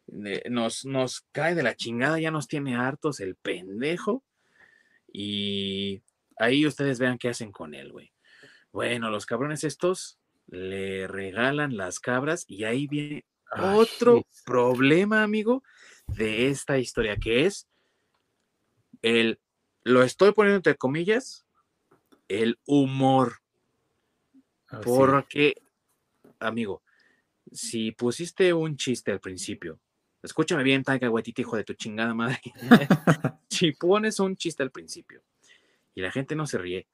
Nos, 0.07 0.85
nos 0.85 1.21
cae 1.31 1.55
de 1.55 1.63
la 1.63 1.75
chingada, 1.75 2.19
ya 2.19 2.31
nos 2.31 2.47
tiene 2.47 2.75
hartos 2.75 3.19
el 3.19 3.35
pendejo. 3.35 4.23
Y 5.11 6.01
ahí 6.37 6.65
ustedes 6.65 6.99
vean 6.99 7.17
qué 7.17 7.29
hacen 7.29 7.51
con 7.51 7.73
él, 7.73 7.91
güey. 7.91 8.11
Bueno, 8.71 9.09
los 9.09 9.25
cabrones 9.25 9.63
estos 9.63 10.19
le 10.47 11.07
regalan 11.07 11.77
las 11.77 11.99
cabras 11.99 12.45
y 12.47 12.63
ahí 12.63 12.87
viene 12.87 13.25
otro 13.57 14.25
problema, 14.45 15.23
amigo, 15.23 15.63
de 16.07 16.47
esta 16.47 16.77
historia, 16.77 17.17
que 17.17 17.45
es 17.45 17.67
el, 19.01 19.39
lo 19.83 20.03
estoy 20.03 20.31
poniendo 20.31 20.57
entre 20.57 20.75
comillas, 20.75 21.45
el 22.27 22.59
humor. 22.65 23.39
Porque, 24.83 25.61
amigo, 26.39 26.81
si 27.51 27.91
pusiste 27.91 28.53
un 28.53 28.77
chiste 28.77 29.11
al 29.11 29.19
principio, 29.19 29.79
escúchame 30.23 30.63
bien, 30.63 30.83
Taika 30.83 31.09
Waititi, 31.09 31.41
hijo 31.41 31.57
de 31.57 31.63
tu 31.63 31.73
chingada 31.73 32.13
madre. 32.13 32.39
si 33.49 33.71
pones 33.71 34.19
un 34.19 34.35
chiste 34.35 34.63
al 34.63 34.71
principio 34.71 35.23
y 35.93 36.01
la 36.01 36.11
gente 36.11 36.35
no 36.35 36.47
se 36.47 36.57
ríe, 36.57 36.87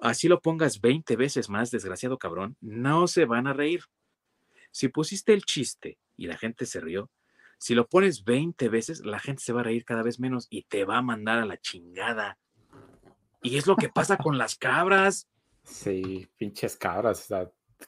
así 0.00 0.28
lo 0.28 0.40
pongas 0.40 0.80
20 0.80 1.16
veces 1.16 1.48
más, 1.48 1.70
desgraciado 1.70 2.18
cabrón, 2.18 2.56
no 2.60 3.06
se 3.06 3.24
van 3.24 3.46
a 3.46 3.52
reír. 3.52 3.84
Si 4.70 4.88
pusiste 4.88 5.32
el 5.32 5.44
chiste 5.44 5.98
y 6.16 6.26
la 6.26 6.36
gente 6.36 6.66
se 6.66 6.80
rió, 6.80 7.10
si 7.58 7.74
lo 7.74 7.86
pones 7.86 8.24
20 8.24 8.68
veces, 8.68 9.04
la 9.04 9.18
gente 9.18 9.42
se 9.42 9.52
va 9.52 9.60
a 9.60 9.64
reír 9.64 9.84
cada 9.84 10.02
vez 10.02 10.18
menos 10.20 10.46
y 10.50 10.62
te 10.62 10.84
va 10.84 10.98
a 10.98 11.02
mandar 11.02 11.38
a 11.38 11.46
la 11.46 11.56
chingada. 11.58 12.38
Y 13.42 13.56
es 13.56 13.66
lo 13.66 13.76
que 13.76 13.88
pasa 13.88 14.16
con 14.16 14.36
las 14.36 14.56
cabras. 14.56 15.28
Sí, 15.62 16.28
pinches 16.36 16.76
cabras. 16.76 17.28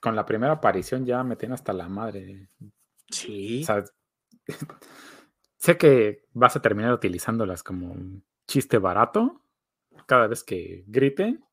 con 0.00 0.14
la 0.16 0.24
primera 0.24 0.54
aparición 0.54 1.04
ya 1.04 1.22
me 1.24 1.36
tiene 1.36 1.54
hasta 1.54 1.72
la 1.72 1.88
madre. 1.88 2.48
Sí. 3.10 3.66
sé 5.56 5.76
que 5.76 6.24
vas 6.32 6.56
a 6.56 6.62
terminar 6.62 6.92
utilizándolas 6.92 7.62
como 7.62 7.92
un 7.92 8.24
chiste 8.46 8.78
barato 8.78 9.42
cada 10.06 10.26
vez 10.26 10.44
que 10.44 10.84
griten 10.86 11.44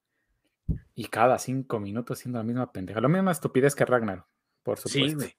y 0.95 1.05
cada 1.05 1.39
cinco 1.39 1.79
minutos 1.79 2.19
siendo 2.19 2.39
la 2.39 2.43
misma 2.43 2.71
pendeja. 2.71 3.01
La 3.01 3.07
misma 3.07 3.31
estupidez 3.31 3.75
que 3.75 3.85
Ragnar, 3.85 4.25
por 4.61 4.77
supuesto. 4.77 5.19
Sí, 5.21 5.35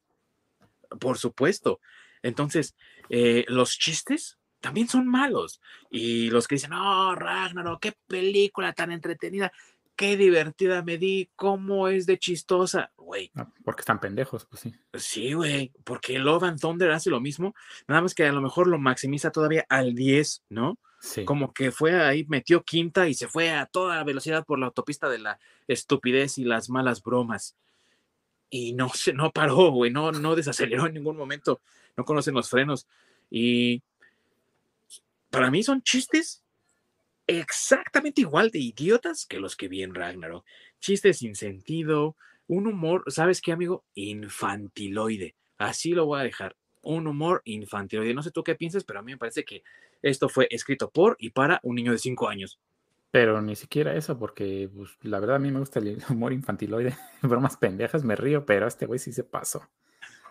Por 0.98 1.18
supuesto. 1.18 1.80
Entonces, 2.22 2.74
eh, 3.08 3.44
los 3.48 3.78
chistes 3.78 4.38
también 4.60 4.88
son 4.88 5.06
malos. 5.06 5.60
Y 5.90 6.30
los 6.30 6.48
que 6.48 6.54
dicen, 6.54 6.72
oh, 6.72 7.14
Ragnarok, 7.14 7.80
qué 7.80 7.92
película 8.06 8.72
tan 8.72 8.92
entretenida, 8.92 9.52
qué 9.96 10.16
divertida 10.16 10.82
me 10.82 10.98
di, 10.98 11.30
cómo 11.36 11.88
es 11.88 12.06
de 12.06 12.18
chistosa, 12.18 12.92
güey. 12.96 13.30
Ah, 13.34 13.48
porque 13.64 13.80
están 13.80 14.00
pendejos, 14.00 14.46
pues 14.46 14.62
sí. 14.62 14.74
Sí, 14.94 15.32
güey, 15.32 15.72
porque 15.84 16.18
Love 16.18 16.44
and 16.44 16.60
Thunder 16.60 16.90
hace 16.90 17.10
lo 17.10 17.20
mismo, 17.20 17.54
nada 17.86 18.02
más 18.02 18.14
que 18.14 18.24
a 18.24 18.32
lo 18.32 18.40
mejor 18.40 18.66
lo 18.66 18.78
maximiza 18.78 19.30
todavía 19.30 19.64
al 19.68 19.94
10, 19.94 20.44
¿no? 20.48 20.78
Sí. 21.00 21.24
Como 21.24 21.52
que 21.52 21.70
fue 21.70 22.00
ahí, 22.00 22.24
metió 22.28 22.62
quinta 22.64 23.08
y 23.08 23.14
se 23.14 23.28
fue 23.28 23.50
a 23.50 23.66
toda 23.66 24.02
velocidad 24.04 24.44
por 24.44 24.58
la 24.58 24.66
autopista 24.66 25.08
de 25.08 25.18
la 25.18 25.38
estupidez 25.68 26.38
y 26.38 26.44
las 26.44 26.70
malas 26.70 27.02
bromas. 27.02 27.56
Y 28.50 28.72
no 28.72 28.88
se, 28.90 29.12
no 29.12 29.30
paró, 29.30 29.70
güey, 29.70 29.90
no, 29.90 30.12
no 30.12 30.34
desaceleró 30.34 30.86
en 30.86 30.94
ningún 30.94 31.16
momento, 31.16 31.60
no 31.96 32.04
conocen 32.04 32.34
los 32.34 32.48
frenos. 32.48 32.86
Y 33.30 33.82
para 35.30 35.50
mí 35.50 35.62
son 35.62 35.82
chistes 35.82 36.43
exactamente 37.26 38.22
igual 38.22 38.50
de 38.50 38.58
idiotas 38.58 39.26
que 39.26 39.40
los 39.40 39.56
que 39.56 39.68
vi 39.68 39.82
en 39.82 39.94
Ragnarok. 39.94 40.44
Chistes 40.80 41.18
sin 41.18 41.34
sentido, 41.34 42.16
un 42.46 42.66
humor, 42.66 43.04
¿sabes 43.08 43.40
qué, 43.40 43.52
amigo? 43.52 43.84
Infantiloide. 43.94 45.34
Así 45.58 45.92
lo 45.92 46.06
voy 46.06 46.20
a 46.20 46.24
dejar. 46.24 46.56
Un 46.82 47.06
humor 47.06 47.40
infantiloide. 47.44 48.14
No 48.14 48.22
sé 48.22 48.30
tú 48.30 48.44
qué 48.44 48.54
piensas, 48.54 48.84
pero 48.84 48.98
a 48.98 49.02
mí 49.02 49.12
me 49.12 49.18
parece 49.18 49.44
que 49.44 49.62
esto 50.02 50.28
fue 50.28 50.46
escrito 50.50 50.90
por 50.90 51.16
y 51.18 51.30
para 51.30 51.60
un 51.62 51.76
niño 51.76 51.92
de 51.92 51.98
5 51.98 52.28
años. 52.28 52.60
Pero 53.10 53.40
ni 53.40 53.56
siquiera 53.56 53.94
eso, 53.94 54.18
porque 54.18 54.68
pues, 54.74 54.90
la 55.02 55.20
verdad 55.20 55.36
a 55.36 55.38
mí 55.38 55.50
me 55.50 55.60
gusta 55.60 55.78
el 55.78 56.02
humor 56.10 56.32
infantiloide. 56.32 56.94
Bromas 57.22 57.56
pendejas, 57.56 58.04
me 58.04 58.16
río, 58.16 58.44
pero 58.44 58.66
este 58.66 58.86
güey 58.86 58.98
sí 58.98 59.12
se 59.12 59.24
pasó. 59.24 59.68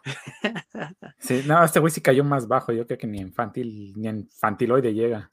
Sí, 1.18 1.41
no, 1.48 1.64
este 1.64 1.80
güey 1.80 1.89
sí 1.89 2.02
cayó 2.02 2.26
más 2.26 2.50
bajo. 2.50 2.74
Yo 2.74 2.86
creo 2.86 2.98
que 2.98 3.08
ni 3.08 3.20
infantil, 3.20 3.94
ni 3.96 4.10
infantiloide 4.10 4.94
llega. 4.94 5.32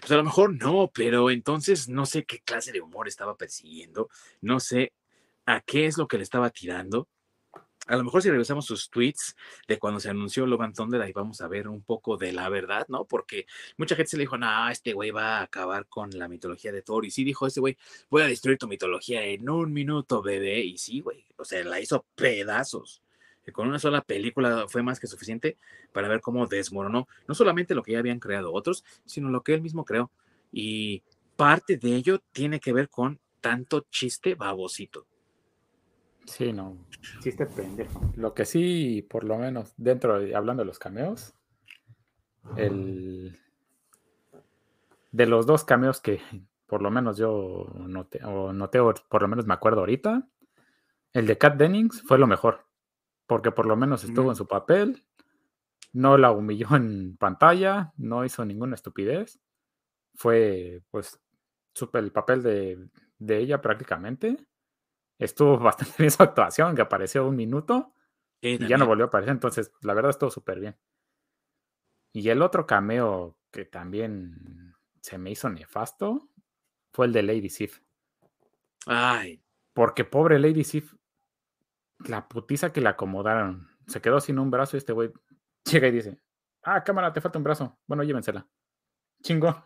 Pues 0.00 0.10
a 0.12 0.16
lo 0.16 0.24
mejor 0.24 0.54
no, 0.54 0.90
pero 0.92 1.30
entonces 1.30 1.88
no 1.88 2.06
sé 2.06 2.24
qué 2.24 2.40
clase 2.40 2.72
de 2.72 2.80
humor 2.80 3.08
estaba 3.08 3.36
persiguiendo, 3.36 4.08
no 4.40 4.60
sé 4.60 4.92
a 5.46 5.60
qué 5.60 5.86
es 5.86 5.98
lo 5.98 6.08
que 6.08 6.16
le 6.16 6.22
estaba 6.22 6.50
tirando. 6.50 7.08
A 7.86 7.96
lo 7.96 8.04
mejor 8.04 8.22
si 8.22 8.30
revisamos 8.30 8.66
sus 8.66 8.88
tweets 8.88 9.34
de 9.66 9.78
cuando 9.78 9.98
se 9.98 10.10
anunció 10.10 10.46
Logan 10.46 10.72
Thunder, 10.72 11.02
ahí 11.02 11.12
vamos 11.12 11.40
a 11.40 11.48
ver 11.48 11.66
un 11.66 11.82
poco 11.82 12.16
de 12.16 12.32
la 12.32 12.48
verdad, 12.48 12.86
¿no? 12.88 13.04
Porque 13.04 13.46
mucha 13.78 13.96
gente 13.96 14.10
se 14.10 14.16
le 14.16 14.22
dijo, 14.22 14.38
no, 14.38 14.68
este 14.68 14.92
güey 14.92 15.10
va 15.10 15.38
a 15.38 15.42
acabar 15.42 15.86
con 15.88 16.10
la 16.10 16.28
mitología 16.28 16.70
de 16.70 16.82
Thor. 16.82 17.04
Y 17.04 17.10
sí 17.10 17.24
dijo, 17.24 17.48
este 17.48 17.58
güey, 17.58 17.76
voy 18.08 18.22
a 18.22 18.26
destruir 18.26 18.58
tu 18.58 18.68
mitología 18.68 19.24
en 19.24 19.48
un 19.50 19.72
minuto, 19.72 20.22
bebé. 20.22 20.60
Y 20.60 20.78
sí, 20.78 21.00
güey, 21.00 21.26
o 21.36 21.44
sea, 21.44 21.64
la 21.64 21.80
hizo 21.80 22.06
pedazos 22.14 23.02
con 23.52 23.68
una 23.68 23.78
sola 23.78 24.02
película 24.02 24.66
fue 24.68 24.82
más 24.82 25.00
que 25.00 25.06
suficiente 25.06 25.56
para 25.92 26.08
ver 26.08 26.20
cómo 26.20 26.46
desmoronó 26.46 27.08
no 27.26 27.34
solamente 27.34 27.74
lo 27.74 27.82
que 27.82 27.92
ya 27.92 27.98
habían 27.98 28.20
creado 28.20 28.52
otros, 28.52 28.84
sino 29.04 29.30
lo 29.30 29.42
que 29.42 29.54
él 29.54 29.62
mismo 29.62 29.84
creó. 29.84 30.10
Y 30.52 31.02
parte 31.36 31.76
de 31.76 31.94
ello 31.94 32.20
tiene 32.32 32.60
que 32.60 32.72
ver 32.72 32.88
con 32.88 33.18
tanto 33.40 33.86
chiste 33.90 34.34
babosito. 34.34 35.06
Sí, 36.26 36.52
no, 36.52 36.86
chiste 37.22 37.46
pendejo. 37.46 38.12
Lo 38.16 38.34
que 38.34 38.44
sí, 38.44 39.06
por 39.08 39.24
lo 39.24 39.38
menos, 39.38 39.72
dentro 39.76 40.20
de, 40.20 40.34
hablando 40.36 40.62
de 40.62 40.66
los 40.66 40.78
cameos, 40.78 41.34
el 42.56 43.38
de 45.12 45.26
los 45.26 45.46
dos 45.46 45.64
cameos 45.64 46.00
que 46.00 46.20
por 46.66 46.82
lo 46.82 46.90
menos 46.90 47.16
yo 47.16 47.66
noté, 47.74 48.24
o 48.24 48.52
noté, 48.52 48.78
o 48.78 48.94
por 49.08 49.22
lo 49.22 49.28
menos 49.28 49.44
me 49.44 49.54
acuerdo 49.54 49.80
ahorita, 49.80 50.28
el 51.12 51.26
de 51.26 51.36
Kat 51.36 51.56
Dennings 51.56 52.02
fue 52.02 52.16
lo 52.16 52.28
mejor 52.28 52.64
porque 53.30 53.52
por 53.52 53.64
lo 53.64 53.76
menos 53.76 54.02
estuvo 54.02 54.28
en 54.30 54.34
su 54.34 54.48
papel, 54.48 55.06
no 55.92 56.18
la 56.18 56.32
humilló 56.32 56.66
en 56.74 57.16
pantalla, 57.16 57.92
no 57.96 58.24
hizo 58.24 58.44
ninguna 58.44 58.74
estupidez. 58.74 59.38
Fue, 60.16 60.82
pues, 60.90 61.20
super 61.72 62.02
el 62.02 62.10
papel 62.10 62.42
de, 62.42 63.38
ella 63.38 63.60
prácticamente. 63.60 64.36
Estuvo 65.16 65.56
bastante 65.60 65.94
bien 65.96 66.10
su 66.10 66.24
actuación, 66.24 66.74
que 66.74 66.82
apareció 66.82 67.28
un 67.28 67.36
minuto 67.36 67.94
y 68.40 68.66
ya 68.66 68.76
no 68.76 68.84
volvió 68.84 69.04
a 69.04 69.08
aparecer. 69.08 69.30
Entonces, 69.30 69.70
la 69.82 69.94
verdad, 69.94 70.10
estuvo 70.10 70.32
súper 70.32 70.58
bien. 70.58 70.76
Y 72.12 72.30
el 72.30 72.42
otro 72.42 72.66
cameo 72.66 73.36
que 73.52 73.64
también 73.64 74.74
se 75.02 75.18
me 75.18 75.30
hizo 75.30 75.48
nefasto 75.48 76.28
fue 76.92 77.06
el 77.06 77.12
de 77.12 77.22
Lady 77.22 77.48
Sif. 77.48 77.80
Ay. 78.86 79.40
Porque 79.72 80.04
pobre 80.04 80.40
Lady 80.40 80.64
Sif 80.64 80.96
la 82.06 82.28
putiza 82.28 82.72
que 82.72 82.80
le 82.80 82.88
acomodaron. 82.88 83.68
Se 83.86 84.00
quedó 84.00 84.20
sin 84.20 84.38
un 84.38 84.50
brazo 84.50 84.76
y 84.76 84.78
este 84.78 84.92
güey 84.92 85.10
llega 85.64 85.88
y 85.88 85.92
dice, 85.92 86.18
ah, 86.62 86.82
cámara, 86.84 87.12
te 87.12 87.20
falta 87.20 87.38
un 87.38 87.44
brazo. 87.44 87.78
Bueno, 87.86 88.02
llévensela. 88.02 88.46
Chingón. 89.22 89.56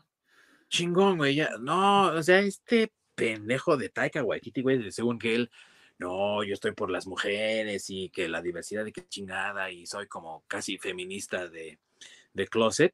Chingón, 0.69 1.19
güey. 1.19 1.41
No, 1.61 2.07
o 2.07 2.23
sea, 2.23 2.41
este 2.41 2.93
pendejo 3.15 3.77
de 3.77 3.89
Taika 3.89 4.23
Waititi, 4.23 4.63
güey, 4.63 4.91
según 4.91 5.19
que 5.19 5.35
él, 5.35 5.51
no, 5.99 6.43
yo 6.43 6.55
estoy 6.55 6.73
por 6.73 6.91
las 6.91 7.07
mujeres 7.07 7.89
y 7.89 8.11
que 8.11 8.29
la 8.29 8.43
diversidad 8.43 8.85
de 8.85 8.93
que 8.93 9.07
chingada 9.07 9.71
y 9.71 9.87
soy 9.87 10.09
como 10.09 10.45
casi 10.49 10.79
feminista 10.79 11.49
de, 11.49 11.79
de 12.33 12.49
closet. 12.49 12.93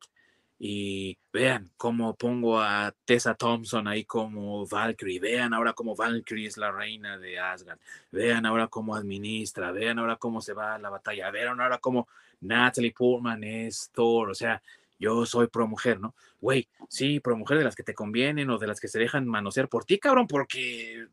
Y 0.62 1.16
vean 1.32 1.70
cómo 1.78 2.14
pongo 2.14 2.60
a 2.60 2.94
Tessa 3.06 3.34
Thompson 3.34 3.88
ahí 3.88 4.04
como 4.04 4.66
Valkyrie. 4.66 5.18
Vean 5.18 5.54
ahora 5.54 5.72
cómo 5.72 5.96
Valkyrie 5.96 6.48
es 6.48 6.58
la 6.58 6.70
reina 6.70 7.16
de 7.16 7.38
Asgard. 7.38 7.78
Vean 8.12 8.44
ahora 8.44 8.68
cómo 8.68 8.94
administra. 8.94 9.72
Vean 9.72 9.98
ahora 9.98 10.16
cómo 10.16 10.42
se 10.42 10.52
va 10.52 10.74
a 10.74 10.78
la 10.78 10.90
batalla. 10.90 11.30
Vean 11.30 11.58
ahora 11.58 11.78
cómo 11.78 12.08
Natalie 12.42 12.92
Portman 12.92 13.42
es 13.42 13.90
Thor. 13.94 14.28
O 14.28 14.34
sea, 14.34 14.60
yo 14.98 15.24
soy 15.24 15.46
pro 15.46 15.66
mujer, 15.66 15.98
¿no? 15.98 16.14
Güey, 16.42 16.68
sí, 16.88 17.20
pro 17.20 17.36
mujer 17.36 17.56
de 17.56 17.64
las 17.64 17.74
que 17.74 17.82
te 17.82 17.94
convienen 17.94 18.50
o 18.50 18.58
de 18.58 18.66
las 18.66 18.80
que 18.80 18.88
se 18.88 18.98
dejan 18.98 19.26
manosear 19.26 19.68
por 19.68 19.86
ti, 19.86 19.98
cabrón, 19.98 20.26
porque 20.26 21.06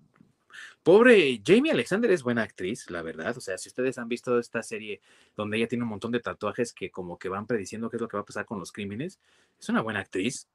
Pobre 0.88 1.42
Jamie 1.46 1.74
Alexander 1.74 2.10
es 2.12 2.24
buena 2.24 2.44
actriz, 2.44 2.90
la 2.90 3.02
verdad. 3.02 3.38
O 3.38 3.42
sea, 3.42 3.58
si 3.58 3.68
ustedes 3.68 3.98
han 3.98 4.08
visto 4.08 4.40
esta 4.40 4.64
serie 4.64 5.02
donde 5.36 5.58
ella 5.58 5.68
tiene 5.68 5.84
un 5.84 5.90
montón 5.90 6.14
de 6.14 6.22
tatuajes 6.22 6.72
que 6.72 6.90
como 6.90 7.20
que 7.20 7.28
van 7.28 7.46
prediciendo 7.46 7.90
qué 7.90 7.98
es 7.98 8.02
lo 8.02 8.08
que 8.08 8.16
va 8.16 8.22
a 8.22 8.26
pasar 8.26 8.46
con 8.46 8.58
los 8.58 8.72
crímenes, 8.72 9.20
es 9.60 9.68
una 9.68 9.82
buena 9.82 10.00
actriz. 10.00 10.48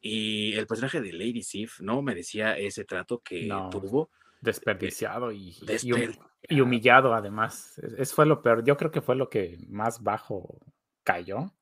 Y 0.00 0.54
el 0.54 0.68
personaje 0.68 1.00
de 1.00 1.12
Lady 1.12 1.42
Sif 1.42 1.80
no 1.80 2.00
merecía 2.00 2.56
ese 2.56 2.84
trato 2.84 3.22
que 3.24 3.48
tuvo. 3.72 4.08
Desperdiciado 4.40 5.32
y, 5.32 5.56
y, 6.48 6.60
humillado 6.60 7.12
además. 7.12 7.76
Eso 7.98 8.14
fue 8.14 8.26
lo 8.26 8.40
peor. 8.40 8.62
Yo 8.62 8.76
creo 8.76 8.92
que 8.92 9.00
fue 9.00 9.16
lo 9.16 9.30
que 9.30 9.58
más 9.68 10.00
bajo 10.00 10.60
cayó. 11.02 11.52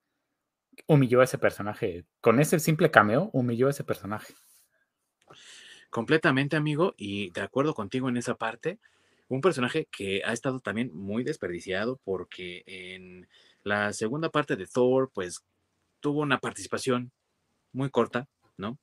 Humilló 0.89 1.23
a 1.23 1.25
ese 1.25 1.39
personaje. 1.39 2.05
Con 2.21 2.39
ese 2.39 2.59
simple 2.59 2.91
cameo, 2.91 3.31
humilló 3.33 3.69
a 3.69 3.71
ese 3.71 3.83
personaje. 3.83 4.35
Completamente, 5.93 6.57
amigo, 6.57 6.95
y 6.97 7.29
de 7.33 7.43
acuerdo 7.43 7.75
contigo 7.75 8.09
en 8.09 8.17
esa 8.17 8.35
parte. 8.35 8.79
Un 9.29 9.43
personaje 9.43 9.89
que 9.91 10.23
ha 10.25 10.33
estado 10.33 10.59
también 10.59 10.91
muy 10.95 11.23
desperdiciado 11.23 12.01
porque 12.03 12.63
en 12.65 13.29
la 13.63 13.93
segunda 13.93 14.31
parte 14.31 14.57
de 14.57 14.67
Thor, 14.67 15.11
pues 15.13 15.45
tuvo 16.01 16.23
una 16.23 16.39
participación 16.39 17.13
muy 17.75 17.91
corta, 17.91 18.27
¿no? 18.57 18.79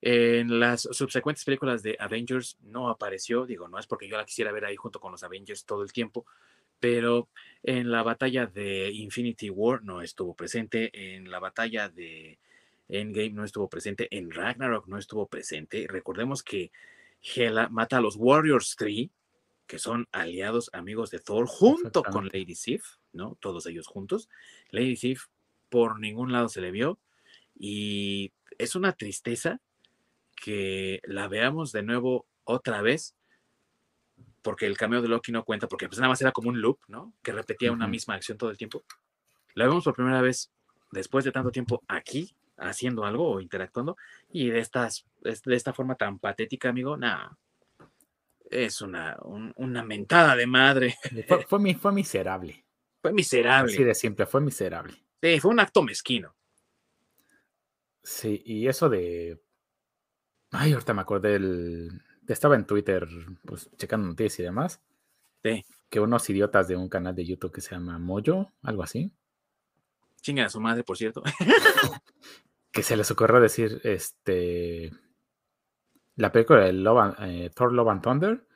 En 0.00 0.58
las 0.58 0.88
subsecuentes 0.92 1.44
películas 1.44 1.82
de 1.82 1.94
Avengers 2.00 2.56
no 2.62 2.88
apareció, 2.88 3.44
digo, 3.44 3.68
no 3.68 3.78
es 3.78 3.86
porque 3.86 4.08
yo 4.08 4.16
la 4.16 4.24
quisiera 4.24 4.50
ver 4.50 4.64
ahí 4.64 4.76
junto 4.76 5.00
con 5.00 5.12
los 5.12 5.22
Avengers 5.24 5.66
todo 5.66 5.82
el 5.82 5.92
tiempo, 5.92 6.24
pero 6.80 7.28
en 7.62 7.90
la 7.90 8.02
batalla 8.02 8.46
de 8.46 8.90
Infinity 8.92 9.50
War 9.50 9.82
no 9.84 10.00
estuvo 10.00 10.34
presente, 10.34 10.90
en 11.14 11.30
la 11.30 11.38
batalla 11.38 11.90
de 11.90 12.38
Endgame 12.88 13.30
no 13.30 13.44
estuvo 13.44 13.68
presente, 13.68 14.08
en 14.10 14.30
Ragnarok 14.30 14.86
no 14.86 14.98
estuvo 14.98 15.26
presente. 15.28 15.86
Recordemos 15.88 16.42
que 16.42 16.72
Hela 17.22 17.68
mata 17.68 17.98
a 17.98 18.00
los 18.00 18.16
Warriors 18.16 18.76
3, 18.76 19.10
que 19.66 19.78
son 19.78 20.08
aliados 20.12 20.70
amigos 20.72 21.10
de 21.10 21.18
Thor, 21.18 21.46
junto 21.46 22.02
con 22.02 22.26
Lady 22.26 22.54
Sif, 22.54 22.84
¿no? 23.12 23.36
Todos 23.40 23.66
ellos 23.66 23.86
juntos. 23.86 24.28
Lady 24.70 24.96
Sif 24.96 25.26
por 25.68 26.00
ningún 26.00 26.32
lado 26.32 26.48
se 26.48 26.60
le 26.60 26.70
vio 26.70 26.98
y 27.54 28.32
es 28.56 28.74
una 28.74 28.92
tristeza 28.92 29.60
que 30.36 31.00
la 31.04 31.28
veamos 31.28 31.72
de 31.72 31.82
nuevo 31.82 32.26
otra 32.44 32.80
vez 32.80 33.14
porque 34.42 34.66
el 34.66 34.78
cameo 34.78 35.02
de 35.02 35.08
Loki 35.08 35.32
no 35.32 35.44
cuenta, 35.44 35.68
porque 35.68 35.88
pues 35.88 35.98
nada 35.98 36.08
más 36.08 36.20
era 36.22 36.32
como 36.32 36.48
un 36.48 36.60
loop, 36.60 36.78
¿no? 36.88 37.12
Que 37.22 37.32
repetía 37.32 37.72
una 37.72 37.86
misma 37.86 38.14
acción 38.14 38.38
todo 38.38 38.50
el 38.50 38.56
tiempo. 38.56 38.82
La 39.54 39.66
vemos 39.66 39.84
por 39.84 39.94
primera 39.94 40.22
vez 40.22 40.50
después 40.90 41.24
de 41.24 41.32
tanto 41.32 41.50
tiempo 41.50 41.82
aquí, 41.88 42.34
haciendo 42.58 43.04
algo 43.04 43.30
o 43.30 43.40
interactuando, 43.40 43.96
y 44.30 44.50
de, 44.50 44.60
estas, 44.60 45.06
de 45.22 45.56
esta 45.56 45.72
forma 45.72 45.94
tan 45.94 46.18
patética, 46.18 46.68
amigo, 46.68 46.96
nada. 46.96 47.36
Es 48.50 48.80
una, 48.80 49.16
una 49.56 49.82
mentada 49.84 50.34
de 50.34 50.46
madre. 50.46 50.96
Fue, 51.46 51.74
fue, 51.76 51.92
miserable. 51.92 52.64
Fue 53.02 53.12
miserable. 53.12 53.72
Así 53.72 53.84
de 53.84 53.94
simple, 53.94 54.26
fue 54.26 54.40
miserable. 54.40 54.94
Sí, 55.22 55.40
fue 55.40 55.50
un 55.50 55.60
acto 55.60 55.82
mezquino. 55.82 56.34
Sí, 58.02 58.42
y 58.46 58.66
eso 58.68 58.88
de. 58.88 59.38
Ay, 60.50 60.72
ahorita 60.72 60.94
me 60.94 61.02
acordé 61.02 61.32
del. 61.32 62.02
Estaba 62.26 62.56
en 62.56 62.66
Twitter, 62.66 63.06
pues 63.44 63.70
checando 63.76 64.06
noticias 64.06 64.40
y 64.40 64.42
demás. 64.44 64.80
Sí. 65.42 65.64
Que 65.90 66.00
unos 66.00 66.28
idiotas 66.30 66.68
de 66.68 66.76
un 66.76 66.88
canal 66.88 67.14
de 67.14 67.26
YouTube 67.26 67.52
que 67.52 67.60
se 67.60 67.70
llama 67.70 67.98
Moyo, 67.98 68.52
algo 68.62 68.82
así. 68.82 69.12
Chinga 70.22 70.46
a 70.46 70.50
su 70.50 70.60
madre, 70.60 70.84
por 70.84 70.96
cierto. 70.96 71.22
que 72.78 72.84
se 72.84 72.96
les 72.96 73.10
ocurrió 73.10 73.40
decir, 73.40 73.80
este. 73.82 74.92
La 76.14 76.30
película 76.30 76.60
de 76.60 76.70
eh, 77.20 77.50
Thor 77.50 77.72
Love 77.72 77.88
and 77.88 78.02
Thunder 78.02 78.46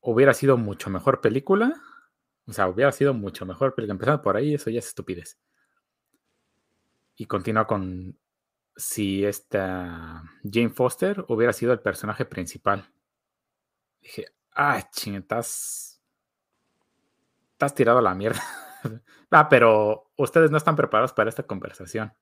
hubiera 0.00 0.32
sido 0.32 0.56
mucho 0.56 0.88
mejor 0.88 1.20
película. 1.20 1.74
O 2.46 2.52
sea, 2.54 2.66
hubiera 2.68 2.92
sido 2.92 3.12
mucho 3.12 3.44
mejor 3.44 3.74
película. 3.74 3.92
Empezando 3.92 4.22
por 4.22 4.36
ahí, 4.36 4.54
eso 4.54 4.70
ya 4.70 4.78
es 4.78 4.88
estupidez. 4.88 5.38
Y 7.14 7.26
continúa 7.26 7.66
con 7.66 8.18
si 8.74 9.22
esta 9.24 10.22
Jane 10.50 10.70
Foster 10.70 11.22
hubiera 11.28 11.52
sido 11.52 11.74
el 11.74 11.80
personaje 11.80 12.24
principal. 12.24 12.90
Dije, 14.00 14.26
ah, 14.54 14.82
ching, 14.92 15.16
estás. 15.16 16.00
Estás 17.52 17.74
tirado 17.74 17.98
a 17.98 18.02
la 18.02 18.14
mierda. 18.14 18.42
ah, 19.30 19.48
pero 19.50 20.10
ustedes 20.16 20.50
no 20.50 20.56
están 20.56 20.74
preparados 20.74 21.12
para 21.12 21.28
esta 21.28 21.42
conversación. 21.42 22.14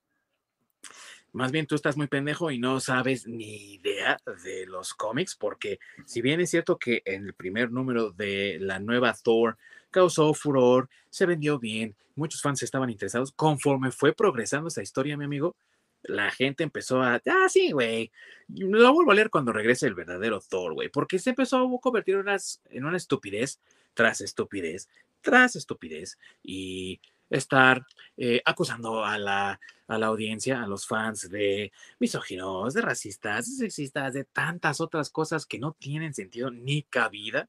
Más 1.32 1.52
bien 1.52 1.66
tú 1.66 1.74
estás 1.74 1.96
muy 1.96 2.08
pendejo 2.08 2.50
y 2.50 2.58
no 2.58 2.80
sabes 2.80 3.26
ni 3.26 3.74
idea 3.74 4.18
de 4.44 4.66
los 4.66 4.94
cómics, 4.94 5.36
porque 5.36 5.78
si 6.04 6.20
bien 6.20 6.40
es 6.40 6.50
cierto 6.50 6.78
que 6.78 7.02
en 7.04 7.24
el 7.24 7.34
primer 7.34 7.70
número 7.70 8.10
de 8.10 8.58
la 8.60 8.80
nueva 8.80 9.14
Thor 9.14 9.56
causó 9.90 10.34
furor, 10.34 10.88
se 11.08 11.26
vendió 11.26 11.58
bien, 11.58 11.94
muchos 12.16 12.42
fans 12.42 12.62
estaban 12.62 12.90
interesados, 12.90 13.32
conforme 13.32 13.92
fue 13.92 14.12
progresando 14.12 14.68
esa 14.68 14.82
historia, 14.82 15.16
mi 15.16 15.24
amigo, 15.24 15.56
la 16.02 16.30
gente 16.30 16.64
empezó 16.64 17.02
a, 17.02 17.16
ah, 17.16 17.48
sí, 17.48 17.72
güey, 17.72 18.10
lo 18.48 18.92
vuelvo 18.92 19.12
a 19.12 19.14
leer 19.14 19.30
cuando 19.30 19.52
regrese 19.52 19.86
el 19.86 19.94
verdadero 19.94 20.40
Thor, 20.40 20.74
güey, 20.74 20.88
porque 20.88 21.18
se 21.18 21.30
empezó 21.30 21.58
a 21.58 21.80
convertir 21.80 22.16
en, 22.16 22.26
en 22.70 22.84
una 22.84 22.96
estupidez 22.96 23.60
tras 23.94 24.20
estupidez, 24.20 24.88
tras 25.20 25.56
estupidez, 25.56 26.18
y 26.42 27.00
estar 27.30 27.86
eh, 28.16 28.42
acusando 28.44 29.04
a 29.04 29.18
la, 29.18 29.60
a 29.88 29.98
la 29.98 30.06
audiencia, 30.06 30.62
a 30.62 30.66
los 30.66 30.86
fans 30.86 31.30
de 31.30 31.72
misóginos, 31.98 32.74
de 32.74 32.82
racistas, 32.82 33.46
de 33.46 33.64
sexistas, 33.64 34.12
de 34.12 34.24
tantas 34.24 34.80
otras 34.80 35.10
cosas 35.10 35.46
que 35.46 35.58
no 35.58 35.72
tienen 35.72 36.12
sentido 36.12 36.50
ni 36.50 36.82
cabida, 36.82 37.48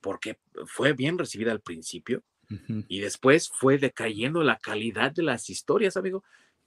porque 0.00 0.38
fue 0.66 0.92
bien 0.92 1.16
recibida 1.16 1.52
al 1.52 1.60
principio 1.60 2.22
y 2.88 3.00
después 3.00 3.48
fue 3.48 3.78
decayendo 3.78 4.42
la 4.42 4.58
calidad 4.58 5.12
de 5.12 5.22
las 5.22 5.48
historias, 5.48 5.96
amigo 5.96 6.22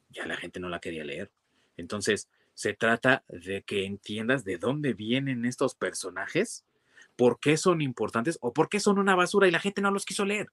ya 0.09 0.25
la 0.25 0.37
gente 0.37 0.59
no 0.59 0.69
la 0.69 0.79
quería 0.79 1.03
leer. 1.03 1.31
Entonces, 1.75 2.27
se 2.53 2.73
trata 2.73 3.23
de 3.27 3.61
que 3.63 3.85
entiendas 3.85 4.43
de 4.43 4.57
dónde 4.57 4.93
vienen 4.93 5.45
estos 5.45 5.75
personajes, 5.75 6.65
por 7.15 7.39
qué 7.39 7.57
son 7.57 7.81
importantes 7.81 8.37
o 8.41 8.53
por 8.53 8.69
qué 8.69 8.79
son 8.79 8.99
una 8.99 9.15
basura 9.15 9.47
y 9.47 9.51
la 9.51 9.59
gente 9.59 9.81
no 9.81 9.91
los 9.91 10.05
quiso 10.05 10.25
leer. 10.25 10.47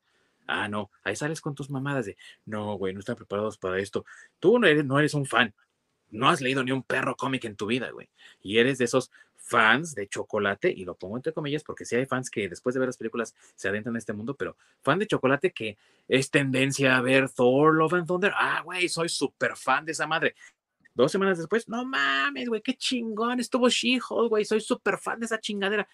Ah, 0.47 0.68
no, 0.68 0.90
ahí 1.03 1.16
sales 1.16 1.40
con 1.40 1.55
tus 1.55 1.70
mamadas 1.70 2.07
de, 2.07 2.16
no, 2.45 2.74
güey, 2.76 2.92
no 2.92 3.01
están 3.01 3.16
preparados 3.16 3.59
para 3.59 3.78
esto. 3.78 4.05
Tú 4.38 4.59
no 4.59 4.66
eres, 4.66 4.84
no 4.84 4.99
eres 4.99 5.14
un 5.14 5.26
fan, 5.26 5.55
no 6.11 6.28
has 6.28 6.40
leído 6.40 6.62
ni 6.62 6.72
un 6.72 6.82
perro 6.82 7.16
cómic 7.16 7.45
en 7.45 7.57
tu 7.57 7.66
vida, 7.66 7.90
güey. 7.90 8.09
Y 8.42 8.59
eres 8.59 8.78
de 8.78 8.84
esos 8.84 9.11
fans 9.36 9.95
de 9.95 10.09
chocolate, 10.09 10.70
y 10.70 10.84
lo 10.84 10.95
pongo 10.95 11.16
entre 11.16 11.34
comillas 11.34 11.62
porque 11.62 11.84
sí 11.84 11.97
hay 11.97 12.07
fans 12.07 12.30
que 12.30 12.49
después 12.49 12.74
de 12.74 12.78
ver 12.78 12.88
las 12.88 12.97
películas 12.97 13.34
se 13.55 13.68
adentran 13.68 13.95
en 13.95 13.99
este 13.99 14.14
mundo, 14.14 14.34
pero 14.34 14.57
fan 14.82 14.99
de 14.99 15.07
chocolate 15.07 15.53
que 15.53 15.76
es 16.09 16.30
tendencia 16.30 16.97
a 16.97 17.03
ver 17.03 17.28
Thor, 17.28 17.74
Love 17.74 17.95
and 17.95 18.07
Thunder, 18.07 18.32
ah, 18.34 18.62
güey, 18.64 18.88
soy 18.88 19.11
súper 19.11 19.57
fan 19.57 19.84
de 19.84 19.92
esa 19.92 20.07
madre. 20.07 20.34
Dos 20.95 21.12
semanas 21.12 21.36
después, 21.36 21.68
no 21.68 21.84
mames, 21.84 22.49
güey, 22.49 22.62
qué 22.62 22.74
chingón, 22.74 23.38
estuvo 23.38 23.68
She-Hulk, 23.68 24.30
güey, 24.30 24.45
soy 24.45 24.61
súper 24.61 24.97
fan 24.97 25.20
de 25.20 25.26
esa 25.26 25.38
chingadera. 25.38 25.86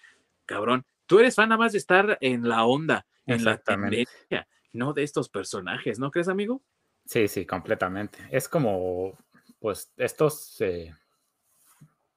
Cabrón, 0.45 0.85
tú 1.11 1.19
eres 1.19 1.35
fan 1.35 1.49
nada 1.49 1.59
más 1.59 1.73
de 1.73 1.77
estar 1.77 2.17
en 2.21 2.47
la 2.47 2.63
onda, 2.63 3.05
en 3.25 3.43
la 3.43 3.57
tendencia, 3.57 4.47
no 4.71 4.93
de 4.93 5.03
estos 5.03 5.27
personajes, 5.27 5.99
¿no 5.99 6.09
crees, 6.09 6.29
amigo? 6.29 6.63
Sí, 7.05 7.27
sí, 7.27 7.45
completamente. 7.45 8.17
Es 8.31 8.47
como, 8.47 9.17
pues, 9.59 9.91
estos... 9.97 10.61
Eh 10.61 10.95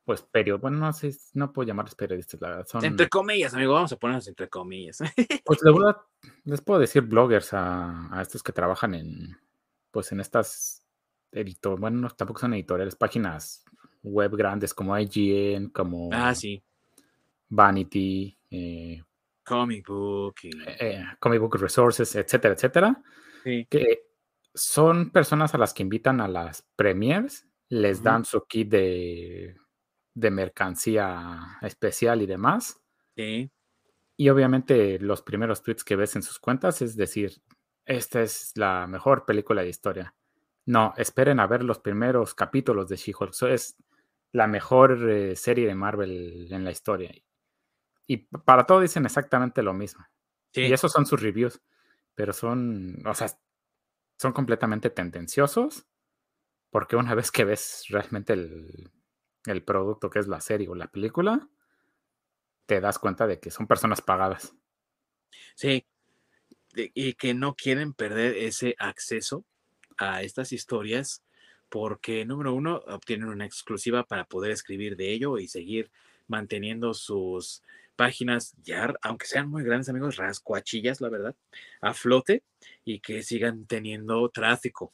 pues 0.05 0.21
periodistas, 0.21 0.61
bueno, 0.61 0.77
no 0.77 0.93
sé, 0.93 1.17
no 1.33 1.51
puedo 1.51 1.67
llamarlos 1.67 1.95
periodistas, 1.95 2.39
la 2.39 2.49
verdad. 2.51 2.67
Son... 2.69 2.85
Entre 2.85 3.09
comillas, 3.09 3.55
amigo, 3.55 3.73
vamos 3.73 3.91
a 3.91 3.97
ponerlos 3.97 4.29
entre 4.29 4.49
comillas. 4.49 4.99
Pues 5.45 5.61
la 5.63 5.73
verdad, 5.73 5.97
les 6.45 6.61
puedo 6.61 6.79
decir 6.79 7.03
bloggers 7.03 7.49
a, 7.53 8.21
estos 8.21 8.43
que 8.43 8.53
trabajan 8.53 8.95
en, 8.95 9.37
pues 9.91 10.13
en 10.13 10.21
estas 10.21 10.87
editoriales, 11.33 11.81
bueno, 11.81 12.11
tampoco 12.11 12.41
son 12.41 12.53
editoriales, 12.53 12.95
páginas 12.95 13.65
web 14.03 14.37
grandes 14.37 14.75
como 14.75 14.97
IGN, 14.97 15.71
como 15.71 16.11
ah, 16.13 16.35
sí. 16.35 16.63
Vanity, 17.49 18.39
eh, 18.55 19.03
Comic 19.45 19.87
Book, 19.87 20.35
eh, 20.45 20.77
eh, 20.81 21.05
Comic 21.19 21.41
Book 21.41 21.57
Resources, 21.57 22.15
etcétera, 22.15 22.55
etcétera. 22.55 23.03
Que 23.45 24.07
son 24.55 25.11
personas 25.11 25.55
a 25.55 25.59
las 25.59 25.75
que 25.75 25.83
invitan 25.83 26.21
a 26.21 26.29
las 26.29 26.63
premiers, 26.77 27.47
les 27.69 28.03
dan 28.03 28.25
su 28.25 28.47
kit 28.47 28.69
de 28.71 29.57
de 30.15 30.31
mercancía 30.31 31.59
especial 31.61 32.23
y 32.23 32.27
demás. 32.27 32.81
Sí. 33.17 33.51
Y 34.17 34.29
obviamente 34.29 34.99
los 35.01 35.23
primeros 35.23 35.63
tweets 35.63 35.85
que 35.85 35.97
ves 35.97 36.17
en 36.17 36.23
sus 36.23 36.39
cuentas 36.39 36.81
es 36.83 36.97
decir, 36.97 37.43
esta 37.85 38.23
es 38.23 38.53
la 38.55 38.87
mejor 38.87 39.25
película 39.27 39.63
de 39.63 39.69
historia. 39.69 40.15
No, 40.67 40.95
esperen 40.97 41.41
a 41.41 41.47
ver 41.47 41.63
los 41.63 41.81
primeros 41.81 42.35
capítulos 42.35 42.89
de 42.89 42.97
She-Hulk. 42.97 43.35
es 43.51 43.77
la 44.33 44.47
mejor 44.47 45.11
eh, 45.11 45.37
serie 45.37 45.67
de 45.67 45.75
Marvel 45.75 46.49
en 46.51 46.65
la 46.65 46.71
historia. 46.71 47.13
Y 48.07 48.19
para 48.19 48.67
todo 48.67 48.81
dicen 48.81 49.05
exactamente 49.05 49.63
lo 49.63 49.73
mismo. 49.73 50.07
Y 50.53 50.73
esos 50.73 50.93
son 50.93 51.07
sus 51.07 51.21
reviews. 51.21 51.61
Pero 52.15 52.33
son, 52.33 53.05
o 53.07 53.15
sea, 53.15 53.29
son 54.19 54.33
completamente 54.33 54.91
tendenciosos. 54.91 55.87
Porque 56.71 56.97
una 56.97 57.15
vez 57.15 57.31
que 57.31 57.45
ves 57.45 57.85
realmente 57.89 58.35
el, 58.35 58.91
el 59.47 59.63
producto 59.63 60.11
que 60.11 60.19
es 60.19 60.29
la 60.29 60.41
serie 60.41 60.69
o 60.69 60.75
la 60.75 60.89
película, 60.89 61.49
te 62.67 62.81
das 62.81 62.99
cuenta 62.99 63.27
de 63.27 63.41
que 63.41 63.51
son 63.51 63.67
personas 63.67 64.01
pagadas. 64.01 64.55
Sí, 65.55 65.87
y 66.75 67.15
que 67.15 67.35
no 67.35 67.55
quieren 67.55 67.93
perder 67.93 68.37
ese 68.37 68.75
acceso 68.79 69.45
a 69.97 70.23
estas 70.23 70.53
historias 70.53 71.23
porque, 71.69 72.25
número 72.25 72.53
uno, 72.53 72.83
obtienen 72.87 73.29
una 73.29 73.47
exclusiva 73.47 74.05
para 74.05 74.25
poder 74.25 74.53
escribir 74.53 74.97
de 74.97 75.13
ello 75.13 75.39
y 75.39 75.49
seguir 75.49 75.91
manteniendo 76.27 76.95
sus 76.95 77.63
páginas 77.97 78.55
ya, 78.63 78.95
aunque 79.03 79.27
sean 79.27 79.49
muy 79.49 79.63
grandes 79.63 79.89
amigos, 79.89 80.17
rascuachillas, 80.17 81.01
la 81.01 81.09
verdad, 81.09 81.37
a 81.81 81.95
flote 81.95 82.43
y 82.85 83.01
que 83.01 83.23
sigan 83.23 83.67
teniendo 83.67 84.29
tráfico. 84.29 84.93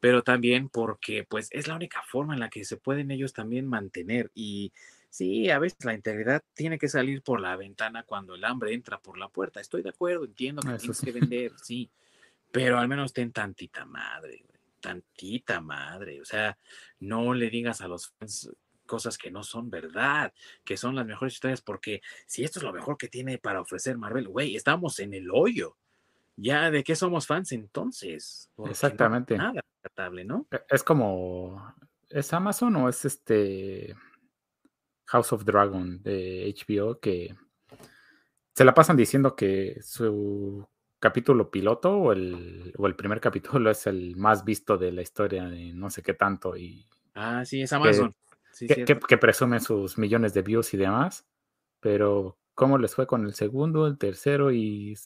Pero 0.00 0.22
también 0.22 0.68
porque 0.68 1.24
pues 1.28 1.48
es 1.50 1.68
la 1.68 1.74
única 1.74 2.02
forma 2.02 2.34
en 2.34 2.40
la 2.40 2.48
que 2.48 2.64
se 2.64 2.76
pueden 2.76 3.10
ellos 3.10 3.32
también 3.32 3.66
mantener. 3.66 4.30
Y 4.34 4.72
sí, 5.10 5.50
a 5.50 5.58
veces 5.58 5.84
la 5.84 5.94
integridad 5.94 6.42
tiene 6.54 6.78
que 6.78 6.88
salir 6.88 7.22
por 7.22 7.40
la 7.40 7.56
ventana 7.56 8.04
cuando 8.04 8.34
el 8.34 8.44
hambre 8.44 8.72
entra 8.72 8.98
por 8.98 9.18
la 9.18 9.28
puerta. 9.28 9.60
Estoy 9.60 9.82
de 9.82 9.90
acuerdo, 9.90 10.24
entiendo 10.24 10.62
que 10.62 10.78
tienes 10.78 11.00
que 11.00 11.12
vender, 11.12 11.52
sí, 11.62 11.90
pero 12.50 12.78
al 12.78 12.88
menos 12.88 13.12
ten 13.12 13.32
tantita 13.32 13.84
madre, 13.84 14.44
tantita 14.80 15.60
madre, 15.60 16.20
o 16.20 16.24
sea, 16.24 16.56
no 17.00 17.34
le 17.34 17.50
digas 17.50 17.80
a 17.80 17.88
los 17.88 18.12
fans 18.18 18.50
cosas 18.90 19.16
que 19.16 19.30
no 19.30 19.44
son 19.44 19.70
verdad, 19.70 20.32
que 20.64 20.76
son 20.76 20.96
las 20.96 21.06
mejores 21.06 21.34
historias, 21.34 21.62
porque 21.62 22.02
si 22.26 22.42
esto 22.42 22.58
es 22.58 22.64
lo 22.64 22.72
mejor 22.72 22.98
que 22.98 23.06
tiene 23.06 23.38
para 23.38 23.60
ofrecer 23.60 23.96
Marvel, 23.96 24.26
güey, 24.26 24.56
estamos 24.56 24.98
en 24.98 25.14
el 25.14 25.30
hoyo 25.32 25.76
ya 26.34 26.72
de 26.72 26.82
qué 26.82 26.96
somos 26.96 27.24
fans 27.24 27.52
entonces. 27.52 28.50
Exactamente. 28.68 29.36
nada 29.36 29.62
tratable, 29.80 30.24
¿no? 30.24 30.48
E, 30.50 30.60
es 30.68 30.82
como, 30.82 31.72
¿es 32.08 32.32
Amazon 32.32 32.74
o 32.76 32.88
es 32.88 33.04
este 33.04 33.94
House 35.06 35.32
of 35.32 35.44
Dragon 35.44 36.02
de 36.02 36.52
HBO 36.52 36.98
que 36.98 37.36
se 38.52 38.64
la 38.64 38.74
pasan 38.74 38.96
diciendo 38.96 39.36
que 39.36 39.78
su 39.82 40.66
capítulo 40.98 41.48
piloto 41.48 41.96
o 41.96 42.12
el, 42.12 42.74
o 42.76 42.88
el 42.88 42.96
primer 42.96 43.20
capítulo 43.20 43.70
es 43.70 43.86
el 43.86 44.16
más 44.16 44.44
visto 44.44 44.76
de 44.76 44.90
la 44.90 45.02
historia 45.02 45.44
de 45.44 45.72
no 45.74 45.90
sé 45.90 46.02
qué 46.02 46.14
tanto 46.14 46.56
y 46.56 46.86
ah 47.14 47.42
sí 47.44 47.62
es 47.62 47.72
Amazon 47.72 48.10
que, 48.10 48.29
que, 48.66 49.18
presume 49.18 49.60
sus 49.60 49.98
millones 49.98 50.34
de 50.34 50.42
views 50.42 50.74
y 50.74 50.76
demás 50.76 51.26
pero 51.80 52.38
cómo 52.54 52.78
les 52.78 52.94
fue 52.94 53.06
con 53.06 53.24
el 53.24 53.34
segundo 53.34 53.86
el 53.86 53.98
tercero 53.98 54.52
y 54.52 54.96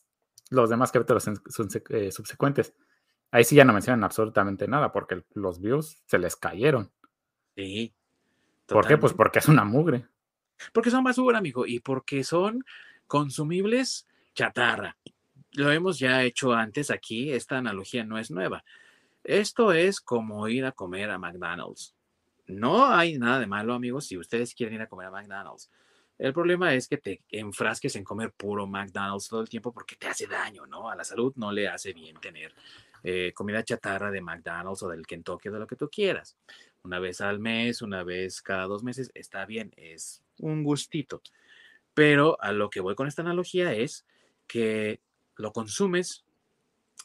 los 0.50 0.70
demás 0.70 0.92
capítulos 0.92 1.28
eh, 1.90 2.10
subsecuentes 2.10 2.74
ahí 3.30 3.44
sí 3.44 3.56
ya 3.56 3.64
no 3.64 3.72
mencionan 3.72 4.04
absolutamente 4.04 4.68
nada 4.68 4.92
porque 4.92 5.24
los 5.34 5.60
views 5.60 6.02
se 6.06 6.18
les 6.18 6.36
cayeron 6.36 6.90
sí 7.56 7.94
¿Por 8.66 8.86
qué? 8.86 8.96
Pues 8.96 9.12
porque 9.12 9.38
es 9.38 9.48
una 9.48 9.64
mugre. 9.64 10.06
Porque 10.72 10.90
son 10.90 11.04
basura, 11.04 11.38
amigo, 11.38 11.66
y 11.66 11.80
porque 11.80 12.24
son 12.24 12.64
consumibles 13.06 14.06
chatarra. 14.34 14.96
Lo 15.52 15.70
hemos 15.70 15.98
ya 15.98 16.22
hecho 16.22 16.52
antes 16.52 16.90
aquí, 16.90 17.32
esta 17.32 17.58
analogía 17.58 18.04
no 18.04 18.18
es 18.18 18.30
nueva. 18.30 18.64
Esto 19.22 19.72
es 19.72 20.00
como 20.00 20.48
ir 20.48 20.64
a 20.64 20.72
comer 20.72 21.10
a 21.10 21.18
McDonald's. 21.18 21.93
No 22.46 22.86
hay 22.86 23.18
nada 23.18 23.40
de 23.40 23.46
malo, 23.46 23.74
amigos, 23.74 24.06
si 24.06 24.18
ustedes 24.18 24.54
quieren 24.54 24.74
ir 24.74 24.82
a 24.82 24.88
comer 24.88 25.08
a 25.08 25.10
McDonald's. 25.10 25.70
El 26.16 26.32
problema 26.32 26.74
es 26.74 26.86
que 26.86 26.98
te 26.98 27.22
enfrasques 27.30 27.96
en 27.96 28.04
comer 28.04 28.32
puro 28.32 28.66
McDonald's 28.66 29.28
todo 29.28 29.40
el 29.40 29.48
tiempo 29.48 29.72
porque 29.72 29.96
te 29.96 30.06
hace 30.06 30.26
daño, 30.26 30.64
¿no? 30.66 30.88
A 30.88 30.94
la 30.94 31.04
salud 31.04 31.32
no 31.36 31.50
le 31.50 31.66
hace 31.66 31.92
bien 31.92 32.16
tener 32.20 32.54
eh, 33.02 33.32
comida 33.34 33.64
chatarra 33.64 34.10
de 34.10 34.20
McDonald's 34.20 34.82
o 34.84 34.88
del 34.88 35.06
Kentucky 35.06 35.48
o 35.48 35.52
de 35.52 35.58
lo 35.58 35.66
que 35.66 35.76
tú 35.76 35.88
quieras 35.88 36.36
una 36.84 36.98
vez 36.98 37.20
al 37.20 37.40
mes, 37.40 37.82
una 37.82 38.04
vez 38.04 38.42
cada 38.42 38.64
dos 38.64 38.84
meses, 38.84 39.10
está 39.14 39.46
bien, 39.46 39.72
es 39.76 40.22
un 40.38 40.62
gustito. 40.62 41.22
Pero 41.94 42.40
a 42.40 42.52
lo 42.52 42.70
que 42.70 42.80
voy 42.80 42.94
con 42.94 43.08
esta 43.08 43.22
analogía 43.22 43.72
es 43.72 44.06
que 44.46 45.00
lo 45.36 45.52
consumes, 45.52 46.24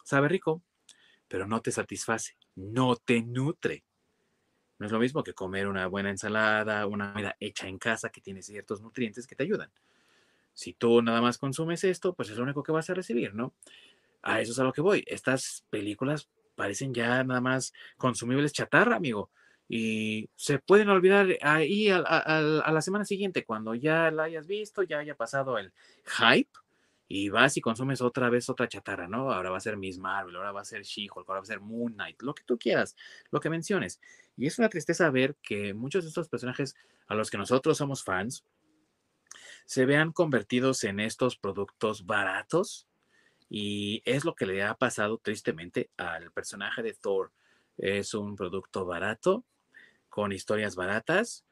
sabe 0.04 0.28
rico, 0.28 0.62
pero 1.28 1.48
no 1.48 1.62
te 1.62 1.72
satisface, 1.72 2.36
no 2.56 2.98
te 2.98 3.22
nutre. 3.22 3.84
No 4.80 4.86
es 4.86 4.92
lo 4.92 5.00
mismo 5.00 5.24
que 5.24 5.34
comer 5.34 5.68
una 5.68 5.88
buena 5.88 6.10
ensalada, 6.10 6.88
una 6.88 7.14
comida 7.14 7.36
hecha 7.40 7.68
en 7.68 7.78
casa 7.78 8.10
que 8.10 8.22
tiene 8.22 8.42
ciertos 8.42 8.82
nutrientes 8.82 9.28
que 9.28 9.36
te 9.36 9.44
ayudan. 9.44 9.70
Si 10.54 10.74
tú 10.74 11.02
nada 11.02 11.22
más 11.22 11.38
consumes 11.38 11.84
esto, 11.84 12.14
pues 12.14 12.30
es 12.30 12.38
lo 12.38 12.44
único 12.44 12.64
que 12.64 12.72
vas 12.72 12.90
a 12.90 12.94
recibir, 12.94 13.34
¿no? 13.34 13.54
A 14.22 14.42
eso 14.42 14.52
es 14.52 14.60
a 14.60 14.64
lo 14.64 14.74
que 14.74 14.82
voy. 14.82 15.04
Estas 15.06 15.64
películas 15.70 16.30
parecen 16.56 16.94
ya 16.94 17.24
nada 17.24 17.42
más 17.42 17.74
consumibles 17.98 18.54
chatarra, 18.54 18.96
amigo 18.96 19.30
y 19.72 20.28
se 20.36 20.58
pueden 20.58 20.90
olvidar 20.90 21.28
ahí 21.44 21.90
a, 21.90 22.02
la 22.02 22.82
semana 22.82 23.06
siguiente, 23.06 23.46
cuando 23.46 23.76
ya 23.76 24.10
la 24.10 24.24
hayas 24.24 24.48
visto, 24.48 24.82
ya 24.82 24.98
haya 24.98 25.16
pasado 25.16 25.60
el 25.60 25.72
hype 26.06 26.50
y 27.12 27.30
vas 27.30 27.58
y 27.58 27.62
consumes 27.62 28.02
otra 28.02 28.30
vez 28.30 28.50
otra 28.50 28.68
chatarra, 28.68 29.08
¿no? 29.08 29.34
Ahora 29.34 29.50
va 29.50 29.58
a 29.58 29.62
ser 29.62 29.78
Miss 29.78 29.98
Marvel, 29.98 30.36
ahora 30.36 30.52
va 30.52 30.62
a 30.62 30.66
ser 30.66 30.84
She-Hulk, 30.84 31.28
ahora 31.28 31.40
va 31.40 31.44
a 31.44 31.46
ser 31.48 31.60
Moon 31.60 31.94
Knight, 31.94 32.22
lo 32.22 32.36
que 32.36 32.44
tú 32.44 32.60
quieras, 32.60 32.96
lo 33.32 33.40
que 33.40 33.50
menciones. 33.50 34.00
Y 34.38 34.46
es 34.46 34.60
una 34.60 34.70
tristeza 34.70 35.10
ver 35.10 35.36
que 35.42 35.74
muchos 35.74 36.04
de 36.04 36.10
estos 36.10 36.30
personajes 36.30 36.76
a 37.08 37.16
los 37.16 37.32
que 37.32 37.40
nosotros 37.40 37.80
somos 37.80 38.04
fans 38.04 38.46
se 39.66 39.88
vean 39.88 40.12
convertidos 40.12 40.84
en 40.84 41.00
estos 41.00 41.36
productos 41.36 42.06
baratos 42.06 42.88
y 43.50 44.04
es 44.06 44.24
lo 44.24 44.36
que 44.36 44.46
le 44.46 44.62
ha 44.62 44.76
pasado 44.76 45.18
tristemente 45.18 45.90
al 45.98 46.32
personaje 46.32 46.84
de 46.84 46.94
Thor. 46.94 47.32
Es 47.76 48.14
un 48.14 48.36
producto 48.36 48.86
barato 48.86 49.46
con 50.10 50.32
historias 50.32 50.76
baratas 50.76 51.44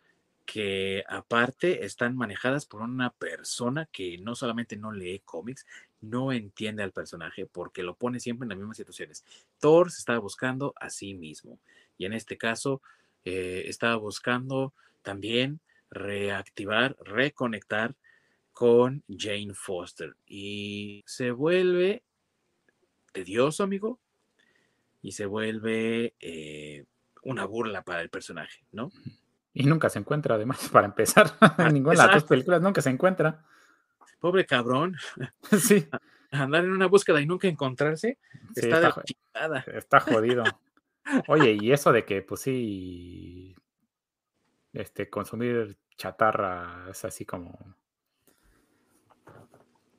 que 0.48 1.04
aparte 1.10 1.86
están 1.86 2.16
manejadas 2.16 2.66
por 2.66 2.82
una 2.82 3.12
persona 3.12 3.88
que 3.92 4.18
no 4.18 4.34
solamente 4.34 4.78
no 4.78 4.94
lee 4.94 5.22
cómics, 5.26 5.68
no 6.00 6.32
entiende 6.32 6.84
al 6.84 6.94
personaje 6.94 7.46
porque 7.46 7.84
lo 7.84 7.96
pone 7.96 8.22
siempre 8.22 8.46
en 8.46 8.50
las 8.50 8.58
mismas 8.58 8.78
situaciones. 8.78 9.26
Thor 9.60 9.92
se 9.92 10.00
estaba 10.00 10.20
buscando 10.20 10.74
a 10.80 10.90
sí 10.90 11.14
mismo 11.14 11.60
y 11.98 12.06
en 12.06 12.14
este 12.14 12.38
caso 12.38 12.82
eh, 13.26 13.66
estaba 13.68 13.98
buscando 13.98 14.74
también 15.02 15.60
reactivar, 15.90 16.96
reconectar 17.02 17.96
con 18.54 19.04
Jane 19.10 19.54
Foster 19.54 20.16
y 20.26 21.04
se 21.06 21.32
vuelve 21.32 22.04
tedioso, 23.12 23.64
amigo, 23.64 24.00
y 25.02 25.12
se 25.12 25.26
vuelve 25.26 26.14
eh, 26.22 26.86
una 27.24 27.44
burla 27.44 27.84
para 27.84 28.02
el 28.02 28.10
personaje, 28.10 28.64
¿no? 28.72 28.94
Y 29.60 29.64
nunca 29.64 29.90
se 29.90 29.98
encuentra, 29.98 30.36
además, 30.36 30.60
para 30.72 30.86
empezar. 30.86 31.32
en 31.58 31.74
ninguna 31.74 32.00
de 32.00 32.08
las 32.08 32.14
dos 32.14 32.24
películas 32.26 32.62
nunca 32.62 32.82
se 32.82 32.92
encuentra. 32.92 33.44
Pobre 34.20 34.46
cabrón. 34.46 34.96
sí. 35.60 35.88
Andar 36.32 36.64
en 36.66 36.72
una 36.72 36.86
búsqueda 36.86 37.20
y 37.22 37.26
nunca 37.26 37.48
encontrarse 37.48 38.20
está, 38.54 38.90
está, 39.34 39.64
está 39.72 40.00
jodido. 40.02 40.44
Oye, 41.28 41.58
y 41.60 41.72
eso 41.72 41.92
de 41.92 42.04
que, 42.04 42.22
pues 42.22 42.42
sí, 42.42 43.56
este, 44.74 45.10
consumir 45.10 45.78
chatarra 45.96 46.88
es 46.92 47.06
así 47.06 47.26
como, 47.26 47.58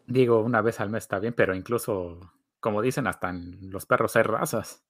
digo, 0.07 0.41
una 0.43 0.61
vez 0.61 0.81
al 0.81 0.91
mes 0.91 1.05
está 1.05 1.19
bien, 1.19 1.33
pero 1.33 1.55
incluso, 1.55 2.35
como 2.61 2.83
dicen, 2.83 3.07
hasta 3.07 3.31
en 3.31 3.71
los 3.71 3.87
perros 3.87 4.15
hay 4.17 4.23
razas 4.25 4.85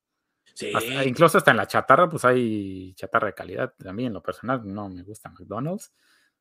incluso 1.05 1.39
hasta 1.39 1.51
en 1.51 1.57
la 1.57 1.67
chatarra, 1.67 2.09
pues 2.09 2.25
hay 2.25 2.95
chatarra 2.95 3.29
de 3.29 3.35
calidad. 3.35 3.75
También 3.79 4.09
en 4.09 4.15
lo 4.15 4.23
personal 4.23 4.63
no 4.65 4.89
me 4.89 5.03
gusta 5.03 5.31
McDonald's. 5.31 5.93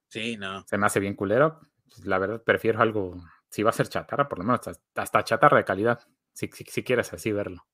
Sí, 0.08 0.38
no. 0.38 0.66
Se 0.68 0.78
me 0.78 0.86
hace 0.86 1.00
bien 1.00 1.16
culero. 1.16 1.60
Pues, 1.88 2.06
la 2.06 2.18
verdad, 2.18 2.44
prefiero 2.44 2.82
algo, 2.82 3.18
si 3.50 3.64
va 3.64 3.70
a 3.70 3.74
ser 3.74 3.88
chatarra, 3.88 4.28
por 4.28 4.40
lo 4.40 4.46
menos 4.46 4.62
hasta, 4.96 5.24
chatarra 5.24 5.58
de 5.58 5.66
calidad, 5.66 6.00
si, 6.34 6.50
si, 6.52 6.84
quieres 6.84 7.14
así 7.14 7.32
verlo. 7.32 7.66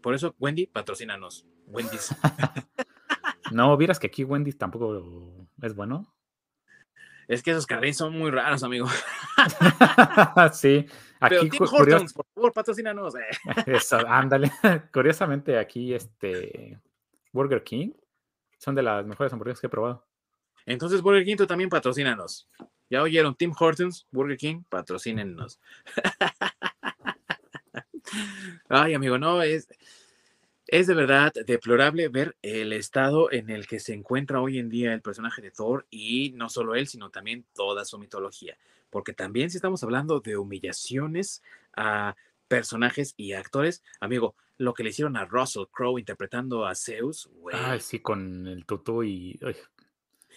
Por 0.00 0.14
eso, 0.14 0.34
Wendy, 0.38 0.66
patrocínanos. 0.66 1.46
Wendy's. 1.66 2.14
no, 3.52 3.76
vieras 3.76 3.98
que 3.98 4.08
aquí 4.08 4.24
Wendy's 4.24 4.58
tampoco 4.58 5.48
es 5.60 5.74
bueno. 5.74 6.12
Es 7.32 7.42
que 7.42 7.52
esos 7.52 7.66
carriles 7.66 7.96
son 7.96 8.12
muy 8.12 8.30
raros, 8.30 8.62
amigo. 8.62 8.86
sí. 10.52 10.86
Aquí, 11.18 11.48
Tim 11.48 11.62
Hortons, 11.62 12.12
por 12.12 12.26
favor, 12.34 12.52
patrocínanos. 12.52 13.14
Eh. 13.14 13.20
Eso, 13.66 14.06
ándale. 14.06 14.52
Curiosamente, 14.92 15.58
aquí, 15.58 15.94
este, 15.94 16.78
Burger 17.32 17.64
King 17.64 17.92
son 18.58 18.74
de 18.74 18.82
las 18.82 19.06
mejores 19.06 19.32
hamburguesas 19.32 19.62
que 19.62 19.66
he 19.68 19.70
probado. 19.70 20.06
Entonces, 20.66 21.00
Burger 21.00 21.24
King, 21.24 21.36
tú 21.36 21.46
también 21.46 21.70
patrocínanos. 21.70 22.50
Ya 22.90 23.00
oyeron, 23.00 23.34
Tim 23.34 23.54
Hortons, 23.58 24.06
Burger 24.10 24.36
King, 24.36 24.62
patrocínenos. 24.68 25.58
Ay, 28.68 28.92
amigo, 28.92 29.16
no, 29.16 29.40
es, 29.40 29.68
es 30.72 30.86
de 30.86 30.94
verdad 30.94 31.34
deplorable 31.46 32.08
ver 32.08 32.34
el 32.40 32.72
estado 32.72 33.30
en 33.30 33.50
el 33.50 33.66
que 33.66 33.78
se 33.78 33.92
encuentra 33.92 34.40
hoy 34.40 34.58
en 34.58 34.70
día 34.70 34.94
el 34.94 35.02
personaje 35.02 35.42
de 35.42 35.50
Thor 35.50 35.86
y 35.90 36.32
no 36.32 36.48
solo 36.48 36.74
él, 36.74 36.88
sino 36.88 37.10
también 37.10 37.44
toda 37.54 37.84
su 37.84 37.98
mitología. 37.98 38.56
Porque 38.88 39.12
también 39.12 39.50
si 39.50 39.58
estamos 39.58 39.82
hablando 39.82 40.20
de 40.20 40.38
humillaciones 40.38 41.42
a 41.76 42.16
personajes 42.48 43.12
y 43.18 43.34
actores, 43.34 43.82
amigo, 44.00 44.34
lo 44.56 44.72
que 44.72 44.82
le 44.82 44.88
hicieron 44.88 45.18
a 45.18 45.26
Russell 45.26 45.66
Crowe 45.70 45.98
interpretando 45.98 46.64
a 46.64 46.74
Zeus, 46.74 47.28
güey. 47.34 47.54
Ay, 47.54 47.78
sí, 47.80 47.98
con 47.98 48.46
el 48.46 48.64
tutú 48.64 49.04
y... 49.04 49.38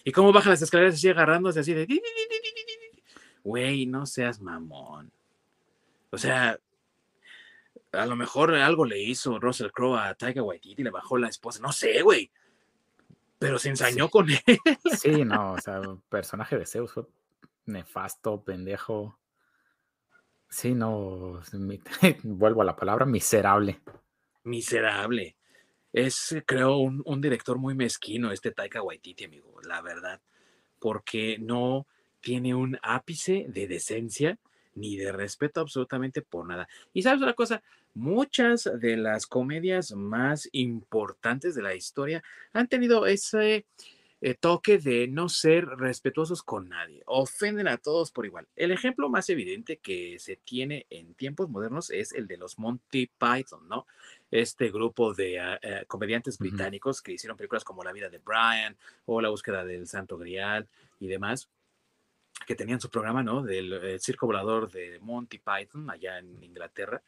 Y 0.04 0.12
cómo 0.12 0.34
baja 0.34 0.50
las 0.50 0.62
escaleras 0.62 1.02
y 1.02 1.08
agarrándose 1.08 1.62
así 1.62 1.74
de... 1.74 1.88
Güey, 3.42 3.86
no 3.86 4.06
seas 4.06 4.42
mamón. 4.42 5.14
O 6.10 6.18
sea, 6.18 6.60
a 7.98 8.06
lo 8.06 8.16
mejor 8.16 8.54
algo 8.56 8.86
le 8.86 9.00
hizo 9.02 9.40
Russell 9.40 9.72
Crowe 9.72 10.00
a 10.00 10.14
Taika 10.16 10.42
Waititi, 10.42 10.84
le 10.84 10.90
bajó 10.90 11.18
la 11.18 11.30
esposa, 11.30 11.60
no 11.62 11.72
sé, 11.72 12.02
güey. 12.02 12.32
Pero 13.40 13.60
se 13.60 13.70
ensañó 13.70 14.10
con 14.10 14.30
él. 14.30 14.60
Sí, 14.98 15.26
no, 15.26 15.54
o 15.54 15.62
sea, 15.62 15.82
personaje 16.10 16.58
de 16.58 16.66
Zeus 16.66 16.94
fue 16.94 17.04
nefasto, 17.66 18.44
pendejo. 18.44 19.20
Sí, 20.50 20.74
no, 20.74 21.42
vuelvo 22.24 22.62
a 22.62 22.66
la 22.66 22.76
palabra, 22.76 23.06
miserable. 23.06 23.82
Miserable. 24.44 25.36
Es, 25.92 26.36
creo, 26.46 26.78
un, 26.78 27.02
un 27.06 27.22
director 27.22 27.58
muy 27.58 27.74
mezquino, 27.74 28.32
este 28.32 28.52
Taika 28.52 28.82
Waititi, 28.82 29.26
amigo, 29.26 29.60
la 29.64 29.82
verdad. 29.82 30.22
Porque 30.80 31.38
no 31.40 31.88
tiene 32.22 32.56
un 32.56 32.78
ápice 32.82 33.46
de 33.48 33.68
decencia 33.68 34.40
ni 34.76 34.98
de 34.98 35.12
respeto 35.12 35.62
absolutamente 35.62 36.22
por 36.22 36.48
nada. 36.48 36.68
Y 36.94 37.02
sabes 37.02 37.22
una 37.22 37.34
cosa, 37.34 37.64
muchas 37.94 38.70
de 38.80 38.98
las 38.98 39.26
comedias 39.26 39.94
más 39.94 40.48
importantes 40.52 41.56
de 41.56 41.64
la 41.64 41.76
historia 41.76 42.24
han 42.54 42.68
tenido 42.68 43.08
ese 43.08 43.66
eh, 44.22 44.34
toque 44.34 44.78
de 44.78 45.08
no 45.08 45.30
ser 45.30 45.66
respetuosos 45.66 46.42
con 46.42 46.70
nadie, 46.70 47.04
ofenden 47.06 47.68
a 47.68 47.78
todos 47.78 48.12
por 48.12 48.26
igual. 48.26 48.48
El 48.56 48.72
ejemplo 48.72 49.10
más 49.10 49.30
evidente 49.30 49.78
que 49.78 50.18
se 50.20 50.38
tiene 50.38 50.88
en 50.90 51.14
tiempos 51.16 51.50
modernos 51.50 51.90
es 51.92 52.14
el 52.14 52.26
de 52.26 52.38
los 52.38 52.58
Monty 52.58 53.12
Python, 53.20 53.68
¿no? 53.68 53.86
Este 54.32 54.72
grupo 54.72 55.14
de 55.14 55.38
eh, 55.62 55.84
comediantes 55.88 56.38
británicos 56.38 57.02
que 57.02 57.12
hicieron 57.12 57.38
películas 57.38 57.64
como 57.64 57.84
La 57.84 57.94
vida 57.94 58.10
de 58.10 58.20
Brian 58.20 58.76
o 59.06 59.22
La 59.22 59.30
búsqueda 59.30 59.64
del 59.64 59.86
Santo 59.86 60.18
Grial 60.18 60.68
y 61.00 61.08
demás 61.08 61.50
que 62.46 62.56
tenían 62.56 62.80
su 62.80 62.90
programa, 62.90 63.24
¿no? 63.24 63.44
Del 63.44 63.74
eh, 63.74 64.00
circo 64.00 64.28
volador 64.28 64.72
de 64.72 65.00
Monty 65.00 65.40
Python 65.40 65.90
allá 65.90 66.20
en 66.20 66.44
Inglaterra 66.44 67.02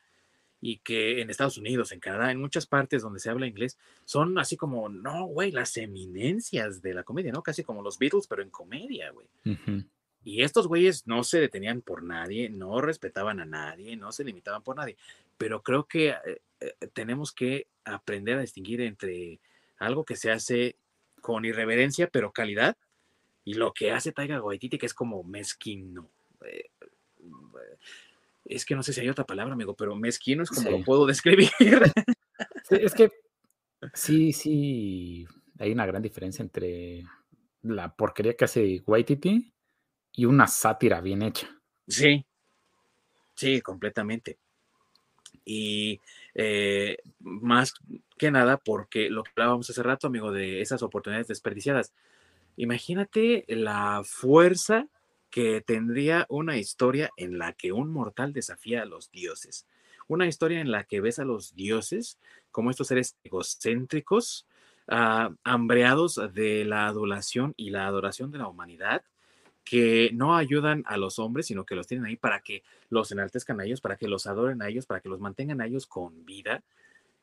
y 0.60 0.78
que 0.78 1.22
en 1.22 1.30
Estados 1.30 1.58
Unidos, 1.58 1.92
en 1.92 2.00
Canadá, 2.00 2.32
en 2.32 2.42
muchas 2.42 2.66
partes 2.66 3.02
donde 3.02 3.20
se 3.20 3.30
habla 3.30 3.48
inglés, 3.48 3.78
son 4.06 4.38
así 4.40 4.58
como, 4.58 4.90
no, 4.90 5.26
güey, 5.26 5.52
las 5.52 5.78
eminencias 5.78 6.82
de 6.82 6.94
la 6.94 7.04
comedia, 7.04 7.32
¿no? 7.32 7.44
Casi 7.44 7.64
como 7.64 7.82
los 7.82 8.00
Beatles, 8.00 8.28
pero 8.28 8.42
en 8.42 8.50
comedia, 8.50 9.12
güey. 9.12 9.28
Y 10.24 10.42
estos 10.42 10.68
güeyes 10.68 11.08
no 11.08 11.24
se 11.24 11.40
detenían 11.40 11.82
por 11.82 12.04
nadie, 12.04 12.50
no 12.50 12.82
respetaban 12.82 13.40
a 13.40 13.46
nadie, 13.46 13.96
no 13.96 14.12
se 14.12 14.24
limitaban 14.24 14.64
por 14.64 14.76
nadie. 14.76 14.98
Pero 15.38 15.62
creo 15.62 15.86
que 15.86 16.10
eh, 16.10 16.42
eh, 16.60 16.74
tenemos 16.92 17.32
que 17.32 17.68
aprender 17.86 18.38
a 18.38 18.42
distinguir 18.42 18.82
entre 18.82 19.40
algo 19.78 20.04
que 20.04 20.16
se 20.16 20.32
hace 20.32 20.76
con 21.22 21.46
irreverencia, 21.46 22.10
pero 22.12 22.32
calidad, 22.32 22.78
y 23.48 23.54
lo 23.54 23.74
que 23.74 23.94
hace 23.94 24.12
Taiga 24.12 24.42
Waititi, 24.42 24.78
que 24.78 24.88
es 24.88 24.94
como 24.94 25.24
mezquino. 25.24 26.12
Eh, 26.46 26.70
es 28.44 28.66
que 28.66 28.76
no 28.76 28.84
sé 28.84 28.92
si 28.92 29.00
hay 29.00 29.08
otra 29.08 29.26
palabra, 29.26 29.54
amigo, 29.54 29.74
pero 29.74 29.96
mezquino 29.96 30.44
es 30.44 30.50
como 30.50 30.70
lo 30.70 30.84
puedo 30.84 31.06
describir. 31.06 31.50
es 32.70 32.94
que 32.94 33.10
sí, 33.94 34.34
sí, 34.34 35.26
hay 35.60 35.72
una 35.72 35.86
gran 35.86 36.02
diferencia 36.02 36.44
entre 36.44 37.06
la 37.62 37.96
porquería 37.96 38.36
que 38.36 38.44
hace 38.44 38.84
Waititi 38.86 39.54
y 40.12 40.26
una 40.26 40.48
sátira 40.48 41.00
bien 41.00 41.22
hecha. 41.22 41.48
Sí, 41.88 42.26
sí, 43.34 43.62
completamente. 43.62 44.40
Y 45.46 46.02
eh, 46.36 46.98
más 47.20 47.76
que 48.18 48.30
nada 48.30 48.58
porque 48.58 49.10
lo 49.10 49.24
que 49.24 49.32
hablábamos 49.38 49.70
hace 49.70 49.84
rato, 49.84 50.08
amigo, 50.08 50.34
de 50.34 50.60
esas 50.60 50.84
oportunidades 50.84 51.30
desperdiciadas. 51.30 51.94
Imagínate 52.58 53.46
la 53.48 54.02
fuerza 54.04 54.88
que 55.30 55.62
tendría 55.62 56.26
una 56.30 56.58
historia 56.58 57.12
en 57.16 57.38
la 57.38 57.54
que 57.54 57.72
un 57.72 57.92
mortal 57.92 58.34
desafía 58.34 58.82
a 58.82 58.86
los 58.86 59.12
dioses. 59.12 59.68
Una 60.08 60.26
historia 60.26 60.60
en 60.60 60.72
la 60.72 60.84
que 60.84 61.00
ves 61.00 61.20
a 61.20 61.26
los 61.26 61.54
dioses 61.54 62.18
como 62.52 62.72
estos 62.72 62.88
seres 62.88 63.16
egocéntricos, 63.24 64.48
uh, 64.88 65.36
hambreados 65.44 66.20
de 66.34 66.66
la 66.66 66.88
adulación 66.88 67.54
y 67.58 67.70
la 67.70 67.86
adoración 67.86 68.32
de 68.32 68.40
la 68.40 68.48
humanidad, 68.48 69.04
que 69.64 70.10
no 70.14 70.36
ayudan 70.36 70.84
a 70.88 70.98
los 70.98 71.20
hombres, 71.20 71.46
sino 71.48 71.66
que 71.66 71.76
los 71.76 71.86
tienen 71.86 72.06
ahí 72.08 72.16
para 72.16 72.40
que 72.40 72.64
los 72.90 73.12
enaltezcan 73.12 73.60
a 73.60 73.66
ellos, 73.66 73.82
para 73.82 73.98
que 73.98 74.08
los 74.08 74.26
adoren 74.26 74.62
a 74.62 74.70
ellos, 74.70 74.86
para 74.88 75.02
que 75.02 75.10
los 75.10 75.20
mantengan 75.20 75.62
a 75.62 75.68
ellos 75.68 75.86
con 75.86 76.26
vida 76.26 76.64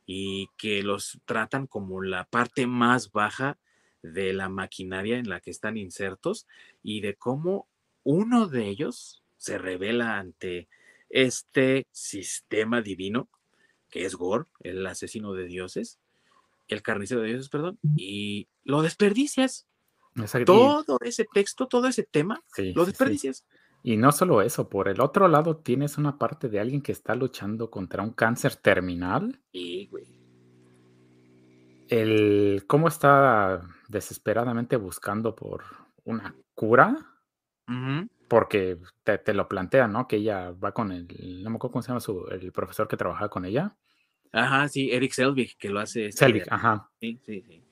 y 0.07 0.49
que 0.59 0.83
los 0.83 1.19
tratan 1.25 1.67
como 1.67 2.03
la 2.03 2.25
parte 2.25 2.67
más 2.67 3.11
baja 3.11 3.57
de 4.05 4.35
la 4.35 4.49
maquinaria 4.49 5.19
en 5.19 5.29
la 5.29 5.41
que 5.41 5.51
están 5.51 5.77
insertos 5.77 6.47
y 6.83 7.01
de 7.01 7.15
cómo 7.15 7.67
uno 8.03 8.47
de 8.47 8.69
ellos 8.69 9.23
se 9.39 9.57
revela 9.57 10.19
ante 10.19 10.69
este 11.09 11.87
sistema 11.91 12.83
divino, 12.83 13.29
que 13.91 14.05
es 14.05 14.15
Gor, 14.15 14.49
el 14.61 14.87
asesino 14.87 15.33
de 15.33 15.47
dioses, 15.47 15.99
el 16.69 16.83
carnicero 16.83 17.23
de 17.23 17.29
dioses, 17.29 17.49
perdón, 17.49 17.79
y 17.97 18.49
lo 18.63 18.83
desperdicias. 18.83 19.67
Todo 20.45 20.99
ese 21.01 21.27
texto, 21.33 21.67
todo 21.67 21.89
ese 21.89 22.05
tema, 22.05 22.43
lo 22.57 22.85
desperdicias. 22.85 23.45
Y 23.83 23.97
no 23.97 24.13
solo 24.13 24.43
eso, 24.43 24.69
por 24.69 24.89
el 24.89 25.01
otro 25.01 25.29
lado 25.29 25.57
tienes 25.59 25.99
una 25.99 26.19
parte 26.19 26.49
de 26.49 26.61
alguien 26.61 26.81
que 26.81 26.93
está 26.93 27.15
luchando 27.15 27.71
contra 27.71 28.03
un 28.03 28.13
cáncer 28.13 28.57
terminal. 28.57 29.41
Y, 29.53 29.87
güey. 29.87 30.24
El 31.89 32.65
cómo 32.67 32.89
está 32.89 33.63
desesperadamente 33.89 34.77
buscando 34.77 35.35
por 35.35 35.65
una 36.05 36.35
cura 36.55 37.15
porque 38.29 38.79
te, 39.05 39.35
lo 39.35 39.49
plantea, 39.49 39.89
¿no? 39.89 40.09
Que 40.09 40.17
ella 40.17 40.51
va 40.53 40.73
con 40.73 40.93
el, 40.93 41.07
no 41.43 41.51
me 41.51 41.57
acuerdo 41.57 41.73
cómo 41.73 41.83
se 41.83 41.89
llama 41.89 42.01
su, 42.01 42.27
el 42.29 42.53
profesor 42.53 42.89
que 42.89 42.97
trabajaba 42.97 43.29
con 43.29 43.45
ella. 43.45 43.77
Ajá, 44.33 44.69
sí, 44.69 44.91
Eric 44.91 45.13
Selvig, 45.13 45.57
que 45.57 45.69
lo 45.69 45.81
hace. 45.81 46.07
Este 46.07 46.25
Selvig, 46.25 46.45
ajá. 46.51 46.91
Sí, 47.01 47.21
sí, 47.25 47.43
sí. 47.43 47.63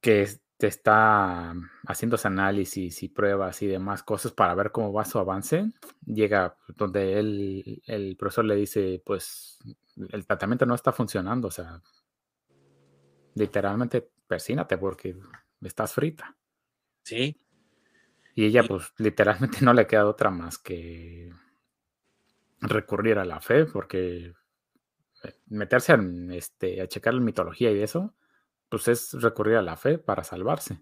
Que 0.00 0.28
te 0.58 0.66
está 0.66 1.54
haciendo 1.86 2.16
análisis 2.22 3.02
y 3.02 3.08
pruebas 3.08 3.62
y 3.62 3.66
demás 3.66 4.02
cosas 4.02 4.32
para 4.32 4.54
ver 4.54 4.70
cómo 4.70 4.92
va 4.92 5.04
su 5.04 5.18
avance. 5.18 5.72
Llega 6.04 6.56
donde 6.76 7.18
él, 7.18 7.82
el 7.86 8.16
profesor 8.16 8.44
le 8.44 8.56
dice, 8.56 9.02
pues, 9.04 9.58
el 10.10 10.26
tratamiento 10.26 10.66
no 10.66 10.74
está 10.74 10.92
funcionando, 10.92 11.48
o 11.48 11.50
sea, 11.50 11.80
literalmente 13.34 14.08
persínate 14.26 14.78
porque 14.78 15.16
estás 15.60 15.92
frita. 15.92 16.36
Sí, 17.02 17.36
y 18.34 18.46
ella, 18.46 18.62
pues, 18.64 18.92
literalmente 18.98 19.58
no 19.62 19.72
le 19.74 19.86
queda 19.86 20.06
otra 20.06 20.30
más 20.30 20.58
que 20.58 21.32
recurrir 22.60 23.18
a 23.18 23.24
la 23.24 23.40
fe, 23.40 23.66
porque 23.66 24.32
eh, 25.24 25.34
meterse 25.46 25.96
este, 26.30 26.80
a 26.80 26.88
checar 26.88 27.14
la 27.14 27.20
mitología 27.20 27.72
y 27.72 27.82
eso, 27.82 28.14
pues 28.68 28.88
es 28.88 29.12
recurrir 29.14 29.56
a 29.56 29.62
la 29.62 29.76
fe 29.76 29.98
para 29.98 30.24
salvarse. 30.24 30.80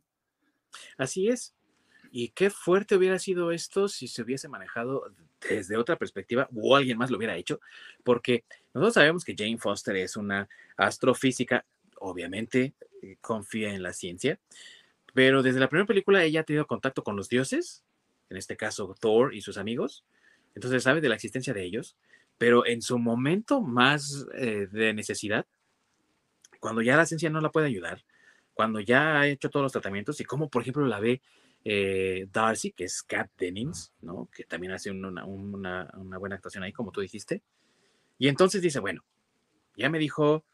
Así 0.96 1.28
es. 1.28 1.56
Y 2.12 2.30
qué 2.30 2.50
fuerte 2.50 2.96
hubiera 2.96 3.18
sido 3.18 3.52
esto 3.52 3.88
si 3.88 4.08
se 4.08 4.22
hubiese 4.22 4.48
manejado 4.48 5.12
desde 5.48 5.76
otra 5.76 5.96
perspectiva 5.96 6.48
o 6.54 6.76
alguien 6.76 6.98
más 6.98 7.10
lo 7.10 7.16
hubiera 7.16 7.36
hecho, 7.36 7.60
porque 8.04 8.44
nosotros 8.74 8.94
sabemos 8.94 9.24
que 9.24 9.34
Jane 9.36 9.58
Foster 9.58 9.96
es 9.96 10.16
una 10.16 10.48
astrofísica, 10.76 11.64
obviamente 12.00 12.74
eh, 13.02 13.16
confía 13.20 13.72
en 13.72 13.82
la 13.82 13.92
ciencia, 13.92 14.40
pero 15.14 15.42
desde 15.42 15.60
la 15.60 15.68
primera 15.68 15.86
película 15.86 16.24
ella 16.24 16.40
ha 16.40 16.44
tenido 16.44 16.66
contacto 16.66 17.04
con 17.04 17.16
los 17.16 17.28
dioses, 17.28 17.84
en 18.28 18.36
este 18.36 18.56
caso 18.56 18.94
Thor 18.98 19.34
y 19.34 19.42
sus 19.42 19.56
amigos, 19.56 20.04
entonces 20.54 20.82
sabe 20.82 21.00
de 21.00 21.08
la 21.08 21.14
existencia 21.14 21.54
de 21.54 21.64
ellos, 21.64 21.96
pero 22.38 22.66
en 22.66 22.82
su 22.82 22.98
momento 22.98 23.60
más 23.60 24.26
eh, 24.34 24.66
de 24.70 24.94
necesidad, 24.94 25.46
cuando 26.58 26.82
ya 26.82 26.96
la 26.96 27.06
ciencia 27.06 27.30
no 27.30 27.40
la 27.40 27.50
puede 27.50 27.66
ayudar, 27.66 28.04
cuando 28.54 28.80
ya 28.80 29.20
ha 29.20 29.28
hecho 29.28 29.50
todos 29.50 29.62
los 29.62 29.72
tratamientos 29.72 30.20
y 30.20 30.24
como 30.24 30.48
por 30.48 30.62
ejemplo 30.62 30.86
la 30.86 31.00
ve 31.00 31.22
eh, 31.64 32.26
Darcy, 32.32 32.72
que 32.72 32.84
es 32.84 33.02
Kat 33.02 33.30
Dennings, 33.38 33.92
¿no? 34.00 34.28
que 34.34 34.44
también 34.44 34.72
hace 34.72 34.90
una, 34.90 35.24
una, 35.24 36.18
buena 36.18 36.36
actuación 36.36 36.64
ahí, 36.64 36.72
como 36.72 36.90
tú 36.92 37.00
dijiste, 37.00 37.42
y 38.18 38.28
entonces 38.28 38.62
dice, 38.62 38.80
bueno, 38.80 39.04
ya 39.76 39.88
me 39.88 39.98
dijo 39.98 40.44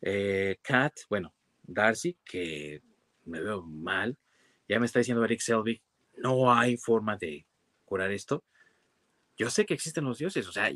eh, 0.00 0.58
Kat, 0.62 0.92
bueno, 1.08 1.34
Darcy, 1.62 2.16
que 2.24 2.82
me 3.24 3.40
veo 3.40 3.62
mal. 3.62 4.16
Ya 4.68 4.78
me 4.78 4.86
está 4.86 4.98
diciendo 5.00 5.24
Eric 5.24 5.40
Selvig, 5.40 5.82
no 6.16 6.52
hay 6.52 6.76
forma 6.76 7.16
de 7.16 7.46
curar 7.84 8.10
esto. 8.12 8.44
Yo 9.36 9.50
sé 9.50 9.64
que 9.64 9.74
existen 9.74 10.04
los 10.04 10.18
dioses, 10.18 10.46
o 10.46 10.52
sea, 10.52 10.70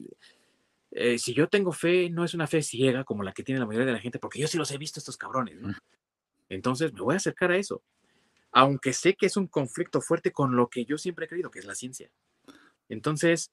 eh, 0.90 1.18
si 1.18 1.34
yo 1.34 1.48
tengo 1.48 1.72
fe, 1.72 2.08
no 2.08 2.24
es 2.24 2.34
una 2.34 2.46
fe 2.46 2.62
ciega 2.62 3.04
como 3.04 3.22
la 3.22 3.32
que 3.32 3.42
tiene 3.42 3.60
la 3.60 3.66
mayoría 3.66 3.86
de 3.86 3.92
la 3.92 4.00
gente, 4.00 4.18
porque 4.18 4.38
yo 4.38 4.48
sí 4.48 4.56
los 4.56 4.70
he 4.70 4.78
visto 4.78 5.00
estos 5.00 5.16
cabrones, 5.16 5.60
¿no? 5.60 5.74
Entonces 6.48 6.92
me 6.92 7.00
voy 7.00 7.14
a 7.14 7.18
acercar 7.18 7.50
a 7.50 7.56
eso, 7.56 7.82
aunque 8.52 8.92
sé 8.92 9.14
que 9.14 9.26
es 9.26 9.36
un 9.36 9.48
conflicto 9.48 10.00
fuerte 10.00 10.32
con 10.32 10.56
lo 10.56 10.68
que 10.68 10.84
yo 10.84 10.96
siempre 10.96 11.26
he 11.26 11.28
creído, 11.28 11.50
que 11.50 11.58
es 11.58 11.64
la 11.64 11.74
ciencia. 11.74 12.10
Entonces, 12.88 13.50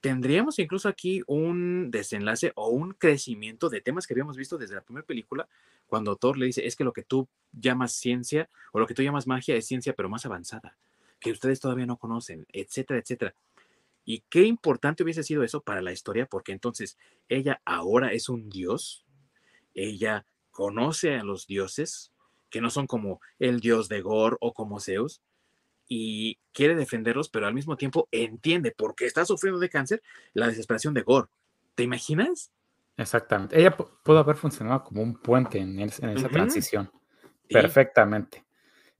tendríamos 0.00 0.58
incluso 0.58 0.88
aquí 0.88 1.22
un 1.26 1.90
desenlace 1.90 2.52
o 2.54 2.68
un 2.68 2.92
crecimiento 2.92 3.68
de 3.68 3.80
temas 3.80 4.06
que 4.06 4.14
habíamos 4.14 4.36
visto 4.36 4.58
desde 4.58 4.74
la 4.74 4.82
primera 4.82 5.06
película, 5.06 5.48
cuando 5.86 6.16
Thor 6.16 6.38
le 6.38 6.46
dice, 6.46 6.66
es 6.66 6.76
que 6.76 6.84
lo 6.84 6.92
que 6.92 7.02
tú 7.02 7.28
llamas 7.52 7.92
ciencia 7.92 8.48
o 8.72 8.78
lo 8.78 8.86
que 8.86 8.94
tú 8.94 9.02
llamas 9.02 9.26
magia 9.26 9.56
es 9.56 9.66
ciencia, 9.66 9.94
pero 9.94 10.08
más 10.08 10.26
avanzada, 10.26 10.76
que 11.18 11.32
ustedes 11.32 11.60
todavía 11.60 11.86
no 11.86 11.96
conocen, 11.96 12.46
etcétera, 12.52 13.00
etcétera. 13.00 13.34
Y 14.04 14.22
qué 14.30 14.44
importante 14.44 15.02
hubiese 15.02 15.22
sido 15.22 15.42
eso 15.42 15.60
para 15.60 15.82
la 15.82 15.92
historia, 15.92 16.26
porque 16.26 16.52
entonces 16.52 16.96
ella 17.28 17.60
ahora 17.64 18.12
es 18.12 18.28
un 18.28 18.48
dios, 18.48 19.04
ella 19.74 20.24
conoce 20.50 21.14
a 21.14 21.24
los 21.24 21.46
dioses, 21.46 22.12
que 22.50 22.60
no 22.60 22.70
son 22.70 22.86
como 22.86 23.20
el 23.38 23.60
dios 23.60 23.88
de 23.88 24.00
Gor 24.00 24.38
o 24.40 24.54
como 24.54 24.80
Zeus, 24.80 25.20
y 25.88 26.38
quiere 26.52 26.74
defenderlos, 26.74 27.30
pero 27.30 27.46
al 27.46 27.54
mismo 27.54 27.76
tiempo 27.76 28.08
entiende 28.12 28.72
por 28.72 28.94
qué 28.94 29.06
está 29.06 29.24
sufriendo 29.24 29.58
de 29.58 29.70
cáncer 29.70 30.02
la 30.34 30.46
desesperación 30.46 30.94
de 30.94 31.02
Gore. 31.02 31.28
¿Te 31.74 31.82
imaginas? 31.82 32.52
Exactamente. 32.96 33.58
Ella 33.58 33.76
pudo 33.76 34.18
haber 34.18 34.36
funcionado 34.36 34.84
como 34.84 35.02
un 35.02 35.14
puente 35.14 35.58
en, 35.58 35.80
esa 35.80 36.28
transición. 36.28 36.90
Perfectamente. 37.48 38.44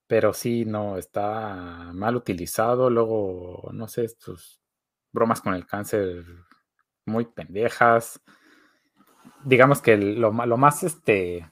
Pero 0.07 0.33
sí, 0.33 0.65
no, 0.65 0.97
está 0.97 1.91
mal 1.93 2.17
utilizado. 2.17 2.89
Luego, 2.89 3.69
no 3.73 3.89
sé, 3.89 4.09
sus 4.09 4.63
bromas 5.13 5.41
con 5.41 5.55
el 5.55 5.67
cáncer 5.67 6.25
muy 7.05 7.27
pendejas. 7.27 8.23
Digamos 9.45 9.83
que 9.83 9.97
lo, 9.97 10.33
lo 10.33 10.57
más 10.57 10.85
este, 10.85 11.51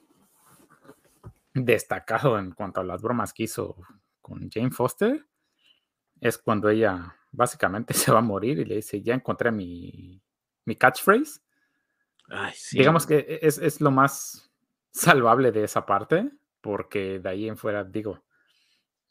destacado 1.52 2.38
en 2.38 2.52
cuanto 2.52 2.80
a 2.80 2.84
las 2.84 3.02
bromas 3.02 3.32
que 3.32 3.44
hizo 3.44 3.76
con 4.26 4.50
Jane 4.50 4.72
Foster, 4.72 5.24
es 6.20 6.36
cuando 6.36 6.68
ella 6.68 7.14
básicamente 7.30 7.94
se 7.94 8.10
va 8.10 8.18
a 8.18 8.22
morir 8.22 8.58
y 8.58 8.64
le 8.64 8.74
dice, 8.76 9.00
ya 9.00 9.14
encontré 9.14 9.52
mi, 9.52 10.20
mi 10.64 10.74
catchphrase. 10.74 11.40
Digamos 12.72 13.06
que 13.06 13.18
e, 13.18 13.38
es, 13.42 13.58
es, 13.58 13.80
lo 13.80 13.92
más 13.92 14.50
salvable 14.90 15.52
de 15.52 15.62
esa 15.62 15.86
parte, 15.86 16.28
porque 16.60 17.20
de 17.20 17.28
ahí 17.28 17.48
en 17.48 17.56
fuera, 17.56 17.84
digo, 17.84 18.24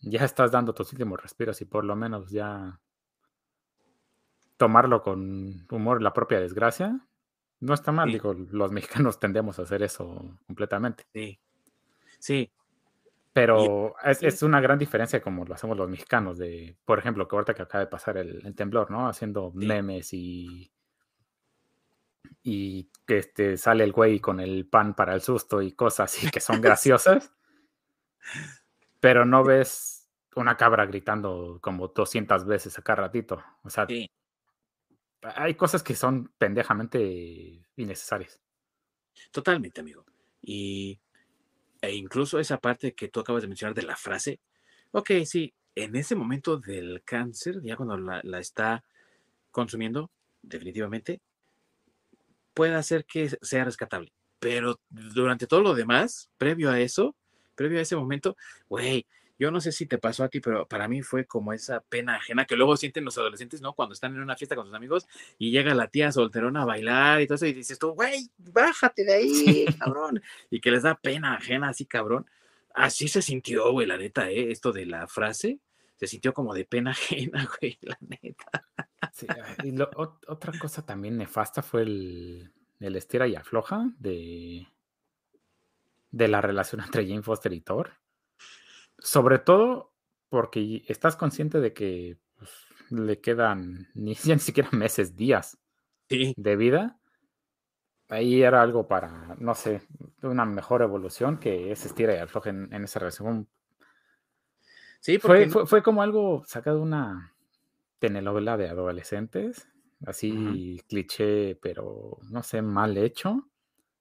ya 0.02 0.26
estás 0.26 0.52
dando 0.52 0.74
tus 0.74 0.92
últimos 0.92 1.22
respiros 1.22 1.62
y 1.62 1.66
por 1.66 1.86
lo 1.86 1.96
menos 1.96 2.30
ya 2.30 2.82
tomarlo 4.58 5.02
con 5.02 5.66
humor 5.72 6.02
la 6.02 6.12
propia 6.12 6.42
desgracia, 6.42 7.08
no 7.62 7.74
está 7.74 7.94
mal. 7.94 8.12
Digo, 8.12 8.34
los 8.34 8.72
mexicanos 8.74 9.18
tendemos 9.18 9.60
a 9.60 9.62
hacer 9.62 9.82
eso 9.82 10.38
completamente. 10.46 11.06
Sí. 11.14 11.40
Sí. 12.20 12.52
Pero 13.36 13.96
es, 14.02 14.44
una 14.44 14.62
gran 14.62 14.80
diferencia 14.80 15.22
como 15.22 15.44
lo 15.44 15.54
hacemos 15.56 15.76
los 15.76 15.90
mexicanos, 15.90 16.38
de, 16.38 16.78
por 16.86 17.00
ejemplo, 17.00 17.28
que 17.28 17.36
ahorita 17.36 17.54
que 17.54 17.64
acaba 17.64 17.84
de 17.84 17.90
pasar 17.90 18.16
el, 18.16 18.56
temblor, 18.56 18.90
¿no? 18.90 19.10
Haciendo 19.10 19.52
memes 19.54 20.14
y 20.14 20.72
y 22.44 22.90
que 23.06 23.18
este, 23.18 23.58
sale 23.58 23.84
el 23.84 23.92
güey 23.92 24.22
con 24.22 24.40
el 24.40 24.70
pan 24.70 24.96
para 24.96 25.14
el 25.14 25.20
susto 25.20 25.62
y 25.62 25.74
cosas 25.74 26.14
así 26.14 26.32
que 26.32 26.40
son 26.40 26.62
graciosas, 26.62 27.34
pero 29.02 29.26
no 29.26 29.44
ves 29.44 30.10
una 30.38 30.56
cabra 30.56 30.86
gritando 30.86 31.60
como 31.62 31.90
200 31.90 32.46
veces 32.46 32.80
a 32.80 32.84
cada 32.84 33.02
ratito. 33.02 33.44
O 33.64 33.70
sea, 33.70 33.86
hay 35.36 35.56
cosas 35.56 35.84
que 35.84 35.94
son 35.94 36.32
pendejamente 36.38 37.68
innecesarias. 37.76 38.40
Totalmente, 39.34 39.82
amigo. 39.82 40.06
Y 40.42 41.02
e 41.88 41.96
incluso 41.96 42.40
esa 42.40 42.60
parte 42.60 42.94
que 42.94 43.08
tú 43.08 43.20
acabas 43.20 43.42
de 43.42 43.48
mencionar 43.48 43.76
de 43.76 43.84
la 43.84 43.96
frase, 43.96 44.40
ok, 44.92 45.12
sí, 45.26 45.54
en 45.76 45.96
ese 45.96 46.16
momento 46.16 46.58
del 46.58 47.04
cáncer, 47.04 47.62
ya 47.64 47.76
cuando 47.76 47.98
la, 47.98 48.22
la 48.24 48.40
está 48.40 48.84
consumiendo, 49.52 50.12
definitivamente, 50.42 51.22
puede 52.54 52.76
hacer 52.76 53.06
que 53.06 53.30
sea 53.42 53.66
rescatable. 53.66 54.12
Pero 54.40 54.80
durante 54.90 55.48
todo 55.48 55.62
lo 55.62 55.74
demás, 55.74 56.30
previo 56.38 56.72
a 56.72 56.80
eso, 56.80 57.16
previo 57.56 57.80
a 57.80 57.82
ese 57.82 57.96
momento, 57.96 58.36
güey, 58.68 59.06
yo 59.38 59.52
no 59.52 59.60
sé 59.60 59.72
si 59.72 59.86
te 59.86 59.98
pasó 59.98 60.24
a 60.24 60.30
ti, 60.30 60.40
pero 60.40 60.68
para 60.68 60.88
mí 60.88 61.02
fue 61.02 61.26
como 61.26 61.52
esa 61.52 61.82
pena 61.82 62.16
ajena 62.16 62.46
que 62.46 62.56
luego 62.56 62.78
sienten 62.78 63.04
los 63.04 63.18
adolescentes, 63.18 63.62
¿no? 63.62 63.74
Cuando 63.74 63.94
están 63.94 64.16
en 64.16 64.22
una 64.22 64.36
fiesta 64.36 64.56
con 64.56 64.66
sus 64.66 64.76
amigos 64.76 65.08
y 65.38 65.52
llega 65.52 65.74
la 65.74 65.88
tía 65.88 66.12
solterona 66.12 66.62
a 66.62 66.66
bailar 66.66 67.22
y 67.22 67.28
todo 67.28 67.36
eso, 67.36 67.46
y 67.46 67.54
dices 67.54 67.78
tú, 67.78 67.92
güey, 67.92 68.30
bájate 68.38 69.04
de 69.04 69.14
ahí, 69.14 69.66
cabrón. 69.80 70.22
y 70.50 70.62
que 70.62 70.72
les 70.72 70.84
da 70.84 70.96
pena 70.96 71.36
ajena, 71.36 71.70
así, 71.70 71.86
cabrón. 71.86 72.26
Así 72.74 73.08
se 73.08 73.22
sintió, 73.22 73.72
güey, 73.72 73.88
la 73.88 73.98
neta, 73.98 74.30
¿eh? 74.30 74.52
Esto 74.52 74.72
de 74.72 74.86
la 74.86 75.08
frase, 75.08 75.60
se 75.96 76.08
sintió 76.08 76.34
como 76.34 76.54
de 76.54 76.66
pena 76.66 76.92
ajena, 76.92 77.48
güey, 77.60 77.78
la 77.82 77.98
neta. 78.02 78.66
Sí, 79.14 79.28
y 79.64 79.76
otra 79.82 80.58
cosa 80.60 80.86
también 80.86 81.18
nefasta 81.18 81.62
fue 81.62 81.84
el, 81.84 82.52
el 82.80 82.96
estira 82.96 83.28
y 83.28 83.36
afloja 83.36 83.90
de, 84.00 84.68
de 86.12 86.28
la 86.28 86.42
relación 86.42 86.82
entre 86.82 87.08
Jane 87.08 87.22
Foster 87.22 87.54
y 87.54 87.62
Thor. 87.62 87.94
Sobre 89.00 89.40
todo 89.40 89.94
porque 90.30 90.84
estás 90.88 91.16
consciente 91.16 91.60
de 91.60 91.74
que 91.74 92.18
pues, 92.38 92.52
le 92.90 93.20
quedan 93.20 93.88
ni, 93.94 94.16
ni 94.26 94.40
siquiera 94.40 94.70
meses, 94.72 95.16
días 95.16 95.58
de 96.10 96.56
vida. 96.56 97.00
Ahí 98.10 98.44
era 98.44 98.62
algo 98.62 98.88
para, 98.88 99.36
no 99.40 99.56
sé, 99.56 99.82
una 100.22 100.46
mejor 100.46 100.84
evolución 100.84 101.40
que 101.40 101.72
ese 101.72 101.88
estira 101.88 102.16
y 102.16 102.20
afloja 102.20 102.52
en, 102.52 102.72
esa 102.84 103.00
relación. 103.00 103.48
Sí, 105.00 105.18
fue, 105.18 105.50
fue, 105.50 105.82
como 105.82 106.04
algo 106.04 106.44
sacado 106.46 106.78
de 106.78 106.84
una 106.84 107.36
telenovela 107.98 108.58
de 108.58 108.70
adolescentes, 108.70 109.68
así 110.06 110.84
cliché, 110.88 111.58
pero 111.62 112.20
no 112.30 112.44
sé, 112.44 112.62
mal 112.62 112.96
hecho. 112.98 113.50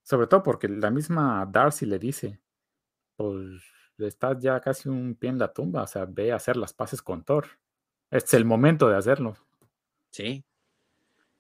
Sobre 0.03 0.27
todo 0.27 0.43
porque 0.43 0.69
la 0.69 0.91
misma 0.91 1.49
Darcy 1.51 1.87
le 1.87 1.99
dice, 1.99 2.41
pues 3.17 3.63
estás 3.99 4.39
ya 4.41 4.61
casi 4.61 4.89
un 4.89 5.15
pie 5.15 5.31
en 5.31 5.39
la 5.39 5.53
tumba, 5.53 5.83
o 5.83 5.87
sea, 5.87 6.05
ve 6.05 6.33
a 6.33 6.37
hacer 6.37 6.57
las 6.57 6.73
paces 6.73 7.03
con 7.03 7.25
Thor. 7.25 7.47
Este 8.11 8.29
es 8.29 8.35
el 8.35 8.45
momento 8.45 8.89
de 8.89 8.97
hacerlo. 8.97 9.37
Sí. 10.11 10.45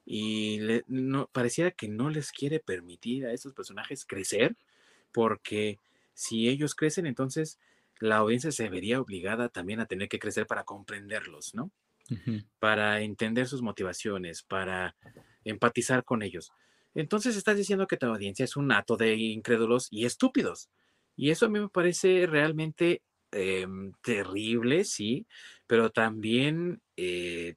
Y 0.07 0.61
no, 0.87 1.29
pareciera 1.33 1.71
que 1.71 1.89
no 1.89 2.11
les 2.11 2.31
quiere 2.31 2.61
permitir 2.61 3.27
a 3.27 3.33
esos 3.33 3.55
personajes 3.55 4.05
crecer, 4.05 4.57
porque 5.13 5.79
si 6.13 6.49
ellos 6.49 6.75
crecen, 6.75 7.07
entonces 7.07 7.59
la 8.01 8.17
audiencia 8.17 8.53
se 8.53 8.69
vería 8.69 9.01
obligada 9.01 9.49
también 9.49 9.81
a 9.81 9.87
tener 9.87 10.09
que 10.09 10.19
crecer 10.19 10.47
para 10.47 10.65
comprenderlos, 10.65 11.55
¿no? 11.55 11.71
Para 12.59 13.01
entender 13.01 13.47
sus 13.47 13.63
motivaciones, 13.63 14.43
para 14.43 14.95
empatizar 15.45 16.05
con 16.05 16.23
ellos. 16.23 16.53
Entonces 16.95 17.37
estás 17.37 17.57
diciendo 17.57 17.87
que 17.87 17.97
tu 17.97 18.07
audiencia 18.07 18.45
es 18.45 18.57
un 18.57 18.69
nato 18.69 18.97
de 18.97 19.15
incrédulos 19.15 19.89
y 19.91 20.05
estúpidos. 20.05 20.69
Y 21.17 21.31
eso 21.31 21.47
a 21.47 21.49
mí 21.49 21.61
me 21.61 21.69
parece 21.69 22.27
realmente 22.27 23.03
em, 23.33 23.93
terrible, 24.03 24.85
sí, 24.85 25.27
pero 25.67 25.91
también 25.91 26.81
eh, 26.97 27.57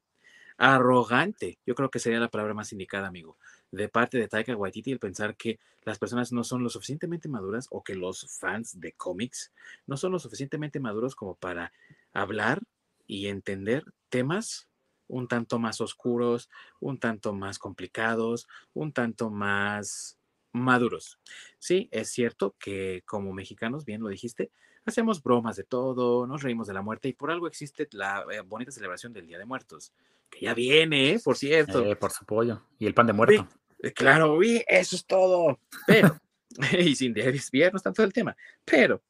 arrogante. 0.58 1.60
Yo 1.66 1.76
creo 1.76 1.89
que 1.89 1.99
sería 1.99 2.20
la 2.20 2.30
palabra 2.30 2.53
más 2.53 2.72
indicada, 2.72 3.08
amigo, 3.08 3.38
de 3.72 3.89
parte 3.89 4.18
de 4.18 4.28
Taika 4.28 4.55
Waititi 4.55 4.91
el 4.91 4.99
pensar 4.99 5.36
que 5.36 5.60
las 5.84 5.99
personas 5.99 6.32
no 6.32 6.43
son 6.43 6.64
lo 6.64 6.70
suficientemente 6.70 7.30
maduras 7.30 7.68
o 7.72 7.84
que 7.84 7.95
los 7.95 8.28
fans 8.39 8.80
de 8.80 8.93
cómics 8.93 9.53
no 9.86 9.97
son 9.97 10.12
lo 10.12 10.20
suficientemente 10.20 10.80
maduros 10.80 11.16
como 11.16 11.36
para 11.36 11.72
hablar 12.14 12.62
y 13.08 13.28
entender 13.28 13.86
temas 14.10 14.68
un 15.08 15.28
tanto 15.28 15.60
más 15.60 15.80
oscuros, 15.80 16.49
un 16.82 16.99
tanto 16.99 17.34
más 17.34 17.60
complicados, 17.60 18.47
un 18.74 18.91
tanto 18.91 19.30
más 19.30 20.16
maduros. 20.60 21.20
Sí, 21.60 21.89
es 21.91 22.10
cierto 22.12 22.55
que 22.60 23.03
como 23.05 23.34
mexicanos, 23.34 23.86
bien 23.86 24.01
lo 24.01 24.10
dijiste, 24.10 24.51
hacemos 24.86 25.22
bromas 25.22 25.55
de 25.55 25.64
todo, 25.64 26.26
nos 26.28 26.43
reímos 26.43 26.68
de 26.68 26.74
la 26.74 26.82
muerte 26.82 27.10
y 27.10 27.14
por 27.14 27.30
algo 27.30 27.47
existe 27.47 27.88
la 27.91 28.26
eh, 28.32 28.41
bonita 28.41 28.72
celebración 28.72 29.14
del 29.14 29.28
Día 29.28 29.38
de 29.38 29.45
Muertos, 29.45 29.93
que 30.30 30.41
ya 30.41 30.53
viene, 30.53 31.12
¿eh? 31.12 31.20
por 31.24 31.38
cierto. 31.38 31.84
Eh, 31.84 31.95
por 31.95 32.12
su 32.12 32.26
pollo 32.26 32.64
y 32.80 32.86
el 32.86 32.93
pan 32.93 33.08
de 33.08 33.14
muerto. 33.14 33.47
claro, 33.93 34.36
uy, 34.36 34.64
eso 34.68 34.95
es 34.95 35.05
todo. 35.05 35.60
Pero, 35.86 36.20
y 36.80 36.95
sin 36.95 37.14
desviarnos 37.14 37.84
tanto 37.84 38.01
del 38.01 38.14
tema, 38.14 38.36
pero 38.64 39.01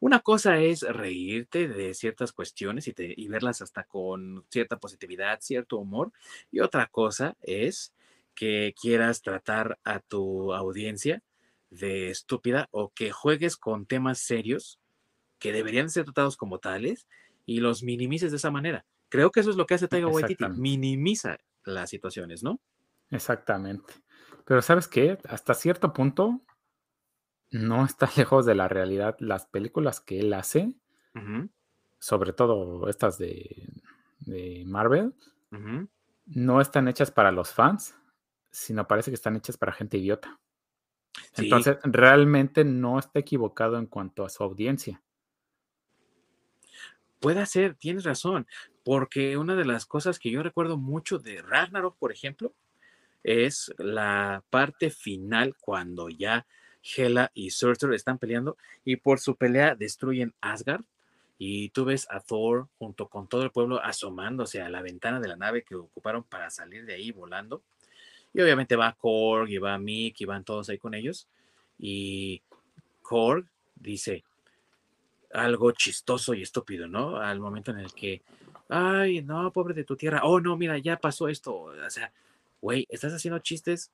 una 0.00 0.20
cosa 0.20 0.58
es 0.58 0.82
reírte 0.82 1.68
de 1.68 1.94
ciertas 1.94 2.32
cuestiones 2.32 2.86
y, 2.88 2.94
y, 2.96 3.28
verlas 3.28 3.62
hasta 3.62 3.84
con 3.84 4.44
cierta 4.48 4.78
positividad, 4.78 5.40
cierto 5.40 5.78
humor, 5.78 6.12
y 6.50 6.60
otra 6.60 6.86
cosa 6.86 7.36
es 7.42 7.92
que 8.36 8.74
quieras 8.80 9.22
tratar 9.22 9.80
a 9.82 9.98
tu 9.98 10.54
audiencia 10.54 11.22
de 11.70 12.10
estúpida 12.10 12.68
o 12.70 12.90
que 12.90 13.10
juegues 13.10 13.56
con 13.56 13.86
temas 13.86 14.20
serios 14.20 14.78
que 15.38 15.52
deberían 15.52 15.90
ser 15.90 16.04
tratados 16.04 16.36
como 16.36 16.58
tales 16.58 17.08
y 17.44 17.60
los 17.60 17.82
minimices 17.82 18.30
de 18.30 18.36
esa 18.36 18.50
manera. 18.50 18.86
Creo 19.08 19.30
que 19.30 19.40
eso 19.40 19.50
es 19.50 19.56
lo 19.56 19.66
que 19.66 19.74
hace 19.74 19.88
Taiga 19.88 20.08
Waititi, 20.08 20.48
minimiza 20.48 21.38
las 21.64 21.90
situaciones, 21.90 22.42
¿no? 22.42 22.60
Exactamente. 23.10 23.94
Pero 24.44 24.62
sabes 24.62 24.88
qué, 24.88 25.18
hasta 25.28 25.54
cierto 25.54 25.92
punto 25.92 26.40
no 27.50 27.84
está 27.84 28.08
lejos 28.16 28.46
de 28.46 28.54
la 28.54 28.68
realidad. 28.68 29.16
Las 29.18 29.46
películas 29.46 30.00
que 30.00 30.20
él 30.20 30.32
hace, 30.32 30.74
sobre 31.98 32.32
todo 32.32 32.88
estas 32.88 33.18
de, 33.18 33.68
Marvel, 34.66 35.14
no 36.26 36.60
están 36.60 36.88
hechas 36.88 37.10
para 37.10 37.32
los 37.32 37.52
fans, 37.52 37.94
sino 38.56 38.88
parece 38.88 39.10
que 39.10 39.16
están 39.16 39.36
hechas 39.36 39.58
para 39.58 39.70
gente 39.70 39.98
idiota. 39.98 40.40
Entonces, 41.36 41.76
realmente 41.82 42.64
no 42.64 42.98
está 42.98 43.20
equivocado 43.20 43.76
en 43.76 43.84
cuanto 43.84 44.24
a 44.24 44.30
su 44.30 44.42
audiencia. 44.42 45.02
Puede 47.20 47.44
ser, 47.44 47.74
tienes 47.74 48.04
razón, 48.04 48.46
porque 48.82 49.36
una 49.36 49.56
de 49.56 49.66
las 49.66 49.84
cosas 49.84 50.18
que 50.18 50.30
yo 50.30 50.42
recuerdo 50.42 50.78
mucho 50.78 51.18
de 51.18 51.42
Ragnarok, 51.42 51.98
por 51.98 52.12
ejemplo, 52.12 52.54
es 53.22 53.74
la 53.76 54.42
parte 54.48 54.90
final 54.90 55.54
cuando 55.60 56.08
ya 56.08 56.46
Hela 56.82 57.30
y 57.34 57.50
Surtur 57.50 57.92
están 57.92 58.18
peleando 58.18 58.56
y 58.84 58.96
por 58.96 59.20
su 59.20 59.36
pelea 59.36 59.74
destruyen 59.74 60.34
Asgard. 60.40 60.84
Y 61.36 61.68
tú 61.70 61.84
ves 61.84 62.06
a 62.08 62.20
Thor 62.20 62.68
junto 62.78 63.10
con 63.10 63.28
todo 63.28 63.42
el 63.42 63.50
pueblo 63.50 63.82
asomándose 63.82 64.62
a 64.62 64.70
la 64.70 64.80
ventana 64.80 65.20
de 65.20 65.28
la 65.28 65.36
nave 65.36 65.62
que 65.62 65.74
ocuparon 65.74 66.24
para 66.24 66.48
salir 66.48 66.86
de 66.86 66.94
ahí 66.94 67.10
volando. 67.10 67.62
Y 68.36 68.42
obviamente 68.42 68.76
va 68.76 68.92
Korg 68.92 69.48
y 69.48 69.56
va 69.56 69.78
Mick 69.78 70.20
y 70.20 70.26
van 70.26 70.44
todos 70.44 70.68
ahí 70.68 70.76
con 70.76 70.92
ellos. 70.92 71.26
Y 71.78 72.42
Korg 73.00 73.46
dice 73.74 74.24
algo 75.32 75.72
chistoso 75.72 76.34
y 76.34 76.42
estúpido, 76.42 76.86
¿no? 76.86 77.16
Al 77.16 77.40
momento 77.40 77.70
en 77.70 77.78
el 77.78 77.94
que, 77.94 78.20
ay, 78.68 79.22
no, 79.22 79.50
pobre 79.54 79.72
de 79.72 79.84
tu 79.84 79.96
tierra. 79.96 80.20
Oh, 80.22 80.38
no, 80.38 80.54
mira, 80.54 80.76
ya 80.76 80.98
pasó 80.98 81.28
esto. 81.28 81.54
O 81.54 81.90
sea, 81.90 82.12
güey, 82.60 82.86
estás 82.90 83.14
haciendo 83.14 83.38
chistes 83.38 83.90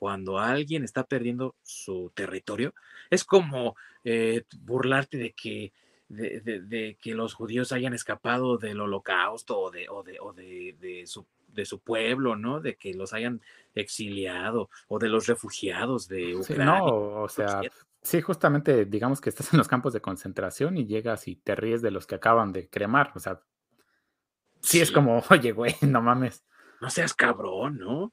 cuando 0.00 0.40
alguien 0.40 0.82
está 0.82 1.04
perdiendo 1.04 1.54
su 1.62 2.10
territorio, 2.12 2.74
es 3.08 3.22
como 3.22 3.76
eh, 4.02 4.42
burlarte 4.64 5.16
de 5.16 5.30
que 5.30 5.72
de, 6.08 6.96
que 7.00 7.14
los 7.14 7.34
judíos 7.34 7.70
hayan 7.70 7.92
escapado 7.92 8.58
del 8.58 8.80
holocausto 8.80 9.58
o 9.58 9.70
de, 9.70 9.88
o 9.88 10.02
de, 10.02 10.18
o 10.20 10.32
de, 10.32 11.04
su, 11.06 11.24
de 11.46 11.64
su 11.64 11.80
pueblo, 11.80 12.36
¿no? 12.36 12.60
De 12.60 12.76
que 12.76 12.94
los 12.94 13.12
hayan 13.12 13.40
exiliado 13.74 14.70
o 14.88 14.98
de 14.98 15.08
los 15.08 15.26
refugiados 15.26 16.08
de 16.08 16.36
Ucrania. 16.36 16.64
no, 16.64 17.22
o 17.22 17.28
sea, 17.28 17.60
sí, 18.02 18.20
justamente 18.20 18.84
digamos 18.84 19.20
que 19.20 19.30
estás 19.30 19.52
en 19.52 19.58
los 19.58 19.68
campos 19.68 19.92
de 19.92 20.00
concentración 20.00 20.76
y 20.76 20.86
llegas 20.86 21.28
y 21.28 21.36
te 21.36 21.54
ríes 21.54 21.82
de 21.82 21.90
los 21.90 22.06
que 22.06 22.16
acaban 22.16 22.52
de 22.52 22.68
cremar, 22.68 23.12
o 23.14 23.18
sea, 23.18 23.40
sí, 24.60 24.80
es 24.80 24.90
como, 24.90 25.22
oye, 25.30 25.52
güey, 25.52 25.74
no 25.82 26.02
mames. 26.02 26.44
No 26.80 26.90
seas 26.90 27.14
cabrón, 27.14 27.78
¿no? 27.78 28.12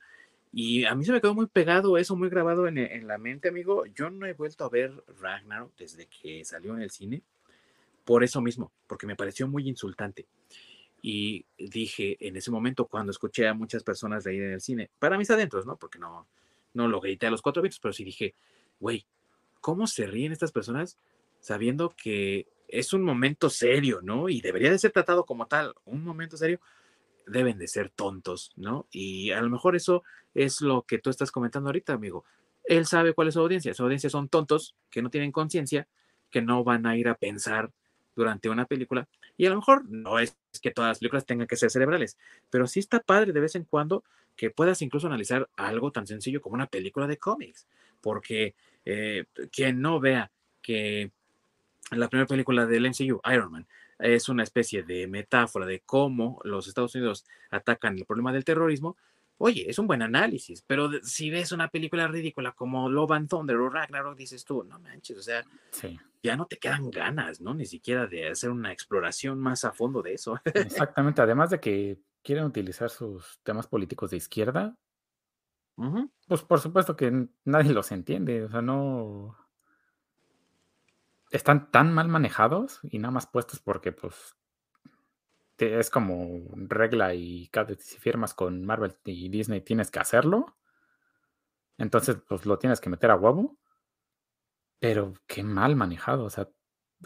Y 0.51 0.85
a 0.85 0.93
mí 0.93 1.03
se 1.03 1.11
me 1.11 1.19
quedó 1.19 1.33
muy 1.33 1.47
pegado 1.47 1.97
eso, 1.97 2.15
muy 2.15 2.29
grabado 2.29 2.67
en, 2.67 2.77
en 2.77 3.07
la 3.07 3.17
mente, 3.17 3.49
amigo. 3.49 3.85
Yo 3.87 4.09
no 4.09 4.25
he 4.27 4.33
vuelto 4.33 4.63
a 4.63 4.69
ver 4.69 5.03
Ragnarok 5.19 5.75
desde 5.75 6.07
que 6.07 6.45
salió 6.45 6.75
en 6.75 6.83
el 6.83 6.91
cine 6.91 7.23
por 8.05 8.23
eso 8.23 8.41
mismo, 8.41 8.71
porque 8.87 9.07
me 9.07 9.15
pareció 9.15 9.47
muy 9.47 9.67
insultante. 9.67 10.27
Y 11.05 11.45
dije 11.57 12.15
en 12.25 12.37
ese 12.37 12.49
momento, 12.49 12.85
cuando 12.85 13.11
escuché 13.11 13.45
a 13.45 13.53
muchas 13.53 13.83
personas 13.83 14.23
reír 14.23 14.43
en 14.43 14.53
el 14.53 14.61
cine, 14.61 14.89
para 14.99 15.17
mis 15.17 15.29
adentros, 15.29 15.65
¿no? 15.65 15.75
Porque 15.75 15.99
no, 15.99 16.27
no 16.73 16.87
lo 16.87 17.01
grité 17.01 17.27
a 17.27 17.29
los 17.29 17.41
cuatro 17.41 17.61
vientos, 17.61 17.81
pero 17.81 17.91
sí 17.91 18.05
dije, 18.05 18.35
güey, 18.79 19.05
¿cómo 19.59 19.85
se 19.85 20.07
ríen 20.07 20.31
estas 20.31 20.53
personas 20.53 20.97
sabiendo 21.41 21.89
que 21.89 22.47
es 22.69 22.93
un 22.93 23.03
momento 23.03 23.49
serio, 23.49 23.99
¿no? 24.01 24.29
Y 24.29 24.39
debería 24.39 24.71
de 24.71 24.79
ser 24.79 24.91
tratado 24.91 25.25
como 25.25 25.45
tal, 25.45 25.73
un 25.83 26.05
momento 26.05 26.37
serio, 26.37 26.61
deben 27.27 27.57
de 27.57 27.67
ser 27.67 27.89
tontos, 27.89 28.53
¿no? 28.55 28.87
Y 28.89 29.31
a 29.31 29.41
lo 29.41 29.49
mejor 29.49 29.75
eso 29.75 30.03
es 30.33 30.61
lo 30.61 30.83
que 30.83 30.99
tú 30.99 31.09
estás 31.09 31.31
comentando 31.31 31.67
ahorita, 31.67 31.91
amigo. 31.91 32.23
Él 32.63 32.85
sabe 32.85 33.13
cuál 33.13 33.27
es 33.27 33.33
su 33.33 33.41
audiencia. 33.41 33.73
Su 33.73 33.83
audiencia 33.83 34.09
son 34.09 34.29
tontos 34.29 34.73
que 34.89 35.01
no 35.01 35.09
tienen 35.09 35.33
conciencia, 35.33 35.85
que 36.31 36.41
no 36.41 36.63
van 36.63 36.85
a 36.87 36.95
ir 36.95 37.09
a 37.09 37.15
pensar 37.15 37.71
durante 38.15 38.49
una 38.49 38.65
película. 38.65 39.07
Y 39.37 39.45
a 39.45 39.49
lo 39.49 39.55
mejor 39.55 39.89
no 39.89 40.19
es 40.19 40.37
que 40.61 40.71
todas 40.71 40.89
las 40.89 40.99
películas 40.99 41.25
tengan 41.25 41.47
que 41.47 41.57
ser 41.57 41.71
cerebrales, 41.71 42.17
pero 42.49 42.67
sí 42.67 42.79
está 42.79 42.99
padre 42.99 43.33
de 43.33 43.39
vez 43.39 43.55
en 43.55 43.63
cuando 43.63 44.03
que 44.35 44.49
puedas 44.49 44.81
incluso 44.81 45.07
analizar 45.07 45.49
algo 45.55 45.91
tan 45.91 46.07
sencillo 46.07 46.41
como 46.41 46.55
una 46.55 46.67
película 46.67 47.07
de 47.07 47.17
cómics, 47.17 47.67
porque 48.01 48.55
eh, 48.85 49.25
quien 49.51 49.81
no 49.81 49.99
vea 49.99 50.31
que 50.61 51.11
la 51.91 52.07
primera 52.07 52.27
película 52.27 52.65
del 52.65 52.87
MCU, 52.87 53.21
Iron 53.31 53.51
Man, 53.51 53.67
es 53.99 54.29
una 54.29 54.43
especie 54.43 54.83
de 54.83 55.07
metáfora 55.07 55.65
de 55.65 55.81
cómo 55.81 56.39
los 56.43 56.67
Estados 56.67 56.95
Unidos 56.95 57.25
atacan 57.49 57.97
el 57.97 58.05
problema 58.05 58.33
del 58.33 58.43
terrorismo, 58.43 58.97
oye, 59.37 59.69
es 59.69 59.79
un 59.79 59.87
buen 59.87 60.01
análisis, 60.01 60.61
pero 60.61 60.89
si 61.01 61.29
ves 61.29 61.51
una 61.51 61.69
película 61.69 62.07
ridícula 62.07 62.53
como 62.53 62.89
Love 62.89 63.11
and 63.11 63.29
Thunder 63.29 63.57
o 63.57 63.69
Ragnarok, 63.69 64.17
dices 64.17 64.45
tú, 64.45 64.63
no 64.63 64.79
manches, 64.79 65.17
o 65.17 65.21
sea, 65.21 65.43
ya 66.21 66.35
no 66.35 66.45
te 66.45 66.57
quedan 66.57 66.89
ganas, 66.89 67.41
¿no? 67.41 67.53
Ni 67.53 67.65
siquiera 67.65 68.07
de 68.07 68.29
hacer 68.29 68.49
una 68.49 68.71
exploración 68.71 69.39
más 69.39 69.65
a 69.65 69.73
fondo 69.73 70.01
de 70.01 70.13
eso. 70.13 70.39
Exactamente, 70.45 71.21
además 71.21 71.49
de 71.49 71.59
que 71.59 71.99
quieren 72.23 72.45
utilizar 72.45 72.89
sus 72.89 73.39
temas 73.43 73.67
políticos 73.67 74.11
de 74.11 74.17
izquierda, 74.17 74.77
pues 76.27 76.41
por 76.43 76.59
supuesto 76.59 76.95
que 76.95 77.27
nadie 77.45 77.73
los 77.73 77.91
entiende, 77.91 78.43
o 78.43 78.49
sea, 78.49 78.61
no... 78.61 79.37
Están 81.31 81.71
tan 81.71 81.91
mal 81.91 82.07
manejados 82.09 82.79
y 82.83 82.99
nada 82.99 83.11
más 83.11 83.25
puestos 83.25 83.59
porque 83.59 83.91
pues 83.91 84.35
es 85.79 85.89
como 85.89 86.43
regla 86.55 87.13
y 87.13 87.47
cada 87.47 87.75
si 87.75 87.97
firmas 87.97 88.33
con 88.33 88.65
Marvel 88.65 88.95
y 89.05 89.29
Disney 89.29 89.61
tienes 89.61 89.91
que 89.91 89.99
hacerlo. 89.99 90.57
Entonces, 91.77 92.17
pues 92.27 92.45
lo 92.45 92.57
tienes 92.57 92.79
que 92.79 92.89
meter 92.89 93.11
a 93.11 93.15
huevo. 93.15 93.57
Pero 94.79 95.13
qué 95.27 95.43
mal 95.43 95.75
manejado. 95.75 96.25
O 96.25 96.29
sea, 96.29 96.49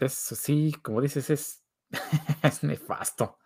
eso 0.00 0.34
sí, 0.34 0.74
como 0.82 1.00
dices, 1.00 1.30
es, 1.30 1.64
es 2.42 2.62
nefasto. 2.62 3.38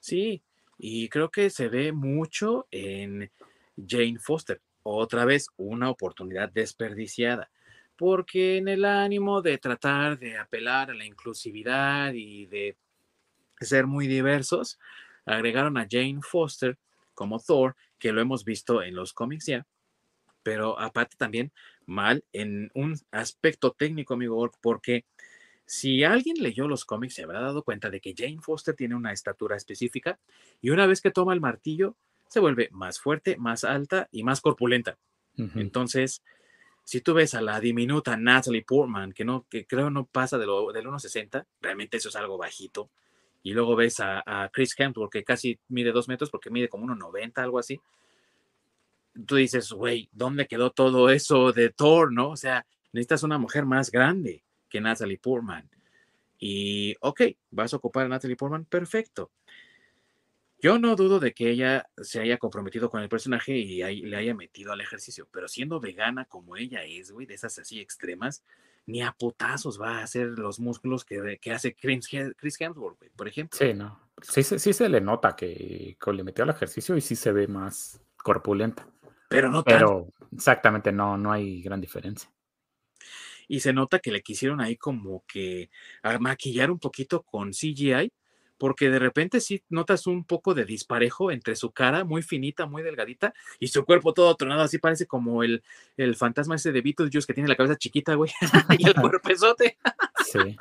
Sí, 0.00 0.42
y 0.78 1.08
creo 1.08 1.30
que 1.30 1.50
se 1.50 1.68
ve 1.68 1.92
mucho 1.92 2.66
en 2.70 3.30
Jane 3.76 4.18
Foster. 4.18 4.60
Otra 4.82 5.24
vez, 5.24 5.48
una 5.56 5.90
oportunidad 5.90 6.50
desperdiciada. 6.50 7.50
Porque 7.96 8.58
en 8.58 8.68
el 8.68 8.84
ánimo 8.84 9.42
de 9.42 9.58
tratar 9.58 10.18
de 10.18 10.38
apelar 10.38 10.90
a 10.90 10.94
la 10.94 11.04
inclusividad 11.04 12.12
y 12.14 12.46
de 12.46 12.76
ser 13.60 13.86
muy 13.86 14.06
diversos, 14.06 14.78
agregaron 15.24 15.76
a 15.78 15.86
Jane 15.90 16.20
Foster 16.22 16.78
como 17.14 17.40
Thor, 17.40 17.76
que 17.98 18.12
lo 18.12 18.20
hemos 18.20 18.44
visto 18.44 18.82
en 18.82 18.94
los 18.94 19.12
cómics 19.12 19.46
ya, 19.46 19.66
pero 20.42 20.78
aparte 20.78 21.16
también 21.16 21.52
mal 21.86 22.24
en 22.32 22.70
un 22.74 22.98
aspecto 23.10 23.72
técnico, 23.72 24.14
amigo, 24.14 24.50
porque 24.60 25.04
si 25.66 26.04
alguien 26.04 26.36
leyó 26.38 26.66
los 26.66 26.84
cómics 26.84 27.14
se 27.14 27.24
habrá 27.24 27.40
dado 27.40 27.62
cuenta 27.62 27.90
de 27.90 28.00
que 28.00 28.14
Jane 28.16 28.40
Foster 28.40 28.74
tiene 28.74 28.94
una 28.94 29.12
estatura 29.12 29.56
específica 29.56 30.18
y 30.62 30.70
una 30.70 30.86
vez 30.86 31.02
que 31.02 31.10
toma 31.10 31.34
el 31.34 31.40
martillo 31.40 31.96
se 32.28 32.40
vuelve 32.40 32.68
más 32.72 33.00
fuerte, 33.00 33.36
más 33.36 33.64
alta 33.64 34.08
y 34.10 34.22
más 34.22 34.40
corpulenta. 34.40 34.98
Entonces, 35.54 36.22
si 36.82 37.00
tú 37.00 37.14
ves 37.14 37.34
a 37.34 37.40
la 37.40 37.60
diminuta 37.60 38.16
Natalie 38.16 38.64
Portman, 38.64 39.12
que 39.12 39.24
no, 39.24 39.46
que 39.48 39.66
creo 39.66 39.90
no 39.90 40.06
pasa 40.06 40.36
de 40.36 40.46
lo, 40.46 40.72
del 40.72 40.86
1.60, 40.86 41.46
realmente 41.60 41.98
eso 41.98 42.08
es 42.08 42.16
algo 42.16 42.38
bajito, 42.38 42.90
y 43.48 43.52
luego 43.52 43.76
ves 43.76 43.98
a, 44.00 44.50
Chris 44.52 44.78
Hemsworth 44.78 45.10
que 45.10 45.24
casi 45.24 45.58
mide 45.68 45.90
dos 45.90 46.06
metros 46.06 46.28
porque 46.28 46.50
mide 46.50 46.68
como 46.68 46.84
1,90, 46.86 47.38
algo 47.38 47.58
así. 47.58 47.80
Tú 49.24 49.36
dices, 49.36 49.72
güey, 49.72 50.10
¿dónde 50.12 50.46
quedó 50.46 50.70
todo 50.70 51.08
eso 51.08 51.50
de 51.52 51.70
Thor, 51.70 52.12
no? 52.12 52.28
O 52.28 52.36
sea, 52.36 52.66
necesitas 52.92 53.22
una 53.22 53.38
mujer 53.38 53.64
más 53.64 53.90
grande 53.90 54.44
que 54.68 54.82
Natalie 54.82 55.16
Portman. 55.16 55.66
Y, 56.38 56.94
ok, 57.00 57.22
vas 57.50 57.72
a 57.72 57.78
ocupar 57.78 58.04
a 58.04 58.10
Natalie 58.10 58.36
Portman, 58.36 58.66
perfecto. 58.66 59.30
Yo 60.60 60.78
no 60.78 60.94
dudo 60.94 61.18
de 61.18 61.32
que 61.32 61.48
ella 61.48 61.88
se 61.96 62.20
haya 62.20 62.36
comprometido 62.36 62.90
con 62.90 63.00
el 63.00 63.08
personaje 63.08 63.56
y 63.56 63.78
le 64.02 64.16
haya 64.18 64.34
metido 64.34 64.72
al 64.72 64.82
ejercicio, 64.82 65.26
pero 65.32 65.48
siendo 65.48 65.80
vegana 65.80 66.26
como 66.26 66.58
ella 66.58 66.84
es, 66.84 67.12
güey, 67.12 67.26
de 67.26 67.32
esas 67.32 67.58
así 67.58 67.80
extremas, 67.80 68.44
ni 68.88 69.02
a 69.02 69.12
putazos 69.12 69.78
va 69.80 69.98
a 69.98 70.02
hacer 70.02 70.28
los 70.28 70.58
músculos 70.58 71.04
que, 71.04 71.38
que 71.40 71.52
hace 71.52 71.76
Chris, 71.76 72.08
Hemsworth, 72.10 72.98
por 73.14 73.28
ejemplo. 73.28 73.58
Sí, 73.58 73.74
no. 73.74 74.00
Sí, 74.22 74.42
sí, 74.42 74.72
se 74.72 74.88
le 74.88 75.02
nota 75.02 75.36
que, 75.36 75.96
le 76.10 76.24
metió 76.24 76.42
al 76.42 76.50
ejercicio 76.50 76.96
y 76.96 77.02
sí 77.02 77.14
se 77.14 77.30
ve 77.30 77.46
más 77.46 78.00
corpulenta. 78.16 78.88
Pero 79.28 79.50
no 79.50 79.62
Pero 79.62 80.08
exactamente, 80.32 80.90
no, 80.90 81.18
no 81.18 81.30
hay 81.30 81.60
gran 81.60 81.82
diferencia. 81.82 82.32
Y 83.46 83.60
se 83.60 83.74
nota 83.74 83.98
que 83.98 84.10
le 84.10 84.22
quisieron 84.22 84.60
ahí 84.60 84.76
como 84.76 85.22
que 85.28 85.70
maquillar 86.18 86.70
un 86.70 86.78
poquito 86.78 87.22
con 87.22 87.50
CGI 87.50 88.10
porque 88.58 88.90
de 88.90 88.98
repente 88.98 89.40
sí 89.40 89.62
notas 89.68 90.06
un 90.06 90.24
poco 90.24 90.54
de 90.54 90.64
disparejo 90.64 91.30
entre 91.30 91.56
su 91.56 91.70
cara 91.70 92.04
muy 92.04 92.22
finita, 92.22 92.66
muy 92.66 92.82
delgadita, 92.82 93.32
y 93.58 93.68
su 93.68 93.84
cuerpo 93.84 94.12
todo 94.12 94.34
tronado, 94.34 94.62
así 94.62 94.78
parece 94.78 95.06
como 95.06 95.42
el, 95.42 95.62
el 95.96 96.16
fantasma 96.16 96.56
ese 96.56 96.72
de 96.72 96.82
Beetlejuice 96.82 97.26
que 97.26 97.34
tiene 97.34 97.48
la 97.48 97.56
cabeza 97.56 97.76
chiquita, 97.76 98.14
güey, 98.14 98.30
y 98.78 98.86
el 98.86 98.94
cuerpezote. 99.00 99.78
sí. 100.24 100.56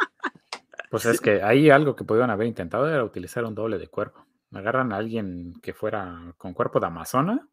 Pues 0.90 1.06
es 1.06 1.22
que 1.22 1.42
ahí 1.44 1.70
algo 1.70 1.96
que 1.96 2.04
pudieron 2.04 2.30
haber 2.30 2.48
intentado 2.48 2.90
era 2.90 3.04
utilizar 3.04 3.44
un 3.46 3.56
doble 3.56 3.78
de 3.78 3.88
cuerpo. 3.88 4.26
Agarran 4.52 4.94
a 4.94 4.98
alguien 4.98 5.54
que 5.62 5.74
fuera 5.74 6.34
con 6.38 6.54
cuerpo 6.54 6.80
de 6.80 6.88
amazona 6.88 7.48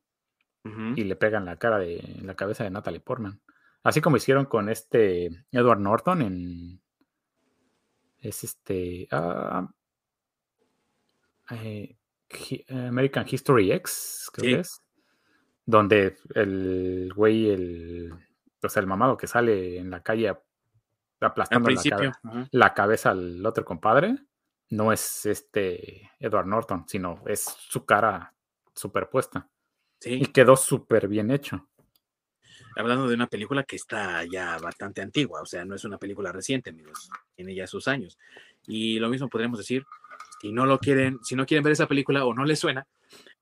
y 0.96 1.04
le 1.04 1.14
pegan 1.16 1.44
la 1.44 1.58
cara 1.58 1.78
de 1.78 2.20
la 2.22 2.34
cabeza 2.34 2.64
de 2.64 2.70
Natalie 2.70 3.00
Portman. 3.00 3.38
Así 3.82 4.00
como 4.00 4.16
hicieron 4.16 4.46
con 4.46 4.70
este 4.70 5.44
Edward 5.52 5.80
Norton 5.80 6.22
en 6.22 6.80
es 8.18 8.44
este 8.44 9.06
ah, 9.10 9.68
eh, 11.50 11.96
American 12.68 13.26
History 13.28 13.72
X, 13.72 14.30
creo 14.32 14.56
que 14.56 14.60
es. 14.60 14.82
Donde 15.66 16.16
el 16.34 17.10
güey, 17.14 17.50
el, 17.50 18.12
o 18.62 18.68
sea, 18.68 18.80
el 18.80 18.86
mamado 18.86 19.16
que 19.16 19.26
sale 19.26 19.78
en 19.78 19.90
la 19.90 20.02
calle 20.02 20.34
aplastando 21.20 21.70
la, 22.50 22.74
cabeza 22.74 23.10
al 23.10 23.44
otro 23.46 23.64
compadre, 23.64 24.16
no 24.70 24.92
es 24.92 25.24
este 25.24 26.10
Edward 26.18 26.46
Norton, 26.46 26.84
sino 26.86 27.22
es 27.26 27.44
su 27.44 27.86
cara 27.86 28.34
superpuesta. 28.74 29.48
Y 30.04 30.26
quedó 30.26 30.54
súper 30.54 31.08
bien 31.08 31.30
hecho. 31.30 31.66
Hablando 32.76 33.08
de 33.08 33.14
una 33.14 33.28
película 33.28 33.62
que 33.62 33.76
está 33.76 34.24
ya 34.24 34.58
bastante 34.58 35.00
antigua, 35.00 35.40
o 35.40 35.46
sea, 35.46 35.64
no 35.64 35.74
es 35.76 35.84
una 35.84 35.96
película 35.96 36.32
reciente, 36.32 36.70
amigos, 36.70 37.08
tiene 37.34 37.54
ya 37.54 37.66
sus 37.66 37.88
años. 37.88 38.18
Y 38.66 38.98
lo 38.98 39.08
mismo 39.08 39.28
podríamos 39.28 39.58
decir 39.58 39.86
si 40.44 40.52
no 40.52 40.66
lo 40.66 40.78
quieren, 40.78 41.20
si 41.22 41.36
no 41.36 41.46
quieren 41.46 41.64
ver 41.64 41.72
esa 41.72 41.88
película 41.88 42.26
o 42.26 42.34
no 42.34 42.44
les 42.44 42.58
suena, 42.58 42.86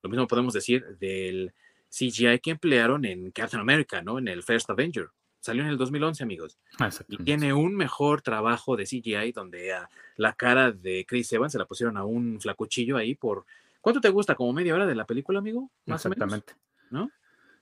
lo 0.03 0.09
mismo 0.09 0.29
podemos 0.29 0.55
decir 0.55 0.85
del 1.01 1.53
CGI 1.91 2.39
que 2.39 2.53
emplearon 2.53 3.05
en 3.05 3.33
Captain 3.33 3.61
America, 3.61 4.03
¿no? 4.03 4.21
En 4.21 4.29
el 4.29 4.45
First 4.45 4.71
Avenger. 4.71 5.09
Salió 5.41 5.65
en 5.65 5.69
el 5.71 5.77
2011, 5.77 6.23
amigos. 6.23 6.61
Ah, 6.79 6.91
y 7.09 7.17
tiene 7.25 7.53
un 7.53 7.75
mejor 7.75 8.23
trabajo 8.23 8.77
de 8.77 8.85
CGI 8.85 9.33
donde 9.33 9.73
a 9.73 9.89
la 10.15 10.35
cara 10.35 10.71
de 10.71 11.05
Chris 11.05 11.33
Evans 11.33 11.51
se 11.51 11.59
la 11.59 11.67
pusieron 11.67 11.97
a 11.97 12.05
un 12.05 12.41
flacuchillo 12.41 12.97
ahí 12.97 13.17
por... 13.17 13.47
¿Cuánto 13.81 14.01
te 14.01 14.09
gusta? 14.09 14.37
¿Como 14.37 14.53
media 14.53 14.73
hora 14.73 14.87
de 14.87 14.95
la 14.95 15.05
película, 15.05 15.41
amigo? 15.41 15.73
Más 15.87 16.07
Exactamente. 16.07 16.53
O 16.53 16.95
menos, 16.95 17.09
¿No? 17.09 17.11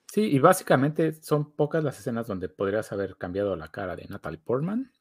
Sí, 0.05 0.21
y 0.21 0.37
básicamente 0.37 1.15
son 1.15 1.53
pocas 1.53 1.83
las 1.83 1.97
escenas 1.97 2.27
donde 2.27 2.47
podrías 2.47 2.91
haber 2.91 3.17
cambiado 3.17 3.55
la 3.55 3.69
cara 3.69 3.95
de 3.95 4.05
Natalie 4.07 4.37
Portman 4.37 4.91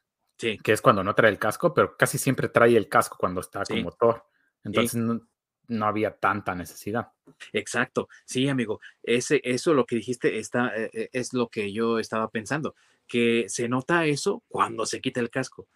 Sí. 0.40 0.56
Que 0.56 0.72
es 0.72 0.80
cuando 0.80 1.04
no 1.04 1.14
trae 1.14 1.30
el 1.30 1.38
casco, 1.38 1.74
pero 1.74 1.98
casi 1.98 2.16
siempre 2.16 2.48
trae 2.48 2.74
el 2.74 2.88
casco 2.88 3.18
cuando 3.20 3.42
está 3.42 3.62
como 3.62 3.92
Thor. 3.92 4.24
Entonces 4.64 5.00
no, 5.68 5.86
había 5.86 6.16
tanta 6.16 6.54
necesidad. 6.54 7.08
Exacto. 7.52 8.08
Sí, 8.24 8.48
amigo. 8.48 8.80
Ese, 9.02 9.40
eso 9.44 9.74
lo 9.74 9.86
que 9.86 9.96
dijiste 9.96 10.38
está, 10.38 10.74
eh, 10.76 10.90
eh, 10.92 11.08
es 11.12 11.32
lo 11.32 11.48
que 11.48 11.72
yo 11.72 11.98
estaba 11.98 12.28
pensando. 12.28 12.74
Que 13.06 13.46
se 13.48 13.68
nota 13.68 14.06
eso 14.06 14.42
cuando 14.48 14.86
se 14.86 15.00
quita 15.00 15.20
el 15.20 15.30
casco 15.30 15.66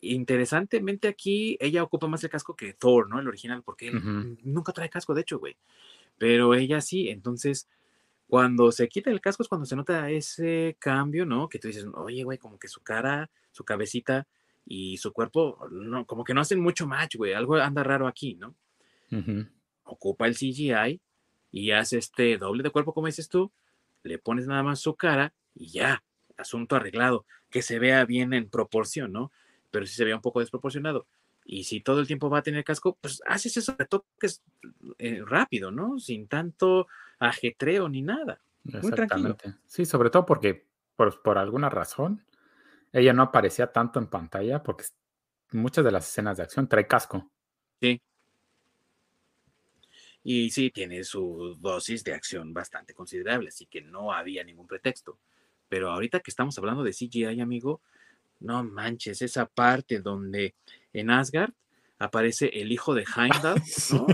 interesantemente 0.00 1.08
aquí 1.08 1.56
ella 1.60 1.82
ocupa 1.82 2.06
más 2.06 2.22
el 2.24 2.30
casco 2.30 2.54
que 2.54 2.74
Thor, 2.74 3.08
¿no? 3.08 3.18
El 3.18 3.28
original, 3.28 3.62
porque 3.62 3.90
nunca 3.90 4.72
trae 4.72 4.90
casco, 4.90 5.14
de 5.14 5.22
hecho, 5.22 5.38
güey. 5.38 5.56
Pero 6.18 6.54
ella 6.54 6.80
sí, 6.80 7.08
entonces 7.08 7.68
cuando 8.28 8.72
se 8.72 8.88
quita 8.88 9.10
el 9.10 9.20
casco 9.20 9.42
es 9.42 9.48
cuando 9.48 9.66
se 9.66 9.76
nota 9.76 10.10
ese 10.10 10.76
cambio, 10.78 11.26
¿no? 11.26 11.48
Que 11.48 11.58
tú 11.58 11.68
dices, 11.68 11.86
oye, 11.94 12.24
güey, 12.24 12.38
como 12.38 12.58
que 12.58 12.68
su 12.68 12.80
cara, 12.82 13.30
su 13.52 13.64
cabecita 13.64 14.26
y 14.66 14.96
su 14.96 15.12
cuerpo, 15.12 15.68
no, 15.70 16.04
como 16.06 16.24
que 16.24 16.34
no 16.34 16.40
hacen 16.40 16.60
mucho 16.60 16.86
match, 16.88 17.14
güey. 17.16 17.32
Algo 17.32 17.54
anda 17.56 17.84
raro 17.84 18.08
aquí, 18.08 18.34
¿no? 18.34 18.54
Ocupa 19.84 20.26
el 20.26 20.34
CGI 20.34 21.00
y 21.52 21.70
hace 21.70 21.98
este 21.98 22.36
doble 22.36 22.64
de 22.64 22.70
cuerpo, 22.70 22.92
como 22.92 23.06
dices 23.06 23.28
tú, 23.28 23.52
le 24.02 24.18
pones 24.18 24.48
nada 24.48 24.64
más 24.64 24.80
su 24.80 24.96
cara 24.96 25.32
y 25.54 25.68
ya, 25.68 26.02
asunto 26.36 26.74
arreglado, 26.74 27.24
que 27.48 27.62
se 27.62 27.78
vea 27.78 28.04
bien 28.04 28.34
en 28.34 28.50
proporción, 28.50 29.12
¿no? 29.12 29.30
Pero 29.70 29.86
sí 29.86 29.94
se 29.94 30.04
vea 30.04 30.16
un 30.16 30.22
poco 30.22 30.40
desproporcionado. 30.40 31.06
Y 31.44 31.64
si 31.64 31.80
todo 31.80 32.00
el 32.00 32.08
tiempo 32.08 32.28
va 32.28 32.38
a 32.38 32.42
tener 32.42 32.64
casco, 32.64 32.98
pues 33.00 33.22
haces 33.24 33.56
eso 33.56 33.76
retoques 33.78 34.42
eh, 34.98 35.22
rápido, 35.24 35.70
¿no? 35.70 36.00
Sin 36.00 36.26
tanto 36.26 36.88
ajetreo 37.20 37.88
ni 37.88 38.02
nada. 38.02 38.40
Muy 38.64 38.90
tranquilo. 38.90 39.36
Sí, 39.66 39.86
sobre 39.86 40.10
todo 40.10 40.26
porque 40.26 40.66
por, 40.96 41.22
por, 41.22 41.38
alguna 41.38 41.68
razón 41.68 42.24
ella 43.00 43.12
no 43.12 43.22
aparecía 43.22 43.72
tanto 43.72 43.98
en 43.98 44.06
pantalla 44.06 44.62
porque 44.62 44.84
muchas 45.52 45.84
de 45.84 45.92
las 45.92 46.08
escenas 46.08 46.36
de 46.36 46.44
acción 46.44 46.68
trae 46.68 46.86
casco. 46.86 47.30
Sí. 47.80 48.00
Y 50.24 50.50
sí, 50.50 50.70
tiene 50.70 51.04
su 51.04 51.56
dosis 51.60 52.02
de 52.02 52.14
acción 52.14 52.52
bastante 52.52 52.94
considerable, 52.94 53.48
así 53.48 53.66
que 53.66 53.80
no 53.80 54.12
había 54.12 54.42
ningún 54.42 54.66
pretexto. 54.66 55.18
Pero 55.68 55.90
ahorita 55.90 56.20
que 56.20 56.30
estamos 56.30 56.58
hablando 56.58 56.82
de 56.82 56.92
CGI, 56.92 57.40
amigo, 57.40 57.80
no 58.40 58.64
manches, 58.64 59.22
esa 59.22 59.46
parte 59.46 60.00
donde 60.00 60.54
en 60.92 61.10
Asgard 61.10 61.52
aparece 61.98 62.46
el 62.54 62.72
hijo 62.72 62.94
de 62.94 63.04
Heimdall, 63.16 63.62
¿no? 63.92 64.06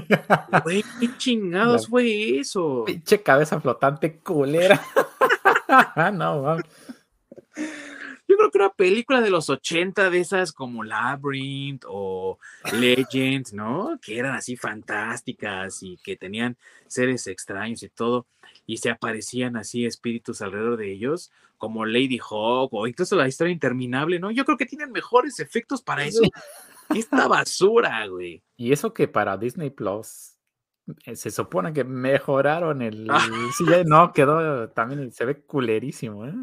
Güey, 0.64 0.84
¿qué 1.00 1.16
chingados 1.18 1.88
fue 1.88 2.38
eso? 2.38 2.84
Pinche 2.84 3.22
cabeza 3.22 3.60
flotante 3.60 4.18
culera. 4.18 4.80
no, 6.12 6.58
Yo 8.32 8.38
creo 8.38 8.50
que 8.50 8.58
una 8.58 8.70
película 8.70 9.20
de 9.20 9.28
los 9.28 9.50
80 9.50 10.08
de 10.08 10.20
esas 10.20 10.52
como 10.52 10.84
Labyrinth 10.84 11.84
o 11.86 12.38
Legend, 12.72 13.52
¿no? 13.52 13.98
Que 14.00 14.18
eran 14.18 14.34
así 14.34 14.56
fantásticas 14.56 15.82
y 15.82 15.98
que 15.98 16.16
tenían 16.16 16.56
seres 16.86 17.26
extraños 17.26 17.82
y 17.82 17.90
todo, 17.90 18.24
y 18.66 18.78
se 18.78 18.88
aparecían 18.88 19.58
así 19.58 19.84
espíritus 19.84 20.40
alrededor 20.40 20.78
de 20.78 20.92
ellos, 20.92 21.30
como 21.58 21.84
Lady 21.84 22.18
Hawk 22.18 22.72
o 22.72 22.86
incluso 22.86 23.16
la 23.16 23.28
historia 23.28 23.52
interminable, 23.52 24.18
¿no? 24.18 24.30
Yo 24.30 24.46
creo 24.46 24.56
que 24.56 24.64
tienen 24.64 24.92
mejores 24.92 25.38
efectos 25.38 25.82
para 25.82 26.06
eso 26.06 26.22
esta 26.88 27.28
basura, 27.28 28.06
güey. 28.06 28.42
Y 28.56 28.72
eso 28.72 28.94
que 28.94 29.08
para 29.08 29.36
Disney 29.36 29.68
Plus 29.68 30.38
eh, 31.04 31.16
se 31.16 31.30
supone 31.30 31.74
que 31.74 31.84
mejoraron 31.84 32.80
el. 32.80 33.08
Sí, 33.58 33.64
no, 33.84 34.10
quedó 34.14 34.70
también, 34.70 35.12
se 35.12 35.26
ve 35.26 35.42
culerísimo, 35.42 36.24
¿eh? 36.24 36.34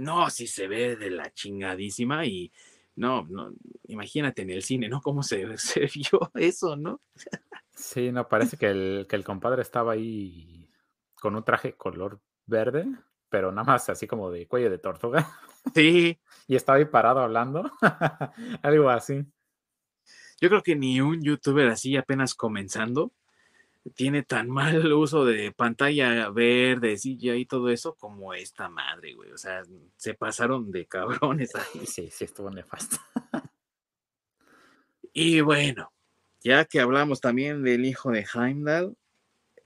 No, 0.00 0.30
sí 0.30 0.46
se 0.46 0.66
ve 0.66 0.96
de 0.96 1.10
la 1.10 1.32
chingadísima 1.32 2.24
y 2.26 2.52
no, 2.96 3.26
no, 3.28 3.52
imagínate 3.84 4.42
en 4.42 4.50
el 4.50 4.62
cine, 4.62 4.88
¿no? 4.88 5.00
Cómo 5.00 5.22
se, 5.22 5.56
se 5.58 5.80
vio 5.80 6.30
eso, 6.34 6.76
¿no? 6.76 7.00
Sí, 7.74 8.12
no, 8.12 8.28
parece 8.28 8.56
que 8.56 8.66
el, 8.66 9.06
que 9.08 9.16
el 9.16 9.24
compadre 9.24 9.62
estaba 9.62 9.92
ahí 9.92 10.68
con 11.14 11.36
un 11.36 11.44
traje 11.44 11.74
color 11.76 12.20
verde, 12.46 12.86
pero 13.28 13.52
nada 13.52 13.64
más 13.64 13.88
así 13.88 14.06
como 14.06 14.30
de 14.30 14.46
cuello 14.46 14.70
de 14.70 14.78
tortuga. 14.78 15.28
Sí. 15.74 16.18
y 16.48 16.56
estaba 16.56 16.78
ahí 16.78 16.86
parado 16.86 17.20
hablando, 17.20 17.70
algo 18.62 18.88
así. 18.88 19.26
Yo 20.40 20.48
creo 20.48 20.62
que 20.62 20.74
ni 20.74 21.02
un 21.02 21.22
youtuber 21.22 21.68
así 21.68 21.98
apenas 21.98 22.34
comenzando 22.34 23.12
tiene 23.94 24.22
tan 24.22 24.48
mal 24.50 24.92
uso 24.92 25.24
de 25.24 25.52
pantalla 25.52 26.28
verde, 26.30 26.96
silla 26.96 27.34
y 27.36 27.46
todo 27.46 27.68
eso 27.70 27.94
como 27.94 28.34
esta 28.34 28.68
madre, 28.68 29.14
güey. 29.14 29.32
O 29.32 29.38
sea, 29.38 29.62
se 29.96 30.14
pasaron 30.14 30.70
de 30.70 30.86
cabrones 30.86 31.54
ahí. 31.54 31.86
Sí, 31.86 32.08
sí, 32.10 32.24
estuvo 32.24 32.50
nefasto. 32.50 32.96
y 35.12 35.40
bueno, 35.40 35.92
ya 36.40 36.64
que 36.64 36.80
hablamos 36.80 37.20
también 37.20 37.62
del 37.62 37.84
hijo 37.84 38.10
de 38.10 38.26
Heimdall, 38.34 38.96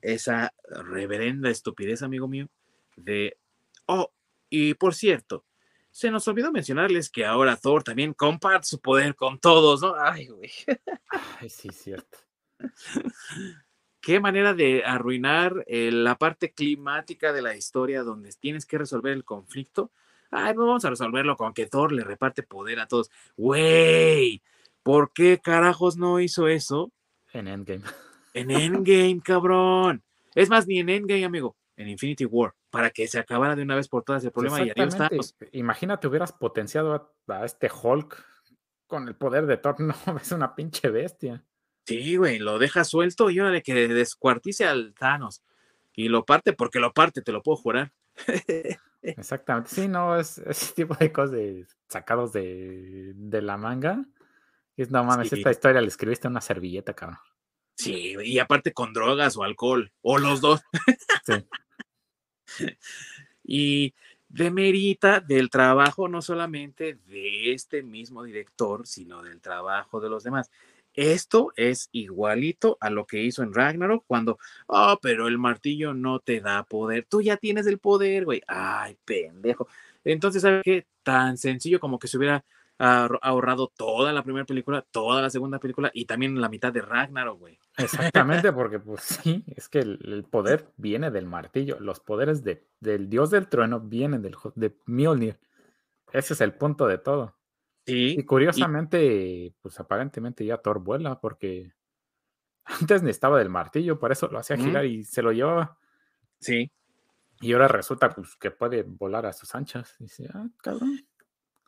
esa 0.01 0.53
reverenda 0.69 1.51
estupidez, 1.51 2.03
amigo 2.03 2.29
mío, 2.29 2.49
de, 2.97 3.39
oh, 3.87 4.13
y 4.51 4.75
por 4.75 4.95
cierto, 4.95 5.45
se 5.91 6.11
nos 6.11 6.27
olvidó 6.27 6.51
mencionarles 6.51 7.09
que 7.09 7.25
ahora 7.25 7.57
Thor 7.57 7.85
también 7.85 8.15
comparte 8.15 8.67
su 8.67 8.81
poder 8.81 9.15
con 9.15 9.39
todos, 9.39 9.81
¿no? 9.81 9.95
Ay, 9.97 10.27
güey. 10.27 10.51
Ay, 11.41 11.49
sí, 11.49 11.71
cierto. 11.71 12.19
Qué 14.05 14.21
manera 14.21 14.53
de 14.53 14.85
arruinar 14.85 15.65
eh, 15.67 15.91
la 15.91 16.17
parte 16.17 16.53
climática 16.53 17.33
de 17.33 17.41
la 17.41 17.57
historia 17.57 18.03
donde 18.03 18.31
tienes 18.39 18.67
que 18.67 18.77
resolver 18.77 19.13
el 19.13 19.25
conflicto. 19.25 19.91
Ay, 20.31 20.53
pues 20.53 20.67
vamos 20.67 20.85
a 20.85 20.91
resolverlo 20.91 21.37
con 21.37 21.55
que 21.55 21.67
Thor 21.67 21.91
le 21.91 22.05
reparte 22.05 22.43
poder 22.43 22.81
a 22.81 22.87
todos. 22.87 23.11
Güey, 23.37 24.43
¿por 24.83 25.13
qué 25.13 25.41
carajos 25.43 25.97
no 25.97 26.21
hizo 26.21 26.49
eso? 26.49 26.93
En 27.33 27.49
Endgame. 27.49 27.85
En 28.35 28.51
Endgame, 28.51 29.21
cabrón. 29.25 30.03
Es 30.35 30.51
más, 30.51 30.67
ni 30.67 30.81
en 30.81 30.91
Endgame, 30.91 31.25
amigo, 31.25 31.57
en 31.77 31.89
Infinity 31.89 32.27
War 32.27 32.53
para 32.75 32.91
que 32.91 33.07
se 33.07 33.21
acabara 33.21 33.55
de 33.55 33.63
una 33.63 33.77
vez 33.77 33.87
por 33.87 34.03
todas 34.03 34.25
el 34.25 34.33
problema 34.33 34.61
y 34.61 34.73
estamos. 34.75 35.37
Imagínate, 35.53 36.09
hubieras 36.09 36.33
potenciado 36.33 37.15
a, 37.29 37.45
este 37.45 37.71
Hulk 37.71 38.23
con 38.89 39.07
el 39.07 39.15
poder 39.15 39.47
de 39.47 39.57
Thor, 39.57 39.77
no, 39.81 39.95
es 40.21 40.33
una 40.33 40.57
pinche 40.57 40.91
bestia. 40.91 41.45
Sí, 41.85 42.17
güey, 42.17 42.39
lo 42.39 42.59
deja 42.59 42.85
suelto 42.85 43.31
y 43.31 43.41
órale 43.41 43.63
que 43.63 43.89
descuartice 43.89 44.65
al 44.65 44.95
Thanos. 44.95 45.43
Y 45.95 46.09
lo 46.09 46.25
parte 46.25 46.53
porque 46.53 46.81
lo 46.81 46.93
parte, 46.93 47.23
te 47.23 47.33
lo 47.33 47.43
puedo 47.43 47.57
jurar. 47.57 47.93
Exactamente, 49.03 49.71
sí, 49.71 49.87
no, 49.87 50.19
es 50.19 50.39
ese 50.39 50.73
tipo 50.75 50.95
de 50.95 51.13
cosas 51.13 51.37
sacados 51.89 52.33
de, 52.33 53.15
la 53.31 53.57
manga. 53.57 54.05
Es 54.77 54.91
no 54.91 55.05
mames, 55.05 55.33
esta 55.33 55.51
historia 55.51 55.81
la 55.81 55.89
escribiste 55.89 56.27
en 56.27 56.33
una 56.33 56.41
servilleta, 56.41 56.95
cabrón. 56.95 57.19
Sí, 57.77 58.15
y 58.25 58.39
aparte 58.39 58.73
con 58.73 58.93
drogas 58.93 59.37
o 59.37 59.45
alcohol, 59.45 59.93
o 60.01 60.19
los 60.19 60.41
dos. 60.41 60.63
sí. 61.27 61.35
y 63.45 63.95
demerita 64.29 65.21
del 65.21 65.51
trabajo 65.51 66.09
no 66.09 66.23
solamente 66.23 66.99
de 67.07 67.53
este 67.53 67.83
mismo 67.83 68.25
director, 68.25 68.87
sino 68.87 69.23
del 69.23 69.41
trabajo 69.41 70.01
de 70.01 70.09
los 70.09 70.25
demás. 70.25 70.51
Esto 70.95 71.53
es 71.57 71.89
igualito 71.93 72.79
a 72.81 72.89
lo 72.89 73.07
que 73.07 73.23
hizo 73.23 73.43
en 73.43 73.53
Ragnarok 73.53 74.05
cuando, 74.07 74.39
oh, 74.67 74.99
pero 75.03 75.29
el 75.29 75.39
martillo 75.39 75.93
no 75.93 76.21
te 76.21 76.41
da 76.41 76.63
poder. 76.65 77.07
Tú 77.09 77.21
ya 77.21 77.37
tienes 77.37 77.67
el 77.67 77.79
poder, 77.79 78.25
güey. 78.25 78.43
Ay, 78.47 78.97
pendejo. 79.05 79.69
Entonces, 80.05 80.43
¿sabes 80.43 80.63
qué? 80.63 80.87
Tan 81.03 81.37
sencillo 81.37 81.81
como 81.81 81.99
que 81.99 82.09
se 82.09 82.17
hubiera 82.17 82.45
ahorrado 82.79 83.73
toda 83.77 84.13
la 84.13 84.23
primera 84.23 84.45
película, 84.45 84.85
toda 84.91 85.23
la 85.23 85.31
segunda 85.31 85.59
película 85.59 85.91
y 85.95 86.07
también 86.07 86.41
la 86.41 86.49
mitad 86.49 86.73
de 86.73 86.83
Ragnarok, 86.83 87.39
güey. 87.39 87.59
Exactamente, 87.77 88.53
porque 88.53 88.79
pues 88.79 89.03
sí, 89.03 89.45
es 89.47 89.69
que 89.69 89.79
el, 89.81 90.27
poder 90.29 90.69
viene 90.77 91.11
del 91.11 91.27
martillo, 91.27 91.79
los 91.81 92.01
poderes 92.01 92.43
de, 92.43 92.67
del 92.81 93.09
dios 93.09 93.31
del 93.31 93.49
trueno 93.49 93.81
vienen 93.81 94.23
del, 94.23 94.37
de 94.55 94.77
Mjolnir. 94.87 95.39
Ese 96.13 96.35
es 96.35 96.41
el 96.41 96.53
punto 96.55 96.87
de 96.87 96.99
todo. 96.99 97.37
Sí. 97.87 98.17
Y 98.19 98.25
curiosamente, 98.25 99.53
pues 99.61 99.79
aparentemente 99.79 100.45
ya 100.45 100.59
Thor 100.59 100.81
vuela 100.81 101.21
porque 101.21 101.73
antes 102.65 103.03
necesitaba 103.03 103.39
del 103.39 103.51
martillo, 103.51 103.99
por 103.99 104.13
eso 104.13 104.29
lo 104.29 104.39
hacía 104.39 104.57
girar 104.57 104.87
y 104.87 105.05
se 105.05 105.23
lo 105.23 105.33
llevaba. 105.33 105.79
Sí. 106.41 106.71
Y 107.41 107.53
ahora 107.53 107.69
resulta 107.69 108.11
pues, 108.11 108.37
que 108.37 108.51
puede 108.51 108.83
volar 108.83 109.27
a 109.27 109.33
sus 109.33 109.55
anchas. 109.55 109.97
Y 109.99 110.05
dice, 110.05 110.29
ah, 110.33 110.49
cabrón. 110.63 111.05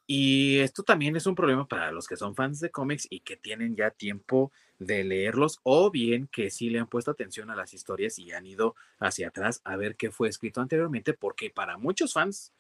Y 0.07 0.59
esto 0.61 0.85
también 0.85 1.17
es 1.17 1.27
un 1.27 1.35
problema 1.35 1.67
para 1.67 1.91
los 1.91 2.07
que 2.07 2.17
son 2.17 2.37
fans 2.37 2.61
de 2.61 2.71
cómics 2.71 3.09
y 3.11 3.21
que 3.21 3.37
tienen 3.37 3.75
ya 3.75 3.91
tiempo 3.91 4.53
de 4.79 5.03
leerlos 5.03 5.59
o 5.65 5.91
bien 5.91 6.29
que 6.29 6.51
sí 6.51 6.71
le 6.71 6.79
han 6.79 6.87
puesto 6.87 7.11
atención 7.11 7.51
a 7.51 7.57
las 7.57 7.75
historias 7.75 8.19
y 8.21 8.31
han 8.31 8.47
ido 8.47 8.77
hacia 9.01 9.29
atrás 9.29 9.61
a 9.65 9.75
ver 9.77 9.97
qué 9.97 10.13
fue 10.13 10.29
escrito 10.29 10.61
anteriormente, 10.61 11.13
porque 11.13 11.51
para 11.51 11.77
muchos 11.77 12.13
fans 12.13 12.53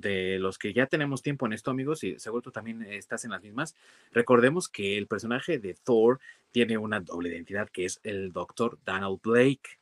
de 0.00 0.38
los 0.38 0.58
que 0.58 0.72
ya 0.72 0.86
tenemos 0.86 1.22
tiempo 1.22 1.46
en 1.46 1.52
esto, 1.52 1.70
amigos, 1.70 2.04
y 2.04 2.18
seguro 2.18 2.42
tú 2.42 2.50
también 2.50 2.82
estás 2.82 3.24
en 3.24 3.30
las 3.30 3.42
mismas, 3.42 3.74
recordemos 4.12 4.68
que 4.68 4.98
el 4.98 5.06
personaje 5.06 5.58
de 5.58 5.74
Thor 5.74 6.20
tiene 6.52 6.78
una 6.78 7.00
doble 7.00 7.30
identidad 7.30 7.68
que 7.68 7.84
es 7.84 8.00
el 8.02 8.32
doctor 8.32 8.78
Donald 8.84 9.20
Blake 9.22 9.78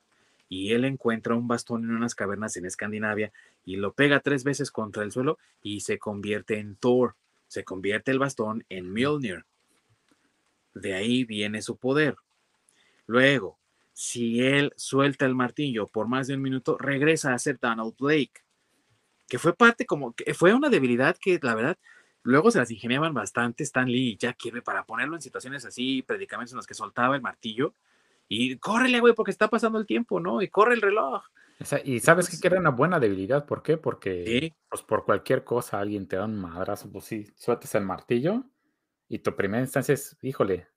y 0.48 0.72
él 0.72 0.84
encuentra 0.84 1.34
un 1.34 1.48
bastón 1.48 1.84
en 1.84 1.90
unas 1.90 2.14
cavernas 2.14 2.56
en 2.56 2.66
Escandinavia 2.66 3.32
y 3.64 3.76
lo 3.76 3.92
pega 3.92 4.20
tres 4.20 4.44
veces 4.44 4.70
contra 4.70 5.02
el 5.02 5.12
suelo 5.12 5.38
y 5.62 5.80
se 5.80 5.98
convierte 5.98 6.58
en 6.58 6.76
Thor. 6.76 7.14
se 7.48 7.62
convierte 7.62 8.10
el 8.10 8.18
bastón 8.18 8.64
en 8.68 8.92
Mjolnir. 8.92 9.44
De 10.74 10.94
ahí 10.94 11.24
viene 11.24 11.62
su 11.62 11.76
poder. 11.76 12.16
Luego, 13.06 13.58
si 13.92 14.42
él 14.42 14.72
suelta 14.76 15.24
el 15.24 15.36
martillo 15.36 15.86
por 15.86 16.08
más 16.08 16.26
de 16.26 16.34
un 16.34 16.42
minuto, 16.42 16.76
regresa 16.78 17.32
a 17.32 17.38
ser 17.38 17.58
Donald 17.60 17.94
Blake, 17.96 18.43
que 19.28 19.38
fue 19.38 19.54
parte 19.54 19.86
como 19.86 20.14
que 20.14 20.34
fue 20.34 20.54
una 20.54 20.68
debilidad 20.68 21.16
que 21.20 21.38
la 21.42 21.54
verdad 21.54 21.78
luego 22.22 22.50
se 22.50 22.58
las 22.58 22.70
ingeniaban 22.70 23.14
bastante 23.14 23.62
Stan 23.62 23.86
Lee 23.86 24.12
y 24.12 24.16
Jack 24.16 24.36
Kirby 24.38 24.62
para 24.62 24.84
ponerlo 24.84 25.14
en 25.14 25.22
situaciones 25.22 25.64
así, 25.64 26.02
predicamentos 26.02 26.52
en 26.52 26.56
los 26.56 26.66
que 26.66 26.74
soltaba 26.74 27.14
el 27.14 27.22
martillo 27.22 27.74
y 28.28 28.56
córrele, 28.56 29.00
güey, 29.00 29.14
porque 29.14 29.30
está 29.30 29.48
pasando 29.48 29.78
el 29.78 29.86
tiempo, 29.86 30.18
¿no? 30.18 30.40
Y 30.40 30.48
corre 30.48 30.74
el 30.74 30.82
reloj. 30.82 31.22
y 31.84 32.00
sabes 32.00 32.40
que 32.40 32.46
era 32.46 32.58
una 32.58 32.70
buena 32.70 32.98
debilidad, 32.98 33.46
¿por 33.46 33.62
qué? 33.62 33.76
Porque 33.76 34.54
pues, 34.70 34.82
por 34.82 35.04
cualquier 35.04 35.44
cosa 35.44 35.78
alguien 35.78 36.08
te 36.08 36.16
da 36.16 36.24
un 36.24 36.40
madrazo, 36.40 36.90
pues 36.90 37.04
sí, 37.04 37.26
sueltas 37.36 37.74
el 37.74 37.84
martillo 37.84 38.44
y 39.08 39.18
tu 39.18 39.36
primera 39.36 39.62
instancia 39.62 39.92
es, 39.92 40.16
híjole, 40.22 40.68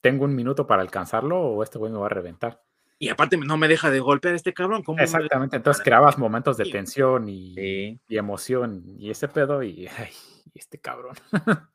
tengo 0.00 0.24
un 0.24 0.34
minuto 0.34 0.66
para 0.66 0.82
alcanzarlo 0.82 1.40
o 1.40 1.62
este 1.62 1.78
güey 1.78 1.92
me 1.92 1.98
va 1.98 2.06
a 2.06 2.10
reventar. 2.10 2.62
Y 2.98 3.10
aparte 3.10 3.36
no 3.36 3.56
me 3.56 3.68
deja 3.68 3.90
de 3.90 4.00
golpear 4.00 4.34
este 4.34 4.52
cabrón. 4.52 4.82
Exactamente, 4.98 5.56
entonces 5.56 5.82
creabas 5.82 6.18
momentos 6.18 6.56
de 6.56 6.64
tensión 6.64 7.28
y, 7.28 8.00
emoción 8.08 8.82
y 8.98 9.10
ese 9.10 9.28
pedo 9.28 9.62
y, 9.62 9.86
ay, 9.86 10.10
este 10.54 10.78
cabrón. 10.78 11.16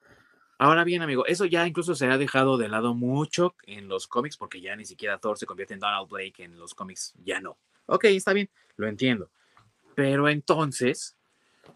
Ahora 0.58 0.84
bien, 0.84 1.02
amigo, 1.02 1.26
eso 1.26 1.46
ya 1.46 1.66
incluso 1.66 1.96
se 1.96 2.08
ha 2.08 2.18
dejado 2.18 2.58
de 2.58 2.70
lado 2.70 2.94
mucho 2.94 3.56
en 3.64 3.88
los 3.88 4.08
cómics 4.08 4.38
porque 4.38 4.62
ya 4.62 4.76
ni 4.76 4.86
siquiera 4.86 5.18
Thor 5.18 5.38
se 5.38 5.46
convierte 5.46 5.74
en 5.74 5.80
Donald 5.80 6.10
Blake 6.10 6.44
en 6.44 6.60
los 6.60 6.74
cómics, 6.74 7.14
ya 7.24 7.40
no. 7.40 7.58
Ok, 7.86 8.06
está 8.06 8.34
bien, 8.34 8.50
lo 8.76 8.88
entiendo. 8.88 9.30
Pero 9.96 10.30
entonces, 10.30 11.16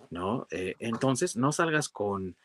¿no? 0.09 0.47
Eh, 0.51 0.75
entonces 0.79 1.35
no 1.37 1.51
salgas 1.51 1.89
con 1.89 2.35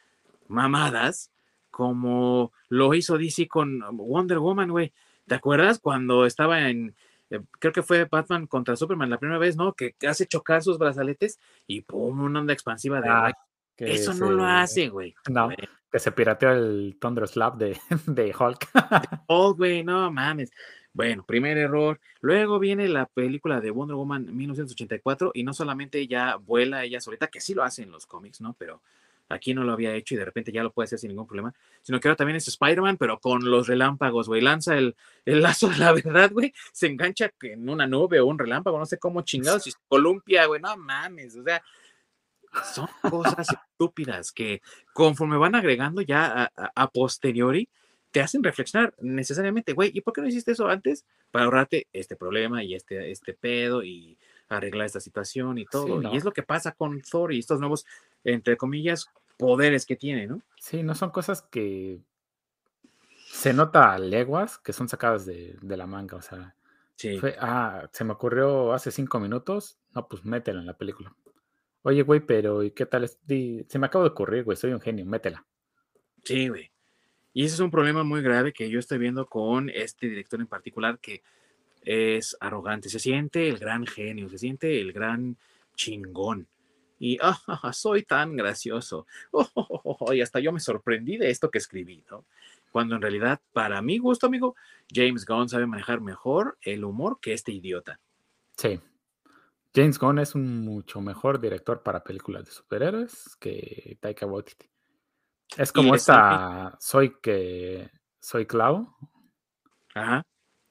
mamadas 0.48 1.30
como 1.70 2.52
lo 2.68 2.94
hizo 2.94 3.18
DC 3.18 3.48
con 3.48 3.80
Wonder 3.96 4.38
Woman, 4.38 4.70
güey. 4.70 4.92
¿Te 5.26 5.34
acuerdas 5.34 5.78
cuando 5.78 6.26
estaba 6.26 6.68
en, 6.68 6.94
eh, 7.30 7.40
creo 7.58 7.72
que 7.72 7.82
fue 7.82 8.04
Batman 8.04 8.46
contra 8.46 8.76
Superman 8.76 9.10
la 9.10 9.18
primera 9.18 9.38
vez, 9.38 9.56
¿no? 9.56 9.72
Que, 9.72 9.94
hace 10.06 10.26
chocar 10.26 10.62
sus 10.62 10.78
brazaletes 10.78 11.38
y 11.66 11.82
pum, 11.82 12.20
una 12.20 12.40
onda 12.40 12.52
expansiva 12.52 13.00
de... 13.00 13.08
Ah, 13.08 13.32
eso 13.78 14.14
no 14.14 14.30
lo 14.30 14.44
hace, 14.44 14.88
güey. 14.88 15.14
No, 15.30 15.50
que 15.90 15.98
se 15.98 16.12
pirateó 16.12 16.50
el 16.52 16.96
Thunder 17.00 17.26
Slap 17.26 17.56
de, 17.56 17.78
de 18.06 18.34
Hulk. 18.38 18.68
Oh, 19.26 19.54
güey, 19.54 19.82
no 19.82 20.10
mames. 20.10 20.50
Bueno, 20.92 21.24
primer 21.24 21.56
error. 21.56 22.00
Luego 22.20 22.58
viene 22.58 22.86
la 22.88 23.06
película 23.06 23.60
de 23.60 23.70
Wonder 23.70 23.96
Woman 23.96 24.34
1984 24.36 25.32
y 25.34 25.42
no 25.42 25.54
solamente 25.54 25.98
ella 25.98 26.36
vuela 26.36 26.84
ella 26.84 27.00
solita, 27.00 27.28
que 27.28 27.40
sí 27.40 27.54
lo 27.54 27.62
hace 27.62 27.82
en 27.82 27.90
los 27.90 28.06
cómics, 28.06 28.40
¿no? 28.40 28.54
Pero 28.58 28.82
aquí 29.32 29.54
no 29.54 29.64
lo 29.64 29.72
había 29.72 29.94
hecho 29.94 30.14
y 30.14 30.18
de 30.18 30.24
repente 30.24 30.52
ya 30.52 30.62
lo 30.62 30.72
puede 30.72 30.86
hacer 30.86 30.98
sin 30.98 31.08
ningún 31.08 31.26
problema, 31.26 31.54
sino 31.82 31.98
que 31.98 32.08
ahora 32.08 32.16
también 32.16 32.36
es 32.36 32.48
Spider-Man, 32.48 32.96
pero 32.98 33.18
con 33.18 33.44
los 33.50 33.66
relámpagos, 33.66 34.28
güey, 34.28 34.40
lanza 34.40 34.76
el, 34.76 34.94
el, 35.24 35.42
lazo 35.42 35.68
de 35.68 35.78
la 35.78 35.92
verdad, 35.92 36.30
güey, 36.30 36.52
se 36.72 36.86
engancha 36.86 37.32
en 37.42 37.68
una 37.68 37.86
nube 37.86 38.20
o 38.20 38.26
un 38.26 38.38
relámpago, 38.38 38.78
no 38.78 38.86
sé 38.86 38.98
cómo 38.98 39.22
chingados, 39.22 39.66
y 39.66 39.72
columpia, 39.88 40.46
güey, 40.46 40.60
no 40.60 40.76
mames, 40.76 41.36
o 41.36 41.42
sea, 41.42 41.62
son 42.74 42.88
cosas 43.08 43.46
estúpidas 43.50 44.30
que 44.32 44.60
conforme 44.92 45.38
van 45.38 45.54
agregando 45.54 46.02
ya 46.02 46.52
a, 46.54 46.90
posteriori, 46.90 47.68
te 48.10 48.20
hacen 48.20 48.42
reflexionar 48.42 48.94
necesariamente, 49.00 49.72
güey, 49.72 49.90
¿y 49.94 50.02
por 50.02 50.12
qué 50.12 50.20
no 50.20 50.28
hiciste 50.28 50.52
eso 50.52 50.68
antes? 50.68 51.06
Para 51.30 51.46
ahorrarte 51.46 51.88
este 51.94 52.14
problema 52.14 52.62
y 52.62 52.74
este, 52.74 53.10
este 53.10 53.32
pedo 53.32 53.82
y 53.82 54.18
arreglar 54.50 54.84
esta 54.84 55.00
situación 55.00 55.56
y 55.56 55.64
todo. 55.64 56.02
Y 56.12 56.16
es 56.16 56.24
lo 56.24 56.32
que 56.32 56.42
pasa 56.42 56.72
con 56.72 57.00
Thor 57.00 57.32
y 57.32 57.38
estos 57.38 57.58
nuevos, 57.58 57.86
entre 58.22 58.58
comillas, 58.58 59.08
poderes 59.36 59.86
que 59.86 59.96
tiene, 59.96 60.26
¿no? 60.26 60.42
Sí, 60.58 60.82
no 60.82 60.94
son 60.94 61.10
cosas 61.10 61.42
que 61.42 62.00
se 63.26 63.52
nota 63.52 63.94
a 63.94 63.98
leguas 63.98 64.58
que 64.58 64.72
son 64.72 64.88
sacadas 64.88 65.26
de, 65.26 65.56
la 65.62 65.86
manga, 65.86 66.16
o 66.16 66.22
sea. 66.22 66.54
Sí. 66.96 67.18
ah, 67.40 67.88
se 67.92 68.04
me 68.04 68.12
ocurrió 68.12 68.72
hace 68.72 68.90
cinco 68.90 69.18
minutos, 69.18 69.78
no, 69.94 70.06
pues 70.06 70.24
métela 70.24 70.60
en 70.60 70.66
la 70.66 70.76
película. 70.76 71.14
Oye, 71.82 72.02
güey, 72.02 72.20
pero 72.20 72.62
¿y 72.62 72.70
qué 72.70 72.86
tal? 72.86 73.08
Se 73.08 73.78
me 73.78 73.86
acaba 73.86 74.04
de 74.04 74.10
ocurrir, 74.10 74.44
güey, 74.44 74.56
soy 74.56 74.72
un 74.72 74.80
genio, 74.80 75.04
métela. 75.04 75.44
Sí, 76.22 76.48
güey. 76.48 76.70
Y 77.32 77.44
ese 77.44 77.54
es 77.54 77.60
un 77.60 77.70
problema 77.70 78.04
muy 78.04 78.22
grave 78.22 78.52
que 78.52 78.68
yo 78.68 78.78
estoy 78.78 78.98
viendo 78.98 79.26
con 79.26 79.70
este 79.70 80.08
director 80.08 80.40
en 80.40 80.46
particular 80.46 80.98
que 81.00 81.22
es 81.82 82.36
arrogante, 82.38 82.88
se 82.88 83.00
siente 83.00 83.48
el 83.48 83.58
gran 83.58 83.86
genio, 83.86 84.28
se 84.28 84.38
siente 84.38 84.80
el 84.80 84.92
gran 84.92 85.36
chingón 85.74 86.46
y 87.02 87.18
ah, 87.20 87.36
soy 87.72 88.04
tan 88.04 88.36
gracioso. 88.36 89.08
y 90.12 90.20
hasta 90.20 90.38
yo 90.38 90.52
me 90.52 90.60
sorprendí 90.60 91.16
de 91.16 91.30
esto 91.30 91.50
que 91.50 91.58
escribí, 91.58 92.04
¿no? 92.08 92.26
Cuando 92.70 92.94
en 92.94 93.02
realidad, 93.02 93.40
para 93.52 93.82
mi 93.82 93.98
gusto, 93.98 94.28
amigo, 94.28 94.54
James 94.88 95.26
Gunn 95.26 95.48
sabe 95.48 95.66
manejar 95.66 96.00
mejor 96.00 96.58
el 96.62 96.84
humor 96.84 97.18
que 97.20 97.32
este 97.32 97.50
idiota. 97.50 97.98
Sí. 98.56 98.80
James 99.74 99.98
Gunn 99.98 100.20
es 100.20 100.36
un 100.36 100.60
mucho 100.60 101.00
mejor 101.00 101.40
director 101.40 101.82
para 101.82 102.04
películas 102.04 102.44
de 102.44 102.52
superhéroes 102.52 103.36
que 103.40 103.98
Taika 104.00 104.24
Waititi. 104.26 104.70
Es 105.56 105.72
como 105.72 105.96
esta 105.96 106.76
Soy 106.78 107.16
que 107.20 107.90
Soy 108.20 108.46
Clau. 108.46 108.96
Ajá. 109.94 110.22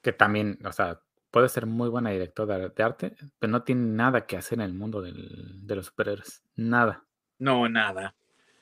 Que 0.02 0.14
también, 0.14 0.58
o 0.66 0.72
sea, 0.72 1.02
puede 1.32 1.50
ser 1.50 1.66
muy 1.66 1.90
buena 1.90 2.12
directora 2.12 2.60
de 2.70 2.84
arte, 2.84 3.16
pero 3.40 3.52
no 3.52 3.64
tiene 3.64 3.82
nada 3.82 4.28
que 4.28 4.38
hacer 4.38 4.60
en 4.60 4.66
el 4.66 4.74
mundo 4.74 5.02
de 5.02 5.76
los 5.76 5.86
superhéroes. 5.88 6.44
Nada. 6.56 7.04
No, 7.40 7.68
nada. 7.68 8.14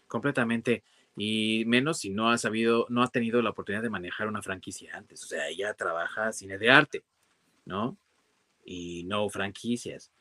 Completamente. 0.07 0.83
Y 1.17 1.65
menos 1.65 1.99
si 1.99 2.11
no 2.11 2.29
ha 2.29 2.37
sabido, 2.37 2.85
no 2.89 3.03
ha 3.03 3.07
tenido 3.09 3.41
la 3.41 3.49
oportunidad 3.49 3.81
de 3.83 3.89
manejar 3.89 4.27
una 4.27 4.41
franquicia 4.41 4.95
antes. 4.95 5.23
O 5.23 5.27
sea, 5.27 5.49
ella 5.49 5.73
trabaja 5.73 6.31
cine 6.31 6.57
de 6.57 6.69
arte, 6.69 7.03
¿no? 7.65 7.97
Y 8.63 9.03
no 9.03 9.27
franquicias. 9.29 10.11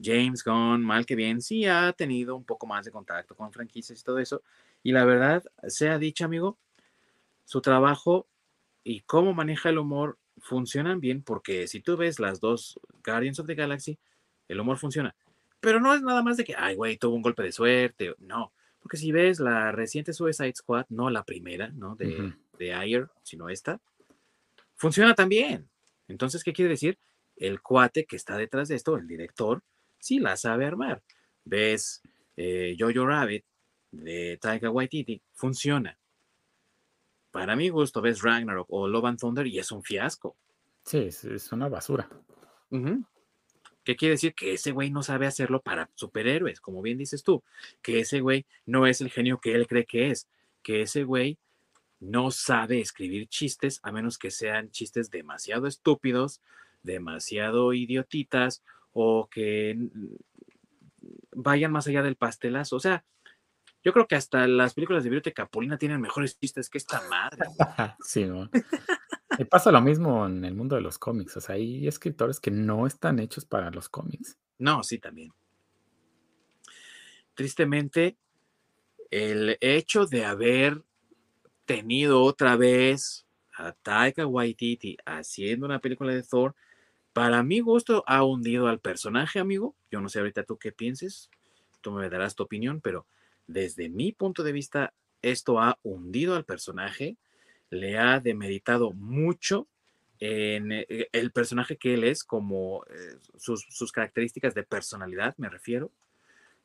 James 0.00 0.44
Gunn, 0.44 0.82
mal 0.82 1.06
que 1.06 1.16
bien, 1.16 1.40
sí 1.40 1.66
ha 1.66 1.92
tenido 1.92 2.36
un 2.36 2.44
poco 2.44 2.66
más 2.66 2.84
de 2.84 2.90
contacto 2.90 3.34
con 3.34 3.52
franquicias 3.52 4.00
y 4.00 4.04
todo 4.04 4.18
eso. 4.18 4.42
Y 4.82 4.92
la 4.92 5.04
verdad, 5.04 5.42
sea 5.66 5.98
dicho, 5.98 6.24
amigo, 6.24 6.58
su 7.44 7.60
trabajo 7.60 8.28
y 8.82 9.00
cómo 9.00 9.32
maneja 9.32 9.70
el 9.70 9.78
humor 9.78 10.18
funcionan 10.44 11.00
bien 11.00 11.22
porque 11.22 11.66
si 11.66 11.80
tú 11.80 11.96
ves 11.96 12.20
las 12.20 12.38
dos 12.38 12.78
Guardians 13.04 13.40
of 13.40 13.46
the 13.46 13.54
Galaxy, 13.54 13.98
el 14.46 14.60
humor 14.60 14.78
funciona. 14.78 15.16
Pero 15.60 15.80
no 15.80 15.94
es 15.94 16.02
nada 16.02 16.22
más 16.22 16.36
de 16.36 16.44
que, 16.44 16.54
ay, 16.56 16.76
güey, 16.76 16.98
tuvo 16.98 17.16
un 17.16 17.22
golpe 17.22 17.42
de 17.42 17.50
suerte. 17.50 18.14
No, 18.18 18.52
porque 18.80 18.98
si 18.98 19.10
ves 19.10 19.40
la 19.40 19.72
reciente 19.72 20.12
Suicide 20.12 20.54
Squad, 20.54 20.84
no 20.90 21.08
la 21.08 21.24
primera, 21.24 21.68
¿no? 21.68 21.96
De, 21.96 22.34
de 22.58 22.74
Ayer, 22.74 23.08
sino 23.22 23.48
esta, 23.48 23.80
funciona 24.76 25.14
también. 25.14 25.68
Entonces, 26.06 26.44
¿qué 26.44 26.52
quiere 26.52 26.72
decir? 26.72 26.98
El 27.36 27.62
cuate 27.62 28.04
que 28.04 28.16
está 28.16 28.36
detrás 28.36 28.68
de 28.68 28.76
esto, 28.76 28.96
el 28.96 29.08
director, 29.08 29.62
sí 29.98 30.18
la 30.18 30.36
sabe 30.36 30.66
armar. 30.66 31.02
Ves 31.46 32.02
eh, 32.36 32.76
Jojo 32.78 33.06
Rabbit 33.06 33.44
de 33.90 34.38
Taika 34.40 34.70
Waititi, 34.70 35.22
funciona 35.32 35.96
para 37.34 37.56
mi 37.56 37.68
gusto 37.68 38.00
ves 38.00 38.22
Ragnarok 38.22 38.68
o 38.70 38.86
Love 38.86 39.06
and 39.06 39.18
Thunder 39.18 39.44
y 39.48 39.58
es 39.58 39.72
un 39.72 39.82
fiasco. 39.82 40.36
Sí, 40.84 40.98
es, 40.98 41.50
una 41.50 41.68
basura. 41.68 42.08
¿Qué 43.82 43.96
quiere 43.96 44.12
decir? 44.12 44.34
Que 44.34 44.52
ese 44.52 44.70
güey 44.70 44.92
no 44.92 45.02
sabe 45.02 45.26
hacerlo 45.26 45.60
para 45.60 45.90
superhéroes, 45.96 46.60
como 46.60 46.80
bien 46.80 46.96
dices 46.96 47.24
tú. 47.24 47.42
Que 47.82 47.98
ese 47.98 48.20
güey 48.20 48.46
no 48.66 48.86
es 48.86 49.00
el 49.00 49.10
genio 49.10 49.40
que 49.40 49.56
él 49.56 49.66
cree 49.66 49.84
que 49.84 50.12
es. 50.12 50.28
Que 50.62 50.82
ese 50.82 51.02
güey 51.02 51.36
no 51.98 52.30
sabe 52.30 52.78
escribir 52.78 53.26
chistes 53.26 53.80
a 53.82 53.90
menos 53.90 54.16
que 54.16 54.30
sean 54.30 54.70
chistes 54.70 55.10
demasiado 55.10 55.66
estúpidos, 55.66 56.40
demasiado 56.84 57.72
idiotitas 57.72 58.62
o 58.92 59.26
que 59.28 59.76
vayan 61.32 61.72
más 61.72 61.88
allá 61.88 62.04
del 62.04 62.14
pastelazo. 62.14 62.76
O 62.76 62.80
sea, 62.80 63.04
yo 63.84 63.92
creo 63.92 64.08
que 64.08 64.16
hasta 64.16 64.48
las 64.48 64.72
películas 64.72 65.04
de 65.04 65.10
Biblioteca 65.10 65.44
Capulina 65.44 65.76
tienen 65.76 66.00
mejores 66.00 66.38
chistes 66.38 66.70
que 66.70 66.78
esta 66.78 67.02
madre. 67.08 67.44
sí, 68.00 68.24
¿no? 68.24 68.48
Y 69.38 69.44
pasa 69.44 69.70
lo 69.70 69.82
mismo 69.82 70.26
en 70.26 70.42
el 70.44 70.54
mundo 70.54 70.74
de 70.74 70.80
los 70.80 70.98
cómics. 70.98 71.36
O 71.36 71.40
sea, 71.42 71.56
hay 71.56 71.86
escritores 71.86 72.40
que 72.40 72.50
no 72.50 72.86
están 72.86 73.18
hechos 73.18 73.44
para 73.44 73.70
los 73.70 73.90
cómics. 73.90 74.38
No, 74.58 74.82
sí, 74.82 74.98
también. 74.98 75.32
Tristemente, 77.34 78.16
el 79.10 79.58
hecho 79.60 80.06
de 80.06 80.24
haber 80.24 80.82
tenido 81.66 82.22
otra 82.22 82.56
vez 82.56 83.26
a 83.56 83.72
Taika 83.72 84.26
Waititi 84.26 84.96
haciendo 85.04 85.66
una 85.66 85.80
película 85.80 86.14
de 86.14 86.22
Thor, 86.22 86.54
para 87.12 87.42
mi 87.42 87.60
gusto 87.60 88.02
ha 88.06 88.24
hundido 88.24 88.66
al 88.66 88.80
personaje, 88.80 89.40
amigo. 89.40 89.76
Yo 89.90 90.00
no 90.00 90.08
sé 90.08 90.20
ahorita 90.20 90.44
tú 90.44 90.56
qué 90.58 90.72
pienses, 90.72 91.28
tú 91.82 91.92
me 91.92 92.08
darás 92.08 92.34
tu 92.34 92.44
opinión, 92.44 92.80
pero 92.80 93.06
desde 93.46 93.88
mi 93.88 94.12
punto 94.12 94.42
de 94.42 94.52
vista, 94.52 94.92
esto 95.22 95.60
ha 95.60 95.78
hundido 95.82 96.36
al 96.36 96.44
personaje, 96.44 97.16
le 97.70 97.98
ha 97.98 98.20
demeritado 98.20 98.92
mucho 98.92 99.66
en 100.20 100.72
eh, 100.72 101.08
el 101.12 101.32
personaje 101.32 101.76
que 101.76 101.94
él 101.94 102.04
es, 102.04 102.24
como 102.24 102.84
eh, 102.86 103.18
sus, 103.36 103.92
características 103.92 104.54
de 104.54 104.62
personalidad, 104.62 105.34
me 105.38 105.48
refiero, 105.48 105.90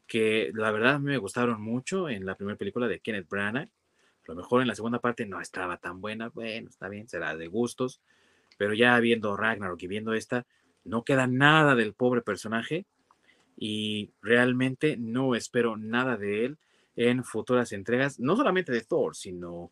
que 0.07 0.51
la 0.53 0.71
verdad 0.71 0.99
me 0.99 1.17
gustaron 1.17 1.61
mucho 1.61 2.09
en 2.09 2.25
la 2.25 2.35
primera 2.35 2.57
película 2.57 2.87
de 2.87 2.99
Kenneth 2.99 3.29
Branagh. 3.29 3.67
A 3.67 4.31
lo 4.31 4.35
mejor 4.35 4.61
en 4.61 4.67
la 4.67 4.75
segunda 4.75 4.99
parte 4.99 5.25
no 5.25 5.41
estaba 5.41 5.77
tan 5.77 6.01
buena, 6.01 6.29
bueno, 6.29 6.69
está 6.69 6.87
bien, 6.89 7.09
será 7.09 7.35
de 7.35 7.47
gustos, 7.47 7.99
pero 8.57 8.73
ya 8.73 8.99
viendo 8.99 9.35
Ragnarok 9.35 9.81
y 9.83 9.87
viendo 9.87 10.13
esta, 10.13 10.45
no 10.83 11.03
queda 11.03 11.27
nada 11.27 11.75
del 11.75 11.93
pobre 11.93 12.21
personaje 12.21 12.85
y 13.57 14.11
realmente 14.21 14.97
no 14.97 15.35
espero 15.35 15.77
nada 15.77 16.17
de 16.17 16.45
él 16.45 16.57
en 16.95 17.23
futuras 17.23 17.71
entregas, 17.71 18.19
no 18.19 18.35
solamente 18.35 18.71
de 18.71 18.81
Thor, 18.81 19.15
sino 19.15 19.71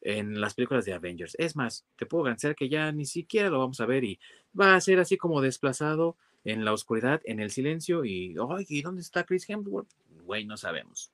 en 0.00 0.40
las 0.40 0.54
películas 0.54 0.84
de 0.84 0.92
Avengers. 0.92 1.34
Es 1.38 1.56
más, 1.56 1.86
te 1.96 2.06
puedo 2.06 2.24
garantizar 2.24 2.54
que 2.54 2.68
ya 2.68 2.92
ni 2.92 3.06
siquiera 3.06 3.48
lo 3.48 3.58
vamos 3.58 3.80
a 3.80 3.86
ver 3.86 4.04
y 4.04 4.20
va 4.58 4.74
a 4.74 4.80
ser 4.80 5.00
así 5.00 5.16
como 5.16 5.40
desplazado 5.40 6.16
en 6.44 6.64
la 6.64 6.72
oscuridad, 6.72 7.22
en 7.24 7.40
el 7.40 7.50
silencio 7.50 8.04
y, 8.04 8.36
ay, 8.50 8.66
¿y 8.68 8.82
dónde 8.82 9.00
está 9.00 9.24
Chris 9.24 9.48
Hemsworth? 9.48 9.88
Güey, 10.24 10.44
no 10.44 10.56
sabemos. 10.56 11.10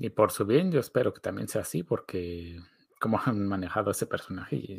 Y 0.00 0.08
por 0.08 0.32
su 0.32 0.46
bien, 0.46 0.72
yo 0.72 0.80
espero 0.80 1.12
que 1.12 1.20
también 1.20 1.48
sea 1.48 1.60
así, 1.60 1.82
porque 1.82 2.58
como 2.98 3.20
han 3.22 3.46
manejado 3.46 3.90
ese 3.90 4.06
personaje, 4.06 4.78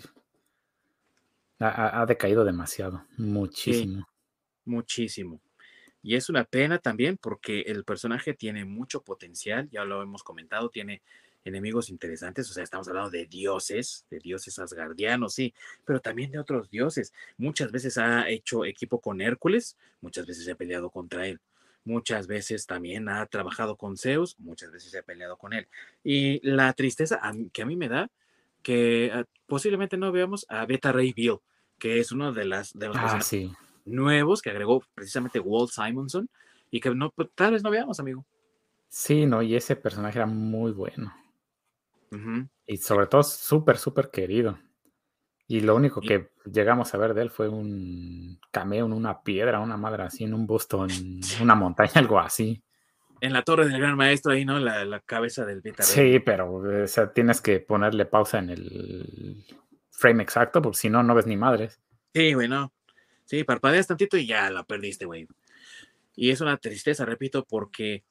ha, 1.60 2.02
ha 2.02 2.06
decaído 2.08 2.44
demasiado, 2.44 3.06
muchísimo. 3.18 4.08
muchísimo. 4.66 5.40
Y 6.06 6.16
es 6.16 6.30
una 6.30 6.44
pena 6.44 6.78
también 6.78 7.18
porque 7.18 7.62
el 7.62 7.84
personaje 7.84 8.36
tiene 8.36 8.64
mucho 8.64 9.02
potencial, 9.02 9.68
ya 9.72 9.86
lo 9.86 10.04
hemos 10.04 10.22
comentado, 10.22 10.70
tiene 10.70 11.02
enemigos 11.44 11.90
interesantes, 11.90 12.48
o 12.52 12.54
sea, 12.54 12.64
estamos 12.64 12.88
hablando 12.88 13.10
de 13.10 13.26
dioses, 13.26 14.06
de 14.12 14.20
dioses 14.20 14.60
asgardianos, 14.60 15.34
sí, 15.34 15.52
pero 15.84 16.00
también 16.00 16.30
de 16.30 16.38
otros 16.38 16.70
dioses. 16.70 17.12
Muchas 17.40 17.72
veces 17.72 17.98
ha 17.98 18.30
hecho 18.30 18.66
equipo 18.66 19.02
con 19.02 19.20
Hércules, 19.20 19.78
muchas 20.00 20.28
veces 20.28 20.46
se 20.46 20.52
ha 20.52 20.56
peleado 20.56 20.92
contra 20.92 21.28
él. 21.28 21.40
Muchas 21.86 22.28
veces 22.28 22.68
también 22.68 23.10
ha 23.10 23.26
trabajado 23.26 23.76
con 23.76 23.98
Zeus, 23.98 24.38
muchas 24.38 24.72
veces 24.72 24.92
se 24.92 25.00
ha 25.00 25.04
peleado 25.04 25.38
con 25.38 25.54
él. 25.54 25.68
Y 26.04 26.40
la 26.48 26.72
tristeza 26.74 27.20
que 27.52 27.64
a 27.64 27.66
mí 27.66 27.76
me 27.76 27.90
da, 27.90 28.12
que 28.62 29.10
ah, 29.12 29.26
posiblemente 29.48 29.98
no 29.98 30.12
veamos 30.12 30.46
a 30.50 30.68
Beta 30.68 30.92
Ray 30.92 31.14
Bill, 31.14 31.38
que 31.80 32.00
es 32.00 32.12
uno 32.12 32.32
de, 32.32 32.46
las, 32.46 32.78
de 32.78 32.90
los 32.90 32.98
ah, 33.00 33.20
nuevos 33.86 34.42
que 34.42 34.50
agregó 34.50 34.84
precisamente 34.94 35.40
Walt 35.40 35.72
Simonson 35.72 36.30
y 36.72 36.80
que 36.80 36.94
no, 36.94 37.12
pues, 37.12 37.30
tal 37.36 37.54
vez 37.54 37.64
no 37.64 37.70
veamos, 37.70 38.00
amigo. 38.00 38.26
Sí, 38.90 39.26
no, 39.26 39.42
y 39.42 39.56
ese 39.56 39.76
personaje 39.76 40.20
era 40.20 40.26
muy 40.26 40.72
bueno. 40.72 41.14
Y 42.66 42.78
sobre 42.78 43.08
todo 43.08 43.24
súper, 43.24 43.78
súper 43.78 44.10
querido. 44.10 44.58
Y 45.48 45.60
lo 45.60 45.76
único 45.76 46.02
que 46.02 46.30
llegamos 46.46 46.94
a 46.94 46.98
ver 46.98 47.14
de 47.14 47.24
él 47.24 47.30
fue 47.30 47.50
un 47.50 48.40
cameo 48.52 48.86
en 48.86 48.94
una 48.94 49.22
piedra, 49.22 49.60
una 49.60 49.78
madre 49.78 50.04
así, 50.04 50.24
en 50.24 50.34
un 50.34 50.48
busto, 50.48 50.86
en 50.86 51.22
una 51.42 51.56
montaña, 51.56 51.92
algo 51.96 52.20
así. 52.20 52.64
En 53.22 53.34
la 53.34 53.44
torre 53.44 53.68
del 53.68 53.80
gran 53.80 53.96
maestro, 53.96 54.32
ahí, 54.32 54.44
¿no? 54.44 54.60
La, 54.60 55.00
cabeza 55.02 55.46
del 55.46 55.62
Vita. 55.62 55.84
Sí, 55.84 56.20
pero 56.20 56.56
o 56.56 56.88
sea, 56.88 57.14
tienes 57.14 57.42
que 57.42 57.60
ponerle 57.60 58.06
pausa 58.06 58.40
en 58.40 58.50
el 58.50 59.46
frame 59.92 60.24
exacto, 60.24 60.62
porque 60.62 60.78
si 60.78 60.90
no, 60.90 61.04
no 61.04 61.14
ves 61.14 61.28
ni 61.28 61.38
madres. 61.38 61.80
Sí, 62.14 62.34
güey, 62.34 62.48
no. 62.48 62.74
Sí, 63.26 63.44
parpadeas 63.44 63.88
tantito 63.88 64.18
y 64.18 64.28
ya 64.28 64.50
la 64.50 64.64
perdiste, 64.64 65.06
güey. 65.06 65.28
Y 66.16 66.30
es 66.30 66.42
una 66.42 66.58
tristeza, 66.58 67.06
repito, 67.06 67.44
porque 67.44 68.04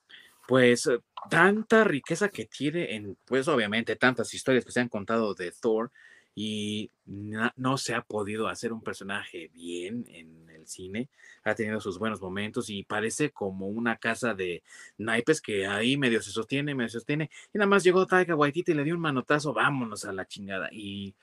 pues 0.46 0.88
tanta 1.30 1.84
riqueza 1.84 2.28
que 2.28 2.44
tiene 2.44 2.94
en, 2.94 3.16
pues 3.24 3.48
obviamente 3.48 3.96
tantas 3.96 4.34
historias 4.34 4.64
que 4.64 4.72
se 4.72 4.80
han 4.80 4.88
contado 4.88 5.34
de 5.34 5.52
Thor 5.52 5.90
y 6.34 6.90
no, 7.06 7.78
se 7.78 7.94
ha 7.94 8.02
podido 8.02 8.48
hacer 8.48 8.72
un 8.72 8.82
personaje 8.82 9.50
bien 9.54 10.04
en 10.08 10.50
el 10.50 10.66
cine, 10.66 11.08
ha 11.44 11.54
tenido 11.54 11.80
sus 11.80 11.98
buenos 11.98 12.20
momentos 12.20 12.68
y 12.70 12.82
parece 12.82 13.30
como 13.30 13.68
una 13.68 13.96
casa 13.96 14.34
de 14.34 14.62
naipes 14.98 15.40
que 15.40 15.66
ahí 15.66 15.96
medio 15.96 16.20
se 16.20 16.32
sostiene, 16.32 16.74
medio 16.74 16.88
se 16.88 16.98
sostiene 16.98 17.30
y 17.52 17.58
nada 17.58 17.68
más 17.68 17.84
llegó 17.84 18.06
Taika 18.06 18.34
Waititi 18.34 18.72
y 18.72 18.74
le 18.74 18.84
dio 18.84 18.94
un 18.94 19.00
manotazo, 19.00 19.52
vámonos 19.52 20.04
a 20.04 20.12
la 20.12 20.26
chingada 20.26 20.68
y 20.72 21.14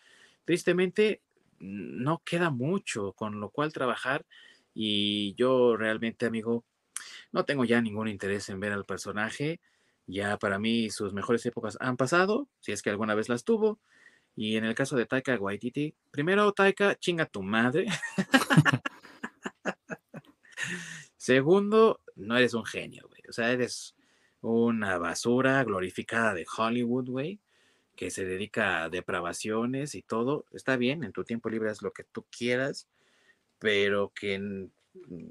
tristemente 0.45 1.19
no 1.61 2.21
queda 2.25 2.49
mucho 2.49 3.13
con 3.13 3.39
lo 3.39 3.49
cual 3.49 3.71
trabajar 3.71 4.25
y 4.73 5.33
yo 5.35 5.77
realmente 5.77 6.25
amigo 6.25 6.65
no 7.31 7.45
tengo 7.45 7.65
ya 7.65 7.81
ningún 7.81 8.07
interés 8.07 8.49
en 8.49 8.59
ver 8.59 8.73
al 8.73 8.85
personaje. 8.85 9.59
Ya 10.07 10.37
para 10.37 10.59
mí 10.59 10.89
sus 10.89 11.13
mejores 11.13 11.45
épocas 11.45 11.77
han 11.79 11.97
pasado, 11.97 12.47
si 12.59 12.71
es 12.71 12.81
que 12.81 12.89
alguna 12.89 13.15
vez 13.15 13.29
las 13.29 13.43
tuvo. 13.43 13.79
Y 14.35 14.55
en 14.55 14.65
el 14.65 14.75
caso 14.75 14.95
de 14.95 15.05
Taika 15.05 15.35
Waititi, 15.35 15.93
primero 16.09 16.51
Taika, 16.53 16.95
chinga 16.95 17.25
tu 17.25 17.43
madre. 17.43 17.85
Segundo, 21.17 22.01
no 22.15 22.37
eres 22.37 22.53
un 22.53 22.65
genio, 22.65 23.07
güey. 23.07 23.21
O 23.29 23.33
sea, 23.33 23.51
eres 23.51 23.95
una 24.41 24.97
basura 24.97 25.63
glorificada 25.63 26.33
de 26.33 26.45
Hollywood, 26.57 27.09
güey, 27.09 27.39
que 28.01 28.09
se 28.09 28.25
dedica 28.25 28.81
a 28.81 28.89
depravaciones 28.89 29.93
y 29.93 30.01
todo. 30.01 30.45
Está 30.53 30.75
bien, 30.75 31.03
en 31.03 31.11
tu 31.11 31.23
tiempo 31.23 31.51
libre 31.51 31.69
haz 31.69 31.83
lo 31.83 31.93
que 31.93 32.03
tú 32.03 32.25
quieras, 32.35 32.87
pero 33.59 34.11
que, 34.15 34.69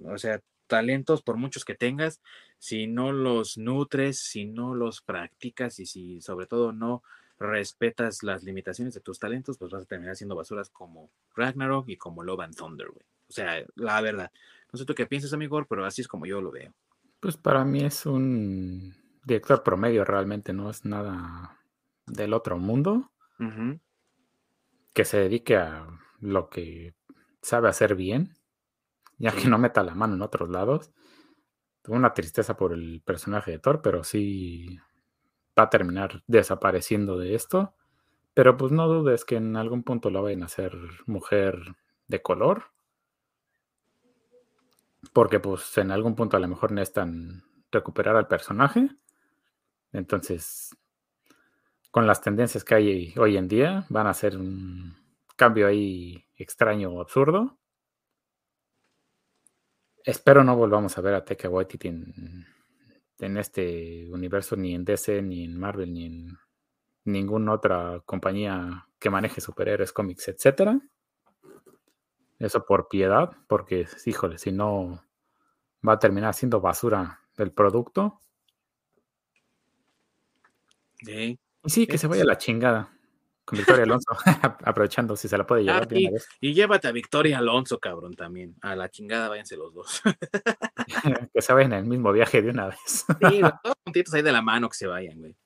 o 0.05 0.19
sea, 0.19 0.41
talentos, 0.69 1.21
por 1.21 1.37
muchos 1.37 1.65
que 1.65 1.75
tengas, 1.75 2.21
si 2.61 2.87
no 2.87 3.11
los 3.11 3.59
nutres, 3.59 4.21
si 4.21 4.45
no 4.45 4.77
los 4.77 5.01
practicas 5.01 5.81
y 5.81 5.87
si 5.87 6.21
sobre 6.21 6.47
todo 6.47 6.71
no 6.71 7.03
respetas 7.41 8.23
las 8.23 8.45
limitaciones 8.45 8.95
de 8.95 9.01
tus 9.01 9.19
talentos, 9.19 9.59
pues 9.59 9.73
vas 9.73 9.83
a 9.83 9.87
terminar 9.87 10.13
haciendo 10.13 10.37
basuras 10.37 10.71
como 10.71 11.11
Ragnarok 11.35 11.89
y 11.89 11.97
como 11.97 12.23
Love 12.23 12.43
and 12.43 12.55
Thunder, 12.55 12.87
güey. 12.87 13.05
O 13.29 13.33
sea, 13.33 13.65
la 13.75 14.01
verdad. 14.01 14.31
No 14.73 14.79
sé 14.79 14.85
tú 14.85 14.95
qué 14.95 15.07
piensas, 15.07 15.33
amigo, 15.33 15.61
pero 15.69 15.85
así 15.85 16.03
es 16.03 16.07
como 16.07 16.25
yo 16.25 16.41
lo 16.41 16.53
veo. 16.53 16.73
Pues 17.19 17.37
para 17.37 17.65
mí 17.65 17.83
es 17.83 18.07
un 18.07 18.95
director 19.25 19.65
promedio 19.65 20.05
realmente, 20.05 20.53
no 20.53 20.71
es 20.71 20.85
nada 20.85 21.60
del 22.11 22.33
otro 22.35 22.59
mundo. 22.59 23.11
Que 24.93 25.05
se 25.05 25.19
dedique 25.19 25.57
a 25.57 25.87
lo 26.21 26.51
que 26.51 26.95
sabe 27.41 27.69
hacer 27.69 27.95
bien 27.95 28.37
ya 29.21 29.33
que 29.33 29.49
no 29.49 29.59
meta 29.59 29.83
la 29.85 29.95
mano 29.95 30.15
en 30.15 30.23
otros 30.23 30.49
lados. 30.49 30.91
Tengo 31.83 31.97
una 31.97 32.15
tristeza 32.15 32.57
por 32.57 32.73
el 32.73 33.03
personaje 33.05 33.53
de 33.53 33.59
Thor, 33.59 33.83
pero 33.83 34.03
sí 34.03 34.79
va 35.57 35.65
a 35.65 35.71
terminar 35.71 36.25
desapareciendo 36.27 37.19
de 37.19 37.35
esto. 37.35 37.75
Pero 38.33 38.57
pues 38.57 38.73
no 38.73 38.89
dudes 38.89 39.27
que 39.27 39.37
en 39.37 39.57
algún 39.57 39.83
punto 39.83 40.09
lo 40.11 40.23
vayan 40.23 40.43
a 40.43 40.47
hacer 40.47 40.75
mujer 41.07 41.77
de 42.09 42.23
color. 42.23 42.73
Porque 45.13 45.39
pues 45.39 45.77
en 45.77 45.91
algún 45.91 46.17
punto 46.17 46.39
a 46.39 46.41
lo 46.41 46.49
mejor 46.49 46.73
necesitan 46.73 47.45
recuperar 47.71 48.17
al 48.17 48.27
personaje. 48.27 48.89
Entonces, 49.93 50.75
con 51.91 52.07
las 52.07 52.21
tendencias 52.21 52.65
que 52.65 52.75
hay 52.75 53.15
hoy 53.17 53.37
en 53.37 53.49
día, 53.49 53.87
van 53.89 54.07
a 54.07 54.11
hacer 54.11 54.37
un 54.37 54.95
cambio 55.37 55.67
ahí 55.67 56.25
extraño 56.37 56.91
o 56.91 57.01
absurdo. 57.01 57.59
Espero 60.05 60.45
no 60.45 60.57
volvamos 60.57 60.97
a 60.97 61.01
ver 61.01 61.15
a 61.15 61.25
Taika 61.25 61.49
Waititi 61.49 61.89
en, 61.89 62.47
en, 63.19 63.37
este 63.37 64.09
universo, 64.11 64.57
ni 64.57 64.75
en 64.75 64.85
DC, 64.85 65.21
ni 65.23 65.45
en 65.45 65.59
Marvel, 65.59 65.93
ni 65.93 66.07
en 66.07 66.39
ninguna 67.05 67.53
otra 67.53 68.01
compañía 68.07 68.87
que 68.99 69.11
maneje 69.11 69.41
superhéroes, 69.41 69.93
cómics, 69.93 70.29
etcétera. 70.29 70.81
Eso 72.39 72.65
por 72.65 72.89
piedad, 72.89 73.31
porque, 73.49 73.87
híjole, 74.07 74.39
si 74.39 74.53
no 74.53 75.05
va 75.87 75.95
a 75.95 75.99
terminar 75.99 76.33
siendo 76.35 76.61
basura 76.61 77.21
del 77.37 77.53
producto. 77.53 78.21
Sí. 81.05 81.39
Sí, 81.65 81.87
que 81.87 81.99
se 81.99 82.07
vaya 82.07 82.23
a 82.23 82.27
la 82.27 82.39
chingada. 82.39 82.91
Victoria 83.53 83.83
Alonso, 83.85 84.13
aprovechando 84.65 85.17
si 85.17 85.29
se 85.29 85.37
la 85.37 85.47
puede 85.47 85.65
llevar. 85.65 85.89
y, 85.93 86.09
y, 86.41 86.55
llévate 86.55 86.89
a 86.89 86.93
Victoria 86.93 87.39
Alonso, 87.39 87.79
cabrón, 87.79 88.15
también. 88.15 88.57
A 88.63 88.75
la 88.77 88.89
chingada 88.89 89.29
váyanse 89.29 89.57
los 89.57 89.75
dos. 89.75 90.03
que 91.35 91.43
se 91.43 91.53
vayan 91.53 91.73
en 91.73 91.79
el 91.81 91.87
mismo 91.87 92.13
viaje 92.13 92.43
de 92.43 92.51
una 92.51 92.67
vez. 92.67 92.79
sí, 92.85 93.41
todos 93.63 93.77
puntitos 93.83 94.15
ahí 94.15 94.23
de 94.23 94.33
la 94.33 94.43
mano 94.43 94.69
que 94.69 94.77
se 94.77 94.87
vayan, 94.87 95.19
güey. 95.19 95.37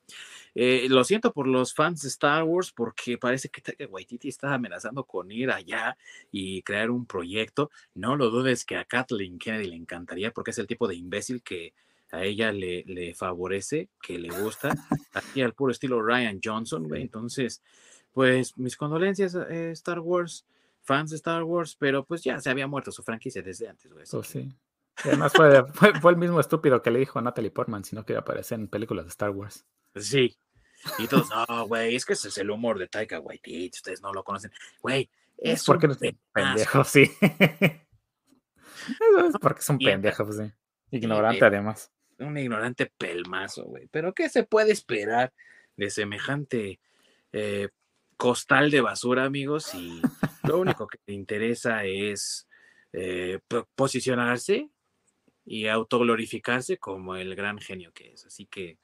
Eh, 0.57 0.86
lo 0.89 1.03
siento 1.03 1.32
por 1.32 1.49
los 1.49 1.74
fans 1.74 2.03
de 2.03 2.09
Star 2.09 2.45
Wars 2.45 2.73
porque 2.73 3.19
parece 3.19 3.49
que 3.49 3.86
Waititi 3.86 4.28
está 4.28 4.55
amenazando 4.55 5.03
con 5.03 5.32
ir 5.32 5.51
allá 5.51 5.97
y 6.31 6.62
crear 6.62 6.91
un 6.91 7.07
proyecto. 7.07 7.70
No 7.95 8.15
lo 8.15 8.31
dudes 8.31 8.65
que 8.65 8.77
a 8.77 8.85
Kathleen 8.85 9.39
Kennedy 9.41 9.66
le 9.66 9.77
encantaría 9.77 10.31
porque 10.31 10.53
es 10.53 10.59
el 10.59 10.69
tipo 10.69 10.86
de 10.86 10.95
imbécil 10.95 11.43
que 11.43 11.74
a 12.13 12.23
ella 12.25 12.53
le, 12.53 12.85
le 12.87 13.15
favorece, 13.15 13.89
que 14.01 14.19
le 14.19 14.29
gusta, 14.29 14.75
aquí 15.15 15.43
al 15.43 15.55
puro 15.55 15.73
estilo 15.73 16.03
Ryan 16.03 16.41
Johnson, 16.43 16.89
güey. 16.89 17.03
Entonces, 17.03 17.63
pues 18.13 18.57
mis 18.57 18.77
condolencias 18.77 19.35
eh, 19.35 19.73
Star 19.73 20.01
Wars, 20.01 20.47
fans 20.83 21.11
de 21.11 21.17
Star 21.17 21.43
Wars, 21.43 21.77
pero 21.77 22.05
pues 22.05 22.23
ya 22.23 22.41
se 22.41 22.51
había 22.51 22.67
muerto 22.67 22.93
su 22.93 23.03
franquicia 23.03 23.43
desde 23.43 23.69
antes, 23.69 23.93
güey. 23.93 24.05
Pues 24.09 24.27
sí. 24.27 24.49
además 25.05 25.33
fue, 25.35 25.65
fue, 26.01 26.11
el 26.11 26.17
mismo 26.17 26.41
estúpido 26.41 26.81
que 26.81 26.91
le 26.91 27.01
dijo 27.01 27.19
a 27.19 27.23
Natalie 27.23 27.51
Portman 27.51 27.85
si 27.85 27.97
no 27.97 28.05
quería 28.05 28.21
aparecer 28.21 28.61
en 28.61 28.69
películas 28.69 29.05
de 29.05 29.11
Star 29.11 29.31
Wars. 29.31 29.67
Sí. 29.97 30.37
Y 30.99 31.07
todos, 31.07 31.29
no, 31.31 31.67
güey, 31.67 31.97
es 31.97 32.05
que 32.05 32.13
ese 32.13 32.29
es 32.29 32.39
el 32.39 32.51
humor 32.51 32.79
de 32.79 32.89
Taika 32.89 33.19
Waititi, 33.19 33.79
ustedes 33.79 34.03
no 34.03 34.13
lo 34.13 34.23
conocen. 34.23 34.53
Güey, 34.83 35.09
es 35.39 35.65
porque 35.65 35.87
un 35.87 35.97
pendejo, 36.33 36.85
sí. 36.85 37.11
es 37.21 37.81
porque 39.41 39.61
es 39.61 39.69
un 39.71 39.79
pendejo, 39.79 40.25
pues 40.27 40.37
sí. 40.37 40.53
Ignorante 40.91 41.45
además. 41.45 41.91
Un 42.19 42.39
ignorante 42.39 42.93
pelmazo, 42.99 43.65
güey. 43.65 43.89
Pero 43.91 44.15
¿qué 44.15 44.28
se 44.28 44.45
puede 44.45 44.73
esperar 44.73 45.32
de 45.77 45.91
semejante 45.91 46.81
eh, 47.32 47.69
costal 48.16 48.70
de 48.70 48.81
basura, 48.81 49.24
amigos? 49.24 49.74
Y 49.74 50.01
lo 50.45 50.59
único 50.59 50.86
que 50.86 50.99
le 51.07 51.15
interesa 51.15 51.85
es 51.85 52.49
eh, 52.93 53.41
posicionarse 53.74 54.70
y 55.45 55.66
autoglorificarse 55.66 56.78
como 56.78 57.16
el 57.16 57.35
gran 57.35 57.59
genio 57.59 57.93
que 57.93 58.12
es. 58.12 58.24
Así 58.27 58.47
que 58.47 58.78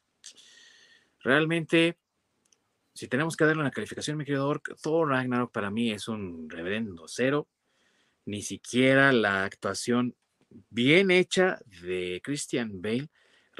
realmente, 1.20 1.96
si 2.94 3.08
tenemos 3.08 3.36
que 3.36 3.44
darle 3.44 3.62
una 3.62 3.70
calificación, 3.70 4.16
mi 4.16 4.24
querido 4.24 4.60
Thor 4.82 5.08
Ragnarok 5.08 5.52
para 5.52 5.70
mí 5.70 5.90
es 5.90 6.08
un 6.08 6.50
reverendo 6.50 7.08
cero. 7.08 7.48
Ni 8.26 8.42
siquiera 8.42 9.12
la 9.12 9.44
actuación 9.44 10.14
bien 10.68 11.10
hecha 11.10 11.58
de 11.82 12.20
Christian 12.22 12.82
Bale 12.82 13.08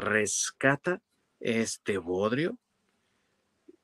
rescata 0.00 1.00
este 1.38 1.98
bodrio. 1.98 2.58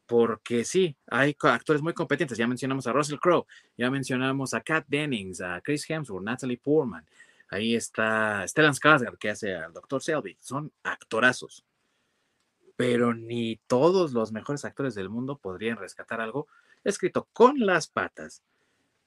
Porque 0.06 0.64
sí, 0.64 0.96
hay 1.08 1.36
actores 1.40 1.82
muy 1.82 1.92
competentes. 1.92 2.38
Ya 2.38 2.46
mencionamos 2.46 2.86
a 2.86 2.92
Russell 2.92 3.18
Crowe, 3.18 3.46
ya 3.76 3.90
mencionamos 3.90 4.54
a 4.54 4.60
Kat 4.60 4.84
Dennings, 4.86 5.40
a 5.40 5.60
Chris 5.60 5.88
Hemsworth, 5.88 6.24
Natalie 6.24 6.58
Portman. 6.58 7.04
Ahí 7.48 7.74
está 7.74 8.46
Stellan 8.46 8.74
Skarsgård, 8.74 9.18
que 9.18 9.30
hace 9.30 9.54
al 9.54 9.72
Dr. 9.72 10.02
Selby. 10.02 10.36
Son 10.40 10.72
actorazos. 10.84 11.64
Pero 12.76 13.14
ni 13.14 13.56
todos 13.66 14.12
los 14.12 14.32
mejores 14.32 14.64
actores 14.64 14.94
del 14.94 15.08
mundo 15.08 15.38
podrían 15.38 15.76
rescatar 15.76 16.20
algo 16.20 16.46
escrito 16.84 17.28
con 17.32 17.58
las 17.58 17.88
patas, 17.88 18.42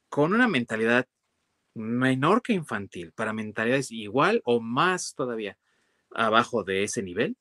con 0.10 0.34
una 0.34 0.48
mentalidad 0.48 1.07
menor 1.76 2.41
que 2.41 2.53
infantil, 2.53 3.14
para 3.14 3.31
mentalidades 3.31 3.91
igual 3.91 4.41
o 4.44 4.60
más 4.60 5.14
todavía 5.15 5.57
abajo 6.11 6.64
de 6.64 6.84
ese 6.84 7.03
nivel 7.03 7.36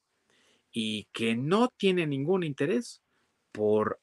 y 0.73 1.09
que 1.13 1.35
no 1.37 1.69
tiene 1.77 2.07
ningún 2.07 2.45
interés 2.45 3.03
por, 3.53 4.01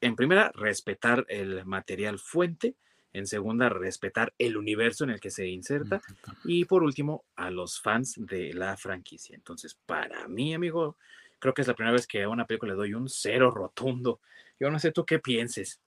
en 0.00 0.16
primera, 0.16 0.52
respetar 0.54 1.24
el 1.28 1.64
material 1.64 2.18
fuente, 2.18 2.76
en 3.12 3.26
segunda, 3.26 3.68
respetar 3.68 4.34
el 4.38 4.56
universo 4.56 5.04
en 5.04 5.10
el 5.10 5.20
que 5.20 5.30
se 5.30 5.46
inserta 5.46 6.02
y 6.44 6.66
por 6.66 6.82
último, 6.82 7.24
a 7.34 7.50
los 7.50 7.80
fans 7.80 8.14
de 8.18 8.52
la 8.52 8.76
franquicia. 8.76 9.34
Entonces, 9.34 9.78
para 9.86 10.28
mí, 10.28 10.54
amigo, 10.54 10.96
creo 11.38 11.54
que 11.54 11.62
es 11.62 11.68
la 11.68 11.74
primera 11.74 11.94
vez 11.94 12.06
que 12.06 12.22
a 12.22 12.28
una 12.28 12.46
película 12.46 12.72
le 12.72 12.78
doy 12.78 12.94
un 12.94 13.08
cero 13.08 13.50
rotundo. 13.50 14.20
Yo 14.60 14.70
no 14.70 14.78
sé 14.78 14.92
tú 14.92 15.04
qué 15.06 15.18
pienses. 15.18 15.80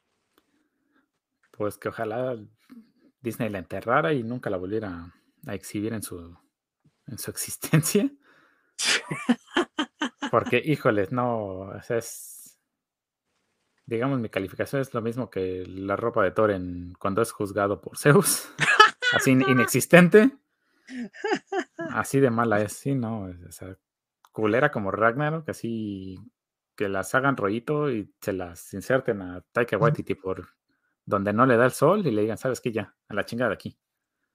Pues 1.52 1.78
que 1.78 1.90
ojalá 1.90 2.36
Disney 3.22 3.50
la 3.50 3.60
enterrara 3.60 4.14
y 4.14 4.24
nunca 4.24 4.50
la 4.50 4.58
volviera 4.58 5.14
a 5.46 5.54
exhibir 5.54 5.94
en 5.94 6.02
su, 6.02 6.36
en 7.10 7.18
su 7.18 7.32
existencia. 7.32 8.10
Porque, 10.32 10.62
híjoles, 10.64 11.12
no, 11.12 11.60
o 11.60 11.82
sea, 11.82 11.98
es, 11.98 12.60
digamos, 13.86 14.20
mi 14.20 14.30
calificación 14.30 14.82
es 14.82 14.94
lo 14.94 15.02
mismo 15.02 15.30
que 15.30 15.66
la 15.68 15.96
ropa 15.96 16.24
de 16.24 16.32
Thor 16.32 16.52
en, 16.52 16.94
cuando 17.00 17.22
es 17.22 17.32
juzgado 17.32 17.82
por 17.82 17.98
Zeus. 17.98 18.50
Así 19.14 19.32
inexistente. 19.32 20.32
Así 21.92 22.20
de 22.20 22.30
mala 22.30 22.62
es, 22.62 22.74
sí, 22.74 22.96
no, 22.96 23.24
o 23.24 23.52
sea, 23.52 23.76
culera 24.32 24.72
como 24.72 24.92
Ragnarok, 24.92 25.50
así 25.50 26.18
que 26.76 26.88
las 26.88 27.14
hagan 27.14 27.36
rollito 27.36 27.92
y 27.92 28.14
se 28.22 28.34
las 28.34 28.74
inserten 28.74 29.22
a 29.22 29.42
Taika 29.52 29.78
Waititi 29.78 30.16
por 30.16 30.48
donde 31.06 31.34
no 31.34 31.46
le 31.46 31.58
da 31.58 31.66
el 31.66 31.72
sol 31.72 32.06
y 32.06 32.12
le 32.12 32.22
digan, 32.22 32.38
¿sabes 32.38 32.62
qué? 32.62 32.72
Ya, 32.72 32.96
a 33.08 33.14
la 33.14 33.26
chingada 33.26 33.54
aquí. 33.54 33.78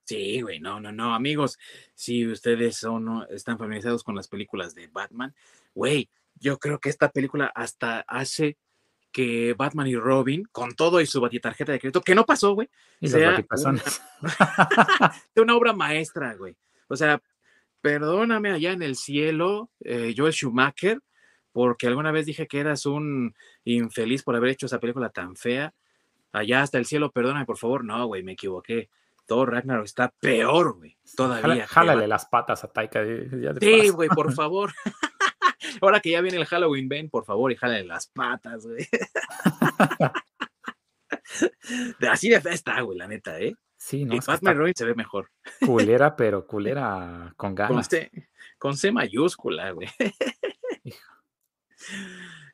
Sí, 0.04 0.42
güey, 0.42 0.60
no, 0.60 0.80
no, 0.80 0.92
no, 0.92 1.14
amigos, 1.14 1.58
si 1.94 2.26
ustedes 2.26 2.76
son, 2.76 3.26
están 3.30 3.56
familiarizados 3.56 4.04
con 4.04 4.14
las 4.14 4.28
películas 4.28 4.74
de 4.74 4.88
Batman, 4.88 5.34
güey, 5.74 6.10
yo 6.38 6.58
creo 6.58 6.78
que 6.78 6.90
esta 6.90 7.10
película 7.10 7.50
hasta 7.54 8.00
hace 8.00 8.58
que 9.12 9.54
Batman 9.54 9.86
y 9.86 9.96
Robin, 9.96 10.44
con 10.52 10.74
todo 10.74 11.00
y 11.00 11.06
su 11.06 11.20
batitarjeta 11.20 11.72
de 11.72 11.80
crédito, 11.80 12.02
que 12.02 12.14
no 12.14 12.26
pasó, 12.26 12.52
güey, 12.52 12.68
sea 13.00 13.44
una, 13.62 13.82
una, 15.36 15.56
obra 15.56 15.72
maestra, 15.72 16.34
güey. 16.34 16.56
O 16.88 16.96
sea, 16.96 17.22
perdóname 17.80 18.50
allá 18.50 18.72
en 18.72 18.82
el 18.82 18.96
cielo, 18.96 19.70
eh, 19.80 20.14
Joel 20.16 20.32
Schumacher, 20.32 21.00
porque 21.52 21.86
alguna 21.86 22.10
vez 22.10 22.26
dije 22.26 22.46
que 22.46 22.58
eras 22.58 22.84
un 22.84 23.34
infeliz 23.64 24.22
por 24.22 24.36
haber 24.36 24.50
hecho 24.50 24.66
esa 24.66 24.80
película 24.80 25.10
tan 25.10 25.36
fea 25.36 25.72
allá 26.34 26.62
hasta 26.62 26.78
el 26.78 26.84
cielo, 26.84 27.12
perdóname, 27.12 27.46
por 27.46 27.56
favor. 27.56 27.84
No, 27.84 28.06
güey, 28.06 28.22
me 28.22 28.32
equivoqué. 28.32 28.90
Todo 29.26 29.46
Ragnarok 29.46 29.84
está 29.84 30.12
peor, 30.20 30.76
güey. 30.76 30.98
Todavía. 31.16 31.66
Jálale 31.66 32.06
las 32.06 32.26
patas 32.26 32.62
a 32.64 32.68
Taika. 32.72 33.02
sí, 33.60 33.88
güey, 33.88 34.08
por 34.10 34.32
favor. 34.34 34.72
Ahora 35.80 36.00
que 36.00 36.10
ya 36.10 36.20
viene 36.20 36.36
el 36.36 36.46
Halloween, 36.46 36.88
ven, 36.88 37.08
por 37.08 37.24
favor, 37.24 37.50
y 37.50 37.56
jálale 37.56 37.84
las 37.84 38.06
patas, 38.08 38.66
güey. 38.66 38.86
Así 42.10 42.28
de 42.28 42.40
festa, 42.40 42.80
güey, 42.82 42.98
la 42.98 43.08
neta, 43.08 43.40
¿eh? 43.40 43.54
Sí, 43.76 44.04
no. 44.04 44.16
Batman 44.26 44.56
Robin 44.56 44.74
se 44.76 44.84
ve 44.84 44.94
mejor. 44.94 45.30
Culera, 45.64 46.16
pero 46.16 46.46
culera 46.46 47.32
con 47.36 47.54
ganas. 47.54 47.72
Con 47.72 47.84
C, 47.84 48.10
con 48.58 48.76
C 48.76 48.92
mayúscula, 48.92 49.70
güey. 49.72 49.88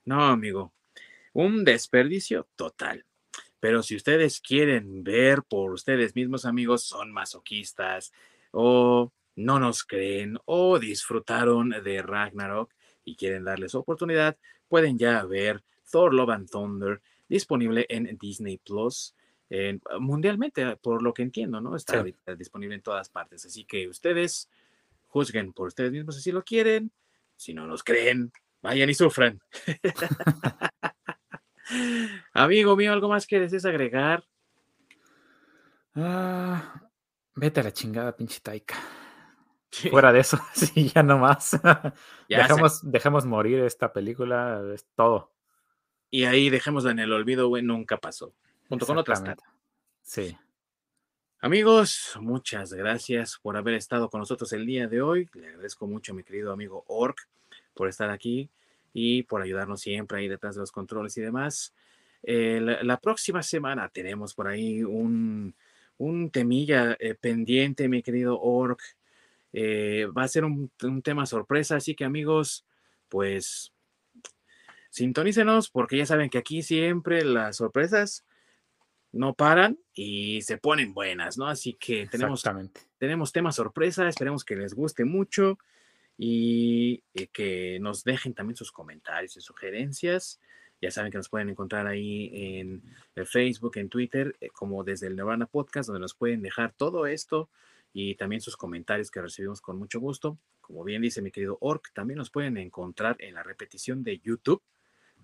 No, 0.05 0.25
amigo. 0.25 0.73
Un 1.33 1.65
desperdicio 1.65 2.49
total. 2.57 3.05
Pero 3.61 3.83
si 3.83 3.95
ustedes 3.95 4.41
quieren 4.41 5.05
ver 5.05 5.43
por 5.43 5.73
ustedes 5.73 6.15
mismos, 6.15 6.47
amigos, 6.47 6.83
son 6.83 7.13
masoquistas 7.13 8.13
o 8.51 9.13
no 9.37 9.59
nos 9.61 9.85
creen 9.85 10.39
o 10.47 10.79
disfrutaron 10.79 11.71
de 11.71 12.03
Ragnarok 12.03 12.73
y 13.05 13.17
quieren 13.17 13.45
darles 13.45 13.75
oportunidad, 13.75 14.37
pueden 14.69 14.99
ya 14.99 15.25
ver 15.25 15.63
Thor 15.91 16.15
Love 16.15 16.31
and 16.31 16.51
Thunder 16.51 17.03
disponible 17.29 17.87
en 17.89 18.17
Disney 18.19 18.59
Plus. 18.59 19.15
mundialmente, 19.99 20.77
por 20.77 21.03
lo 21.03 21.13
que 21.13 21.23
entiendo, 21.23 21.61
¿no? 21.61 21.77
Está 21.77 22.05
disponible 22.37 22.77
en 22.77 22.83
todas 22.83 23.09
partes. 23.09 23.45
Así 23.45 23.65
que 23.65 23.89
ustedes 23.89 24.49
juzguen 25.09 25.53
por 25.53 25.69
ustedes 25.69 25.93
mismos 25.93 26.23
si 26.23 26.33
lo 26.33 26.43
quieren. 26.45 26.93
Si 27.37 27.55
no 27.55 27.67
nos 27.67 27.83
creen, 27.83 28.33
vayan 28.63 28.91
y 28.91 28.95
sufran. 28.95 29.41
Amigo 32.33 32.77
mío, 32.77 32.93
¿algo 32.93 33.09
más 33.09 33.27
que 33.27 33.41
desees 33.41 33.65
agregar? 33.65 34.25
Ah, 35.95 36.91
vete 37.35 37.61
a 37.61 37.65
la 37.65 37.73
chingada, 37.73 38.17
pinche 38.17 38.41
Taika. 38.41 38.77
Fuera 39.91 40.13
de 40.13 40.21
eso, 40.21 40.39
sí, 40.55 40.91
ya 40.95 41.03
no 41.03 41.19
más. 41.19 41.59
dejamos, 42.29 42.81
dejamos 42.91 43.25
morir 43.25 43.61
esta 43.61 43.93
película, 43.93 44.63
es 44.75 44.87
todo. 44.95 45.33
Y 46.11 46.25
ahí 46.25 46.51
dejémosla 46.51 46.91
en 46.91 46.99
el 46.99 47.13
olvido, 47.13 47.49
güey, 47.49 47.63
nunca 47.63 47.97
pasó. 47.97 48.35
Junto 48.69 48.87
con 48.87 48.99
otras. 48.99 49.23
Sí. 50.03 50.37
Amigos, 51.41 52.19
muchas 52.21 52.73
gracias 52.73 53.39
por 53.41 53.57
haber 53.57 53.75
estado 53.75 54.11
con 54.11 54.21
nosotros 54.21 54.53
el 54.53 54.67
día 54.67 54.89
de 54.89 55.03
hoy. 55.03 55.29
Le 55.35 55.49
agradezco 55.49 55.87
mucho 55.87 56.13
a 56.13 56.17
mi 56.17 56.25
querido 56.25 56.53
amigo 56.53 56.85
Ork 56.89 57.29
por 57.75 57.89
estar 57.89 58.11
aquí 58.11 58.51
y 58.93 59.23
por 59.25 59.43
ayudarnos 59.43 59.81
siempre 59.81 60.19
ahí 60.19 60.29
detrás 60.29 60.55
de 60.55 60.61
los 60.61 60.73
controles 60.73 61.17
y 61.17 61.21
demás. 61.21 61.75
la, 62.23 63.01
próxima 63.01 63.43
semana 63.43 63.89
tenemos 63.89 64.35
por 64.35 64.49
ahí 64.49 64.83
un, 64.83 65.55
un 65.99 66.31
temilla 66.31 66.97
eh, 66.99 67.15
pendiente, 67.15 67.89
mi 67.89 68.03
querido 68.03 68.41
Orc. 68.41 68.81
Eh, 69.53 70.07
va 70.17 70.23
a 70.23 70.29
ser 70.29 70.45
un, 70.45 70.71
un, 70.83 71.03
tema 71.03 71.27
sorpresa, 71.27 71.77
así 71.77 71.95
que 71.95 72.05
amigos, 72.05 72.65
pues 73.09 73.73
sintonícenos 74.91 75.71
porque 75.71 75.97
ya 75.97 76.07
saben 76.07 76.31
que 76.31 76.39
aquí 76.39 76.63
siempre 76.63 77.25
las 77.25 77.57
sorpresas 77.57 78.25
no 79.13 79.35
paran 79.35 79.79
y 79.95 80.43
se 80.43 80.59
ponen 80.59 80.95
buenas, 80.95 81.37
¿no? 81.37 81.47
Así 81.47 81.75
que 81.75 82.07
tenemos, 82.07 82.45
tenemos 82.99 83.33
tema 83.33 83.53
sorpresa, 83.53 84.09
esperemos 84.09 84.45
que 84.45 84.57
les 84.57 84.75
guste 84.75 85.05
mucho 85.05 85.59
y 86.23 87.03
eh, 87.15 87.29
que 87.29 87.79
nos 87.81 88.05
dejen 88.05 88.35
también 88.35 88.55
sus 88.55 88.73
comentarios 88.73 89.39
y 89.39 89.41
sugerencias. 89.41 90.39
Ya 90.79 90.91
saben 90.91 91.11
que 91.11 91.17
nos 91.17 91.31
pueden 91.31 91.49
encontrar 91.49 91.87
ahí 91.87 92.31
en 92.35 92.83
Facebook, 93.25 93.79
en 93.79 93.89
Twitter, 93.89 94.37
eh, 94.39 94.51
como 94.51 94.85
desde 94.85 95.07
el 95.07 95.17
Nirvana 95.17 95.47
Podcast, 95.47 95.87
donde 95.87 96.01
nos 96.01 96.15
pueden 96.15 96.43
dejar 96.43 96.75
todo 96.75 97.07
esto 97.07 97.49
y 97.95 98.17
también 98.17 98.43
sus 98.43 98.59
comentarios 98.59 99.11
que 99.11 99.23
recibimos 99.23 99.63
con 99.63 99.79
mucho 99.79 99.99
gusto. 99.99 100.39
Como 100.61 100.85
bien 100.85 101.01
dice 101.01 101.23
mi 101.23 101.31
querido 101.31 101.57
Orc, 101.63 101.91
también 101.95 102.19
nos 102.19 102.29
pueden 102.29 102.59
encontrar 102.59 103.17
en 103.21 103.33
la 103.33 103.43
repetición 103.43 104.05
de 104.05 104.19
YouTube. 104.19 104.63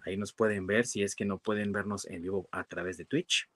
Ahí 0.06 0.16
nos 0.16 0.32
pueden 0.32 0.66
ver 0.66 0.86
si 0.86 1.02
es 1.02 1.14
que 1.14 1.27
no 1.27 1.36
pueden 1.36 1.73
vernos 1.73 2.06
en 2.06 2.23
vivo 2.23 2.48
a 2.52 2.64
través 2.64 2.97
de 2.97 3.05
Twitch 3.05 3.51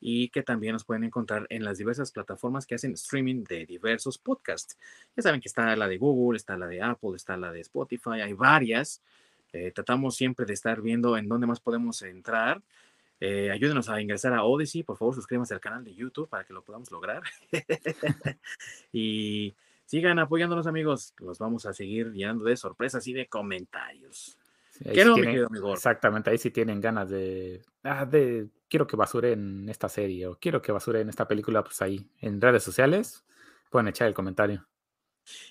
y 0.00 0.28
que 0.28 0.42
también 0.42 0.72
nos 0.72 0.84
pueden 0.84 1.04
encontrar 1.04 1.46
en 1.50 1.64
las 1.64 1.78
diversas 1.78 2.12
plataformas 2.12 2.66
que 2.66 2.74
hacen 2.74 2.92
streaming 2.92 3.44
de 3.44 3.66
diversos 3.66 4.18
podcasts. 4.18 4.78
Ya 5.16 5.22
saben 5.22 5.40
que 5.40 5.48
está 5.48 5.74
la 5.76 5.88
de 5.88 5.98
Google, 5.98 6.36
está 6.36 6.56
la 6.56 6.66
de 6.66 6.82
Apple, 6.82 7.16
está 7.16 7.36
la 7.36 7.52
de 7.52 7.60
Spotify, 7.60 8.20
hay 8.22 8.32
varias. 8.32 9.02
Eh, 9.52 9.72
tratamos 9.74 10.16
siempre 10.16 10.46
de 10.46 10.52
estar 10.52 10.80
viendo 10.80 11.16
en 11.16 11.28
dónde 11.28 11.46
más 11.46 11.60
podemos 11.60 12.02
entrar. 12.02 12.62
Eh, 13.20 13.50
ayúdenos 13.50 13.88
a 13.88 14.00
ingresar 14.00 14.32
a 14.32 14.44
Odyssey, 14.44 14.84
por 14.84 14.96
favor 14.96 15.14
suscríbanse 15.14 15.52
al 15.52 15.60
canal 15.60 15.82
de 15.82 15.94
YouTube 15.94 16.28
para 16.28 16.44
que 16.44 16.52
lo 16.52 16.62
podamos 16.62 16.90
lograr. 16.92 17.22
y 18.92 19.54
sigan 19.86 20.20
apoyándonos, 20.20 20.66
amigos. 20.66 21.14
Los 21.18 21.38
vamos 21.38 21.66
a 21.66 21.72
seguir 21.72 22.12
llenando 22.12 22.44
de 22.44 22.56
sorpresas 22.56 23.06
y 23.08 23.12
de 23.12 23.26
comentarios. 23.26 24.37
Exactamente, 24.84 26.30
ahí 26.30 26.38
sí 26.38 26.50
tienen 26.50 26.80
ganas 26.80 27.10
de, 27.10 27.62
ah, 27.82 28.04
de 28.06 28.48
quiero 28.68 28.86
que 28.86 28.96
basuren 28.96 29.68
esta 29.68 29.88
serie 29.88 30.26
o 30.26 30.38
quiero 30.38 30.62
que 30.62 30.72
basuren 30.72 31.08
esta 31.08 31.26
película, 31.26 31.62
pues 31.62 31.80
ahí 31.82 32.08
en 32.20 32.40
redes 32.40 32.62
sociales 32.62 33.24
pueden 33.70 33.88
echar 33.88 34.08
el 34.08 34.14
comentario. 34.14 34.66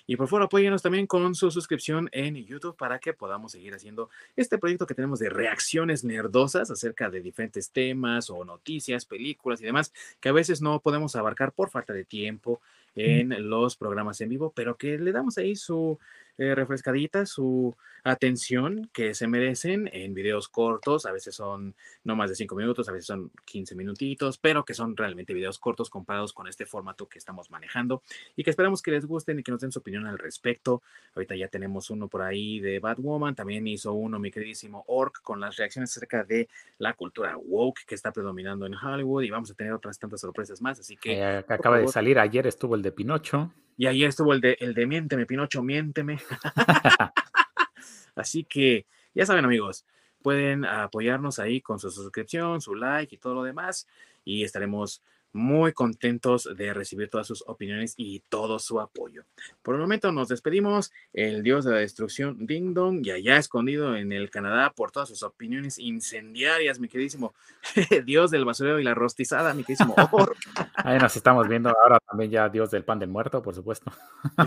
Y 0.06 0.16
por 0.16 0.28
favor, 0.28 0.44
apóyenos 0.44 0.82
también 0.82 1.06
con 1.06 1.34
su 1.34 1.50
suscripción 1.50 2.08
en 2.12 2.34
YouTube 2.34 2.76
para 2.76 2.98
que 2.98 3.12
podamos 3.12 3.52
seguir 3.52 3.74
haciendo 3.74 4.10
este 4.36 4.58
proyecto 4.58 4.86
que 4.86 4.94
tenemos 4.94 5.18
de 5.18 5.30
reacciones 5.30 6.04
nerdosas 6.04 6.70
acerca 6.70 7.10
de 7.10 7.20
diferentes 7.20 7.70
temas 7.70 8.30
o 8.30 8.44
noticias, 8.44 9.04
películas 9.04 9.60
y 9.60 9.64
demás 9.64 9.92
que 10.20 10.28
a 10.30 10.32
veces 10.32 10.60
no 10.60 10.80
podemos 10.80 11.14
abarcar 11.16 11.52
por 11.52 11.70
falta 11.70 11.92
de 11.92 12.04
tiempo 12.04 12.60
en 12.94 13.48
los 13.48 13.76
programas 13.76 14.20
en 14.20 14.28
vivo, 14.30 14.52
pero 14.54 14.76
que 14.76 14.98
le 14.98 15.12
damos 15.12 15.38
ahí 15.38 15.54
su 15.54 16.00
eh, 16.38 16.54
refrescadita, 16.54 17.26
su 17.26 17.76
atención 18.04 18.88
que 18.92 19.12
se 19.14 19.26
merecen 19.26 19.90
en 19.92 20.14
videos 20.14 20.48
cortos, 20.48 21.04
a 21.04 21.12
veces 21.12 21.34
son 21.34 21.74
no 22.04 22.16
más 22.16 22.30
de 22.30 22.36
cinco 22.36 22.54
minutos, 22.54 22.88
a 22.88 22.92
veces 22.92 23.06
son 23.06 23.30
15 23.44 23.74
minutitos, 23.74 24.38
pero 24.38 24.64
que 24.64 24.72
son 24.72 24.96
realmente 24.96 25.34
videos 25.34 25.58
cortos 25.58 25.90
comparados 25.90 26.32
con 26.32 26.46
este 26.46 26.64
formato 26.64 27.08
que 27.08 27.18
estamos 27.18 27.50
manejando 27.50 28.02
y 28.36 28.44
que 28.44 28.50
esperamos 28.50 28.82
que 28.82 28.92
les 28.92 29.04
gusten 29.04 29.40
y 29.40 29.42
que 29.42 29.50
nos 29.50 29.60
den 29.60 29.72
su 29.72 29.80
opinión 29.80 30.06
al 30.06 30.18
respecto. 30.18 30.82
Ahorita 31.14 31.34
ya 31.34 31.48
tenemos 31.48 31.90
uno 31.90 32.08
por 32.08 32.22
ahí 32.22 32.60
de 32.60 32.78
Batwoman, 32.78 33.34
también 33.34 33.66
hizo 33.66 33.92
uno 33.92 34.18
mi 34.18 34.30
queridísimo 34.30 34.84
Orc 34.86 35.20
con 35.22 35.40
las 35.40 35.56
reacciones 35.56 35.90
acerca 35.90 36.24
de 36.24 36.48
la 36.78 36.94
cultura 36.94 37.36
woke 37.36 37.84
que 37.86 37.94
está 37.94 38.12
predominando 38.12 38.64
en 38.64 38.74
Hollywood 38.74 39.22
y 39.22 39.30
vamos 39.30 39.50
a 39.50 39.54
tener 39.54 39.72
otras 39.72 39.98
tantas 39.98 40.20
sorpresas 40.20 40.62
más, 40.62 40.78
así 40.78 40.96
que... 40.96 41.18
Eh, 41.18 41.38
acaba 41.48 41.78
de 41.78 41.88
salir, 41.88 42.18
ayer 42.18 42.46
estuvo 42.46 42.74
el 42.74 42.82
de 42.82 42.92
Pinocho. 42.92 43.52
Y 43.78 43.86
ayer 43.86 44.08
estuvo 44.08 44.34
el 44.34 44.40
de, 44.40 44.58
el 44.60 44.74
de 44.74 44.86
Miénteme, 44.86 45.24
Pinocho, 45.24 45.62
miénteme. 45.62 46.18
Así 48.16 48.42
que 48.44 48.86
ya 49.14 49.24
saben 49.24 49.44
amigos, 49.44 49.86
pueden 50.20 50.64
apoyarnos 50.64 51.38
ahí 51.38 51.60
con 51.60 51.78
su 51.78 51.90
suscripción, 51.90 52.60
su 52.60 52.74
like 52.74 53.14
y 53.14 53.18
todo 53.18 53.34
lo 53.34 53.44
demás. 53.44 53.86
Y 54.24 54.42
estaremos 54.42 55.02
muy 55.38 55.72
contentos 55.72 56.48
de 56.56 56.74
recibir 56.74 57.08
todas 57.08 57.26
sus 57.26 57.44
opiniones 57.46 57.94
y 57.96 58.20
todo 58.28 58.58
su 58.58 58.80
apoyo. 58.80 59.24
Por 59.62 59.76
el 59.76 59.80
momento 59.80 60.12
nos 60.12 60.28
despedimos. 60.28 60.92
El 61.12 61.42
dios 61.42 61.64
de 61.64 61.72
la 61.72 61.78
destrucción, 61.78 62.46
Ding 62.46 62.74
Dong, 62.74 63.02
ya 63.02 63.18
ya 63.18 63.36
escondido 63.36 63.96
en 63.96 64.12
el 64.12 64.30
Canadá 64.30 64.72
por 64.74 64.90
todas 64.90 65.08
sus 65.08 65.22
opiniones 65.22 65.78
incendiarias, 65.78 66.80
mi 66.80 66.88
queridísimo 66.88 67.34
dios 68.04 68.30
del 68.30 68.44
basurero 68.44 68.80
y 68.80 68.84
la 68.84 68.94
rostizada, 68.94 69.54
mi 69.54 69.64
queridísimo 69.64 69.94
Ahí 70.74 70.98
nos 70.98 71.16
estamos 71.16 71.48
viendo 71.48 71.70
ahora 71.70 72.00
también 72.00 72.30
ya 72.30 72.48
dios 72.48 72.70
del 72.70 72.84
pan 72.84 72.98
del 72.98 73.08
muerto, 73.08 73.42
por 73.42 73.54
supuesto. 73.54 73.90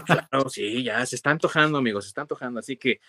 claro, 0.05 0.49
sí, 0.49 0.83
ya 0.83 1.05
se 1.05 1.15
está 1.15 1.31
antojando, 1.31 1.77
amigos, 1.77 2.03
se 2.05 2.09
está 2.09 2.21
antojando. 2.21 2.59
Así 2.59 2.77
que 2.77 2.99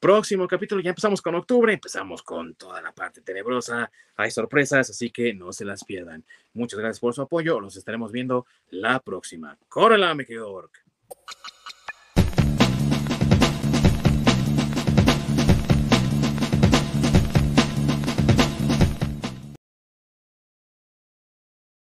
próximo 0.00 0.48
capítulo. 0.48 0.80
Ya 0.80 0.90
empezamos 0.90 1.22
con 1.22 1.34
octubre, 1.34 1.72
empezamos 1.72 2.22
con 2.22 2.54
toda 2.54 2.80
la 2.80 2.92
parte 2.92 3.20
tenebrosa. 3.20 3.90
Hay 4.16 4.30
sorpresas, 4.30 4.90
así 4.90 5.10
que 5.10 5.34
no 5.34 5.52
se 5.52 5.64
las 5.64 5.84
pierdan. 5.84 6.24
Muchas 6.54 6.80
gracias 6.80 6.98
por 6.98 7.14
su 7.14 7.22
apoyo. 7.22 7.60
Los 7.60 7.76
estaremos 7.76 8.10
viendo 8.10 8.46
la 8.70 9.00
próxima. 9.00 9.56
¡Córrela, 9.68 10.14
mi 10.14 10.24
querido 10.24 10.50
Orc! 10.50 10.89